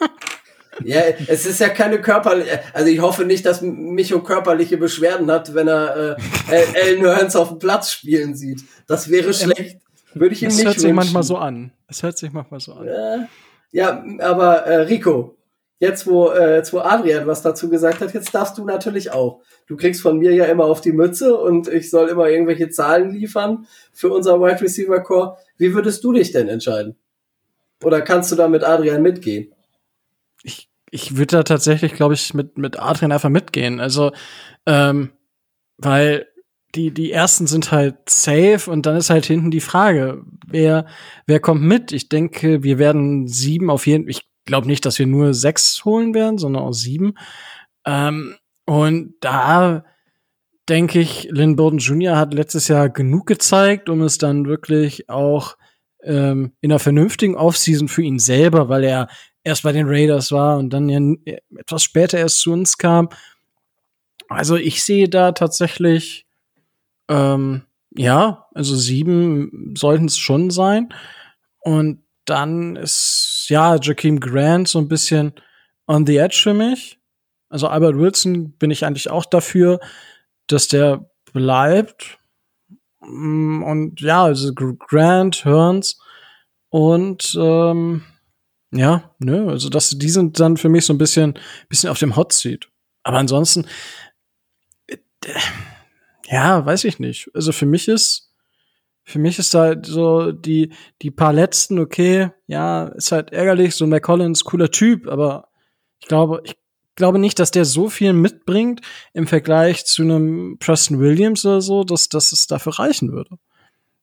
ja, 0.84 1.02
es 1.28 1.46
ist 1.46 1.60
ja 1.60 1.70
keine 1.70 2.00
körperliche, 2.00 2.60
also 2.74 2.90
ich 2.90 3.00
hoffe 3.00 3.26
nicht, 3.26 3.46
dass 3.46 3.62
Micho 3.62 4.22
körperliche 4.22 4.78
Beschwerden 4.78 5.32
hat, 5.32 5.56
wenn 5.56 5.68
er 5.68 6.18
äh, 6.52 6.64
Ellen 6.74 7.04
Hearns 7.04 7.36
auf 7.36 7.50
dem 7.50 7.60
Platz 7.60 7.92
spielen 7.92 8.36
sieht. 8.36 8.62
Das 8.88 9.10
wäre 9.10 9.34
schlecht. 9.34 9.80
Würde 10.14 10.36
ich 10.36 10.44
ihm 10.44 10.50
es 10.50 10.58
nicht 10.58 10.66
hört 10.66 10.80
sich 10.80 10.94
manchmal 10.94 11.24
so 11.24 11.38
an. 11.38 11.72
Es 11.88 12.04
hört 12.04 12.18
sich 12.18 12.32
manchmal 12.32 12.60
so 12.60 12.74
an. 12.74 12.86
Ja, 12.86 13.28
ja 13.72 14.06
aber 14.20 14.66
äh, 14.66 14.82
Rico, 14.82 15.38
jetzt 15.82 16.08
wo, 16.08 16.30
äh, 16.30 16.58
jetzt 16.58 16.72
wo 16.72 16.80
Adrian 16.80 17.28
was 17.28 17.42
dazu 17.42 17.68
gesagt 17.68 18.00
hat, 18.02 18.14
jetzt 18.14 18.34
darfst 18.34 18.58
du 18.58 18.64
natürlich 18.64 19.12
auch. 19.12 19.42
Du 19.66 19.76
kriegst 19.76 20.02
von 20.02 20.20
mir 20.20 20.32
ja 20.32 20.46
immer 20.46 20.66
auf 20.66 20.80
die 20.80 20.92
Mütze 20.92 21.36
und 21.36 21.68
ich 21.68 21.90
soll 21.90 22.08
immer 22.08 22.30
irgendwelche 22.30 22.70
Zahlen 22.70 23.10
liefern 23.10 23.66
für 23.92 24.10
unser 24.10 24.40
Wide 24.40 24.62
Receiver 24.62 25.02
Core. 25.02 25.38
Wie 25.58 25.74
würdest 25.74 26.04
du 26.04 26.14
dich 26.14 26.32
denn 26.32 26.48
entscheiden? 26.48 26.96
Oder 27.84 28.02
kannst 28.02 28.32
du 28.32 28.36
da 28.36 28.48
mit 28.48 28.64
Adrian 28.64 29.02
mitgehen? 29.02 29.54
Ich, 30.44 30.70
ich 30.92 31.18
würde 31.18 31.38
da 31.38 31.44
tatsächlich, 31.44 31.94
glaube 31.94 32.14
ich, 32.14 32.36
mit, 32.36 32.60
mit 32.60 32.80
Adrian 32.80 33.12
einfach 33.12 33.30
mitgehen. 33.30 33.80
Also, 33.80 34.12
ähm, 34.68 35.10
weil 35.78 36.28
die, 36.76 36.92
die 36.92 37.12
ersten 37.12 37.48
sind 37.48 37.72
halt 37.72 38.08
safe 38.08 38.70
und 38.70 38.86
dann 38.86 38.96
ist 38.96 39.10
halt 39.10 39.26
hinten 39.26 39.50
die 39.50 39.62
Frage, 39.62 40.22
wer, 40.46 40.86
wer 41.26 41.40
kommt 41.40 41.64
mit? 41.64 41.92
Ich 41.92 42.08
denke, 42.08 42.62
wir 42.62 42.78
werden 42.78 43.28
sieben 43.28 43.72
auf 43.72 43.88
jeden 43.88 44.08
Ich 44.08 44.31
glaube 44.52 44.68
nicht, 44.68 44.86
dass 44.86 45.00
wir 45.00 45.08
nur 45.08 45.34
sechs 45.34 45.86
holen 45.86 46.14
werden, 46.14 46.38
sondern 46.38 46.64
auch 46.64 46.74
sieben. 46.74 47.14
Ähm, 47.86 48.36
und 48.66 49.14
da 49.22 49.86
denke 50.68 51.00
ich, 51.00 51.30
Lynn 51.32 51.56
Bowden 51.56 51.80
Jr. 51.80 52.18
hat 52.18 52.34
letztes 52.34 52.68
Jahr 52.68 52.90
genug 52.90 53.28
gezeigt, 53.28 53.88
um 53.88 54.02
es 54.02 54.18
dann 54.18 54.46
wirklich 54.46 55.10
auch 55.10 55.56
ähm, 56.04 56.52
in 56.60 56.70
einer 56.70 56.80
vernünftigen 56.80 57.36
Offseason 57.36 57.88
für 57.88 58.02
ihn 58.02 58.20
selber, 58.20 58.68
weil 58.68 58.84
er 58.84 59.08
erst 59.46 59.64
bei 59.64 59.72
den 59.72 59.88
Raiders 59.88 60.34
war 60.34 60.58
und 60.58 60.70
dann 60.72 60.90
ja 60.90 61.00
etwas 61.56 61.84
später 61.84 62.18
erst 62.18 62.42
zu 62.42 62.52
uns 62.52 62.78
kam. 62.78 63.08
Also 64.28 64.58
ich 64.58 64.84
sehe 64.84 65.08
da 65.08 65.32
tatsächlich, 65.32 66.26
ähm, 67.10 67.64
ja, 67.96 68.48
also 68.54 68.76
sieben 68.76 69.74
sollten 69.78 70.06
es 70.06 70.18
schon 70.18 70.50
sein. 70.50 70.94
Und 71.62 72.04
dann 72.32 72.76
ist, 72.76 73.46
ja, 73.50 73.76
Jakeem 73.76 74.20
Grant 74.20 74.68
so 74.68 74.80
ein 74.80 74.88
bisschen 74.88 75.34
on 75.88 76.08
the 76.08 76.18
edge 76.18 76.40
für 76.42 76.54
mich. 76.54 77.00
Also 77.50 77.68
Albert 77.68 77.98
Wilson 77.98 78.54
bin 78.54 78.72
ich 78.72 78.86
eigentlich 78.86 79.10
auch 79.10 79.26
dafür, 79.26 79.80
dass 80.48 80.68
der 80.68 81.10
bleibt. 81.34 82.18
Mm, 83.02 83.64
und 83.64 84.00
ja, 84.00 84.24
also 84.24 84.54
Grant, 84.54 85.44
Hearns 85.44 86.00
und 86.70 87.38
ähm, 87.38 88.04
ja, 88.72 89.14
ne, 89.20 89.48
also 89.50 89.68
das, 89.68 89.90
die 89.90 90.10
sind 90.10 90.40
dann 90.40 90.56
für 90.56 90.70
mich 90.70 90.86
so 90.86 90.94
ein 90.94 90.98
bisschen, 90.98 91.38
bisschen 91.68 91.90
auf 91.90 92.00
dem 92.00 92.16
Hot 92.16 92.32
Seat. 92.32 92.70
Aber 93.04 93.18
ansonsten, 93.18 93.68
äh, 94.88 94.98
ja, 96.28 96.66
weiß 96.66 96.86
ich 96.86 97.00
nicht. 97.00 97.30
Also 97.34 97.52
für 97.52 97.66
mich 97.66 97.90
ist, 97.90 98.31
für 99.04 99.20
mich 99.20 99.40
ist 99.40 99.54
da 99.54 99.76
so 99.84 100.32
die, 100.32 100.72
die 101.02 101.12
paar 101.12 101.34
letzten, 101.34 101.80
okay, 101.80 102.30
ja, 102.48 102.88
ist 102.90 103.12
halt 103.12 103.32
ärgerlich, 103.32 103.76
so 103.76 103.88
McCollins, 103.88 104.44
cooler 104.44 104.70
Typ, 104.70 105.08
aber 105.08 105.50
ich 106.00 106.08
glaube, 106.08 106.42
ich 106.44 106.56
glaube 106.96 107.20
nicht, 107.20 107.40
dass 107.40 107.52
der 107.52 107.66
so 107.66 107.90
viel 107.90 108.14
mitbringt 108.14 108.82
im 109.14 109.28
Vergleich 109.28 109.86
zu 109.86 110.04
einem 110.04 110.58
Preston 110.60 111.00
Williams 111.00 111.46
oder 111.46 111.62
so, 111.62 111.84
dass, 111.84 112.10
dass 112.10 112.32
es 112.32 112.48
dafür 112.48 112.80
reichen 112.80 113.12
würde. 113.12 113.38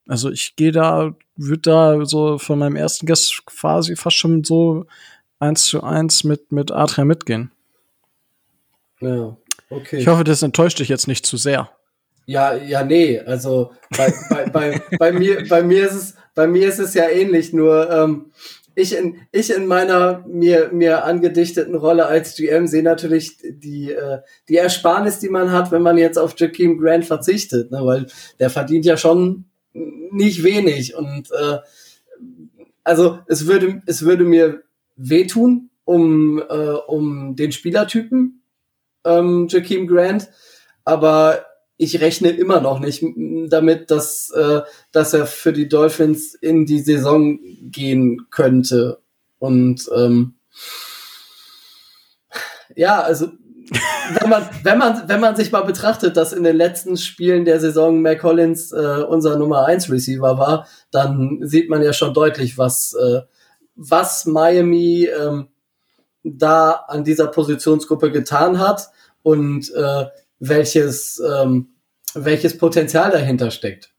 Also 0.06 0.30
ich 0.30 0.56
gehe 0.56 0.72
da, 0.72 1.14
würde 1.36 1.62
da 1.62 2.04
so 2.06 2.38
von 2.38 2.58
meinem 2.58 2.76
ersten 2.76 3.06
Gast 3.06 3.44
quasi 3.44 3.94
fast 3.94 4.16
schon 4.16 4.42
so 4.42 4.86
eins 5.38 5.66
zu 5.66 5.82
eins 5.82 6.24
mit, 6.24 6.50
mit 6.50 6.72
Adria 6.72 7.04
mitgehen. 7.04 7.52
Ja, 9.00 9.36
okay. 9.70 9.98
Ich 9.98 10.08
hoffe, 10.08 10.24
das 10.24 10.42
enttäuscht 10.42 10.78
dich 10.80 10.88
jetzt 10.88 11.08
nicht 11.08 11.26
zu 11.26 11.36
sehr. 11.36 11.70
Ja, 12.28 12.54
ja, 12.54 12.84
nee, 12.84 13.18
also 13.20 13.72
bei, 13.96 14.12
bei, 14.28 14.44
bei, 14.50 14.82
bei, 14.98 15.12
mir, 15.12 15.48
bei, 15.48 15.62
mir 15.62 15.86
ist 15.86 15.94
es, 15.94 16.14
bei 16.34 16.46
mir 16.46 16.68
ist 16.68 16.78
es 16.78 16.92
ja 16.92 17.08
ähnlich, 17.08 17.54
nur 17.54 17.90
ähm, 17.90 18.32
ich, 18.74 18.94
in, 18.94 19.16
ich 19.32 19.50
in 19.50 19.64
meiner 19.64 20.26
mir, 20.28 20.68
mir 20.70 21.06
angedichteten 21.06 21.74
Rolle 21.74 22.04
als 22.04 22.36
GM 22.36 22.66
sehe 22.66 22.82
natürlich 22.82 23.38
die, 23.42 23.92
äh, 23.92 24.18
die 24.46 24.56
Ersparnis, 24.56 25.20
die 25.20 25.30
man 25.30 25.52
hat, 25.52 25.72
wenn 25.72 25.80
man 25.80 25.96
jetzt 25.96 26.18
auf 26.18 26.38
Jakeem 26.38 26.76
Grant 26.76 27.06
verzichtet, 27.06 27.70
ne, 27.70 27.80
weil 27.82 28.06
der 28.38 28.50
verdient 28.50 28.84
ja 28.84 28.98
schon 28.98 29.46
nicht 29.72 30.44
wenig. 30.44 30.94
Und 30.96 31.30
äh, 31.30 31.60
also 32.84 33.20
es 33.26 33.46
würde, 33.46 33.80
es 33.86 34.02
würde 34.02 34.24
mir 34.24 34.64
wehtun 34.96 35.70
um, 35.86 36.40
äh, 36.40 36.42
um 36.42 37.36
den 37.36 37.52
Spielertypen 37.52 38.42
ähm, 39.06 39.46
Jakeem 39.48 39.86
Grant, 39.86 40.28
aber 40.84 41.46
ich 41.78 42.00
rechne 42.00 42.30
immer 42.30 42.60
noch 42.60 42.80
nicht 42.80 43.04
damit, 43.48 43.90
dass, 43.90 44.30
äh, 44.30 44.62
dass 44.92 45.14
er 45.14 45.26
für 45.26 45.52
die 45.52 45.68
Dolphins 45.68 46.34
in 46.34 46.66
die 46.66 46.80
Saison 46.80 47.38
gehen 47.62 48.26
könnte. 48.30 48.98
Und 49.38 49.88
ähm, 49.96 50.34
ja, 52.74 53.00
also 53.00 53.28
wenn 54.20 54.28
man, 54.28 54.48
wenn 54.64 54.78
man, 54.78 55.08
wenn 55.08 55.20
man 55.20 55.36
sich 55.36 55.52
mal 55.52 55.62
betrachtet, 55.62 56.16
dass 56.16 56.32
in 56.32 56.42
den 56.42 56.56
letzten 56.56 56.96
Spielen 56.96 57.44
der 57.44 57.60
Saison 57.60 58.02
Mac 58.02 58.20
Collins 58.20 58.72
äh, 58.72 59.04
unser 59.08 59.38
Nummer 59.38 59.66
1 59.66 59.90
Receiver 59.90 60.36
war, 60.36 60.66
dann 60.90 61.38
sieht 61.42 61.70
man 61.70 61.82
ja 61.82 61.92
schon 61.92 62.12
deutlich, 62.12 62.58
was, 62.58 62.94
äh, 62.94 63.20
was 63.76 64.26
Miami 64.26 65.04
ähm, 65.06 65.48
da 66.24 66.72
an 66.88 67.04
dieser 67.04 67.28
Positionsgruppe 67.28 68.10
getan 68.10 68.58
hat 68.58 68.88
und 69.22 69.72
äh, 69.74 70.06
welches, 70.38 71.20
ähm, 71.20 71.74
welches 72.14 72.56
Potenzial 72.58 73.10
dahinter 73.10 73.50
steckt. 73.50 73.90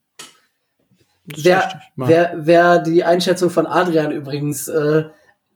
Wer, 1.25 1.81
wer, 1.95 2.33
wer 2.37 2.79
die 2.79 3.03
Einschätzung 3.03 3.49
von 3.49 3.67
Adrian 3.67 4.11
übrigens 4.11 4.67
äh, 4.67 5.03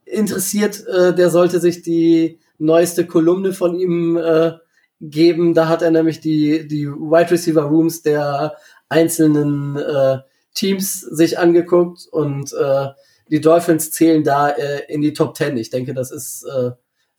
interessiert, 0.04 0.86
äh, 0.86 1.14
der 1.14 1.30
sollte 1.30 1.58
sich 1.58 1.82
die 1.82 2.38
neueste 2.58 3.06
Kolumne 3.06 3.52
von 3.52 3.74
ihm 3.74 4.16
äh, 4.16 4.52
geben. 5.00 5.54
Da 5.54 5.68
hat 5.68 5.82
er 5.82 5.90
nämlich 5.90 6.20
die, 6.20 6.68
die 6.68 6.86
Wide 6.86 7.30
Receiver 7.30 7.62
Rooms 7.62 8.02
der 8.02 8.56
einzelnen 8.88 9.76
äh, 9.76 10.18
Teams 10.54 11.00
sich 11.00 11.38
angeguckt 11.38 12.06
und 12.10 12.52
äh, 12.52 12.88
die 13.30 13.40
Dolphins 13.40 13.90
zählen 13.90 14.22
da 14.22 14.50
äh, 14.50 14.82
in 14.88 15.02
die 15.02 15.12
Top 15.12 15.36
10. 15.36 15.56
Ich 15.56 15.70
denke, 15.70 15.94
das 15.94 16.10
ist 16.10 16.44
äh, 16.44 16.70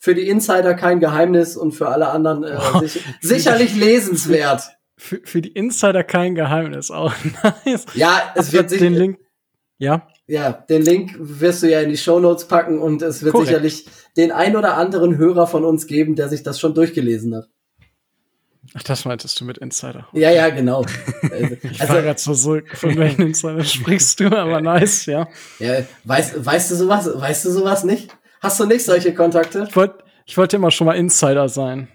für 0.06 0.14
die 0.14 0.28
Insider 0.28 0.76
kein 0.76 1.00
Geheimnis 1.00 1.58
und 1.58 1.72
für 1.72 1.90
alle 1.90 2.10
anderen 2.10 2.44
äh, 2.44 2.56
oh, 2.76 2.80
sich, 2.80 3.04
sicherlich 3.22 3.76
lesenswert. 3.76 4.62
Für, 4.98 5.20
für 5.24 5.42
die 5.42 5.50
Insider 5.50 6.04
kein 6.04 6.36
Geheimnis, 6.36 6.92
auch 6.92 7.12
nice. 7.66 7.88
Ja, 7.96 8.32
es 8.36 8.54
wird 8.54 8.70
sich, 8.70 8.78
den 8.78 8.94
Link. 8.94 9.18
Ja. 9.80 10.08
Ja, 10.28 10.52
den 10.52 10.84
Link 10.84 11.16
wirst 11.18 11.64
du 11.64 11.72
ja 11.72 11.82
in 11.82 11.90
die 11.90 11.98
Show 11.98 12.20
Notes 12.20 12.46
packen 12.48 12.78
und 12.78 13.02
es 13.02 13.24
wird 13.24 13.32
Korrekt. 13.32 13.48
sicherlich 13.48 13.88
den 14.16 14.32
ein 14.32 14.56
oder 14.56 14.78
anderen 14.78 15.18
Hörer 15.18 15.48
von 15.48 15.66
uns 15.66 15.88
geben, 15.88 16.16
der 16.16 16.30
sich 16.30 16.44
das 16.44 16.60
schon 16.60 16.76
durchgelesen 16.76 17.36
hat. 17.36 17.50
Ach, 18.76 18.84
das 18.84 19.06
meintest 19.06 19.42
du 19.42 19.46
mit 19.46 19.58
Insider. 19.58 20.08
Ja, 20.14 20.30
ja, 20.30 20.50
genau. 20.50 20.86
Also, 21.32 21.58
ich 21.64 21.80
war 21.80 22.02
gerade 22.04 22.20
so 22.20 22.36
so, 22.36 22.60
von 22.76 22.96
welchen 22.96 23.24
Insider 23.24 23.64
sprichst 23.64 24.20
du, 24.20 24.28
aber 24.28 24.62
nice, 24.62 25.08
ja. 25.08 25.28
Ja, 25.58 25.84
weißt, 26.04 26.46
weißt 26.46 26.70
du 26.70 26.76
sowas, 26.76 27.10
weißt 27.12 27.46
du 27.46 27.50
sowas 27.50 27.84
nicht? 27.84 28.16
Hast 28.46 28.60
du 28.60 28.66
nicht 28.68 28.86
solche 28.86 29.12
Kontakte? 29.12 29.66
Ich 29.68 29.76
wollte 29.76 30.04
ich 30.28 30.38
wollte 30.38 30.58
immer 30.58 30.70
schon 30.70 30.86
mal 30.86 30.94
Insider 30.94 31.50
sein. 31.50 31.88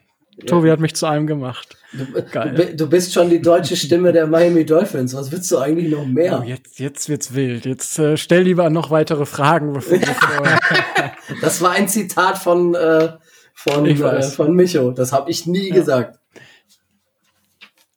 Tobi 0.47 0.73
hat 0.73 0.81
mich 0.81 0.97
zu 0.97 1.07
einem 1.07 1.29
gemacht. 1.29 1.77
Du, 1.93 2.23
Geil. 2.33 2.75
du, 2.77 2.89
bist 2.89 3.13
schon 3.13 3.31
die 3.31 3.41
deutsche 3.41 3.77
Stimme 3.77 4.13
der 4.13 4.27
Miami 4.27 4.65
Dolphins. 4.65 5.15
Was 5.15 5.31
willst 5.31 5.49
du 5.53 5.59
eigentlich 5.59 5.93
noch 5.93 6.05
mehr? 6.07 6.41
Oh, 6.43 6.49
jetzt, 6.49 6.81
jetzt 6.81 7.09
wird's 7.09 7.35
wild. 7.35 7.67
Jetzt 7.67 8.01
äh, 8.01 8.17
stell 8.17 8.43
lieber 8.43 8.69
noch 8.69 8.91
weitere 8.91 9.27
Fragen, 9.27 9.75
bevor 9.75 9.99
Das 11.41 11.63
war 11.63 11.71
ein 11.71 11.89
Zitat 11.89 12.39
von, 12.39 12.75
äh, 12.75 13.11
von, 13.55 13.87
äh, 13.87 14.23
von 14.23 14.53
Micho. 14.53 14.91
Das 14.91 15.13
habe 15.13 15.31
ich 15.31 15.47
nie 15.47 15.69
ja. 15.69 15.75
gesagt. 15.75 16.19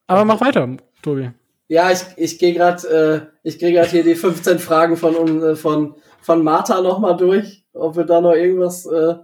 Aber 0.06 0.26
mach 0.26 0.42
weiter, 0.42 0.78
Tobi. 1.02 1.32
Ja, 1.70 1.92
ich, 1.92 2.02
ich 2.18 2.38
gehe 2.38 2.54
gerade 2.54 2.88
äh, 2.88 3.34
ich 3.42 3.58
gehe 3.58 3.72
gerade 3.72 3.90
hier 3.90 4.04
die 4.04 4.16
15 4.16 4.60
Fragen 4.60 4.96
von, 4.96 5.42
äh, 5.42 5.56
von, 5.56 5.96
von 6.24 6.44
Martha 6.44 6.82
nochmal 6.82 7.18
durch, 7.18 7.66
ob 7.74 7.96
wir 7.96 8.06
da 8.06 8.22
noch 8.22 8.34
irgendwas 8.34 8.86
äh, 8.86 9.16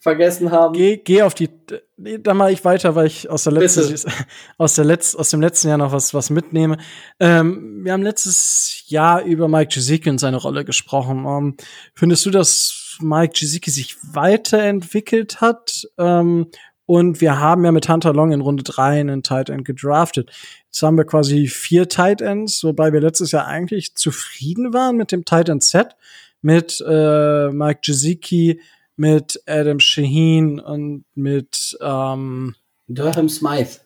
vergessen 0.00 0.50
haben. 0.50 0.74
Geh, 0.74 0.98
geh 0.98 1.22
auf 1.22 1.34
die. 1.34 1.48
Nee, 1.96 2.18
dann 2.18 2.36
mache 2.36 2.52
ich 2.52 2.64
weiter, 2.64 2.94
weil 2.94 3.06
ich 3.06 3.28
aus 3.28 3.44
der 3.44 3.52
letzten, 3.52 4.10
aus 4.58 4.74
der 4.74 4.84
Letz, 4.84 5.14
aus 5.14 5.30
dem 5.30 5.40
letzten 5.40 5.68
Jahr 5.68 5.78
noch 5.78 5.92
was, 5.92 6.14
was 6.14 6.30
mitnehme. 6.30 6.78
Ähm, 7.18 7.84
wir 7.84 7.92
haben 7.92 8.02
letztes 8.02 8.84
Jahr 8.86 9.22
über 9.22 9.48
Mike 9.48 9.74
Gesicki 9.74 10.10
und 10.10 10.18
seine 10.18 10.36
Rolle 10.36 10.64
gesprochen. 10.64 11.24
Ähm, 11.26 11.56
findest 11.94 12.26
du, 12.26 12.30
dass 12.30 12.98
Mike 13.00 13.34
Gesicki 13.38 13.70
sich 13.70 13.96
weiterentwickelt 14.12 15.40
hat? 15.40 15.88
Ähm, 15.98 16.46
und 16.86 17.20
wir 17.20 17.38
haben 17.38 17.66
ja 17.66 17.72
mit 17.72 17.86
Hunter 17.88 18.14
Long 18.14 18.32
in 18.32 18.40
Runde 18.40 18.62
drei 18.62 18.98
einen 18.98 19.22
Tight 19.22 19.50
End 19.50 19.66
gedraftet. 19.66 20.30
Jetzt 20.66 20.82
haben 20.82 20.96
wir 20.96 21.04
quasi 21.04 21.46
vier 21.46 21.88
Tight 21.88 22.22
Ends, 22.22 22.64
wobei 22.64 22.94
wir 22.94 23.00
letztes 23.00 23.30
Jahr 23.32 23.46
eigentlich 23.46 23.94
zufrieden 23.94 24.72
waren 24.72 24.96
mit 24.96 25.12
dem 25.12 25.26
Tight 25.26 25.50
End 25.50 25.62
Set. 25.62 25.96
Mit 26.40 26.82
äh, 26.86 27.50
Mike 27.50 27.80
Gesicki, 27.84 28.60
mit 28.96 29.40
Adam 29.46 29.80
Shaheen 29.80 30.60
und 30.60 31.04
mit 31.14 31.76
ähm, 31.80 32.54
Durham 32.88 33.28
Smythe. 33.28 33.80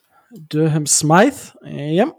Durham 0.49 0.87
Smythe, 0.87 1.55
ja. 1.65 2.13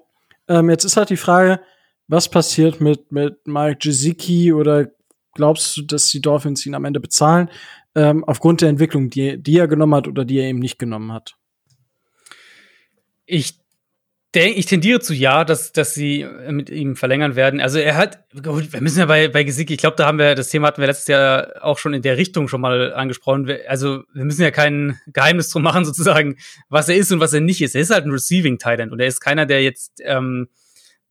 Ähm, 0.47 0.69
jetzt 0.69 0.83
ist 0.83 0.97
halt 0.97 1.09
die 1.09 1.17
Frage, 1.17 1.61
was 2.07 2.29
passiert 2.29 2.81
mit, 2.81 3.11
mit 3.11 3.47
Mike 3.47 3.79
Gesicki 3.81 4.53
oder 4.53 4.91
glaubst 5.33 5.77
du, 5.77 5.81
dass 5.81 6.09
die 6.09 6.21
Dolphins 6.21 6.65
ihn 6.65 6.75
am 6.75 6.85
Ende 6.85 6.99
bezahlen, 6.99 7.49
ähm, 7.95 8.23
aufgrund 8.23 8.61
der 8.61 8.69
Entwicklung, 8.69 9.09
die, 9.09 9.41
die 9.41 9.57
er 9.57 9.67
genommen 9.67 9.95
hat 9.95 10.07
oder 10.07 10.25
die 10.25 10.39
er 10.39 10.47
eben 10.47 10.59
nicht 10.59 10.77
genommen 10.77 11.11
hat? 11.11 11.35
Ich 13.25 13.62
denk, 14.35 14.57
ich 14.57 14.65
tendiere 14.65 14.99
zu 14.99 15.13
ja, 15.13 15.45
dass, 15.45 15.71
dass 15.71 15.93
sie 15.93 16.27
mit 16.49 16.69
ihm 16.69 16.95
verlängern 16.95 17.35
werden. 17.35 17.61
Also 17.61 17.79
er 17.79 17.95
hat, 17.95 18.23
gut, 18.43 18.73
wir 18.73 18.81
müssen 18.81 18.99
ja 18.99 19.05
bei, 19.05 19.27
bei 19.27 19.43
Gesicki, 19.43 19.73
ich 19.73 19.79
glaube, 19.79 19.95
da 19.95 20.05
haben 20.05 20.17
wir, 20.17 20.35
das 20.35 20.49
Thema 20.49 20.67
hatten 20.67 20.81
wir 20.81 20.87
letztes 20.87 21.07
Jahr 21.07 21.63
auch 21.63 21.77
schon 21.77 21.93
in 21.93 22.01
der 22.01 22.17
Richtung 22.17 22.47
schon 22.47 22.61
mal 22.61 22.93
angesprochen. 22.93 23.49
Also 23.67 24.03
wir 24.13 24.25
müssen 24.25 24.41
ja 24.41 24.51
kein 24.51 24.99
Geheimnis 25.07 25.49
drum 25.49 25.63
machen, 25.63 25.85
sozusagen, 25.85 26.37
was 26.69 26.89
er 26.89 26.95
ist 26.95 27.11
und 27.11 27.19
was 27.19 27.33
er 27.33 27.41
nicht 27.41 27.61
ist. 27.61 27.75
Er 27.75 27.81
ist 27.81 27.91
halt 27.91 28.05
ein 28.05 28.11
Receiving 28.11 28.57
Titan 28.57 28.91
und 28.91 28.99
er 28.99 29.07
ist 29.07 29.19
keiner, 29.19 29.45
der 29.45 29.63
jetzt, 29.63 30.01
ähm, 30.03 30.49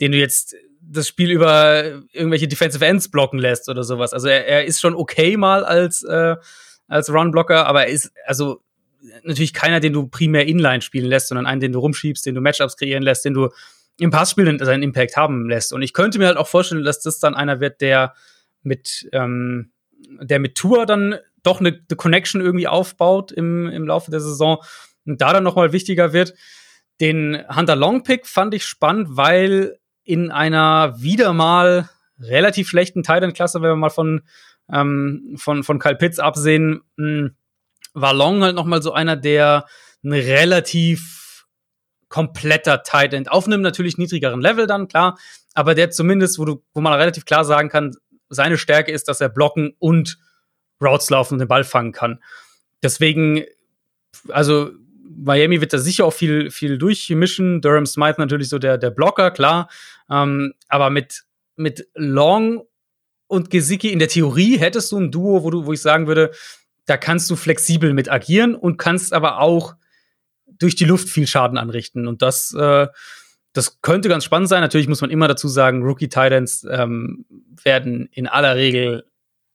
den 0.01 0.13
du 0.13 0.19
jetzt 0.19 0.57
das 0.81 1.09
Spiel 1.09 1.31
über 1.31 2.03
irgendwelche 2.13 2.49
Defensive 2.49 2.85
Ends 2.85 3.09
blocken 3.09 3.39
lässt 3.39 3.69
oder 3.69 3.85
sowas. 3.85 4.13
Also 4.13 4.29
er, 4.29 4.47
er 4.47 4.65
ist 4.65 4.81
schon 4.81 4.95
okay 4.95 5.37
mal 5.37 5.65
als, 5.65 6.03
äh, 6.03 6.37
als 6.89 7.11
Run-Blocker, 7.11 7.67
aber 7.67 7.87
er 7.87 7.93
ist, 7.93 8.13
also 8.27 8.63
natürlich 9.25 9.53
keiner, 9.53 9.81
den 9.81 9.93
du 9.93 10.07
primär 10.07 10.47
inline 10.47 10.83
spielen 10.83 11.07
lässt, 11.07 11.29
sondern 11.29 11.47
einen, 11.47 11.61
den 11.61 11.73
du 11.73 11.79
rumschiebst, 11.79 12.25
den 12.25 12.35
du 12.35 12.41
Matchups 12.41 12.77
kreieren 12.77 13.03
lässt, 13.03 13.25
den 13.25 13.35
du 13.35 13.49
im 13.99 14.11
Passspiel 14.11 14.59
seinen 14.65 14.83
Impact 14.83 15.17
haben 15.17 15.49
lässt. 15.49 15.73
Und 15.73 15.83
ich 15.83 15.93
könnte 15.93 16.19
mir 16.19 16.27
halt 16.27 16.37
auch 16.37 16.49
vorstellen, 16.49 16.85
dass 16.85 17.01
das 17.01 17.19
dann 17.19 17.35
einer 17.35 17.61
wird, 17.61 17.81
der 17.81 18.15
mit, 18.63 19.09
ähm, 19.13 19.73
der 20.21 20.39
mit 20.39 20.55
Tour 20.55 20.87
dann 20.87 21.17
doch 21.43 21.61
eine, 21.61 21.71
eine 21.71 21.97
Connection 21.97 22.41
irgendwie 22.41 22.69
aufbaut 22.69 23.33
im, 23.33 23.69
im 23.69 23.87
Laufe 23.87 24.11
der 24.11 24.21
Saison 24.21 24.63
und 25.05 25.21
da 25.21 25.33
dann 25.33 25.45
nochmal 25.45 25.73
wichtiger 25.73 26.13
wird. 26.13 26.35
Den 27.01 27.45
Hunter 27.55 27.77
Long 27.77 28.05
Pick 28.05 28.27
fand 28.27 28.55
ich 28.55 28.65
spannend, 28.65 29.09
weil 29.11 29.79
in 30.05 30.31
einer 30.31 31.01
wieder 31.01 31.33
mal 31.33 31.89
relativ 32.21 32.69
schlechten 32.69 33.03
Titan-Klasse, 33.03 33.61
wenn 33.61 33.71
wir 33.71 33.77
mal 33.77 33.91
von, 33.91 34.23
ähm, 34.73 35.35
von, 35.37 35.65
von 35.65 35.79
Kyle 35.79 35.97
Pitts 35.97 36.19
absehen, 36.19 36.83
mh, 36.97 37.31
war 37.95 38.15
Long 38.15 38.43
halt 38.43 38.57
noch 38.57 38.65
mal 38.65 38.83
so 38.83 38.93
einer, 38.93 39.17
der 39.17 39.67
ein 40.03 40.13
relativ 40.13 41.47
kompletter 42.09 42.83
Tight 42.83 43.15
End 43.15 43.31
auf 43.31 43.47
einem 43.47 43.63
natürlich 43.63 43.97
niedrigeren 43.97 44.41
Level 44.41 44.67
dann, 44.67 44.89
klar, 44.89 45.19
aber 45.55 45.75
der 45.75 45.91
zumindest, 45.91 46.39
wo, 46.39 46.45
du, 46.45 46.63
wo 46.75 46.81
man 46.81 46.93
relativ 46.93 47.25
klar 47.25 47.45
sagen 47.45 47.69
kann, 47.69 47.95
seine 48.29 48.59
Stärke 48.59 48.93
ist, 48.93 49.09
dass 49.09 49.21
er 49.21 49.29
blocken 49.29 49.75
und 49.79 50.19
Routes 50.81 51.11
laufen 51.11 51.35
und 51.35 51.39
den 51.39 51.49
Ball 51.49 51.65
fangen 51.65 51.93
kann. 51.93 52.23
Deswegen, 52.83 53.45
also 54.29 54.71
Miami 55.17 55.61
wird 55.61 55.73
da 55.73 55.79
sicher 55.79 56.05
auch 56.05 56.13
viel, 56.13 56.51
viel 56.51 56.79
durchmischen. 56.79 57.61
Durham 57.61 57.87
Smythe 57.87 58.21
natürlich 58.21 58.49
so 58.49 58.59
der, 58.59 58.79
der 58.79 58.91
Blocker, 58.91 59.31
klar. 59.31 59.71
Ähm, 60.11 60.55
aber 60.69 60.91
mit, 60.91 61.25
mit 61.57 61.87
Long 61.95 62.63
und 63.27 63.51
Gesicki 63.51 63.93
in 63.93 63.99
der 63.99 64.09
Theorie 64.09 64.59
hättest 64.59 64.93
du 64.93 64.99
ein 64.99 65.11
Duo, 65.11 65.45
wo, 65.45 65.51
du, 65.51 65.67
wo 65.67 65.73
ich 65.73 65.81
sagen 65.81 66.07
würde, 66.07 66.33
da 66.87 66.97
kannst 66.97 67.31
du 67.31 67.37
flexibel 67.37 67.95
mit 67.95 68.11
agieren 68.11 68.55
und 68.55 68.77
kannst 68.77 69.13
aber 69.13 69.41
auch 69.41 69.75
durch 70.47 70.75
die 70.75 70.85
Luft 70.85 71.09
viel 71.09 71.27
Schaden 71.27 71.59
anrichten. 71.59 72.07
Und 72.07 72.23
das, 72.23 72.55
äh, 72.55 72.87
das 73.53 73.81
könnte 73.83 74.09
ganz 74.09 74.25
spannend 74.25 74.49
sein. 74.49 74.61
Natürlich 74.61 74.89
muss 74.89 75.01
man 75.01 75.11
immer 75.11 75.29
dazu 75.29 75.49
sagen, 75.49 75.83
Rookie 75.83 76.09
Titans 76.09 76.67
ähm, 76.71 77.25
werden 77.63 78.09
in 78.13 78.27
aller 78.27 78.57
Regel 78.57 79.05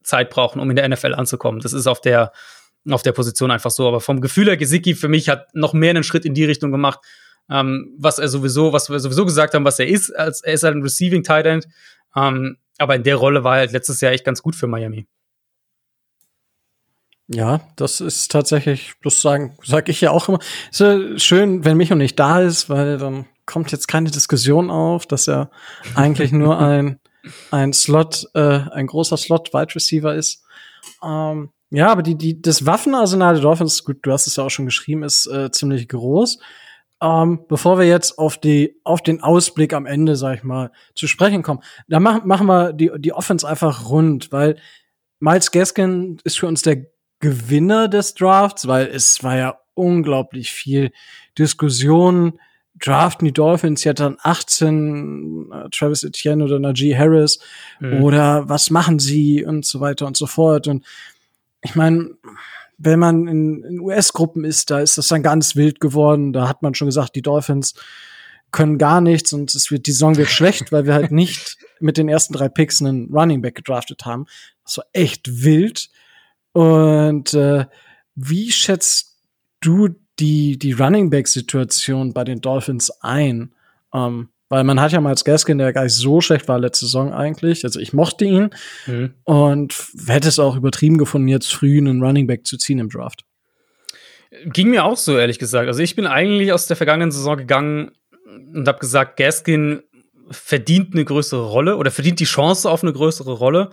Zeit 0.04 0.30
brauchen, 0.30 0.60
um 0.60 0.70
in 0.70 0.76
der 0.76 0.88
NFL 0.88 1.14
anzukommen. 1.14 1.60
Das 1.60 1.74
ist 1.74 1.88
auf 1.88 2.02
der, 2.02 2.32
auf 2.90 3.04
der 3.04 3.12
Position 3.12 3.52
einfach 3.52 3.72
so. 3.72 3.88
Aber 3.88 4.00
vom 4.00 4.22
Gefühl 4.22 4.48
her, 4.48 4.58
Gesicki 4.58 4.96
für 4.96 5.10
mich 5.10 5.30
hat 5.30 5.54
noch 5.54 5.74
mehr 5.74 5.92
einen 5.92 6.04
Schritt 6.04 6.26
in 6.26 6.34
die 6.34 6.46
Richtung 6.46 6.72
gemacht, 6.72 7.00
ähm, 7.50 7.94
was 7.98 8.20
er 8.20 8.28
sowieso, 8.28 8.74
was 8.74 8.90
wir 8.90 9.00
sowieso 9.00 9.26
gesagt 9.26 9.54
haben, 9.54 9.66
was 9.66 9.80
er 9.80 9.88
ist, 9.88 10.12
als 10.12 10.42
er 10.42 10.54
ist 10.54 10.64
halt 10.64 10.76
ein 10.76 10.84
Receiving 10.84 11.24
Tight 11.24 11.46
End. 11.46 11.68
Ähm, 12.16 12.58
aber 12.78 12.96
in 12.96 13.04
der 13.04 13.16
Rolle 13.16 13.44
war 13.44 13.56
er 13.56 13.60
halt 13.62 13.72
letztes 13.72 14.02
Jahr 14.02 14.12
echt 14.12 14.26
ganz 14.26 14.42
gut 14.42 14.56
für 14.56 14.68
Miami. 14.68 15.08
Ja, 17.30 17.62
das 17.76 18.00
ist 18.00 18.32
tatsächlich, 18.32 18.94
bloß 19.02 19.22
sagen, 19.22 19.58
sag 19.64 19.90
ich 19.90 20.00
ja 20.00 20.12
auch 20.12 20.30
immer, 20.30 20.40
ist 20.72 20.80
ja 20.80 21.20
schön, 21.20 21.66
wenn 21.66 21.76
Micho 21.76 21.96
nicht 21.96 22.18
da 22.18 22.40
ist, 22.40 22.70
weil 22.70 22.98
dann 22.98 23.26
kommt 23.46 23.72
jetzt 23.72 23.88
keine 23.88 24.12
Diskussion 24.12 24.70
auf, 24.72 25.06
dass 25.06 25.28
er 25.28 25.50
eigentlich 25.96 26.32
nur 26.32 26.58
ein, 26.62 27.00
ein 27.52 27.74
Slot, 27.74 28.28
äh, 28.34 28.60
ein 28.72 28.88
großer 28.88 29.18
Slot-Wide 29.18 29.76
Receiver 29.76 30.16
ist. 30.16 30.46
Ähm, 31.04 31.50
ja, 31.70 31.90
aber 31.92 32.02
die, 32.02 32.16
die, 32.16 32.42
das 32.42 32.66
Waffenarsenal 32.66 33.34
der 33.34 33.44
Dolphins, 33.44 33.84
gut, 33.84 33.98
du 34.04 34.12
hast 34.14 34.28
es 34.28 34.38
ja 34.38 34.46
auch 34.46 34.50
schon 34.50 34.66
geschrieben, 34.66 35.04
ist 35.04 35.28
äh, 35.28 35.52
ziemlich 35.52 35.90
groß. 35.90 36.40
Ähm, 37.02 37.42
bevor 37.50 37.78
wir 37.78 37.86
jetzt 37.86 38.18
auf 38.18 38.38
die, 38.38 38.80
auf 38.86 39.02
den 39.02 39.22
Ausblick 39.22 39.74
am 39.74 39.86
Ende, 39.86 40.16
sag 40.16 40.38
ich 40.38 40.44
mal, 40.44 40.72
zu 40.96 41.08
sprechen 41.08 41.44
kommen, 41.44 41.62
da 41.90 42.00
machen, 42.00 42.22
machen 42.26 42.48
wir 42.48 42.72
die, 42.72 42.90
die 42.98 43.14
Offense 43.14 43.48
einfach 43.48 43.90
rund, 43.90 44.32
weil 44.32 44.58
Miles 45.20 45.52
Gaskin 45.52 46.18
ist 46.24 46.40
für 46.40 46.48
uns 46.48 46.62
der 46.62 46.86
Gewinner 47.20 47.88
des 47.88 48.14
Drafts, 48.14 48.68
weil 48.68 48.88
es 48.88 49.24
war 49.24 49.38
ja 49.38 49.60
unglaublich 49.74 50.52
viel 50.52 50.92
Diskussion. 51.38 52.40
Draften 52.80 53.26
die 53.26 53.34
Dolphins 53.34 53.84
ja 53.84 53.94
dann 53.94 54.18
18 54.22 55.52
äh, 55.52 55.70
Travis 55.72 56.04
Etienne 56.04 56.44
oder 56.44 56.60
Najee 56.60 56.96
Harris 56.96 57.40
mhm. 57.80 58.04
oder 58.04 58.48
was 58.50 58.70
machen 58.70 59.00
sie 59.00 59.44
und 59.44 59.66
so 59.66 59.80
weiter 59.80 60.06
und 60.06 60.16
so 60.16 60.28
fort. 60.28 60.68
Und 60.68 60.86
ich 61.64 61.76
meine, 61.76 62.12
wenn 62.78 63.00
man 63.00 63.28
in, 63.28 63.64
in 63.64 63.80
US-Gruppen 63.80 64.44
ist, 64.44 64.70
da 64.70 64.80
ist 64.80 64.98
das 64.98 65.08
dann 65.08 65.24
ganz 65.24 65.56
wild 65.56 65.80
geworden. 65.80 66.34
Da 66.34 66.48
hat 66.48 66.62
man 66.62 66.76
schon 66.76 66.88
gesagt, 66.88 67.16
die 67.16 67.24
Dolphins 67.24 67.74
können 68.52 68.78
gar 68.78 69.02
nichts 69.02 69.34
und 69.34 69.54
es 69.54 69.72
wird, 69.72 69.88
die 69.88 69.92
Saison 69.92 70.16
wird 70.16 70.30
schlecht, 70.30 70.72
weil 70.72 70.86
wir 70.86 70.94
halt 70.94 71.12
nicht 71.12 71.58
mit 71.80 71.98
den 71.98 72.10
ersten 72.10 72.34
drei 72.34 72.50
Picks 72.50 72.82
einen 72.82 73.10
Running 73.12 73.42
Back 73.42 73.56
gedraftet 73.56 74.06
haben. 74.06 74.26
Das 74.64 74.78
war 74.78 74.86
echt 74.94 75.44
wild. 75.44 75.90
Und 76.58 77.36
äh, 77.36 77.66
wie 78.16 78.52
schätzt 78.52 79.16
du 79.62 79.90
die, 80.18 80.58
die 80.58 80.72
Running 80.72 81.12
Back-Situation 81.12 82.14
bei 82.14 82.24
den 82.24 82.42
Dolphins 82.42 82.90
ein? 83.02 83.54
Ähm, 83.94 84.30
weil 84.50 84.64
man 84.64 84.82
hat 84.82 84.92
ja 84.92 85.00
mal 85.00 85.12
als 85.12 85.24
Gaskin, 85.24 85.60
der 85.60 85.72
gar 85.72 85.84
nicht 85.84 85.94
so 85.94 86.20
schlecht 86.20 86.48
war 86.48 86.58
letzte 86.58 86.86
Saison 86.86 87.14
eigentlich. 87.14 87.64
Also 87.64 87.80
ich 87.80 87.94
mochte 87.94 88.26
ihn 88.26 88.50
mhm. 88.88 89.14
und 89.24 89.76
hätte 90.08 90.30
es 90.30 90.40
auch 90.40 90.56
übertrieben 90.56 90.98
gefunden, 90.98 91.28
jetzt 91.28 91.54
früh 91.54 91.78
einen 91.78 92.02
Running 92.02 92.26
Back 92.26 92.48
zu 92.48 92.58
ziehen 92.58 92.80
im 92.80 92.90
Draft. 92.90 93.24
Ging 94.46 94.72
mir 94.72 94.84
auch 94.84 94.98
so, 94.98 95.16
ehrlich 95.16 95.38
gesagt. 95.38 95.68
Also 95.68 95.84
ich 95.84 95.96
bin 95.96 96.08
eigentlich 96.08 96.54
aus 96.54 96.66
der 96.66 96.76
vergangenen 96.76 97.12
Saison 97.12 97.38
gegangen 97.38 97.92
und 98.56 98.68
habe 98.68 98.80
gesagt, 98.80 99.18
Gaskin 99.18 99.84
verdient 100.32 100.96
eine 100.96 101.06
größere 101.06 101.46
Rolle 101.46 101.78
oder 101.78 101.92
verdient 101.92 102.20
die 102.20 102.26
Chance 102.26 102.68
auf 102.68 102.82
eine 102.82 102.94
größere 102.94 103.34
Rolle. 103.34 103.70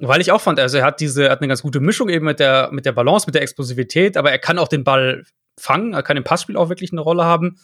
Weil 0.00 0.20
ich 0.20 0.32
auch 0.32 0.40
fand, 0.40 0.58
also 0.58 0.78
er 0.78 0.84
hat 0.84 1.00
diese, 1.00 1.30
hat 1.30 1.40
eine 1.40 1.48
ganz 1.48 1.62
gute 1.62 1.80
Mischung 1.80 2.08
eben 2.08 2.24
mit 2.24 2.40
der, 2.40 2.70
mit 2.72 2.84
der 2.84 2.92
Balance, 2.92 3.26
mit 3.26 3.34
der 3.34 3.42
Explosivität, 3.42 4.16
aber 4.16 4.32
er 4.32 4.38
kann 4.38 4.58
auch 4.58 4.68
den 4.68 4.84
Ball 4.84 5.24
fangen, 5.58 5.94
er 5.94 6.02
kann 6.02 6.16
im 6.16 6.24
Passspiel 6.24 6.56
auch 6.56 6.68
wirklich 6.68 6.92
eine 6.92 7.00
Rolle 7.00 7.24
haben. 7.24 7.58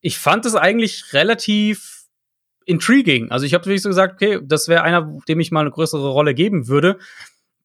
Ich 0.00 0.18
fand 0.18 0.46
es 0.46 0.54
eigentlich 0.54 1.12
relativ 1.12 2.04
intriguing. 2.66 3.30
Also 3.30 3.46
ich 3.46 3.54
habe 3.54 3.64
wirklich 3.64 3.82
so 3.82 3.88
gesagt, 3.88 4.14
okay, 4.14 4.38
das 4.42 4.68
wäre 4.68 4.82
einer, 4.82 5.18
dem 5.28 5.40
ich 5.40 5.50
mal 5.50 5.60
eine 5.60 5.70
größere 5.70 6.08
Rolle 6.08 6.34
geben 6.34 6.68
würde 6.68 6.98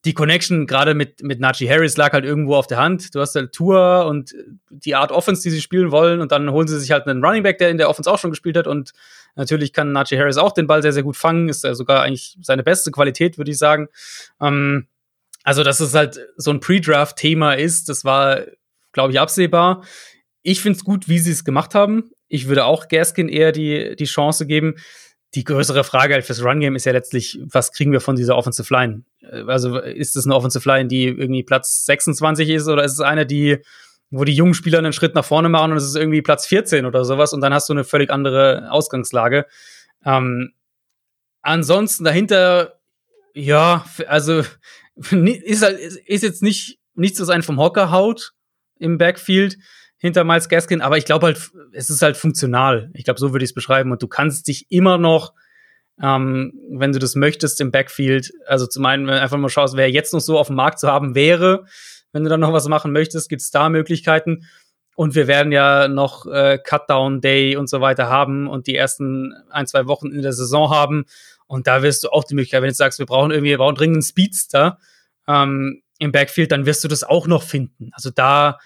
die 0.04 0.14
Connection 0.14 0.66
gerade 0.66 0.94
mit, 0.94 1.22
mit 1.22 1.38
Najee 1.38 1.68
Harris 1.68 1.96
lag 1.96 2.12
halt 2.12 2.24
irgendwo 2.24 2.56
auf 2.56 2.66
der 2.66 2.78
Hand. 2.78 3.14
Du 3.14 3.20
hast 3.20 3.36
halt 3.36 3.52
Tour 3.52 4.06
und 4.06 4.34
die 4.70 4.96
Art 4.96 5.12
Offense, 5.12 5.42
die 5.42 5.50
sie 5.50 5.60
spielen 5.60 5.92
wollen, 5.92 6.20
und 6.20 6.32
dann 6.32 6.50
holen 6.50 6.66
sie 6.66 6.80
sich 6.80 6.90
halt 6.90 7.06
einen 7.06 7.24
Running 7.24 7.44
Back, 7.44 7.58
der 7.58 7.70
in 7.70 7.78
der 7.78 7.88
Offense 7.88 8.10
auch 8.10 8.18
schon 8.18 8.30
gespielt 8.30 8.56
hat. 8.56 8.66
Und 8.66 8.92
natürlich 9.34 9.72
kann 9.72 9.92
Najee 9.92 10.18
Harris 10.18 10.36
auch 10.36 10.52
den 10.52 10.66
Ball 10.66 10.82
sehr, 10.82 10.92
sehr 10.92 11.02
gut 11.02 11.16
fangen. 11.16 11.48
Ist 11.48 11.64
ja 11.64 11.74
sogar 11.74 12.02
eigentlich 12.02 12.36
seine 12.42 12.62
beste 12.62 12.90
Qualität, 12.90 13.38
würde 13.38 13.50
ich 13.50 13.58
sagen. 13.58 13.88
Ähm, 14.40 14.86
also, 15.44 15.64
dass 15.64 15.80
es 15.80 15.94
halt 15.94 16.20
so 16.36 16.50
ein 16.50 16.60
Pre-Draft-Thema 16.60 17.54
ist, 17.54 17.88
das 17.88 18.04
war, 18.04 18.42
glaube 18.92 19.12
ich, 19.12 19.20
absehbar. 19.20 19.84
Ich 20.42 20.60
finde 20.60 20.78
es 20.78 20.84
gut, 20.84 21.08
wie 21.08 21.18
sie 21.18 21.32
es 21.32 21.44
gemacht 21.44 21.74
haben. 21.74 22.10
Ich 22.28 22.48
würde 22.48 22.64
auch 22.64 22.88
Gaskin 22.88 23.28
eher 23.28 23.52
die, 23.52 23.96
die 23.96 24.04
Chance 24.04 24.46
geben 24.46 24.76
die 25.34 25.44
größere 25.44 25.84
Frage 25.84 26.14
halt 26.14 26.26
fürs 26.26 26.44
Run-Game 26.44 26.76
ist 26.76 26.84
ja 26.84 26.92
letztlich, 26.92 27.38
was 27.42 27.72
kriegen 27.72 27.92
wir 27.92 28.00
von 28.00 28.16
dieser 28.16 28.36
Offensive 28.36 28.72
Line? 28.72 29.04
Also 29.46 29.78
ist 29.78 30.14
es 30.16 30.26
eine 30.26 30.34
Offensive 30.34 30.68
Line, 30.68 30.88
die 30.88 31.06
irgendwie 31.06 31.42
Platz 31.42 31.86
26 31.86 32.50
ist 32.50 32.68
oder 32.68 32.84
ist 32.84 32.92
es 32.92 33.00
eine, 33.00 33.24
die, 33.24 33.58
wo 34.12 34.24
die 34.24 34.34
jungen 34.34 34.54
Spieler 34.54 34.78
einen 34.78 34.92
Schritt 34.92 35.14
nach 35.14 35.24
vorne 35.24 35.48
machen 35.48 35.72
und 35.72 35.78
es 35.78 35.84
ist 35.84 35.96
irgendwie 35.96 36.22
Platz 36.22 36.46
14 36.46 36.84
oder 36.84 37.04
sowas 37.04 37.32
und 37.32 37.40
dann 37.40 37.54
hast 37.54 37.68
du 37.68 37.72
eine 37.72 37.82
völlig 37.82 38.10
andere 38.10 38.70
Ausgangslage. 38.70 39.46
Ähm, 40.04 40.52
ansonsten 41.40 42.04
dahinter, 42.04 42.78
ja, 43.34 43.86
also 44.06 44.44
ist 45.10 45.62
halt, 45.62 45.78
ist 45.78 46.22
jetzt 46.22 46.42
nicht 46.42 46.78
nichts, 46.94 47.20
was 47.20 47.30
einen 47.30 47.42
vom 47.42 47.58
Hocker 47.58 47.90
haut 47.90 48.32
im 48.78 48.98
Backfield 48.98 49.56
hinter 49.96 50.24
Miles 50.24 50.50
Gaskin, 50.50 50.82
aber 50.82 50.98
ich 50.98 51.06
glaube 51.06 51.26
halt, 51.26 51.50
es 51.72 51.88
ist 51.88 52.02
halt 52.02 52.18
funktional. 52.18 52.90
Ich 52.92 53.04
glaube, 53.04 53.18
so 53.18 53.32
würde 53.32 53.44
ich 53.44 53.50
es 53.50 53.54
beschreiben. 53.54 53.92
Und 53.92 54.02
du 54.02 54.08
kannst 54.08 54.46
dich 54.48 54.66
immer 54.68 54.98
noch, 54.98 55.32
ähm, 56.02 56.52
wenn 56.70 56.92
du 56.92 56.98
das 56.98 57.14
möchtest, 57.14 57.60
im 57.60 57.70
Backfield, 57.70 58.32
also 58.46 58.66
zum 58.66 58.84
einen, 58.84 59.06
wenn 59.06 59.14
du 59.14 59.20
einfach 59.22 59.38
mal 59.38 59.48
schaust, 59.48 59.76
wer 59.76 59.90
jetzt 59.90 60.12
noch 60.12 60.20
so 60.20 60.38
auf 60.38 60.48
dem 60.48 60.56
Markt 60.56 60.80
zu 60.80 60.88
haben 60.88 61.14
wäre, 61.14 61.64
wenn 62.12 62.24
du 62.24 62.30
dann 62.30 62.40
noch 62.40 62.52
was 62.52 62.68
machen 62.68 62.92
möchtest, 62.92 63.28
gibt 63.28 63.42
es 63.42 63.50
da 63.50 63.68
Möglichkeiten. 63.68 64.46
Und 64.94 65.14
wir 65.14 65.26
werden 65.26 65.52
ja 65.52 65.88
noch 65.88 66.26
äh, 66.26 66.58
Cutdown 66.58 67.20
Day 67.20 67.56
und 67.56 67.68
so 67.68 67.80
weiter 67.80 68.08
haben 68.08 68.46
und 68.46 68.66
die 68.66 68.76
ersten 68.76 69.32
ein, 69.50 69.66
zwei 69.66 69.86
Wochen 69.86 70.08
in 70.08 70.22
der 70.22 70.34
Saison 70.34 70.70
haben. 70.70 71.06
Und 71.46 71.66
da 71.66 71.82
wirst 71.82 72.04
du 72.04 72.08
auch 72.10 72.24
die 72.24 72.34
Möglichkeit, 72.34 72.62
wenn 72.62 72.68
du 72.68 72.74
sagst, 72.74 72.98
wir 72.98 73.06
brauchen 73.06 73.30
irgendwie, 73.30 73.50
wir 73.50 73.58
brauchen 73.58 73.74
dringend 73.74 74.04
Speedster 74.04 74.78
ähm, 75.26 75.82
im 75.98 76.12
Backfield, 76.12 76.52
dann 76.52 76.66
wirst 76.66 76.84
du 76.84 76.88
das 76.88 77.04
auch 77.04 77.26
noch 77.26 77.42
finden. 77.42 77.90
Also 77.94 78.10
da 78.10 78.58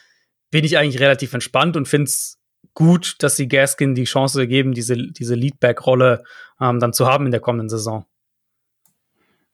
bin 0.51 0.65
ich 0.65 0.79
eigentlich 0.79 1.01
relativ 1.01 1.33
entspannt 1.33 1.77
und 1.77 1.87
finde 1.87 2.05
es 2.05 2.39
gut, 2.75 3.17
dass 3.21 3.37
sie 3.37 3.49
Gaskin 3.49 3.95
die 3.95 4.05
Chance 4.05 4.47
geben, 4.47 4.73
diese, 4.73 4.97
diese 4.97 5.35
Leadback-Rolle 5.35 6.25
ähm, 6.61 6.81
dann 6.81 6.93
zu 6.93 7.07
haben 7.07 7.27
in 7.27 7.33
der 7.33 7.41
kommenden 7.41 7.69
Saison. 7.69 8.05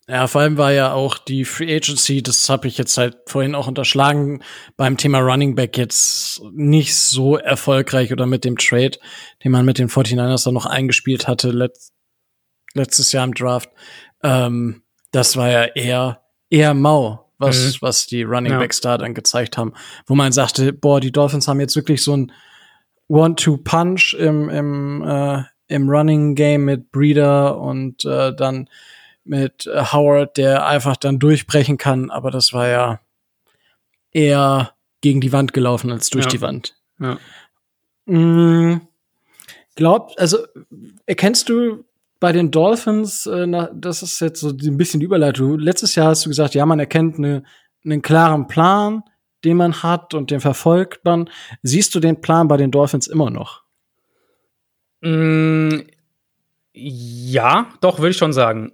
Ja, 0.09 0.27
vor 0.27 0.41
allem 0.41 0.59
war 0.59 0.73
ja 0.73 0.93
auch 0.93 1.17
die 1.17 1.45
Free 1.45 1.75
Agency, 1.75 2.23
das 2.23 2.49
habe 2.49 2.67
ich 2.67 2.77
jetzt 2.77 2.99
halt 2.99 3.19
vorhin 3.27 3.55
auch 3.55 3.69
unterschlagen, 3.69 4.43
beim 4.77 4.97
Thema 4.97 5.21
Running 5.21 5.55
Back 5.55 5.79
jetzt 5.79 6.43
nicht 6.53 6.97
so 6.97 7.37
erfolgreich 7.37 8.13
oder 8.13 8.27
mit 8.27 8.45
dem 8.45 8.59
Trade, 8.59 8.99
den 9.45 9.53
man 9.53 9.65
mit 9.65 9.79
den 9.79 9.89
49ers 9.89 10.45
dann 10.45 10.55
noch 10.55 10.67
eingespielt 10.67 11.29
hatte 11.29 11.51
let 11.51 11.73
letztes 12.75 13.13
Jahr 13.13 13.25
im 13.25 13.35
Draft. 13.35 13.71
Ähm, 14.25 14.83
das 15.13 15.37
war 15.37 15.49
ja 15.51 15.65
eher, 15.65 16.23
eher 16.51 16.75
mau, 16.75 17.31
was, 17.39 17.77
mhm. 17.77 17.83
was 17.83 18.07
die 18.07 18.23
Running 18.23 18.59
Backs 18.59 18.81
ja. 18.83 18.93
da 18.93 19.05
dann 19.05 19.15
gezeigt 19.15 19.57
haben, 19.57 19.73
wo 20.07 20.15
man 20.15 20.33
sagte, 20.33 20.73
boah, 20.73 21.01
die 21.01 21.13
Dolphins 21.13 21.47
haben 21.47 21.61
jetzt 21.61 21.77
wirklich 21.77 22.03
so 22.03 22.17
ein 22.17 22.33
One-Two-Punch 23.09 24.15
im, 24.15 24.49
im, 24.49 25.03
äh, 25.03 25.43
im 25.69 25.89
Running 25.89 26.35
Game 26.35 26.65
mit 26.65 26.91
Breeder 26.91 27.59
und 27.59 28.05
äh, 28.05 28.35
dann 28.35 28.69
mit 29.25 29.67
äh, 29.67 29.85
Howard, 29.93 30.37
der 30.37 30.67
einfach 30.67 30.97
dann 30.97 31.19
durchbrechen 31.19 31.79
kann, 31.79 32.11
aber 32.11 32.31
das 32.31 32.53
war 32.53 32.69
ja 32.69 33.01
eher 34.11 34.75
gegen 35.01 35.21
die 35.21 35.33
Wand 35.33 35.53
gelaufen 35.53 35.91
als 35.91 36.11
durch 36.11 36.27
ja. 36.27 36.31
die 36.31 36.41
Wand. 36.41 36.75
Ja. 36.99 37.19
Mm, 38.07 38.81
glaub, 39.75 40.13
also 40.17 40.39
erkennst 41.07 41.49
du 41.49 41.85
bei 42.21 42.33
den 42.33 42.51
Dolphins, 42.51 43.27
äh, 43.27 43.47
na, 43.47 43.71
das 43.75 44.03
ist 44.03 44.21
jetzt 44.21 44.41
so 44.41 44.51
ein 44.51 44.77
bisschen 44.77 45.01
die 45.01 45.07
Überleitung. 45.07 45.59
Letztes 45.59 45.95
Jahr 45.95 46.09
hast 46.09 46.25
du 46.25 46.31
gesagt, 46.31 46.55
ja, 46.55 46.65
man 46.67 46.79
erkennt 46.79 47.19
eine, 47.19 47.43
einen 47.85 48.03
klaren 48.03 48.47
Plan, 48.47 49.03
den 49.45 49.57
man 49.57 49.83
hat 49.83 50.15
und 50.15 50.31
den 50.31 50.41
verfolgt 50.41 51.05
man. 51.05 51.29
Siehst 51.63 51.95
du 51.95 52.01
den 52.01 52.21
Plan 52.21 52.47
bei 52.47 52.57
den 52.57 52.71
Dolphins 52.71 53.09
immer 53.09 53.31
noch? 53.31 53.63
Mm, 55.01 55.81
ja, 56.75 57.67
doch, 57.81 57.99
würde 57.99 58.11
ich 58.11 58.17
schon 58.17 58.33
sagen 58.33 58.73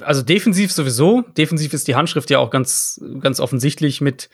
also 0.00 0.22
defensiv 0.22 0.72
sowieso. 0.72 1.22
Defensiv 1.36 1.72
ist 1.72 1.88
die 1.88 1.94
Handschrift 1.94 2.30
ja 2.30 2.38
auch 2.38 2.50
ganz, 2.50 3.00
ganz 3.20 3.40
offensichtlich 3.40 4.00
mit, 4.00 4.28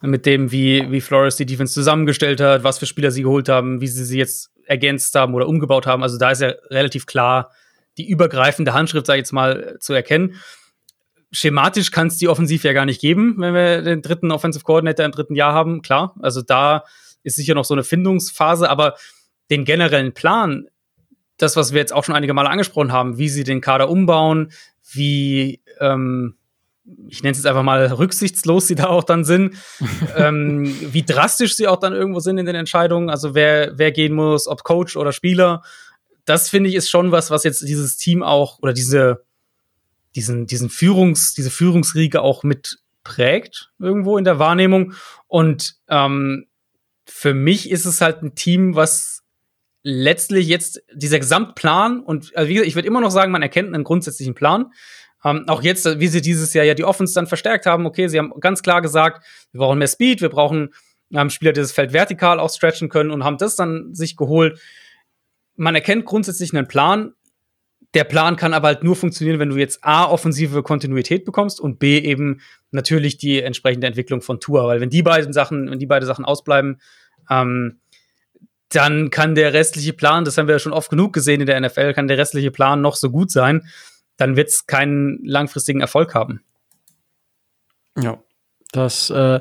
mit 0.00 0.26
dem, 0.26 0.52
wie, 0.52 0.90
wie 0.90 1.00
Flores 1.00 1.36
die 1.36 1.46
Defense 1.46 1.74
zusammengestellt 1.74 2.40
hat, 2.40 2.64
was 2.64 2.78
für 2.78 2.86
Spieler 2.86 3.10
sie 3.10 3.22
geholt 3.22 3.48
haben, 3.48 3.80
wie 3.80 3.86
sie 3.86 4.04
sie 4.04 4.18
jetzt 4.18 4.50
ergänzt 4.66 5.14
haben 5.14 5.34
oder 5.34 5.48
umgebaut 5.48 5.86
haben. 5.86 6.02
Also 6.02 6.18
da 6.18 6.30
ist 6.30 6.42
ja 6.42 6.52
relativ 6.70 7.06
klar 7.06 7.50
die 7.98 8.08
übergreifende 8.08 8.74
Handschrift, 8.74 9.06
sag 9.06 9.14
ich 9.14 9.20
jetzt 9.20 9.32
mal, 9.32 9.76
zu 9.80 9.94
erkennen. 9.94 10.34
Schematisch 11.32 11.90
kann 11.90 12.08
es 12.08 12.18
die 12.18 12.28
Offensiv 12.28 12.64
ja 12.64 12.72
gar 12.72 12.84
nicht 12.84 13.00
geben, 13.00 13.36
wenn 13.38 13.54
wir 13.54 13.82
den 13.82 14.02
dritten 14.02 14.30
Offensive 14.30 14.64
Coordinator 14.64 15.04
im 15.04 15.12
dritten 15.12 15.34
Jahr 15.34 15.54
haben, 15.54 15.82
klar. 15.82 16.14
Also 16.20 16.42
da 16.42 16.84
ist 17.22 17.36
sicher 17.36 17.54
noch 17.54 17.64
so 17.64 17.74
eine 17.74 17.84
Findungsphase, 17.84 18.68
aber 18.68 18.94
den 19.50 19.64
generellen 19.64 20.12
Plan, 20.12 20.68
das, 21.38 21.56
was 21.56 21.72
wir 21.72 21.80
jetzt 21.80 21.92
auch 21.92 22.04
schon 22.04 22.14
einige 22.14 22.34
Male 22.34 22.48
angesprochen 22.48 22.92
haben, 22.92 23.18
wie 23.18 23.28
sie 23.28 23.44
den 23.44 23.60
Kader 23.60 23.90
umbauen, 23.90 24.52
wie, 24.90 25.60
ähm, 25.80 26.36
ich 27.08 27.22
nenne 27.22 27.32
es 27.32 27.38
jetzt 27.38 27.46
einfach 27.46 27.62
mal 27.62 27.86
rücksichtslos 27.86 28.66
sie 28.66 28.74
da 28.76 28.86
auch 28.86 29.04
dann 29.04 29.24
sind, 29.24 29.54
ähm, 30.16 30.74
wie 30.92 31.02
drastisch 31.02 31.56
sie 31.56 31.68
auch 31.68 31.78
dann 31.78 31.92
irgendwo 31.92 32.20
sind 32.20 32.38
in 32.38 32.46
den 32.46 32.56
Entscheidungen, 32.56 33.10
also 33.10 33.34
wer, 33.34 33.78
wer 33.78 33.92
gehen 33.92 34.14
muss, 34.14 34.46
ob 34.46 34.64
Coach 34.64 34.96
oder 34.96 35.12
Spieler. 35.12 35.62
Das 36.24 36.48
finde 36.48 36.70
ich 36.70 36.76
ist 36.76 36.90
schon 36.90 37.12
was, 37.12 37.30
was 37.30 37.44
jetzt 37.44 37.62
dieses 37.68 37.96
Team 37.96 38.22
auch 38.22 38.58
oder 38.60 38.72
diese, 38.72 39.24
diesen, 40.14 40.46
diesen 40.46 40.70
Führungs, 40.70 41.34
diese 41.34 41.50
Führungsriege 41.50 42.20
auch 42.20 42.42
mit 42.42 42.78
prägt 43.06 43.70
irgendwo 43.78 44.18
in 44.18 44.24
der 44.24 44.40
Wahrnehmung. 44.40 44.94
Und 45.28 45.76
ähm, 45.88 46.46
für 47.04 47.34
mich 47.34 47.70
ist 47.70 47.86
es 47.86 48.00
halt 48.00 48.22
ein 48.22 48.34
Team, 48.34 48.74
was 48.74 49.22
letztlich 49.88 50.48
jetzt 50.48 50.82
dieser 50.92 51.20
Gesamtplan 51.20 52.00
und 52.00 52.36
also 52.36 52.48
wie 52.48 52.54
gesagt, 52.54 52.68
ich 52.68 52.74
würde 52.74 52.88
immer 52.88 53.00
noch 53.00 53.12
sagen, 53.12 53.30
man 53.30 53.42
erkennt 53.42 53.72
einen 53.72 53.84
grundsätzlichen 53.84 54.34
Plan. 54.34 54.72
Ähm, 55.24 55.44
auch 55.46 55.62
jetzt, 55.62 56.00
wie 56.00 56.08
sie 56.08 56.20
dieses 56.20 56.52
Jahr 56.54 56.64
ja 56.64 56.74
die 56.74 56.82
Offense 56.82 57.14
dann 57.14 57.28
verstärkt 57.28 57.66
haben, 57.66 57.86
okay, 57.86 58.08
sie 58.08 58.18
haben 58.18 58.32
ganz 58.40 58.62
klar 58.62 58.82
gesagt, 58.82 59.24
wir 59.52 59.60
brauchen 59.60 59.78
mehr 59.78 59.86
Speed, 59.86 60.22
wir 60.22 60.28
brauchen 60.28 60.74
ähm, 61.12 61.30
Spieler, 61.30 61.52
die 61.52 61.60
das 61.60 61.70
Feld 61.70 61.92
vertikal 61.92 62.40
auch 62.40 62.50
stretchen 62.52 62.88
können 62.88 63.12
und 63.12 63.22
haben 63.22 63.38
das 63.38 63.54
dann 63.54 63.94
sich 63.94 64.16
geholt. 64.16 64.60
Man 65.54 65.76
erkennt 65.76 66.04
grundsätzlich 66.04 66.52
einen 66.52 66.66
Plan. 66.66 67.12
Der 67.94 68.02
Plan 68.02 68.34
kann 68.34 68.54
aber 68.54 68.66
halt 68.66 68.82
nur 68.82 68.96
funktionieren, 68.96 69.38
wenn 69.38 69.50
du 69.50 69.56
jetzt 69.56 69.84
A, 69.84 70.06
offensive 70.06 70.64
Kontinuität 70.64 71.24
bekommst 71.24 71.60
und 71.60 71.78
B, 71.78 71.98
eben 71.98 72.40
natürlich 72.72 73.18
die 73.18 73.40
entsprechende 73.40 73.86
Entwicklung 73.86 74.20
von 74.20 74.40
Tour. 74.40 74.66
Weil 74.66 74.80
wenn 74.80 74.90
die 74.90 75.04
beiden 75.04 75.32
Sachen, 75.32 75.70
wenn 75.70 75.78
die 75.78 75.86
beiden 75.86 76.08
Sachen 76.08 76.24
ausbleiben, 76.24 76.80
ähm, 77.30 77.78
dann 78.70 79.10
kann 79.10 79.34
der 79.34 79.52
restliche 79.52 79.92
Plan, 79.92 80.24
das 80.24 80.38
haben 80.38 80.48
wir 80.48 80.56
ja 80.56 80.58
schon 80.58 80.72
oft 80.72 80.90
genug 80.90 81.12
gesehen 81.12 81.40
in 81.40 81.46
der 81.46 81.60
NFL, 81.60 81.94
kann 81.94 82.08
der 82.08 82.18
restliche 82.18 82.50
Plan 82.50 82.80
noch 82.80 82.96
so 82.96 83.10
gut 83.10 83.30
sein, 83.30 83.68
dann 84.16 84.36
wird 84.36 84.48
es 84.48 84.66
keinen 84.66 85.18
langfristigen 85.24 85.80
Erfolg 85.80 86.14
haben. 86.14 86.40
Ja, 87.98 88.18
das 88.72 89.10
äh, 89.10 89.40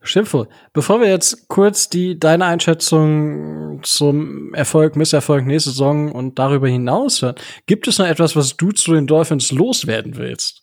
stimmt 0.00 0.32
wohl. 0.32 0.48
Bevor 0.72 1.00
wir 1.00 1.08
jetzt 1.08 1.48
kurz 1.48 1.88
die 1.88 2.18
deine 2.18 2.46
Einschätzung 2.46 3.80
zum 3.82 4.54
Erfolg, 4.54 4.96
Misserfolg 4.96 5.46
nächste 5.46 5.70
Saison 5.70 6.12
und 6.12 6.38
darüber 6.38 6.68
hinaus 6.68 7.22
hören, 7.22 7.36
gibt 7.66 7.88
es 7.88 7.98
noch 7.98 8.06
etwas, 8.06 8.36
was 8.36 8.56
du 8.56 8.72
zu 8.72 8.94
den 8.94 9.06
Dolphins 9.06 9.52
loswerden 9.52 10.16
willst? 10.16 10.62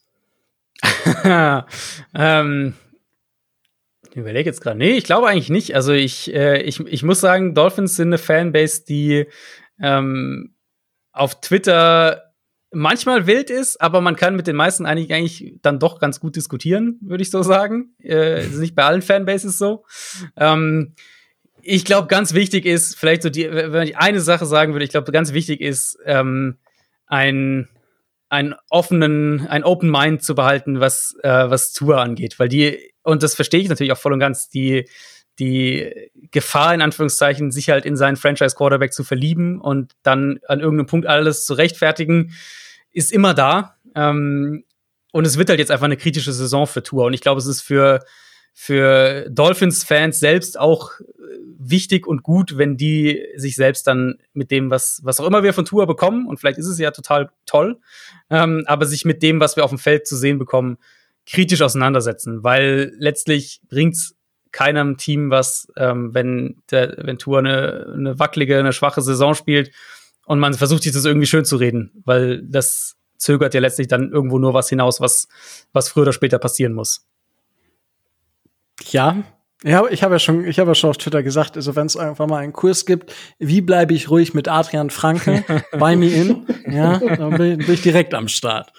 ähm, 2.14 2.74
überlege 4.18 4.50
jetzt 4.50 4.62
gerade. 4.62 4.78
Nee, 4.78 4.92
ich 4.92 5.04
glaube 5.04 5.28
eigentlich 5.28 5.50
nicht. 5.50 5.76
Also 5.76 5.94
ich, 5.94 6.34
äh, 6.34 6.62
ich, 6.62 6.80
ich 6.80 7.04
muss 7.04 7.20
sagen, 7.20 7.54
Dolphins 7.54 7.96
sind 7.96 8.10
eine 8.10 8.18
Fanbase, 8.18 8.84
die 8.86 9.28
ähm, 9.80 10.56
auf 11.12 11.42
Twitter 11.42 12.24
manchmal 12.72 13.28
wild 13.28 13.50
ist, 13.50 13.80
aber 13.82 14.02
man 14.02 14.16
kann 14.16 14.36
mit 14.36 14.48
den 14.48 14.56
meisten 14.56 14.86
eigentlich, 14.86 15.14
eigentlich 15.14 15.56
dann 15.62 15.80
doch 15.80 16.00
ganz 16.00 16.20
gut 16.20 16.36
diskutieren, 16.36 17.00
würde 17.02 17.22
ich 17.22 17.32
so 17.32 17.44
sagen. 17.44 17.96
Äh, 18.04 18.46
ist 18.46 18.58
nicht 18.58 18.76
bei 18.76 18.84
allen 18.84 19.02
Fanbases 19.02 19.58
so. 19.58 19.86
Ähm, 20.36 20.94
ich 21.62 21.86
glaube, 21.86 22.08
ganz 22.08 22.34
wichtig 22.34 22.66
ist, 22.66 22.98
vielleicht 22.98 23.24
so 23.24 23.30
die, 23.30 23.50
wenn 23.52 23.88
ich 23.88 23.98
eine 23.98 24.22
Sache 24.22 24.46
sagen 24.46 24.74
würde, 24.74 24.86
ich 24.86 24.92
glaube, 24.92 25.12
ganz 25.12 25.34
wichtig 25.34 25.62
ist, 25.62 25.98
ähm, 26.06 26.58
ein, 27.08 27.68
einen 28.30 28.56
offenen, 28.70 29.48
ein 29.48 29.64
Open 29.64 29.90
Mind 29.90 30.24
zu 30.24 30.36
behalten, 30.36 30.80
was, 30.80 31.16
äh, 31.24 31.50
was 31.50 31.74
Tour 31.74 32.00
angeht, 32.00 32.40
weil 32.40 32.50
die 32.50 32.94
und 33.08 33.24
das 33.24 33.36
verstehe 33.36 33.62
ich 33.62 33.70
natürlich 33.70 33.94
auch 33.94 33.98
voll 33.98 34.12
und 34.12 34.20
ganz, 34.20 34.50
die, 34.50 34.86
die 35.40 36.12
Gefahr, 36.32 36.74
in 36.74 36.82
Anführungszeichen, 36.82 37.52
sich 37.52 37.70
halt 37.70 37.86
in 37.86 37.96
seinen 37.96 38.18
Franchise-Quarterback 38.18 38.92
zu 38.92 39.06
verlieben 39.06 39.62
und 39.62 39.94
dann 40.04 40.40
an 40.48 40.60
irgendeinem 40.60 40.88
Punkt 40.88 41.08
alles 41.08 41.46
zu 41.46 41.54
rechtfertigen, 41.54 42.34
ist 42.92 43.14
immer 43.14 43.34
da. 43.34 43.78
Ähm, 43.96 44.66
und 45.14 45.26
es 45.26 45.38
wird 45.38 45.50
halt 45.50 45.60
jetzt 45.60 45.72
einfach 45.72 45.86
eine 45.86 45.96
kritische 45.96 46.34
Saison 46.34 46.68
für 46.68 46.84
Tour. 46.84 47.06
Und 47.06 47.14
ich 47.14 47.22
glaube, 47.22 47.40
es 47.40 47.46
ist 47.46 47.62
für, 47.62 48.04
für 48.54 49.30
Dolphins-Fans 49.30 50.20
selbst 50.20 50.60
auch 50.60 50.92
wichtig 51.58 52.08
und 52.08 52.24
gut, 52.24 52.58
wenn 52.58 52.76
die 52.76 53.26
sich 53.38 53.56
selbst 53.56 53.88
dann 53.88 54.16
mit 54.34 54.52
dem, 54.52 54.70
was, 54.70 55.00
was 55.04 55.22
auch 55.22 55.28
immer 55.28 55.44
wir 55.44 55.54
von 55.54 55.64
Tour 55.64 55.88
bekommen, 55.88 56.28
und 56.28 56.42
vielleicht 56.42 56.60
ist 56.60 56.68
es 56.68 56.78
ja 56.78 56.92
total 56.92 57.30
toll, 57.46 57.80
ähm, 58.30 58.64
aber 58.68 58.86
sich 58.86 59.06
mit 59.06 59.24
dem, 59.24 59.40
was 59.40 59.56
wir 59.56 59.64
auf 59.64 59.72
dem 59.72 59.80
Feld 59.80 60.08
zu 60.08 60.18
sehen 60.18 60.40
bekommen, 60.40 60.78
kritisch 61.30 61.62
auseinandersetzen, 61.62 62.44
weil 62.44 62.94
letztlich 62.98 63.62
bringt's 63.70 64.16
keinem 64.52 64.98
Team 64.98 65.30
was, 65.30 65.68
ähm, 65.76 66.14
wenn 66.14 66.62
der, 66.72 66.96
wenn 66.98 67.18
Tour 67.18 67.40
eine, 67.40 67.94
eine 67.94 68.20
wackelige, 68.20 68.58
eine 68.58 68.74
schwache 68.74 69.02
Saison 69.02 69.36
spielt 69.36 69.72
und 70.26 70.40
man 70.40 70.54
versucht 70.54 70.84
sich 70.84 70.94
das 70.94 71.06
irgendwie 71.06 71.28
schön 71.28 71.46
zu 71.46 71.58
reden, 71.58 71.92
weil 72.06 72.42
das 72.44 72.96
zögert 73.18 73.54
ja 73.54 73.60
letztlich 73.60 73.88
dann 73.88 74.12
irgendwo 74.12 74.40
nur 74.40 74.54
was 74.54 74.70
hinaus, 74.70 75.02
was, 75.02 75.28
was 75.74 75.90
früher 75.90 76.04
oder 76.04 76.14
später 76.14 76.40
passieren 76.40 76.74
muss. 76.74 77.06
Ja, 78.90 79.24
ja, 79.64 79.86
ich 79.90 80.04
habe 80.04 80.16
ja 80.16 80.20
schon, 80.20 80.46
ich 80.46 80.60
habe 80.60 80.72
ja 80.72 80.76
schon 80.76 80.92
auf 80.92 80.98
Twitter 80.98 81.24
gesagt, 81.24 81.56
also 81.56 81.76
wenn 81.76 81.88
es 81.88 81.98
einfach 81.98 82.28
mal 82.28 82.38
einen 82.38 82.54
Kurs 82.54 82.86
gibt, 82.86 83.14
wie 83.40 83.62
bleibe 83.62 83.94
ich 83.94 84.10
ruhig 84.10 84.36
mit 84.36 84.48
Adrian 84.48 84.92
Franke 84.92 85.44
bei 85.78 85.96
mir 85.96 86.14
in, 86.14 86.46
ja, 86.68 87.00
dann 87.00 87.38
bin, 87.38 87.58
bin 87.58 87.74
ich 87.74 87.82
direkt 87.82 88.14
am 88.14 88.28
Start. 88.28 88.72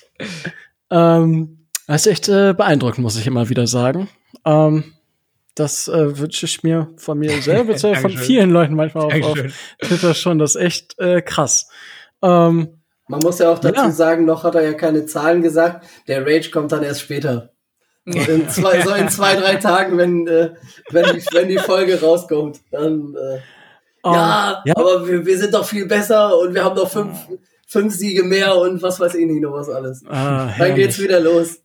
ähm, 0.90 1.61
das 1.86 2.06
ist 2.06 2.12
echt 2.12 2.28
äh, 2.28 2.54
beeindruckend, 2.54 3.02
muss 3.02 3.18
ich 3.18 3.26
immer 3.26 3.48
wieder 3.48 3.66
sagen. 3.66 4.08
Ähm, 4.44 4.94
das 5.54 5.88
äh, 5.88 6.18
wünsche 6.18 6.46
ich 6.46 6.62
mir 6.62 6.92
von 6.96 7.18
mir 7.18 7.30
selber, 7.42 7.76
von 7.76 8.10
vielen 8.10 8.50
Leuten 8.50 8.74
manchmal 8.74 9.04
auf, 9.04 9.22
auf, 9.22 9.38
Twitter 9.82 10.14
schon. 10.14 10.38
Das 10.38 10.54
ist 10.54 10.62
echt 10.62 10.98
äh, 10.98 11.20
krass. 11.20 11.68
Ähm, 12.22 12.80
Man 13.08 13.20
muss 13.20 13.38
ja 13.38 13.50
auch 13.50 13.58
dazu 13.58 13.82
ja. 13.82 13.90
sagen, 13.90 14.24
noch 14.24 14.44
hat 14.44 14.54
er 14.54 14.62
ja 14.62 14.72
keine 14.72 15.06
Zahlen 15.06 15.42
gesagt. 15.42 15.86
Der 16.08 16.26
Rage 16.26 16.50
kommt 16.50 16.72
dann 16.72 16.82
erst 16.82 17.02
später. 17.02 17.50
So 18.06 18.18
in 18.18 18.48
zwei, 18.48 18.80
so 18.82 18.94
in 18.94 19.08
zwei 19.08 19.36
drei 19.36 19.56
Tagen, 19.56 19.98
wenn, 19.98 20.26
äh, 20.26 20.50
wenn, 20.90 21.04
die, 21.16 21.24
wenn 21.32 21.48
die 21.48 21.58
Folge 21.58 22.00
rauskommt. 22.00 22.60
Dann, 22.70 23.14
äh, 23.14 23.40
um, 24.04 24.14
ja, 24.14 24.62
ja, 24.64 24.74
aber 24.76 25.06
wir, 25.06 25.24
wir 25.24 25.38
sind 25.38 25.54
doch 25.54 25.64
viel 25.64 25.86
besser 25.86 26.36
und 26.38 26.54
wir 26.54 26.64
haben 26.64 26.74
noch 26.74 26.90
fünf, 26.90 27.16
fünf 27.68 27.94
Siege 27.94 28.24
mehr 28.24 28.56
und 28.56 28.82
was 28.82 28.98
weiß 28.98 29.14
ich 29.14 29.26
nicht 29.26 29.40
noch 29.40 29.52
was 29.52 29.68
alles. 29.68 30.02
Ah, 30.08 30.52
dann 30.58 30.74
geht's 30.74 30.98
wieder 30.98 31.20
los. 31.20 31.61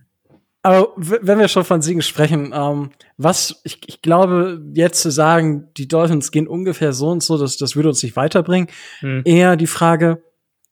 Aber 0.63 0.91
wenn 0.97 1.39
wir 1.39 1.47
schon 1.47 1.63
von 1.63 1.81
Siegen 1.81 2.01
sprechen, 2.01 2.51
ähm, 2.53 2.89
was 3.15 3.61
ich, 3.63 3.79
ich 3.87 4.01
glaube, 4.01 4.61
jetzt 4.73 5.01
zu 5.01 5.11
sagen, 5.11 5.69
die 5.77 5.87
Dolphins 5.87 6.31
gehen 6.31 6.47
ungefähr 6.47 6.93
so 6.93 7.09
und 7.09 7.23
so, 7.23 7.37
das, 7.37 7.57
das 7.57 7.75
würde 7.75 7.89
uns 7.89 8.03
nicht 8.03 8.15
weiterbringen. 8.15 8.67
Hm. 8.99 9.21
Eher 9.23 9.55
die 9.55 9.67
Frage, 9.67 10.23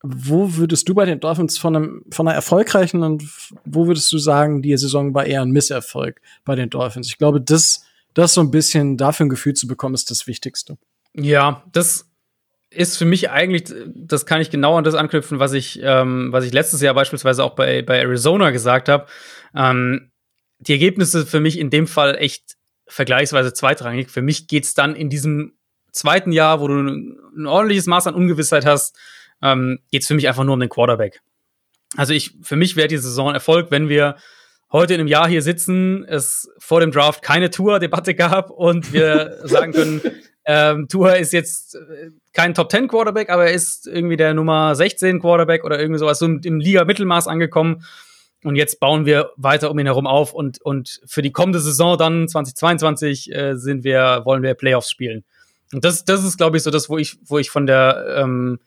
wo 0.03 0.56
würdest 0.56 0.88
du 0.88 0.94
bei 0.94 1.06
den 1.06 1.20
Dolphins 1.20 1.57
von, 1.57 1.76
einem, 1.76 2.06
von 2.12 2.28
einer 2.28 2.36
erfolgreichen 2.36 3.03
und 3.03 3.24
wo 3.64 3.88
würdest 3.88 4.12
du 4.12 4.18
sagen, 4.18 4.62
die 4.62 4.76
Saison 4.78 5.14
war 5.14 5.26
eher 5.26 5.41
ein 5.41 5.52
Misserfolg 5.52 6.22
bei 6.44 6.56
den 6.56 6.70
Dolphins? 6.70 7.07
Ich 7.07 7.18
glaube, 7.18 7.41
das, 7.41 7.86
das 8.14 8.34
so 8.34 8.41
ein 8.41 8.52
bisschen 8.52 8.98
dafür 8.98 9.26
ein 9.26 9.30
Gefühl 9.30 9.53
zu 9.53 9.68
bekommen, 9.68 9.95
ist 9.95 10.12
das 10.12 10.28
Wichtigste. 10.28 10.78
Ja, 11.14 11.64
das 11.72 12.10
ist 12.70 12.98
für 12.98 13.06
mich 13.06 13.30
eigentlich, 13.30 13.74
das 13.88 14.26
kann 14.26 14.41
ich 14.41 14.49
genau 14.49 14.78
an 14.78 14.84
das 14.84 14.95
anknüpfen, 14.95 15.40
was 15.40 15.53
ich, 15.53 15.80
ähm, 15.82 16.32
was 16.32 16.44
ich 16.45 16.53
letztes 16.53 16.82
Jahr 16.82 16.94
beispielsweise 16.94 17.44
auch 17.44 17.56
bei, 17.56 17.82
bei 17.82 17.99
Arizona 17.99 18.52
gesagt 18.52 18.90
habe. 18.90 19.06
Ähm, 19.56 20.11
die 20.60 20.73
Ergebnisse 20.73 21.26
für 21.26 21.40
mich 21.40 21.60
in 21.60 21.69
dem 21.69 21.88
Fall 21.88 22.15
echt 22.15 22.56
vergleichsweise 22.88 23.53
zweitrangig. 23.53 24.10
Für 24.10 24.22
mich 24.22 24.48
geht's 24.48 24.73
dann 24.73 24.95
in 24.95 25.10
diesem 25.10 25.53
zweiten 25.91 26.32
Jahr, 26.32 26.60
wo 26.60 26.68
du 26.68 26.76
ein 26.76 27.48
ordentliches 27.48 27.88
Maß 27.88 28.07
an 28.07 28.15
Ungewissheit 28.15 28.65
hast, 28.65 28.98
ähm, 29.41 29.80
geht's 29.91 30.07
für 30.07 30.14
mich 30.14 30.27
einfach 30.27 30.44
nur 30.44 30.53
um 30.53 30.60
den 30.60 30.69
Quarterback. 30.69 31.22
Also 31.95 32.14
ich, 32.14 32.34
für 32.41 32.56
mich 32.56 32.76
wäre 32.76 32.88
die 32.88 32.98
Saison 32.98 33.34
Erfolg, 33.34 33.72
wenn 33.72 33.90
wir 33.90 34.18
heute 34.72 34.94
in 34.94 34.99
einem 34.99 35.07
Jahr 35.07 35.27
hier 35.27 35.41
sitzen, 35.41 36.03
es 36.06 36.49
vor 36.57 36.82
dem 36.82 36.91
Draft 36.91 37.22
keine 37.22 37.49
Tour-Debatte 37.49 38.14
gab 38.14 38.49
und 38.49 38.91
wir 38.91 39.40
sagen 39.44 39.72
können, 39.72 40.02
ähm, 40.45 40.88
Tua 40.88 41.14
ist 41.14 41.34
jetzt 41.34 41.76
äh, 41.76 42.10
kein 42.34 42.53
Top 42.53 42.69
10 42.69 42.88
Quarterback, 42.88 43.30
aber 43.30 43.45
er 43.45 43.53
ist 43.53 43.88
irgendwie 43.88 44.18
der 44.18 44.34
Nummer 44.34 44.76
16 44.76 45.19
Quarterback 45.19 45.64
oder 45.64 45.80
irgendwie 45.80 45.99
sowas, 45.99 46.19
so 46.19 46.26
im, 46.26 46.41
im 46.44 46.60
Liga-Mittelmaß 46.60 47.27
angekommen. 47.27 47.84
Und 48.46 48.56
jetzt 48.56 48.80
bauen 48.80 49.06
wir 49.06 49.32
weiter 49.38 49.72
um 49.72 49.80
ihn 49.80 49.88
herum 49.88 50.06
auf 50.06 50.34
und, 50.34 50.62
und 50.62 51.02
für 51.06 51.22
die 51.22 51.32
kommende 51.32 51.60
Saison 51.60 51.98
dann 51.98 52.28
2022 52.28 53.34
äh, 53.34 53.56
sind 53.56 53.84
wir, 53.84 54.22
wollen 54.24 54.44
wir 54.44 54.54
Playoffs 54.54 54.92
spielen. 54.92 55.24
Und 55.74 55.84
das, 55.84 56.06
das 56.06 56.24
ist, 56.24 56.38
glaube 56.38 56.58
ich, 56.58 56.64
so 56.64 56.70
das, 56.70 56.88
wo 56.88 56.98
ich, 56.98 57.18
wo 57.26 57.40
ich 57.40 57.50
von 57.50 57.66
der, 57.66 58.18
ähm, 58.20 58.60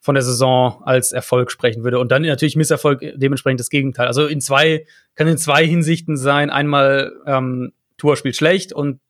von 0.00 0.14
der 0.14 0.22
Saison 0.22 0.82
als 0.84 1.12
Erfolg 1.12 1.50
sprechen 1.50 1.82
würde. 1.82 1.98
Und 1.98 2.12
dann 2.12 2.22
natürlich 2.22 2.56
Misserfolg 2.56 3.00
dementsprechend 3.14 3.60
das 3.60 3.70
Gegenteil. 3.70 4.06
Also 4.06 4.26
in 4.26 4.42
zwei, 4.42 4.86
kann 5.14 5.28
in 5.28 5.38
zwei 5.38 5.66
Hinsichten 5.66 6.18
sein. 6.18 6.50
Einmal, 6.50 7.12
ähm, 7.26 7.72
Tour 7.96 8.16
spielt 8.16 8.36
schlecht 8.36 8.72
und 8.72 9.00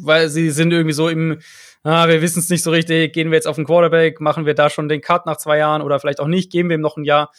weil 0.00 0.30
sie 0.30 0.50
sind 0.50 0.72
irgendwie 0.72 0.94
so 0.94 1.08
im, 1.08 1.38
ah, 1.84 2.08
wir 2.08 2.22
wissen 2.22 2.40
es 2.40 2.48
nicht 2.48 2.62
so 2.62 2.70
richtig, 2.70 3.12
gehen 3.12 3.30
wir 3.30 3.36
jetzt 3.36 3.46
auf 3.46 3.56
den 3.56 3.66
Quarterback, 3.66 4.20
machen 4.20 4.46
wir 4.46 4.54
da 4.54 4.70
schon 4.70 4.88
den 4.88 5.00
Cut 5.00 5.26
nach 5.26 5.36
zwei 5.36 5.58
Jahren 5.58 5.82
oder 5.82 6.00
vielleicht 6.00 6.20
auch 6.20 6.26
nicht, 6.26 6.50
geben 6.50 6.70
wir 6.70 6.76
ihm 6.76 6.80
noch 6.80 6.96
ein 6.96 7.04
Jahr. 7.04 7.30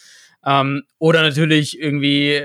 Ähm, 0.46 0.84
oder 0.98 1.22
natürlich 1.22 1.78
irgendwie, 1.78 2.40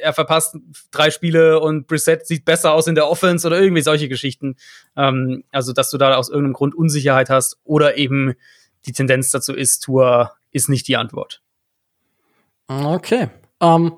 er 0.00 0.12
verpasst 0.12 0.56
drei 0.90 1.10
Spiele 1.10 1.60
und 1.60 1.86
Brissett 1.86 2.26
sieht 2.26 2.44
besser 2.44 2.74
aus 2.74 2.86
in 2.86 2.94
der 2.94 3.08
Offense 3.08 3.46
oder 3.46 3.58
irgendwie 3.58 3.80
solche 3.80 4.08
Geschichten. 4.08 4.56
Ähm, 4.96 5.44
also, 5.50 5.72
dass 5.72 5.90
du 5.90 5.96
da 5.96 6.14
aus 6.14 6.28
irgendeinem 6.28 6.52
Grund 6.52 6.74
Unsicherheit 6.74 7.30
hast 7.30 7.58
oder 7.64 7.96
eben 7.96 8.34
die 8.84 8.92
Tendenz 8.92 9.30
dazu 9.30 9.54
ist, 9.54 9.82
Tour 9.84 10.32
ist 10.52 10.68
nicht 10.68 10.86
die 10.88 10.96
Antwort. 10.96 11.40
Okay. 12.68 13.30
Ähm, 13.60 13.94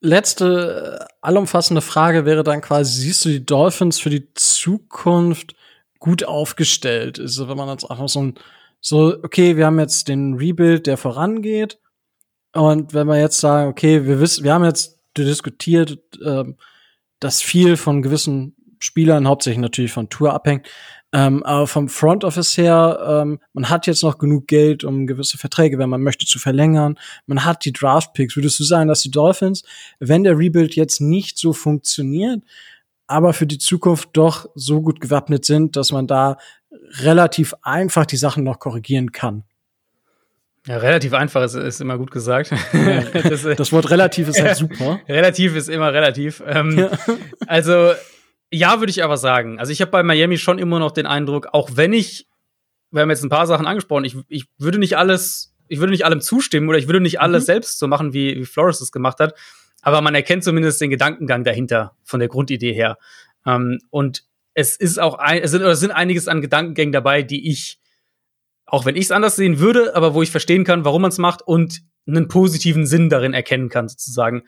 letzte 0.00 1.00
äh, 1.00 1.14
allumfassende 1.22 1.80
Frage 1.80 2.26
wäre 2.26 2.44
dann 2.44 2.60
quasi, 2.60 3.00
siehst 3.00 3.24
du 3.24 3.30
die 3.30 3.46
Dolphins 3.46 3.98
für 3.98 4.10
die 4.10 4.32
Zukunft 4.34 5.54
gut 5.98 6.24
aufgestellt? 6.24 7.18
Also 7.18 7.48
wenn 7.48 7.56
man 7.56 7.70
jetzt 7.70 7.90
einfach 7.90 8.08
so 8.08 8.22
ein, 8.22 8.34
so, 8.80 9.16
okay, 9.22 9.56
wir 9.56 9.66
haben 9.66 9.80
jetzt 9.80 10.08
den 10.08 10.34
Rebuild, 10.34 10.86
der 10.86 10.98
vorangeht. 10.98 11.78
Und 12.54 12.94
wenn 12.94 13.06
wir 13.06 13.20
jetzt 13.20 13.40
sagen, 13.40 13.70
okay, 13.70 14.06
wir 14.06 14.20
wissen, 14.20 14.44
wir 14.44 14.54
haben 14.54 14.64
jetzt 14.64 14.98
diskutiert, 15.16 15.98
ähm, 16.24 16.56
dass 17.20 17.42
viel 17.42 17.76
von 17.76 18.02
gewissen 18.02 18.54
Spielern, 18.78 19.26
hauptsächlich 19.26 19.60
natürlich 19.60 19.92
von 19.92 20.08
Tour 20.08 20.32
abhängt, 20.32 20.68
ähm, 21.12 21.42
aber 21.42 21.66
vom 21.66 21.88
Front 21.88 22.22
Office 22.22 22.56
her, 22.58 23.22
ähm, 23.22 23.40
man 23.54 23.70
hat 23.70 23.86
jetzt 23.86 24.02
noch 24.02 24.18
genug 24.18 24.46
Geld, 24.46 24.84
um 24.84 25.06
gewisse 25.06 25.38
Verträge, 25.38 25.78
wenn 25.78 25.88
man 25.88 26.02
möchte, 26.02 26.26
zu 26.26 26.38
verlängern. 26.38 26.98
Man 27.26 27.44
hat 27.44 27.64
die 27.64 27.72
Draft 27.72 28.12
Picks. 28.12 28.36
Würdest 28.36 28.60
du 28.60 28.64
sagen, 28.64 28.88
dass 28.88 29.00
die 29.00 29.10
Dolphins, 29.10 29.62
wenn 30.00 30.24
der 30.24 30.38
Rebuild 30.38 30.76
jetzt 30.76 31.00
nicht 31.00 31.38
so 31.38 31.54
funktioniert, 31.54 32.42
aber 33.06 33.32
für 33.32 33.46
die 33.46 33.58
Zukunft 33.58 34.10
doch 34.12 34.50
so 34.54 34.82
gut 34.82 35.00
gewappnet 35.00 35.46
sind, 35.46 35.76
dass 35.76 35.92
man 35.92 36.06
da 36.06 36.36
relativ 37.00 37.54
einfach 37.62 38.04
die 38.04 38.18
Sachen 38.18 38.44
noch 38.44 38.58
korrigieren 38.58 39.12
kann? 39.12 39.44
Ja, 40.68 40.76
relativ 40.76 41.14
einfach 41.14 41.42
ist, 41.42 41.54
ist 41.54 41.80
immer 41.80 41.96
gut 41.96 42.10
gesagt. 42.10 42.52
das, 43.14 43.42
das, 43.42 43.72
Wort 43.72 43.88
relativ 43.88 44.28
ist 44.28 44.40
halt 44.40 44.56
super. 44.56 45.00
relativ 45.08 45.56
ist 45.56 45.68
immer 45.68 45.94
relativ. 45.94 46.42
Ähm, 46.46 46.78
ja. 46.78 46.90
Also 47.46 47.94
ja, 48.52 48.78
würde 48.78 48.90
ich 48.90 49.02
aber 49.02 49.16
sagen. 49.16 49.58
Also 49.58 49.72
ich 49.72 49.80
habe 49.80 49.90
bei 49.90 50.02
Miami 50.02 50.36
schon 50.36 50.58
immer 50.58 50.78
noch 50.78 50.90
den 50.90 51.06
Eindruck, 51.06 51.48
auch 51.52 51.70
wenn 51.74 51.94
ich, 51.94 52.26
wir 52.90 53.00
haben 53.00 53.10
jetzt 53.10 53.24
ein 53.24 53.30
paar 53.30 53.46
Sachen 53.46 53.66
angesprochen, 53.66 54.04
ich, 54.04 54.16
ich 54.28 54.44
würde 54.58 54.78
nicht 54.78 54.98
alles, 54.98 55.54
ich 55.68 55.78
würde 55.78 55.92
nicht 55.92 56.04
allem 56.04 56.20
zustimmen 56.20 56.68
oder 56.68 56.78
ich 56.78 56.86
würde 56.86 57.00
nicht 57.00 57.20
alles 57.20 57.44
mhm. 57.44 57.46
selbst 57.46 57.78
so 57.78 57.88
machen, 57.88 58.12
wie, 58.12 58.36
wie 58.36 58.44
Flores 58.44 58.82
es 58.82 58.92
gemacht 58.92 59.20
hat. 59.20 59.34
Aber 59.80 60.02
man 60.02 60.14
erkennt 60.14 60.44
zumindest 60.44 60.82
den 60.82 60.90
Gedankengang 60.90 61.44
dahinter, 61.44 61.94
von 62.04 62.20
der 62.20 62.28
Grundidee 62.28 62.74
her. 62.74 62.98
Ähm, 63.46 63.78
und 63.90 64.24
es 64.52 64.76
ist 64.76 64.98
auch 64.98 65.14
ein, 65.14 65.40
es 65.42 65.52
sind, 65.52 65.62
oder 65.62 65.70
es 65.70 65.80
sind 65.80 65.92
einiges 65.92 66.28
an 66.28 66.42
Gedankengängen 66.42 66.92
dabei, 66.92 67.22
die 67.22 67.50
ich, 67.50 67.78
auch 68.68 68.84
wenn 68.84 68.96
ich 68.96 69.04
es 69.04 69.10
anders 69.10 69.36
sehen 69.36 69.58
würde, 69.58 69.96
aber 69.96 70.14
wo 70.14 70.22
ich 70.22 70.30
verstehen 70.30 70.64
kann, 70.64 70.84
warum 70.84 71.02
man 71.02 71.10
es 71.10 71.18
macht 71.18 71.42
und 71.42 71.80
einen 72.06 72.28
positiven 72.28 72.86
Sinn 72.86 73.08
darin 73.08 73.34
erkennen 73.34 73.68
kann, 73.68 73.88
sozusagen. 73.88 74.44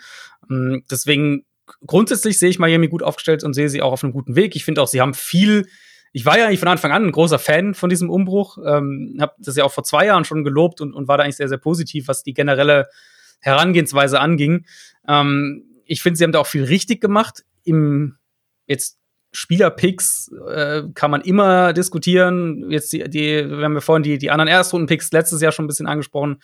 Ähm, 0.50 0.84
deswegen 0.90 1.44
grundsätzlich 1.86 2.38
sehe 2.38 2.50
ich 2.50 2.58
Miami 2.58 2.88
gut 2.88 3.02
aufgestellt 3.02 3.44
und 3.44 3.54
sehe 3.54 3.68
sie 3.68 3.82
auch 3.82 3.92
auf 3.92 4.04
einem 4.04 4.12
guten 4.12 4.36
Weg. 4.36 4.56
Ich 4.56 4.64
finde 4.64 4.82
auch, 4.82 4.88
sie 4.88 5.00
haben 5.00 5.14
viel. 5.14 5.66
Ich 6.12 6.26
war 6.26 6.38
ja 6.38 6.46
eigentlich 6.46 6.58
von 6.58 6.68
Anfang 6.68 6.92
an 6.92 7.04
ein 7.04 7.12
großer 7.12 7.38
Fan 7.38 7.74
von 7.74 7.90
diesem 7.90 8.10
Umbruch. 8.10 8.58
Ähm, 8.58 9.16
habe 9.20 9.34
das 9.38 9.56
ja 9.56 9.64
auch 9.64 9.72
vor 9.72 9.84
zwei 9.84 10.06
Jahren 10.06 10.24
schon 10.24 10.44
gelobt 10.44 10.80
und, 10.80 10.94
und 10.94 11.08
war 11.08 11.18
da 11.18 11.24
eigentlich 11.24 11.36
sehr, 11.36 11.48
sehr 11.48 11.58
positiv, 11.58 12.08
was 12.08 12.22
die 12.22 12.34
generelle 12.34 12.88
Herangehensweise 13.40 14.20
anging. 14.20 14.66
Ähm, 15.08 15.64
ich 15.84 16.02
finde, 16.02 16.18
sie 16.18 16.24
haben 16.24 16.32
da 16.32 16.40
auch 16.40 16.46
viel 16.46 16.64
richtig 16.64 17.00
gemacht. 17.00 17.44
Im 17.62 18.16
jetzt 18.66 18.99
Spielerpicks 19.32 20.30
äh, 20.48 20.82
kann 20.94 21.10
man 21.10 21.20
immer 21.20 21.72
diskutieren. 21.72 22.70
Jetzt 22.70 22.92
die, 22.92 23.08
die, 23.08 23.48
wir 23.48 23.64
haben 23.64 23.74
ja 23.74 23.80
vorhin 23.80 24.02
die, 24.02 24.18
die 24.18 24.30
anderen 24.30 24.48
Erstrunden-Picks 24.48 25.12
letztes 25.12 25.40
Jahr 25.40 25.52
schon 25.52 25.66
ein 25.66 25.68
bisschen 25.68 25.86
angesprochen. 25.86 26.40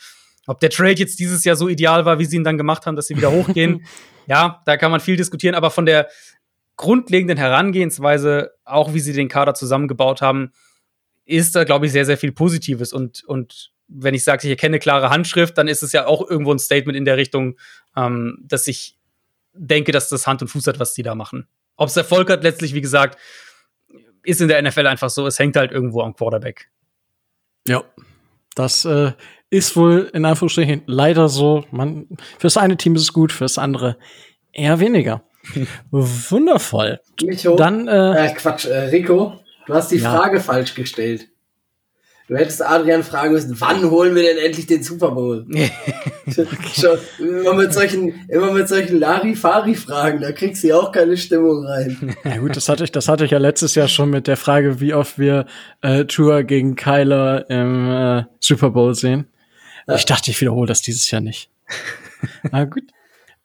Ob 0.47 0.61
der 0.61 0.71
Trade 0.71 0.95
jetzt 0.95 1.19
dieses 1.19 1.45
Jahr 1.45 1.57
so 1.57 1.69
ideal 1.69 2.05
war, 2.05 2.19
wie 2.19 2.25
sie 2.25 2.37
ihn 2.37 2.45
dann 2.45 2.57
gemacht 2.57 2.87
haben, 2.87 2.95
dass 2.95 3.09
sie 3.09 3.17
wieder 3.17 3.33
hochgehen, 3.33 3.85
ja, 4.27 4.63
da 4.65 4.77
kann 4.77 4.93
man 4.93 5.01
viel 5.01 5.17
diskutieren, 5.17 5.57
aber 5.57 5.71
von 5.71 5.87
der 5.87 6.09
grundlegenden 6.77 7.39
Herangehensweise, 7.39 8.53
auch 8.65 8.95
wie 8.95 9.01
sie 9.01 9.13
den 9.13 9.29
Kader 9.29 9.55
zusammengebaut 9.55 10.23
haben, 10.23 10.53
ist 11.25 11.57
da, 11.57 11.65
glaube 11.65 11.87
ich, 11.87 11.93
sehr, 11.93 12.05
sehr 12.05 12.19
viel 12.19 12.33
Positives. 12.33 12.93
Und, 12.93 13.25
und 13.25 13.73
wenn 13.89 14.15
ich 14.15 14.23
sage, 14.23 14.47
ich 14.47 14.51
erkenne 14.51 14.79
klare 14.79 15.11
Handschrift, 15.11 15.59
dann 15.59 15.69
ist 15.69 15.83
es 15.83 15.93
ja 15.93 16.07
auch 16.07 16.29
irgendwo 16.29 16.53
ein 16.53 16.59
Statement 16.59 16.97
in 16.97 17.05
der 17.05 17.17
Richtung, 17.17 17.57
ähm, 17.97 18.39
dass 18.47 18.69
ich 18.69 18.97
denke, 19.55 19.91
dass 19.91 20.09
das 20.09 20.27
Hand 20.27 20.43
und 20.43 20.49
Fuß 20.49 20.67
hat, 20.67 20.79
was 20.79 20.95
die 20.95 21.03
da 21.03 21.15
machen. 21.15 21.49
Ob 21.77 21.89
es 21.89 21.97
Erfolg 21.97 22.31
hat, 22.31 22.43
letztlich, 22.43 22.75
wie 22.75 22.81
gesagt, 22.81 23.19
ist 24.23 24.41
in 24.41 24.49
der 24.49 24.61
NFL 24.63 24.87
einfach 24.87 25.11
so, 25.11 25.27
es 25.27 25.39
hängt 25.39 25.57
halt 25.57 25.73
irgendwo 25.73 26.03
am 26.03 26.15
Quarterback. 26.15 26.69
Ja, 27.69 27.85
das 28.55 28.85
äh, 28.85 29.13
ist 29.51 29.77
wohl 29.77 30.11
in 30.13 30.25
Anführungsstrichen 30.25 30.83
leider 30.87 31.29
so. 31.29 31.65
Man, 31.71 32.09
fürs 32.39 32.57
eine 32.57 32.77
Team 32.77 32.95
ist 32.97 33.03
es 33.03 33.13
gut, 33.13 33.33
fürs 33.33 33.59
andere 33.59 33.97
eher 34.53 34.81
weniger. 34.81 35.23
Wundervoll. 35.91 37.01
Micho, 37.23 37.57
Dann, 37.57 37.87
äh, 37.87 38.27
äh, 38.27 38.35
Quatsch, 38.35 38.67
äh, 38.67 38.89
Rico, 38.89 39.41
du 39.67 39.75
hast 39.75 39.93
die 39.93 39.99
ja. 39.99 40.11
Frage 40.11 40.41
falsch 40.41 40.75
gestellt. 40.75 41.29
Du 42.29 42.37
hättest 42.37 42.61
Adrian 42.61 43.05
fragen 43.05 43.33
müssen, 43.33 43.61
wann 43.61 43.89
holen 43.89 44.17
wir 44.17 44.23
denn 44.23 44.39
endlich 44.39 44.67
den 44.67 44.83
Super 44.83 45.13
Bowl? 45.13 45.47
Schon, 46.75 46.99
immer 47.21 47.55
mit 47.55 47.73
solchen, 47.73 48.27
immer 48.29 48.53
mit 48.53 48.69
solchen 48.69 48.99
Larifari-Fragen, 48.99 50.21
da 50.21 50.33
kriegst 50.33 50.65
du 50.65 50.69
ja 50.69 50.77
auch 50.77 50.91
keine 50.91 51.17
Stimmung 51.17 51.65
rein. 51.65 52.17
Ja 52.25 52.39
gut, 52.39 52.57
das 52.57 52.69
hatte 52.69 52.83
ich, 52.83 52.91
das 52.91 53.07
hatte 53.07 53.25
ich 53.25 53.31
ja 53.31 53.39
letztes 53.39 53.77
Jahr 53.77 53.87
schon 53.87 54.11
mit 54.11 54.27
der 54.27 54.37
Frage, 54.37 54.81
wie 54.81 54.93
oft 54.93 55.21
wir 55.21 55.47
äh, 55.83 56.05
Tour 56.05 56.43
gegen 56.43 56.75
Kyler 56.75 57.49
im 57.49 57.89
äh, 57.89 58.25
Super 58.41 58.71
Bowl 58.71 58.97
sehen. 58.97 59.27
Ja. 59.87 59.95
Ich 59.95 60.05
dachte, 60.05 60.33
ich 60.33 60.41
wiederhole 60.41 60.67
das 60.67 60.83
dieses 60.83 61.09
Jahr 61.09 61.21
nicht. 61.21 61.49
Na 62.51 62.65
gut. 62.65 62.85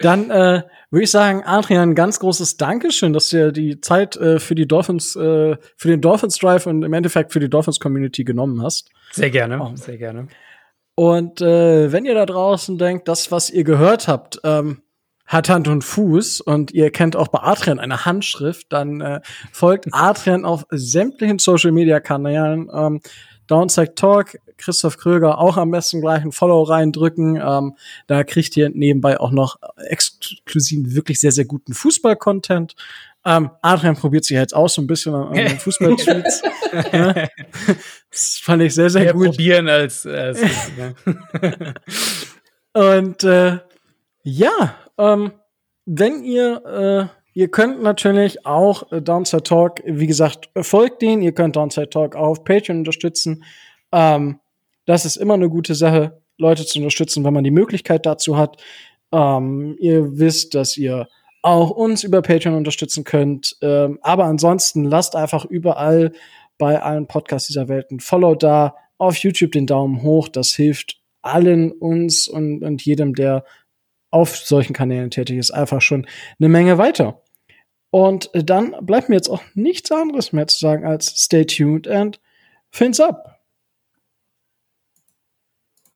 Dann 0.02 0.30
äh, 0.30 0.64
würde 0.90 1.04
ich 1.04 1.12
sagen, 1.12 1.44
Adrian, 1.46 1.96
ganz 1.96 2.20
großes 2.20 2.58
Dankeschön, 2.58 3.14
dass 3.14 3.30
du 3.30 3.38
dir 3.38 3.52
die 3.52 3.82
Zeit 3.82 4.18
äh, 4.18 4.40
für 4.40 4.56
die 4.56 4.68
Dolphins, 4.68 5.16
äh, 5.16 5.56
für 5.78 5.88
den 5.88 6.02
Dolphins 6.02 6.38
Drive 6.38 6.66
und 6.66 6.84
im 6.84 6.94
Endeffekt 6.94 7.32
für 7.32 7.40
die 7.40 7.50
Dolphins 7.50 7.80
Community 7.80 8.24
genommen 8.24 8.62
hast. 8.62 8.90
Sehr 9.12 9.30
gerne, 9.30 9.62
oh. 9.62 9.76
sehr 9.76 9.98
gerne. 9.98 10.28
Und 10.96 11.42
äh, 11.42 11.92
wenn 11.92 12.06
ihr 12.06 12.14
da 12.14 12.26
draußen 12.26 12.78
denkt, 12.78 13.08
das, 13.08 13.32
was 13.32 13.50
ihr 13.50 13.64
gehört 13.64 14.08
habt, 14.08 14.40
ähm, 14.44 14.82
hat 15.26 15.48
Hand 15.48 15.70
und 15.70 15.84
Fuß 15.84 16.42
und 16.42 16.72
ihr 16.72 16.92
kennt 16.92 17.16
auch 17.16 17.30
bei 17.30 17.40
Adrian 17.40 17.80
eine 17.80 18.06
Handschrift, 18.06 18.68
dann 18.74 19.00
äh, 19.00 19.22
folgt 19.54 19.88
Adrian 19.92 20.44
auf 20.44 20.66
sämtlichen 20.70 21.40
Social 21.40 21.72
Media 21.72 22.02
Kanälen. 22.02 22.70
Ähm, 22.74 23.02
Downside 23.48 23.96
Talk, 23.96 24.38
Christoph 24.62 24.98
Kröger 24.98 25.38
auch 25.40 25.58
am 25.58 25.72
besten 25.72 26.02
gleich 26.02 26.24
ein 26.24 26.32
Follow 26.32 26.64
reindrücken. 26.64 27.36
Ähm, 27.36 27.76
da 28.08 28.24
kriegt 28.24 28.56
ihr 28.58 28.70
nebenbei 28.70 29.20
auch 29.20 29.32
noch 29.32 29.58
exklusiv 29.78 30.94
wirklich 30.96 31.20
sehr, 31.20 31.32
sehr 31.32 31.46
guten 31.46 31.74
Fußball-Content. 31.74 32.76
Ähm, 33.24 33.52
Adrian 33.62 33.96
probiert 33.96 34.26
sich 34.26 34.36
jetzt 34.36 34.56
auch 34.56 34.70
so 34.70 34.82
ein 34.82 34.88
bisschen 34.88 35.14
an, 35.14 35.38
an 35.38 35.50
Fußball-Tweets. 35.60 36.42
ja. 36.92 37.14
Das 38.10 38.40
fand 38.42 38.64
ich 38.64 38.74
sehr, 38.74 38.90
sehr 38.90 39.04
Mehr 39.04 39.14
gut. 39.14 39.28
probieren 39.28 39.70
als, 39.70 40.06
als. 40.06 40.42
Und 42.74 43.24
äh, 43.24 43.60
ja, 44.24 44.76
ähm, 44.98 45.32
wenn 45.86 46.24
ihr, 46.24 46.66
äh, 46.66 47.40
ihr 47.40 47.50
könnt 47.50 47.82
natürlich 47.84 48.46
auch 48.46 48.92
äh, 48.92 49.02
Downside 49.02 49.44
Talk, 49.44 49.82
wie 49.86 50.08
gesagt, 50.08 50.50
folgt 50.62 51.02
den. 51.02 51.22
Ihr 51.22 51.34
könnt 51.34 51.56
Downside 51.56 51.90
Talk 51.90 52.16
auf 52.16 52.44
Patreon 52.44 52.80
unterstützen. 52.80 53.44
Ähm, 53.92 54.40
das 54.86 55.06
ist 55.06 55.16
immer 55.16 55.36
eine 55.36 55.50
gute 55.50 55.76
Sache, 55.76 56.22
Leute 56.38 56.66
zu 56.66 56.80
unterstützen, 56.80 57.24
wenn 57.24 57.34
man 57.34 57.44
die 57.44 57.52
Möglichkeit 57.52 58.06
dazu 58.06 58.38
hat. 58.38 58.62
Ähm, 59.12 59.76
ihr 59.80 60.18
wisst, 60.18 60.56
dass 60.56 60.78
ihr 60.78 61.08
auch 61.44 61.72
uns 61.72 62.04
über 62.04 62.22
Patreon 62.22 62.56
unterstützen 62.56 63.04
könnt. 63.04 63.58
Ähm, 63.62 64.00
aber 64.02 64.26
ansonsten 64.26 64.84
lasst 64.84 65.16
einfach 65.16 65.46
überall 65.46 66.12
bei 66.58 66.82
allen 66.82 67.08
Podcasts 67.08 67.48
dieser 67.48 67.68
Welt 67.68 67.92
ein 67.92 68.00
Follow 68.00 68.36
da. 68.36 68.76
Auf 68.98 69.18
YouTube 69.18 69.52
den 69.52 69.66
Daumen 69.66 70.04
hoch. 70.04 70.28
Das 70.28 70.50
hilft 70.50 71.02
allen 71.22 71.72
uns 71.72 72.28
und, 72.28 72.64
und 72.64 72.84
jedem, 72.84 73.16
der 73.16 73.46
auf 74.12 74.36
solchen 74.36 74.74
Kanälen 74.74 75.10
tätig 75.10 75.38
ist, 75.38 75.52
einfach 75.52 75.82
schon 75.82 76.06
eine 76.40 76.50
Menge 76.50 76.78
weiter. 76.78 77.24
Und 77.90 78.30
dann 78.34 78.76
bleibt 78.82 79.10
mir 79.10 79.16
jetzt 79.16 79.30
auch 79.30 79.44
nichts 79.54 79.92
anderes 79.92 80.34
mehr 80.34 80.48
zu 80.48 80.60
sagen 80.60 80.86
als 80.86 81.08
stay 81.08 81.46
tuned 81.46 81.88
and 81.88 82.20
fins 82.70 83.00
up. 83.00 83.41